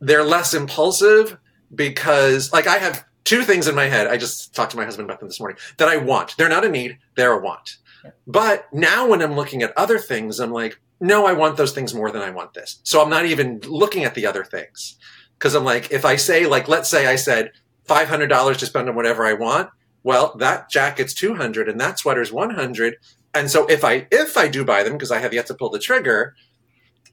they're 0.00 0.24
less 0.24 0.54
impulsive 0.54 1.36
because, 1.74 2.50
like, 2.50 2.66
I 2.66 2.78
have 2.78 3.04
two 3.24 3.42
things 3.42 3.68
in 3.68 3.74
my 3.74 3.84
head. 3.84 4.06
I 4.06 4.16
just 4.16 4.54
talked 4.54 4.70
to 4.70 4.78
my 4.78 4.86
husband 4.86 5.06
about 5.06 5.20
them 5.20 5.28
this 5.28 5.38
morning 5.38 5.58
that 5.76 5.88
I 5.88 5.98
want. 5.98 6.34
They're 6.38 6.48
not 6.48 6.64
a 6.64 6.70
need, 6.70 6.98
they're 7.14 7.38
a 7.38 7.42
want. 7.42 7.76
Yeah. 8.02 8.12
But 8.26 8.72
now 8.72 9.06
when 9.06 9.20
I'm 9.20 9.34
looking 9.34 9.62
at 9.62 9.76
other 9.76 9.98
things, 9.98 10.40
I'm 10.40 10.50
like, 10.50 10.80
no, 10.98 11.26
I 11.26 11.34
want 11.34 11.58
those 11.58 11.72
things 11.72 11.92
more 11.92 12.10
than 12.10 12.22
I 12.22 12.30
want 12.30 12.54
this. 12.54 12.80
So 12.84 13.02
I'm 13.02 13.10
not 13.10 13.26
even 13.26 13.60
looking 13.66 14.04
at 14.04 14.14
the 14.14 14.24
other 14.24 14.44
things. 14.44 14.96
Because 15.38 15.54
I'm 15.54 15.64
like, 15.64 15.90
if 15.90 16.06
I 16.06 16.16
say, 16.16 16.46
like, 16.46 16.68
let's 16.68 16.88
say 16.88 17.06
I 17.06 17.16
said 17.16 17.52
$500 17.86 18.56
to 18.56 18.66
spend 18.66 18.88
on 18.88 18.94
whatever 18.94 19.26
I 19.26 19.34
want, 19.34 19.70
well, 20.02 20.34
that 20.38 20.70
jacket's 20.70 21.14
200 21.14 21.68
and 21.68 21.80
that 21.80 21.98
sweater's 21.98 22.32
100. 22.32 22.96
And 23.34 23.50
so 23.50 23.66
if 23.66 23.84
I 23.84 24.06
if 24.10 24.36
I 24.36 24.48
do 24.48 24.64
buy 24.64 24.82
them 24.82 24.94
because 24.94 25.10
I 25.12 25.18
have 25.18 25.32
yet 25.34 25.46
to 25.46 25.54
pull 25.54 25.70
the 25.70 25.78
trigger, 25.78 26.34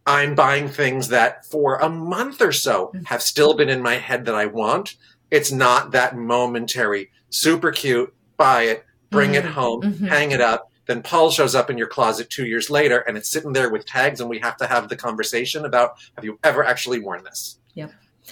I'm 0.05 0.35
buying 0.35 0.67
things 0.69 1.09
that 1.09 1.45
for 1.45 1.75
a 1.77 1.89
month 1.89 2.41
or 2.41 2.51
so 2.51 2.91
have 3.05 3.21
still 3.21 3.53
been 3.55 3.69
in 3.69 3.81
my 3.81 3.95
head 3.95 4.25
that 4.25 4.35
I 4.35 4.45
want. 4.45 4.95
It's 5.31 5.51
not 5.51 5.91
that 5.91 6.15
momentary, 6.15 7.11
super 7.29 7.71
cute, 7.71 8.13
buy 8.37 8.63
it, 8.63 8.85
bring 9.11 9.35
it 9.35 9.43
Mhm. 9.43 9.51
home, 9.51 9.81
Mhm. 9.81 10.07
hang 10.07 10.31
it 10.31 10.39
up. 10.41 10.71
Then 10.85 11.03
Paul 11.03 11.29
shows 11.31 11.53
up 11.53 11.69
in 11.69 11.77
your 11.77 11.87
closet 11.87 12.29
two 12.29 12.45
years 12.45 12.69
later 12.69 12.99
and 12.99 13.17
it's 13.17 13.29
sitting 13.29 13.51
there 13.51 13.69
with 13.69 13.85
tags, 13.85 14.21
and 14.21 14.29
we 14.29 14.39
have 14.39 14.55
to 14.57 14.67
have 14.67 14.87
the 14.87 14.95
conversation 14.95 15.65
about 15.65 15.91
have 16.15 16.23
you 16.23 16.39
ever 16.45 16.63
actually 16.63 16.99
worn 16.99 17.23
this? 17.25 17.59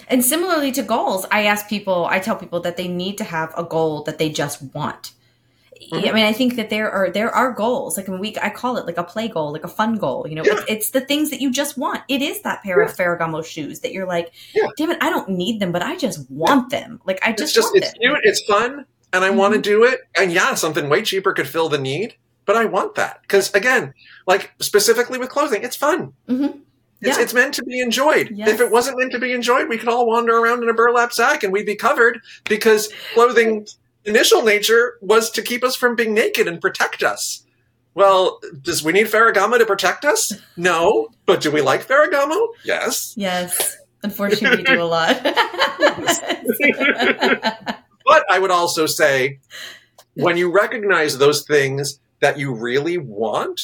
And 0.08 0.24
similarly 0.24 0.72
to 0.72 0.82
goals, 0.82 1.26
I 1.30 1.44
ask 1.44 1.68
people, 1.68 2.06
I 2.10 2.18
tell 2.18 2.36
people 2.36 2.60
that 2.60 2.76
they 2.76 2.88
need 2.88 3.18
to 3.18 3.24
have 3.24 3.52
a 3.56 3.64
goal 3.64 4.02
that 4.04 4.18
they 4.18 4.30
just 4.30 4.62
want. 4.74 5.12
Mhm. 5.92 6.08
I 6.08 6.12
mean, 6.12 6.24
I 6.24 6.32
think 6.32 6.56
that 6.56 6.70
there 6.70 6.90
are 6.90 7.10
there 7.10 7.30
are 7.30 7.52
goals. 7.52 7.96
Like 7.98 8.08
a 8.08 8.16
week, 8.16 8.38
I 8.42 8.48
call 8.48 8.76
it 8.78 8.86
like 8.86 8.96
a 8.96 9.04
play 9.04 9.28
goal, 9.28 9.52
like 9.52 9.64
a 9.64 9.68
fun 9.68 9.96
goal. 9.98 10.26
You 10.28 10.36
know, 10.36 10.42
Yeah. 10.44 10.52
it's, 10.54 10.64
it's 10.68 10.90
the 10.90 11.02
things 11.02 11.28
that 11.30 11.40
you 11.40 11.50
just 11.50 11.76
want. 11.76 12.00
It 12.08 12.22
is 12.22 12.40
that 12.42 12.62
pair 12.62 12.80
of 12.80 12.96
Ferragamo 12.96 13.44
shoes 13.44 13.80
that 13.80 13.92
you're 13.92 14.06
like, 14.06 14.32
Yeah. 14.54 14.68
damn 14.78 14.90
it, 14.90 14.98
I 15.02 15.10
don't 15.10 15.28
need 15.28 15.60
them, 15.60 15.72
but 15.72 15.82
I 15.82 15.96
just 15.96 16.30
want 16.30 16.70
them. 16.70 17.00
Like 17.04 17.18
I 17.26 17.30
It's 17.30 17.42
just, 17.42 17.54
just 17.54 17.66
want 17.68 17.76
it's 17.84 17.92
them. 17.92 18.00
cute, 18.00 18.20
it's 18.24 18.42
fun, 18.44 18.86
and 19.12 19.22
I 19.24 19.30
want 19.30 19.54
to 19.54 19.60
do 19.60 19.84
it. 19.84 20.00
And 20.18 20.32
yeah, 20.32 20.54
something 20.54 20.88
way 20.88 21.02
cheaper 21.02 21.34
could 21.34 21.46
fill 21.48 21.68
the 21.68 21.78
need, 21.78 22.14
but 22.46 22.56
I 22.56 22.64
want 22.64 22.94
that 22.94 23.20
because 23.22 23.52
again, 23.54 23.92
like 24.26 24.52
specifically 24.60 25.18
with 25.18 25.28
clothing, 25.28 25.62
it's 25.62 25.76
fun. 25.76 26.14
Mhm. 26.28 26.60
It's, 27.00 27.16
Yeah. 27.18 27.22
it's 27.22 27.34
meant 27.34 27.54
to 27.54 27.64
be 27.64 27.80
enjoyed. 27.80 28.30
Yes. 28.34 28.48
If 28.48 28.60
it 28.60 28.70
wasn't 28.70 28.98
meant 28.98 29.12
to 29.12 29.18
be 29.18 29.32
enjoyed, 29.32 29.68
we 29.68 29.78
could 29.78 29.88
all 29.88 30.06
wander 30.06 30.36
around 30.36 30.62
in 30.62 30.68
a 30.68 30.74
burlap 30.74 31.12
sack 31.12 31.42
and 31.42 31.52
we'd 31.52 31.66
be 31.66 31.76
covered 31.76 32.20
because 32.48 32.88
clothing 33.14 33.66
initial 34.04 34.42
nature 34.42 34.98
was 35.02 35.30
to 35.32 35.42
keep 35.42 35.62
us 35.64 35.76
from 35.76 35.96
being 35.96 36.14
naked 36.14 36.46
and 36.48 36.60
protect 36.60 37.02
us. 37.02 37.44
Well, 37.94 38.40
does 38.62 38.82
we 38.84 38.92
need 38.92 39.06
Ferragamo 39.06 39.58
to 39.58 39.66
protect 39.66 40.04
us? 40.04 40.32
No, 40.56 41.08
but 41.26 41.40
do 41.40 41.50
we 41.50 41.62
like 41.62 41.86
Ferragamo? 41.86 42.48
Yes. 42.64 43.14
Yes. 43.16 43.76
Unfortunately, 44.02 44.58
we 44.58 44.62
do 44.64 44.82
a 44.82 44.84
lot. 44.84 45.16
But 48.08 48.24
I 48.30 48.38
would 48.38 48.52
also 48.52 48.86
say 48.86 49.40
when 50.14 50.36
you 50.36 50.52
recognize 50.52 51.18
those 51.18 51.44
things 51.44 51.98
that 52.20 52.38
you 52.38 52.54
really 52.54 52.98
want, 52.98 53.60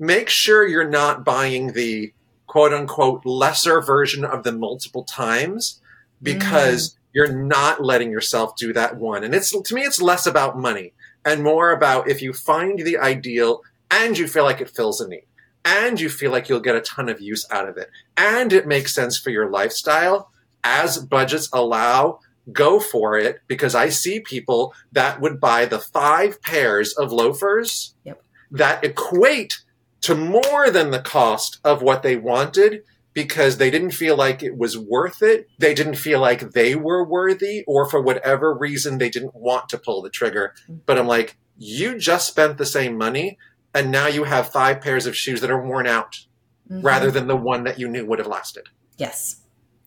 make 0.00 0.28
sure 0.28 0.66
you're 0.66 0.88
not 0.90 1.24
buying 1.24 1.72
the 1.72 2.12
quote 2.54 2.72
unquote 2.72 3.26
lesser 3.26 3.80
version 3.80 4.24
of 4.24 4.44
them 4.44 4.60
multiple 4.60 5.02
times 5.02 5.80
because 6.22 6.90
mm. 6.90 6.96
you're 7.12 7.32
not 7.32 7.82
letting 7.82 8.12
yourself 8.12 8.54
do 8.54 8.72
that 8.72 8.96
one. 8.96 9.24
And 9.24 9.34
it's 9.34 9.50
to 9.50 9.74
me 9.74 9.82
it's 9.82 10.00
less 10.00 10.24
about 10.24 10.56
money 10.56 10.92
and 11.24 11.42
more 11.42 11.72
about 11.72 12.08
if 12.08 12.22
you 12.22 12.32
find 12.32 12.78
the 12.78 12.96
ideal 12.96 13.62
and 13.90 14.16
you 14.16 14.28
feel 14.28 14.44
like 14.44 14.60
it 14.60 14.70
fills 14.70 15.00
a 15.00 15.08
need 15.08 15.26
and 15.64 16.00
you 16.00 16.08
feel 16.08 16.30
like 16.30 16.48
you'll 16.48 16.60
get 16.60 16.76
a 16.76 16.80
ton 16.80 17.08
of 17.08 17.20
use 17.20 17.44
out 17.50 17.68
of 17.68 17.76
it 17.76 17.90
and 18.16 18.52
it 18.52 18.68
makes 18.68 18.94
sense 18.94 19.18
for 19.18 19.30
your 19.30 19.50
lifestyle 19.50 20.30
as 20.62 20.98
budgets 20.98 21.48
allow 21.52 22.20
go 22.52 22.78
for 22.78 23.18
it 23.18 23.40
because 23.48 23.74
I 23.74 23.88
see 23.88 24.20
people 24.20 24.72
that 24.92 25.20
would 25.20 25.40
buy 25.40 25.64
the 25.64 25.80
five 25.80 26.40
pairs 26.40 26.92
of 26.92 27.10
loafers 27.10 27.96
Yep. 28.04 28.22
that 28.52 28.84
equate 28.84 29.63
to 30.04 30.14
more 30.14 30.70
than 30.70 30.90
the 30.90 31.00
cost 31.00 31.58
of 31.64 31.80
what 31.80 32.02
they 32.02 32.14
wanted 32.14 32.82
because 33.14 33.56
they 33.56 33.70
didn't 33.70 33.92
feel 33.92 34.16
like 34.16 34.42
it 34.42 34.58
was 34.58 34.76
worth 34.76 35.22
it. 35.22 35.48
They 35.58 35.72
didn't 35.72 35.94
feel 35.94 36.20
like 36.20 36.50
they 36.50 36.74
were 36.74 37.02
worthy, 37.02 37.64
or 37.66 37.88
for 37.88 38.02
whatever 38.02 38.52
reason, 38.52 38.98
they 38.98 39.08
didn't 39.08 39.34
want 39.34 39.70
to 39.70 39.78
pull 39.78 40.02
the 40.02 40.10
trigger. 40.10 40.52
But 40.68 40.98
I'm 40.98 41.06
like, 41.06 41.38
you 41.56 41.98
just 41.98 42.26
spent 42.26 42.58
the 42.58 42.66
same 42.66 42.98
money, 42.98 43.38
and 43.72 43.90
now 43.90 44.06
you 44.06 44.24
have 44.24 44.50
five 44.52 44.82
pairs 44.82 45.06
of 45.06 45.16
shoes 45.16 45.40
that 45.40 45.50
are 45.50 45.66
worn 45.66 45.86
out 45.86 46.26
Mhm. 46.70 46.84
rather 46.84 47.10
than 47.10 47.26
the 47.26 47.36
one 47.36 47.64
that 47.64 47.78
you 47.78 47.88
knew 47.88 48.04
would 48.04 48.18
have 48.18 48.28
lasted. 48.28 48.68
Yes. 48.98 49.36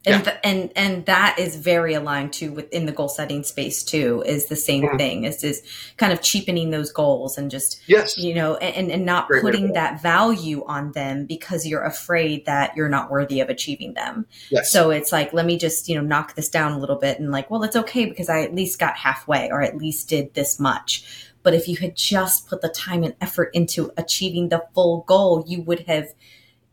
And 0.06 0.26
yeah. 0.26 0.38
and 0.44 0.72
and 0.76 1.06
that 1.06 1.38
is 1.40 1.56
very 1.56 1.94
aligned 1.94 2.32
to 2.34 2.52
within 2.52 2.86
the 2.86 2.92
goal 2.92 3.10
setting 3.10 3.44
space 3.44 3.84
too 3.84 4.24
is 4.26 4.48
the 4.48 4.56
same 4.56 4.84
mm-hmm. 4.84 4.98
thing 4.98 5.24
is 5.26 5.44
is 5.44 5.62
kind 5.98 6.14
of 6.14 6.22
cheapening 6.22 6.70
those 6.70 6.92
goals 6.92 7.38
and 7.38 7.52
just 7.52 7.82
yes 7.88 8.18
you 8.18 8.34
know 8.34 8.56
and 8.58 8.92
and 8.92 9.06
not 9.06 9.28
Great 9.28 9.42
putting 9.42 9.74
that 9.74 10.02
value 10.02 10.64
on 10.66 10.92
them 10.94 11.26
because 11.26 11.66
you're 11.66 11.84
afraid 11.84 12.46
that 12.46 12.76
you're 12.76 12.90
not 12.90 13.10
worthy 13.10 13.40
of 13.40 13.50
achieving 13.50 13.94
them 13.94 14.26
yes. 14.50 14.72
so 14.72 14.90
it's 14.92 15.12
like 15.12 15.34
let 15.34 15.46
me 15.46 15.58
just 15.58 15.90
you 15.90 15.96
know 15.96 16.02
knock 16.02 16.36
this 16.36 16.50
down 16.50 16.72
a 16.72 16.80
little 16.80 16.98
bit 16.98 17.20
and 17.20 17.32
like 17.32 17.50
well 17.50 17.64
it's 17.64 17.76
okay 17.76 18.06
because 18.06 18.30
i 18.30 18.42
at 18.42 18.54
least 18.54 18.80
got 18.80 18.96
halfway 18.96 19.50
or 19.50 19.62
at 19.62 19.78
least 19.78 20.10
did 20.10 20.34
this 20.34 20.60
much 20.60 21.34
but 21.44 21.54
if 21.54 21.68
you 21.68 21.78
had 21.78 21.96
just 21.96 22.48
put 22.48 22.62
the 22.62 22.70
time 22.70 23.04
and 23.04 23.16
effort 23.22 23.50
into 23.54 23.92
achieving 23.98 24.50
the 24.50 24.64
full 24.74 25.02
goal 25.08 25.44
you 25.48 25.62
would 25.62 25.82
have 25.82 26.14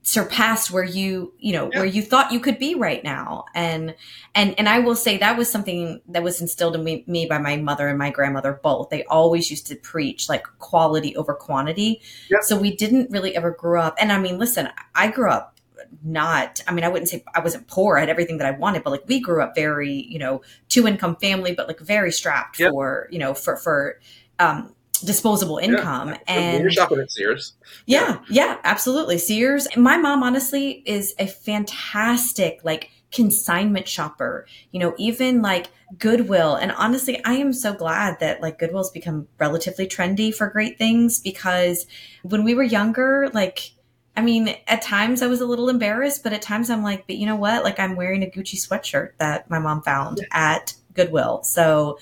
surpassed 0.07 0.71
where 0.71 0.85
you 0.85 1.33
you 1.39 1.51
know 1.51 1.71
yeah. 1.73 1.79
where 1.79 1.87
you 1.87 2.03
thought 2.03 2.31
you 2.31 2.39
could 2.39 2.59
be 2.59 2.75
right 2.75 3.03
now 3.03 3.47
and 3.55 3.95
and 4.35 4.55
and 4.59 4.69
i 4.69 4.79
will 4.79 4.95
say 4.95 5.17
that 5.17 5.39
was 5.39 5.51
something 5.51 5.99
that 6.07 6.23
was 6.23 6.43
instilled 6.43 6.75
in 6.75 6.85
me, 6.85 7.03
me 7.07 7.25
by 7.25 7.39
my 7.39 7.57
mother 7.57 7.89
and 7.89 7.99
my 7.99 8.11
grandmother 8.11 8.61
both 8.63 8.91
they 8.91 9.03
always 9.05 9.51
used 9.51 9.67
to 9.67 9.75
preach 9.77 10.29
like 10.29 10.47
quality 10.59 11.17
over 11.17 11.33
quantity 11.33 12.03
yeah. 12.29 12.37
so 12.43 12.55
we 12.55 12.77
didn't 12.77 13.11
really 13.11 13.35
ever 13.35 13.51
grow 13.51 13.81
up 13.81 13.95
and 13.99 14.13
i 14.13 14.19
mean 14.19 14.39
listen 14.39 14.69
i 14.95 15.09
grew 15.09 15.31
up 15.31 15.59
not 16.03 16.63
i 16.69 16.73
mean 16.73 16.85
i 16.85 16.89
wouldn't 16.89 17.09
say 17.09 17.25
i 17.35 17.41
wasn't 17.41 17.67
poor 17.67 17.97
i 17.97 18.01
had 18.01 18.11
everything 18.11 18.37
that 18.37 18.47
i 18.47 18.51
wanted 18.59 18.85
but 18.85 18.91
like 18.91 19.09
we 19.09 19.19
grew 19.19 19.43
up 19.43 19.55
very 19.55 19.91
you 19.91 20.19
know 20.19 20.43
two 20.69 20.87
income 20.87 21.17
family 21.17 21.55
but 21.55 21.67
like 21.67 21.81
very 21.81 22.13
strapped 22.13 22.61
yep. 22.61 22.71
for 22.71 23.09
you 23.11 23.19
know 23.19 23.33
for 23.33 23.57
for 23.57 23.99
um 24.39 24.75
disposable 25.05 25.59
income 25.59 26.11
yeah. 26.11 26.19
and 26.27 26.63
you're 26.63 26.71
shopping 26.71 26.99
at 26.99 27.11
Sears. 27.11 27.55
Yeah, 27.87 28.21
yeah, 28.29 28.59
absolutely. 28.65 29.19
Sears. 29.19 29.69
My 29.77 29.97
mom 29.97 30.23
honestly 30.23 30.83
is 30.87 31.15
a 31.19 31.27
fantastic 31.27 32.61
like 32.65 32.91
consignment 33.13 33.87
shopper. 33.87 34.47
You 34.73 34.81
know, 34.81 34.95
even 34.99 35.43
like 35.43 35.69
Goodwill. 35.99 36.57
And 36.57 36.73
honestly, 36.73 37.23
I 37.25 37.35
am 37.35 37.53
so 37.53 37.73
glad 37.73 38.19
that 38.21 38.41
like 38.43 38.59
Goodwill's 38.59 38.91
become 38.91 39.29
relatively 39.39 39.87
trendy 39.87 40.35
for 40.35 40.49
great 40.49 40.79
things 40.79 41.21
because 41.21 41.87
when 42.23 42.45
we 42.45 42.55
were 42.55 42.63
younger, 42.63 43.31
like 43.33 43.73
I 44.17 44.23
mean, 44.23 44.55
at 44.69 44.83
times 44.83 45.23
I 45.23 45.27
was 45.27 45.41
a 45.41 45.47
little 45.47 45.69
embarrassed, 45.69 46.23
but 46.23 46.33
at 46.33 46.43
times 46.43 46.71
I'm 46.71 46.85
like, 46.85 47.07
but 47.07 47.17
you 47.17 47.27
know 47.27 47.37
what? 47.37 47.65
Like 47.65 47.81
I'm 47.81 47.97
wearing 47.97 48.23
a 48.23 48.27
Gucci 48.27 48.55
sweatshirt 48.55 49.13
that 49.19 49.51
my 49.51 49.59
mom 49.59 49.83
found 49.83 50.25
at 50.31 50.75
Goodwill. 50.95 51.43
So 51.43 51.99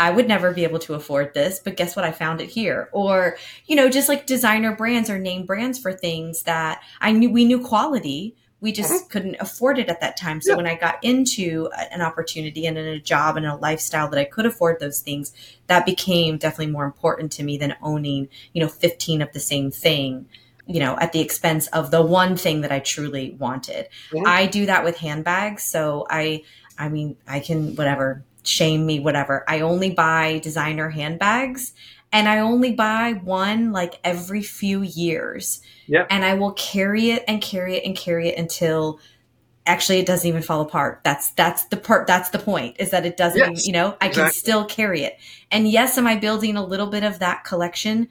I 0.00 0.10
would 0.10 0.26
never 0.26 0.50
be 0.50 0.64
able 0.64 0.78
to 0.80 0.94
afford 0.94 1.34
this, 1.34 1.58
but 1.58 1.76
guess 1.76 1.94
what? 1.94 2.06
I 2.06 2.10
found 2.10 2.40
it 2.40 2.48
here. 2.48 2.88
Or, 2.90 3.36
you 3.66 3.76
know, 3.76 3.90
just 3.90 4.08
like 4.08 4.24
designer 4.24 4.74
brands 4.74 5.10
or 5.10 5.18
name 5.18 5.44
brands 5.44 5.78
for 5.78 5.92
things 5.92 6.44
that 6.44 6.82
I 7.02 7.12
knew 7.12 7.30
we 7.30 7.44
knew 7.44 7.62
quality. 7.62 8.34
We 8.62 8.72
just 8.72 8.92
mm-hmm. 8.92 9.08
couldn't 9.08 9.36
afford 9.40 9.78
it 9.78 9.90
at 9.90 10.00
that 10.00 10.16
time. 10.16 10.40
So 10.40 10.52
yeah. 10.52 10.56
when 10.56 10.66
I 10.66 10.74
got 10.74 11.04
into 11.04 11.68
an 11.92 12.00
opportunity 12.00 12.64
and 12.64 12.78
in 12.78 12.86
a 12.86 12.98
job 12.98 13.36
and 13.36 13.44
a 13.44 13.56
lifestyle 13.56 14.08
that 14.08 14.18
I 14.18 14.24
could 14.24 14.46
afford 14.46 14.80
those 14.80 15.00
things, 15.00 15.34
that 15.66 15.84
became 15.84 16.38
definitely 16.38 16.72
more 16.72 16.86
important 16.86 17.30
to 17.32 17.42
me 17.42 17.58
than 17.58 17.76
owning, 17.82 18.30
you 18.54 18.62
know, 18.62 18.68
15 18.68 19.20
of 19.20 19.32
the 19.34 19.40
same 19.40 19.70
thing 19.70 20.26
you 20.66 20.78
know, 20.78 20.96
at 21.00 21.12
the 21.12 21.18
expense 21.20 21.66
of 21.68 21.90
the 21.90 22.00
one 22.00 22.36
thing 22.36 22.60
that 22.60 22.70
I 22.70 22.78
truly 22.78 23.34
wanted. 23.40 23.88
Mm-hmm. 24.12 24.24
I 24.24 24.46
do 24.46 24.66
that 24.66 24.84
with 24.84 24.98
handbags. 24.98 25.64
So 25.64 26.06
I, 26.08 26.44
I 26.78 26.88
mean, 26.88 27.16
I 27.26 27.40
can, 27.40 27.74
whatever, 27.74 28.22
shame 28.42 28.86
me, 28.86 29.00
whatever. 29.00 29.44
I 29.48 29.60
only 29.60 29.90
buy 29.90 30.38
designer 30.38 30.90
handbags 30.90 31.72
and 32.12 32.28
I 32.28 32.40
only 32.40 32.72
buy 32.72 33.12
one 33.22 33.72
like 33.72 34.00
every 34.02 34.42
few 34.42 34.82
years. 34.82 35.60
Yeah. 35.86 36.06
And 36.10 36.24
I 36.24 36.34
will 36.34 36.52
carry 36.52 37.10
it 37.10 37.24
and 37.28 37.40
carry 37.40 37.76
it 37.76 37.84
and 37.84 37.96
carry 37.96 38.28
it 38.28 38.38
until 38.38 39.00
actually 39.66 39.98
it 39.98 40.06
doesn't 40.06 40.28
even 40.28 40.42
fall 40.42 40.60
apart. 40.60 41.00
That's 41.04 41.30
that's 41.32 41.64
the 41.64 41.76
part 41.76 42.06
that's 42.06 42.30
the 42.30 42.38
point 42.38 42.76
is 42.78 42.90
that 42.90 43.06
it 43.06 43.16
doesn't 43.16 43.38
yes, 43.38 43.66
you 43.66 43.72
know, 43.72 43.96
I 44.00 44.06
exactly. 44.06 44.22
can 44.22 44.32
still 44.32 44.64
carry 44.64 45.02
it. 45.02 45.18
And 45.50 45.68
yes, 45.68 45.96
am 45.98 46.06
I 46.06 46.16
building 46.16 46.56
a 46.56 46.64
little 46.64 46.88
bit 46.88 47.04
of 47.04 47.20
that 47.20 47.44
collection? 47.44 48.08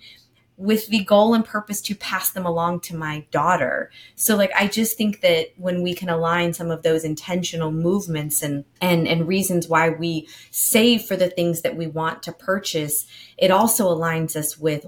With 0.59 0.87
the 0.87 1.05
goal 1.05 1.33
and 1.33 1.45
purpose 1.45 1.79
to 1.79 1.95
pass 1.95 2.31
them 2.31 2.45
along 2.45 2.81
to 2.81 2.95
my 2.95 3.25
daughter. 3.31 3.89
So 4.15 4.35
like 4.35 4.51
I 4.53 4.67
just 4.67 4.97
think 4.97 5.21
that 5.21 5.53
when 5.55 5.81
we 5.81 5.95
can 5.95 6.09
align 6.09 6.53
some 6.53 6.69
of 6.69 6.83
those 6.83 7.05
intentional 7.05 7.71
movements 7.71 8.43
and 8.43 8.65
and 8.81 9.07
and 9.07 9.25
reasons 9.25 9.69
why 9.69 9.89
we 9.89 10.27
save 10.51 11.03
for 11.03 11.15
the 11.15 11.29
things 11.29 11.61
that 11.61 11.77
we 11.77 11.87
want 11.87 12.23
to 12.23 12.33
purchase, 12.33 13.05
it 13.37 13.51
also 13.51 13.87
aligns 13.87 14.35
us 14.35 14.57
with 14.57 14.85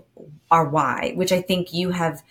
our 0.52 0.68
why, 0.68 1.14
which 1.16 1.32
I 1.32 1.42
think 1.42 1.74
you 1.74 1.92
have 1.92 2.22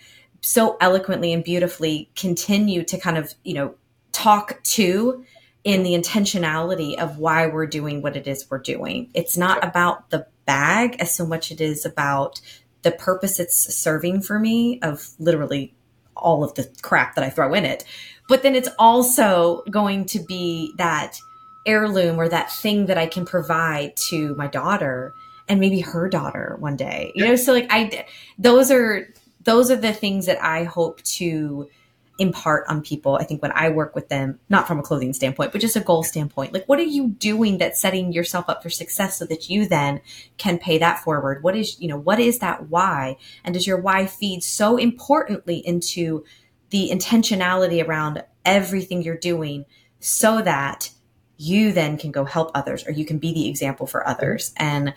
so 0.41 0.77
eloquently 0.79 1.33
and 1.33 1.43
beautifully 1.43 2.11
continued 2.15 2.87
to 2.89 2.99
kind 2.99 3.17
of, 3.17 3.33
you 3.43 3.55
know, 3.55 3.73
talk 4.11 4.61
to 4.63 5.25
in 5.63 5.81
the 5.81 5.93
intentionality 5.93 6.95
of 6.97 7.17
why 7.17 7.47
we're 7.47 7.67
doing 7.67 8.03
what 8.03 8.15
it 8.15 8.27
is 8.27 8.45
we're 8.51 8.59
doing. 8.59 9.09
It's 9.15 9.35
not 9.35 9.63
about 9.63 10.11
the 10.11 10.27
bag 10.45 10.97
as 10.99 11.15
so 11.15 11.25
much 11.25 11.51
it 11.51 11.61
is 11.61 11.85
about 11.85 12.41
the 12.83 12.91
purpose 12.91 13.39
it's 13.39 13.75
serving 13.75 14.21
for 14.21 14.39
me 14.39 14.79
of 14.81 15.09
literally 15.19 15.73
all 16.15 16.43
of 16.43 16.53
the 16.55 16.69
crap 16.81 17.15
that 17.15 17.23
I 17.23 17.29
throw 17.29 17.53
in 17.53 17.65
it. 17.65 17.83
But 18.27 18.43
then 18.43 18.55
it's 18.55 18.69
also 18.79 19.63
going 19.69 20.05
to 20.05 20.19
be 20.19 20.73
that 20.77 21.17
heirloom 21.65 22.19
or 22.19 22.29
that 22.29 22.51
thing 22.51 22.87
that 22.87 22.97
I 22.97 23.05
can 23.05 23.25
provide 23.25 23.95
to 24.09 24.35
my 24.35 24.47
daughter 24.47 25.13
and 25.47 25.59
maybe 25.59 25.81
her 25.81 26.09
daughter 26.09 26.55
one 26.59 26.75
day. 26.75 27.11
You 27.15 27.25
know, 27.25 27.35
so 27.35 27.53
like 27.53 27.67
I 27.69 28.05
those 28.37 28.71
are 28.71 29.07
those 29.43 29.71
are 29.71 29.75
the 29.75 29.93
things 29.93 30.25
that 30.27 30.41
I 30.43 30.63
hope 30.63 31.01
to 31.03 31.69
impart 32.21 32.65
on 32.67 32.81
people. 32.81 33.15
I 33.15 33.23
think 33.23 33.41
when 33.41 33.51
I 33.53 33.69
work 33.69 33.95
with 33.95 34.07
them, 34.07 34.39
not 34.47 34.67
from 34.67 34.79
a 34.79 34.83
clothing 34.83 35.11
standpoint, 35.11 35.51
but 35.51 35.59
just 35.59 35.75
a 35.75 35.81
goal 35.81 36.03
standpoint, 36.03 36.53
like 36.53 36.69
what 36.69 36.79
are 36.79 36.83
you 36.83 37.07
doing 37.07 37.57
that's 37.57 37.81
setting 37.81 38.13
yourself 38.13 38.45
up 38.47 38.61
for 38.61 38.69
success 38.69 39.17
so 39.17 39.25
that 39.25 39.49
you 39.49 39.67
then 39.67 40.01
can 40.37 40.59
pay 40.59 40.77
that 40.77 40.99
forward? 40.99 41.41
What 41.41 41.55
is, 41.55 41.79
you 41.81 41.87
know, 41.87 41.97
what 41.97 42.19
is 42.19 42.39
that 42.39 42.69
why? 42.69 43.17
And 43.43 43.55
does 43.55 43.65
your 43.65 43.81
why 43.81 44.05
feed 44.05 44.43
so 44.43 44.77
importantly 44.77 45.57
into 45.57 46.23
the 46.69 46.91
intentionality 46.93 47.85
around 47.85 48.23
everything 48.45 49.01
you're 49.01 49.17
doing 49.17 49.65
so 49.99 50.41
that 50.43 50.91
you 51.37 51.71
then 51.71 51.97
can 51.97 52.11
go 52.11 52.23
help 52.23 52.51
others 52.53 52.85
or 52.85 52.91
you 52.91 53.03
can 53.03 53.17
be 53.17 53.33
the 53.33 53.49
example 53.49 53.87
for 53.87 54.07
others. 54.07 54.53
And 54.57 54.93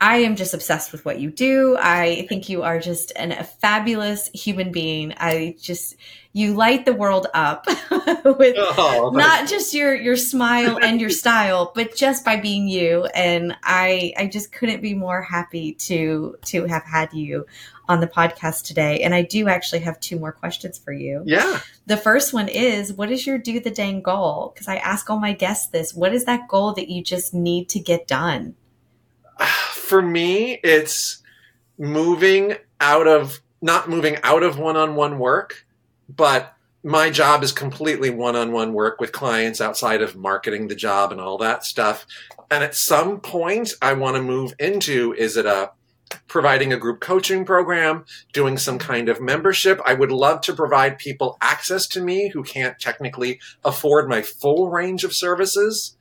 I 0.00 0.18
am 0.18 0.36
just 0.36 0.52
obsessed 0.52 0.92
with 0.92 1.06
what 1.06 1.20
you 1.20 1.30
do. 1.30 1.76
I 1.80 2.26
think 2.28 2.50
you 2.50 2.62
are 2.62 2.78
just 2.78 3.12
an, 3.16 3.32
a 3.32 3.44
fabulous 3.44 4.28
human 4.28 4.70
being. 4.70 5.14
I 5.16 5.56
just 5.58 5.96
you 6.34 6.52
light 6.52 6.84
the 6.84 6.92
world 6.92 7.28
up 7.32 7.66
with 7.96 8.56
oh, 8.58 9.10
not 9.14 9.48
just 9.48 9.72
your 9.72 9.94
your 9.94 10.16
smile 10.16 10.78
and 10.82 11.00
your 11.00 11.08
style, 11.22 11.72
but 11.74 11.96
just 11.96 12.26
by 12.26 12.36
being 12.36 12.68
you. 12.68 13.06
And 13.14 13.56
I 13.62 14.12
I 14.18 14.26
just 14.26 14.52
couldn't 14.52 14.82
be 14.82 14.92
more 14.92 15.22
happy 15.22 15.72
to 15.72 16.36
to 16.44 16.66
have 16.66 16.84
had 16.84 17.14
you 17.14 17.46
on 17.88 18.00
the 18.00 18.06
podcast 18.06 18.64
today. 18.64 19.00
And 19.00 19.14
I 19.14 19.22
do 19.22 19.48
actually 19.48 19.80
have 19.80 19.98
two 20.00 20.18
more 20.18 20.32
questions 20.32 20.76
for 20.76 20.92
you. 20.92 21.22
Yeah. 21.24 21.60
The 21.86 21.96
first 21.96 22.34
one 22.34 22.48
is 22.48 22.92
what 22.92 23.10
is 23.10 23.26
your 23.26 23.38
do 23.38 23.60
the 23.60 23.70
dang 23.70 24.02
goal? 24.02 24.52
Because 24.52 24.68
I 24.68 24.76
ask 24.76 25.08
all 25.08 25.18
my 25.18 25.32
guests 25.32 25.68
this. 25.68 25.94
What 25.94 26.12
is 26.12 26.26
that 26.26 26.48
goal 26.48 26.74
that 26.74 26.90
you 26.90 27.02
just 27.02 27.32
need 27.32 27.70
to 27.70 27.80
get 27.80 28.06
done? 28.06 28.56
for 29.72 30.02
me, 30.02 30.60
it's 30.62 31.22
moving 31.78 32.56
out 32.80 33.06
of 33.06 33.40
not 33.62 33.88
moving 33.88 34.18
out 34.22 34.42
of 34.42 34.58
one-on-one 34.58 35.18
work, 35.18 35.66
but 36.08 36.54
my 36.84 37.10
job 37.10 37.42
is 37.42 37.52
completely 37.52 38.10
one-on-one 38.10 38.72
work 38.72 39.00
with 39.00 39.10
clients 39.10 39.60
outside 39.60 40.02
of 40.02 40.14
marketing 40.14 40.68
the 40.68 40.74
job 40.74 41.10
and 41.10 41.20
all 41.20 41.38
that 41.38 41.64
stuff. 41.64 42.06
And 42.50 42.62
at 42.62 42.76
some 42.76 43.18
point, 43.20 43.72
I 43.82 43.94
want 43.94 44.16
to 44.16 44.22
move 44.22 44.54
into 44.60 45.12
is 45.14 45.36
it 45.36 45.46
a 45.46 45.72
providing 46.28 46.72
a 46.72 46.78
group 46.78 47.00
coaching 47.00 47.44
program, 47.44 48.04
doing 48.32 48.56
some 48.56 48.78
kind 48.78 49.08
of 49.08 49.20
membership. 49.20 49.80
I 49.84 49.94
would 49.94 50.12
love 50.12 50.40
to 50.42 50.52
provide 50.52 50.98
people 50.98 51.36
access 51.40 51.86
to 51.88 52.00
me 52.00 52.30
who 52.32 52.44
can't 52.44 52.78
technically 52.78 53.40
afford 53.64 54.08
my 54.08 54.22
full 54.22 54.70
range 54.70 55.02
of 55.02 55.12
services. 55.12 55.96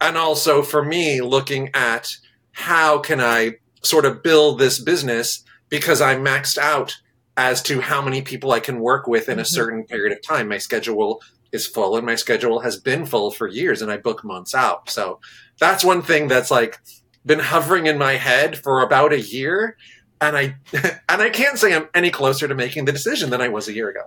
And 0.00 0.16
also 0.16 0.62
for 0.62 0.84
me, 0.84 1.20
looking 1.20 1.70
at 1.72 2.16
how 2.54 2.98
can 2.98 3.20
I 3.20 3.56
sort 3.82 4.06
of 4.06 4.22
build 4.22 4.58
this 4.58 4.78
business 4.78 5.44
because 5.68 6.00
I'm 6.00 6.24
maxed 6.24 6.56
out 6.56 6.96
as 7.36 7.62
to 7.64 7.80
how 7.80 8.00
many 8.00 8.22
people 8.22 8.52
I 8.52 8.60
can 8.60 8.78
work 8.80 9.06
with 9.06 9.28
in 9.28 9.38
a 9.38 9.42
mm-hmm. 9.42 9.54
certain 9.54 9.84
period 9.84 10.16
of 10.16 10.22
time. 10.22 10.48
My 10.48 10.58
schedule 10.58 11.20
is 11.52 11.66
full 11.66 11.96
and 11.96 12.06
my 12.06 12.14
schedule 12.14 12.60
has 12.60 12.76
been 12.76 13.06
full 13.06 13.30
for 13.30 13.48
years 13.48 13.82
and 13.82 13.90
I 13.90 13.96
book 13.96 14.24
months 14.24 14.54
out. 14.54 14.88
So 14.88 15.20
that's 15.58 15.84
one 15.84 16.02
thing 16.02 16.28
that's 16.28 16.50
like 16.50 16.78
been 17.26 17.40
hovering 17.40 17.86
in 17.86 17.98
my 17.98 18.12
head 18.12 18.56
for 18.58 18.82
about 18.82 19.12
a 19.12 19.20
year 19.20 19.76
and 20.20 20.36
I 20.36 20.56
and 21.08 21.22
I 21.22 21.30
can't 21.30 21.58
say 21.58 21.74
I'm 21.74 21.88
any 21.94 22.10
closer 22.10 22.46
to 22.46 22.54
making 22.54 22.84
the 22.84 22.92
decision 22.92 23.30
than 23.30 23.40
I 23.40 23.48
was 23.48 23.68
a 23.68 23.74
year 23.74 23.88
ago. 23.88 24.02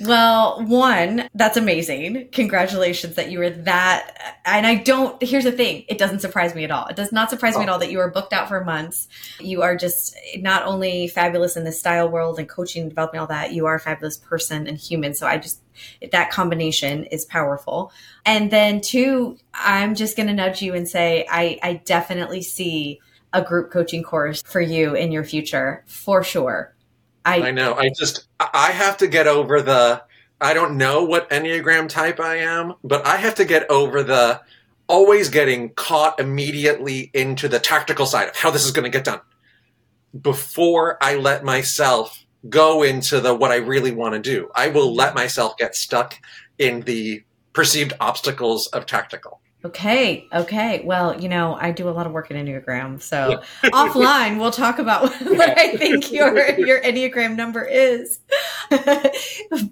Well, 0.00 0.64
one, 0.64 1.28
that's 1.34 1.56
amazing. 1.56 2.28
Congratulations 2.32 3.14
that 3.16 3.30
you 3.30 3.38
were 3.38 3.50
that. 3.50 4.36
And 4.44 4.66
I 4.66 4.76
don't, 4.76 5.22
here's 5.22 5.44
the 5.44 5.52
thing 5.52 5.84
it 5.88 5.98
doesn't 5.98 6.20
surprise 6.20 6.54
me 6.54 6.64
at 6.64 6.70
all. 6.70 6.86
It 6.86 6.96
does 6.96 7.12
not 7.12 7.30
surprise 7.30 7.54
oh. 7.54 7.58
me 7.58 7.64
at 7.64 7.68
oh. 7.68 7.74
all 7.74 7.78
that 7.78 7.90
you 7.90 8.00
are 8.00 8.10
booked 8.10 8.32
out 8.32 8.48
for 8.48 8.64
months. 8.64 9.08
You 9.38 9.62
are 9.62 9.76
just 9.76 10.16
not 10.38 10.66
only 10.66 11.08
fabulous 11.08 11.56
in 11.56 11.64
the 11.64 11.72
style 11.72 12.08
world 12.08 12.38
and 12.38 12.48
coaching, 12.48 12.82
and 12.82 12.90
developing 12.90 13.20
all 13.20 13.26
that, 13.28 13.52
you 13.52 13.66
are 13.66 13.76
a 13.76 13.80
fabulous 13.80 14.16
person 14.16 14.66
and 14.66 14.76
human. 14.76 15.14
So 15.14 15.26
I 15.26 15.38
just, 15.38 15.60
that 16.10 16.30
combination 16.30 17.04
is 17.04 17.24
powerful. 17.24 17.92
And 18.26 18.50
then 18.50 18.80
two, 18.80 19.38
I'm 19.54 19.94
just 19.94 20.16
going 20.16 20.26
to 20.26 20.34
nudge 20.34 20.62
you 20.62 20.74
and 20.74 20.88
say, 20.88 21.26
I, 21.30 21.58
I 21.62 21.74
definitely 21.84 22.42
see 22.42 23.00
a 23.32 23.42
group 23.42 23.70
coaching 23.70 24.02
course 24.02 24.42
for 24.42 24.60
you 24.60 24.94
in 24.94 25.12
your 25.12 25.24
future 25.24 25.84
for 25.86 26.22
sure. 26.22 26.74
I, 27.24 27.48
I 27.48 27.50
know. 27.50 27.74
I 27.74 27.90
just 27.96 28.26
I 28.40 28.72
have 28.72 28.96
to 28.98 29.06
get 29.06 29.26
over 29.26 29.62
the 29.62 30.02
I 30.40 30.54
don't 30.54 30.76
know 30.76 31.04
what 31.04 31.30
Enneagram 31.30 31.88
type 31.88 32.18
I 32.18 32.36
am, 32.36 32.74
but 32.82 33.06
I 33.06 33.16
have 33.16 33.36
to 33.36 33.44
get 33.44 33.70
over 33.70 34.02
the 34.02 34.40
always 34.88 35.28
getting 35.28 35.70
caught 35.70 36.18
immediately 36.18 37.10
into 37.14 37.48
the 37.48 37.60
tactical 37.60 38.06
side 38.06 38.28
of 38.28 38.36
how 38.36 38.50
this 38.50 38.64
is 38.64 38.72
going 38.72 38.84
to 38.84 38.90
get 38.90 39.04
done 39.04 39.20
before 40.20 40.98
I 41.00 41.14
let 41.14 41.44
myself 41.44 42.24
go 42.48 42.82
into 42.82 43.20
the 43.20 43.34
what 43.34 43.52
I 43.52 43.56
really 43.56 43.92
want 43.92 44.14
to 44.14 44.20
do. 44.20 44.50
I 44.54 44.68
will 44.68 44.94
let 44.94 45.14
myself 45.14 45.56
get 45.56 45.76
stuck 45.76 46.18
in 46.58 46.80
the 46.82 47.22
perceived 47.52 47.92
obstacles 48.00 48.66
of 48.68 48.86
tactical. 48.86 49.40
Okay. 49.64 50.26
Okay. 50.32 50.82
Well, 50.84 51.20
you 51.20 51.28
know, 51.28 51.54
I 51.54 51.70
do 51.70 51.88
a 51.88 51.90
lot 51.90 52.06
of 52.06 52.12
work 52.12 52.30
in 52.30 52.36
Enneagram, 52.36 53.00
so 53.00 53.42
offline 53.64 54.40
we'll 54.40 54.50
talk 54.50 54.78
about 54.80 55.02
what 55.22 55.58
I 55.58 55.76
think 55.76 56.10
your 56.10 56.58
your 56.58 56.82
Enneagram 56.82 57.36
number 57.36 57.64
is. 57.64 58.18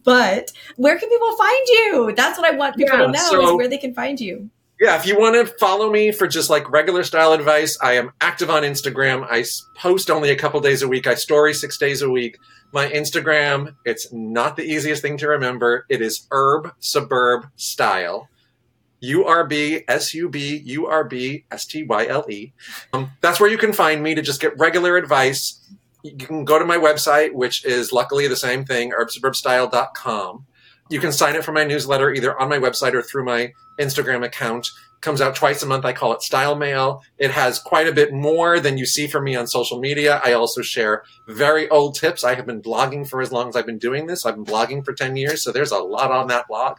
but 0.04 0.52
where 0.76 0.98
can 0.98 1.08
people 1.08 1.36
find 1.36 1.66
you? 1.68 2.12
That's 2.16 2.38
what 2.38 2.52
I 2.52 2.56
want 2.56 2.76
people 2.76 2.98
yeah, 2.98 3.06
to 3.06 3.12
know 3.12 3.30
so, 3.30 3.48
is 3.48 3.54
where 3.54 3.68
they 3.68 3.78
can 3.78 3.94
find 3.94 4.20
you. 4.20 4.50
Yeah, 4.80 4.96
if 4.96 5.04
you 5.06 5.18
want 5.18 5.34
to 5.34 5.44
follow 5.58 5.90
me 5.90 6.10
for 6.10 6.26
just 6.26 6.48
like 6.48 6.70
regular 6.70 7.04
style 7.04 7.32
advice, 7.34 7.76
I 7.82 7.94
am 7.94 8.12
active 8.20 8.48
on 8.48 8.62
Instagram. 8.62 9.26
I 9.28 9.44
post 9.76 10.10
only 10.10 10.30
a 10.30 10.36
couple 10.36 10.58
days 10.60 10.80
a 10.80 10.88
week. 10.88 11.06
I 11.06 11.16
story 11.16 11.52
six 11.52 11.76
days 11.76 12.00
a 12.00 12.08
week. 12.08 12.38
My 12.72 12.88
Instagram, 12.88 13.74
it's 13.84 14.10
not 14.10 14.56
the 14.56 14.62
easiest 14.62 15.02
thing 15.02 15.18
to 15.18 15.28
remember. 15.28 15.84
It 15.90 16.00
is 16.00 16.26
urbsuburbstyle. 16.30 18.28
U 19.00 19.24
R 19.24 19.46
B 19.46 19.82
S 19.88 20.14
U 20.14 20.28
B 20.28 20.60
U 20.64 20.86
R 20.86 21.04
B 21.04 21.44
S 21.50 21.64
T 21.66 21.82
Y 21.82 22.06
L 22.06 22.24
E. 22.28 22.52
Um, 22.92 23.10
that's 23.20 23.40
where 23.40 23.50
you 23.50 23.58
can 23.58 23.72
find 23.72 24.02
me 24.02 24.14
to 24.14 24.22
just 24.22 24.40
get 24.40 24.58
regular 24.58 24.96
advice. 24.96 25.56
You 26.02 26.16
can 26.16 26.44
go 26.44 26.58
to 26.58 26.64
my 26.64 26.76
website, 26.76 27.32
which 27.34 27.64
is 27.64 27.92
luckily 27.92 28.26
the 28.26 28.36
same 28.36 28.64
thing, 28.64 28.92
urbsuburbstyle.com. 28.92 30.46
You 30.88 30.98
can 30.98 31.12
sign 31.12 31.36
up 31.36 31.44
for 31.44 31.52
my 31.52 31.64
newsletter 31.64 32.12
either 32.12 32.38
on 32.40 32.48
my 32.48 32.58
website 32.58 32.94
or 32.94 33.02
through 33.02 33.24
my 33.24 33.52
Instagram 33.78 34.24
account. 34.24 34.68
Comes 35.00 35.20
out 35.20 35.34
twice 35.34 35.62
a 35.62 35.66
month. 35.66 35.84
I 35.84 35.92
call 35.92 36.12
it 36.12 36.20
Style 36.20 36.56
Mail. 36.56 37.02
It 37.16 37.30
has 37.30 37.58
quite 37.58 37.86
a 37.86 37.92
bit 37.92 38.12
more 38.12 38.60
than 38.60 38.76
you 38.76 38.84
see 38.84 39.06
from 39.06 39.24
me 39.24 39.36
on 39.36 39.46
social 39.46 39.78
media. 39.78 40.20
I 40.22 40.32
also 40.32 40.62
share 40.62 41.04
very 41.28 41.68
old 41.70 41.94
tips. 41.94 42.24
I 42.24 42.34
have 42.34 42.44
been 42.44 42.60
blogging 42.60 43.08
for 43.08 43.22
as 43.22 43.32
long 43.32 43.48
as 43.48 43.56
I've 43.56 43.66
been 43.66 43.78
doing 43.78 44.08
this. 44.08 44.26
I've 44.26 44.34
been 44.34 44.44
blogging 44.44 44.84
for 44.84 44.92
10 44.92 45.16
years, 45.16 45.42
so 45.42 45.52
there's 45.52 45.70
a 45.70 45.78
lot 45.78 46.10
on 46.10 46.26
that 46.26 46.48
blog 46.48 46.78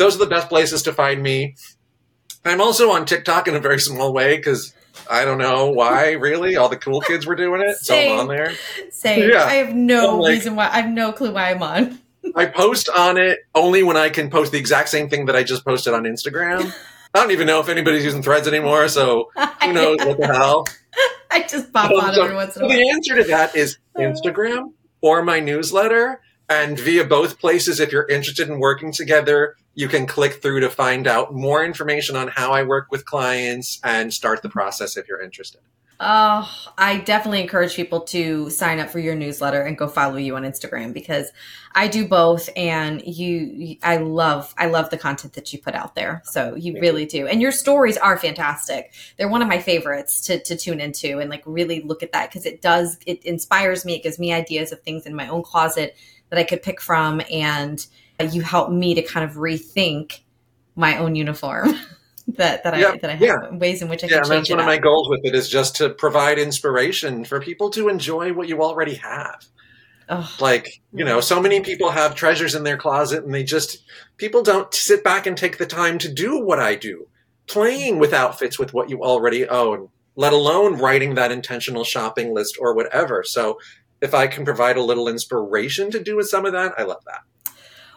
those 0.00 0.16
are 0.16 0.18
the 0.18 0.26
best 0.26 0.48
places 0.48 0.82
to 0.84 0.92
find 0.92 1.22
me. 1.22 1.54
I'm 2.44 2.60
also 2.60 2.90
on 2.90 3.04
TikTok 3.04 3.46
in 3.48 3.54
a 3.54 3.60
very 3.60 3.78
small 3.78 4.14
way 4.14 4.36
because 4.36 4.72
I 5.10 5.26
don't 5.26 5.36
know 5.36 5.70
why, 5.70 6.12
really. 6.12 6.56
All 6.56 6.70
the 6.70 6.78
cool 6.78 7.02
kids 7.02 7.26
were 7.26 7.34
doing 7.34 7.60
it, 7.60 7.76
so 7.76 7.94
I'm 7.94 8.18
on 8.20 8.28
there. 8.28 8.54
Same. 8.90 9.28
Yeah. 9.30 9.44
I 9.44 9.54
have 9.56 9.74
no 9.74 10.18
like, 10.18 10.30
reason 10.30 10.56
why. 10.56 10.68
I 10.68 10.80
have 10.80 10.90
no 10.90 11.12
clue 11.12 11.32
why 11.32 11.50
I'm 11.50 11.62
on. 11.62 11.98
I 12.34 12.46
post 12.46 12.88
on 12.88 13.18
it 13.18 13.40
only 13.54 13.82
when 13.82 13.98
I 13.98 14.08
can 14.08 14.30
post 14.30 14.52
the 14.52 14.58
exact 14.58 14.88
same 14.88 15.10
thing 15.10 15.26
that 15.26 15.36
I 15.36 15.42
just 15.42 15.64
posted 15.66 15.92
on 15.92 16.04
Instagram. 16.04 16.72
I 17.14 17.18
don't 17.18 17.32
even 17.32 17.46
know 17.46 17.60
if 17.60 17.68
anybody's 17.68 18.04
using 18.04 18.22
threads 18.22 18.48
anymore, 18.48 18.88
so 18.88 19.30
who 19.62 19.72
knows 19.72 19.98
what 19.98 20.18
the 20.18 20.26
hell. 20.26 20.66
I 21.30 21.42
just 21.42 21.72
pop 21.72 21.90
on 21.90 22.14
so, 22.14 22.24
every 22.24 22.36
once 22.36 22.56
in 22.56 22.62
a 22.62 22.66
while. 22.66 22.76
The 22.76 22.90
answer 22.90 23.16
to 23.16 23.24
that 23.24 23.54
is 23.54 23.78
uh. 23.96 24.00
Instagram 24.00 24.72
or 25.02 25.22
my 25.22 25.40
newsletter. 25.40 26.22
And 26.50 26.76
via 26.80 27.04
both 27.04 27.38
places, 27.38 27.78
if 27.78 27.92
you're 27.92 28.08
interested 28.08 28.48
in 28.48 28.58
working 28.58 28.90
together, 28.90 29.56
you 29.74 29.86
can 29.86 30.04
click 30.04 30.42
through 30.42 30.60
to 30.60 30.68
find 30.68 31.06
out 31.06 31.32
more 31.32 31.64
information 31.64 32.16
on 32.16 32.26
how 32.26 32.50
I 32.50 32.64
work 32.64 32.90
with 32.90 33.04
clients 33.04 33.78
and 33.84 34.12
start 34.12 34.42
the 34.42 34.48
process 34.48 34.96
if 34.96 35.06
you're 35.06 35.22
interested. 35.22 35.60
Oh, 36.02 36.50
I 36.78 36.96
definitely 36.96 37.42
encourage 37.42 37.76
people 37.76 38.00
to 38.06 38.48
sign 38.48 38.80
up 38.80 38.88
for 38.88 38.98
your 38.98 39.14
newsletter 39.14 39.60
and 39.60 39.76
go 39.76 39.86
follow 39.86 40.16
you 40.16 40.34
on 40.34 40.44
Instagram 40.44 40.94
because 40.94 41.30
I 41.74 41.88
do 41.88 42.08
both 42.08 42.48
and 42.56 43.02
you 43.02 43.76
I 43.82 43.98
love 43.98 44.52
I 44.56 44.66
love 44.66 44.88
the 44.88 44.96
content 44.96 45.34
that 45.34 45.52
you 45.52 45.58
put 45.58 45.74
out 45.74 45.94
there. 45.94 46.22
So 46.24 46.54
you 46.54 46.72
Thank 46.72 46.82
really 46.82 47.02
you. 47.02 47.08
do. 47.08 47.26
And 47.26 47.42
your 47.42 47.52
stories 47.52 47.98
are 47.98 48.16
fantastic. 48.16 48.94
They're 49.18 49.28
one 49.28 49.42
of 49.42 49.48
my 49.48 49.60
favorites 49.60 50.22
to 50.22 50.42
to 50.42 50.56
tune 50.56 50.80
into 50.80 51.18
and 51.18 51.28
like 51.28 51.42
really 51.44 51.82
look 51.82 52.02
at 52.02 52.12
that 52.12 52.30
because 52.30 52.46
it 52.46 52.62
does 52.62 52.98
it 53.06 53.22
inspires 53.24 53.84
me, 53.84 53.96
it 53.96 54.02
gives 54.02 54.18
me 54.18 54.32
ideas 54.32 54.72
of 54.72 54.80
things 54.80 55.04
in 55.04 55.14
my 55.14 55.28
own 55.28 55.42
closet 55.42 55.94
that 56.30 56.38
I 56.38 56.44
could 56.44 56.62
pick 56.62 56.80
from. 56.80 57.20
And 57.30 57.84
you 58.30 58.42
helped 58.42 58.72
me 58.72 58.94
to 58.94 59.02
kind 59.02 59.28
of 59.28 59.36
rethink 59.36 60.20
my 60.74 60.96
own 60.98 61.14
uniform. 61.14 61.74
that 62.36 62.62
that 62.64 62.74
I 62.74 62.96
that 62.98 63.10
I 63.10 63.14
have 63.14 63.20
yeah. 63.20 63.50
ways 63.50 63.82
in 63.82 63.88
which 63.88 64.04
I 64.04 64.08
yeah, 64.08 64.20
can 64.20 64.28
that's 64.28 64.50
one 64.50 64.60
of 64.60 64.66
my 64.66 64.78
goals 64.78 65.08
with 65.08 65.20
it 65.24 65.34
is 65.34 65.48
just 65.48 65.76
to 65.76 65.90
provide 65.90 66.38
inspiration 66.38 67.24
for 67.24 67.40
people 67.40 67.70
to 67.70 67.88
enjoy 67.88 68.32
what 68.32 68.48
you 68.48 68.62
already 68.62 68.94
have. 68.94 69.44
Oh. 70.08 70.36
Like, 70.40 70.82
you 70.92 71.04
know, 71.04 71.20
so 71.20 71.40
many 71.40 71.60
people 71.60 71.90
have 71.90 72.16
treasures 72.16 72.56
in 72.56 72.64
their 72.64 72.76
closet 72.76 73.24
and 73.24 73.32
they 73.32 73.44
just 73.44 73.84
people 74.16 74.42
don't 74.42 74.72
sit 74.74 75.04
back 75.04 75.26
and 75.26 75.36
take 75.36 75.58
the 75.58 75.66
time 75.66 75.98
to 75.98 76.12
do 76.12 76.40
what 76.40 76.58
I 76.58 76.74
do. 76.74 77.06
Playing 77.46 77.98
with 77.98 78.12
outfits 78.12 78.58
with 78.58 78.74
what 78.74 78.90
you 78.90 79.02
already 79.02 79.48
own, 79.48 79.88
let 80.16 80.32
alone 80.32 80.78
writing 80.78 81.14
that 81.14 81.32
intentional 81.32 81.84
shopping 81.84 82.34
list 82.34 82.58
or 82.60 82.74
whatever. 82.74 83.22
So 83.24 83.58
if 84.00 84.14
I 84.14 84.26
can 84.26 84.44
provide 84.44 84.76
a 84.76 84.82
little 84.82 85.08
inspiration 85.08 85.90
to 85.90 86.02
do 86.02 86.16
with 86.16 86.28
some 86.28 86.46
of 86.46 86.52
that, 86.52 86.74
I 86.78 86.84
love 86.84 87.04
that. 87.06 87.52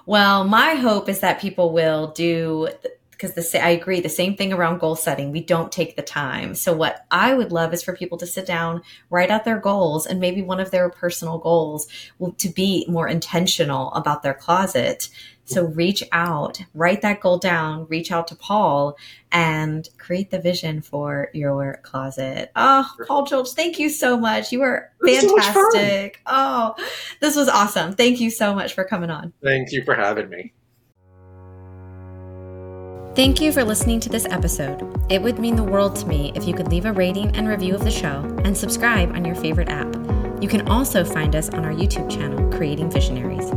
Well, 0.05 0.43
my 0.43 0.75
hope 0.75 1.07
is 1.07 1.21
that 1.21 1.39
people 1.39 1.71
will 1.71 2.11
do 2.11 2.67
because 3.11 3.35
the 3.35 3.63
I 3.63 3.69
agree 3.69 4.01
the 4.01 4.09
same 4.09 4.35
thing 4.35 4.51
around 4.51 4.80
goal 4.80 4.97
setting. 4.97 5.31
We 5.31 5.41
don't 5.41 5.71
take 5.71 5.95
the 5.95 6.01
time. 6.01 6.55
So 6.55 6.73
what 6.73 7.05
I 7.09 7.34
would 7.34 7.53
love 7.53 7.73
is 7.73 7.81
for 7.81 7.95
people 7.95 8.17
to 8.17 8.27
sit 8.27 8.45
down, 8.45 8.81
write 9.09 9.31
out 9.31 9.45
their 9.45 9.59
goals, 9.59 10.05
and 10.05 10.19
maybe 10.19 10.41
one 10.41 10.59
of 10.59 10.71
their 10.71 10.89
personal 10.89 11.38
goals 11.38 11.88
will 12.19 12.34
to 12.34 12.49
be 12.49 12.85
more 12.89 13.07
intentional 13.07 13.93
about 13.93 14.23
their 14.23 14.34
closet 14.34 15.07
so 15.45 15.65
reach 15.65 16.03
out, 16.11 16.61
write 16.74 17.02
that 17.02 17.20
goal 17.20 17.38
down, 17.38 17.86
reach 17.88 18.11
out 18.11 18.28
to 18.28 18.36
Paul 18.36 18.98
and 19.32 19.88
create 19.98 20.32
the 20.32 20.40
vision 20.40 20.82
for 20.82 21.30
your 21.34 21.80
closet. 21.84 22.52
Oh, 22.56 22.90
Paul 23.07 23.26
Julch, 23.26 23.52
thank 23.52 23.80
you 23.80 23.90
so 23.90 24.18
much. 24.18 24.52
You 24.52 24.60
were 24.60 24.90
fantastic. 25.06 26.15
So 26.15 26.22
oh, 26.28 26.76
this 27.20 27.36
was 27.36 27.49
awesome. 27.49 27.94
Thank 27.94 28.22
you 28.22 28.30
so 28.30 28.56
much 28.56 28.74
for 28.74 28.84
coming 28.84 29.10
on. 29.10 29.34
Thank 29.44 29.72
you 29.72 29.84
for 29.84 29.95
having 29.95 30.30
me. 30.30 30.53
Thank 33.15 33.41
you 33.41 33.52
for 33.52 33.64
listening 33.64 33.99
to 33.99 34.10
this 34.10 34.26
episode. 34.26 34.82
It 35.11 35.22
would 35.22 35.38
mean 35.38 35.56
the 35.56 35.64
world 35.64 35.95
to 35.98 36.07
me 36.07 36.32
if 36.34 36.48
you 36.48 36.53
could 36.56 36.70
leave 36.70 36.86
a 36.86 36.94
rating 36.94 37.36
and 37.36 37.48
review 37.48 37.76
of 37.76 37.84
the 37.84 37.91
show 37.91 38.24
and 38.44 38.57
subscribe 38.57 39.11
on 39.11 39.24
your 39.24 39.36
favorite 39.36 39.70
app. 39.70 39.94
You 40.41 40.48
can 40.48 40.68
also 40.68 41.06
find 41.06 41.36
us 41.36 41.49
on 41.49 41.64
our 41.64 41.72
YouTube 41.72 42.10
channel, 42.10 42.52
Creating 42.52 42.90
Visionaries. 42.90 43.52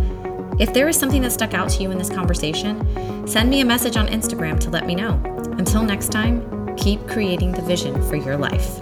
If 0.58 0.72
there 0.72 0.88
is 0.88 0.96
something 0.96 1.20
that 1.20 1.32
stuck 1.32 1.52
out 1.52 1.68
to 1.70 1.82
you 1.82 1.90
in 1.90 1.98
this 1.98 2.08
conversation, 2.08 3.26
send 3.26 3.50
me 3.50 3.60
a 3.60 3.64
message 3.64 3.98
on 3.98 4.06
Instagram 4.06 4.58
to 4.60 4.70
let 4.70 4.86
me 4.86 4.94
know. 4.94 5.20
Until 5.58 5.82
next 5.82 6.08
time, 6.08 6.74
keep 6.76 7.06
creating 7.06 7.52
the 7.52 7.62
vision 7.62 8.02
for 8.08 8.16
your 8.16 8.38
life. 8.38 8.80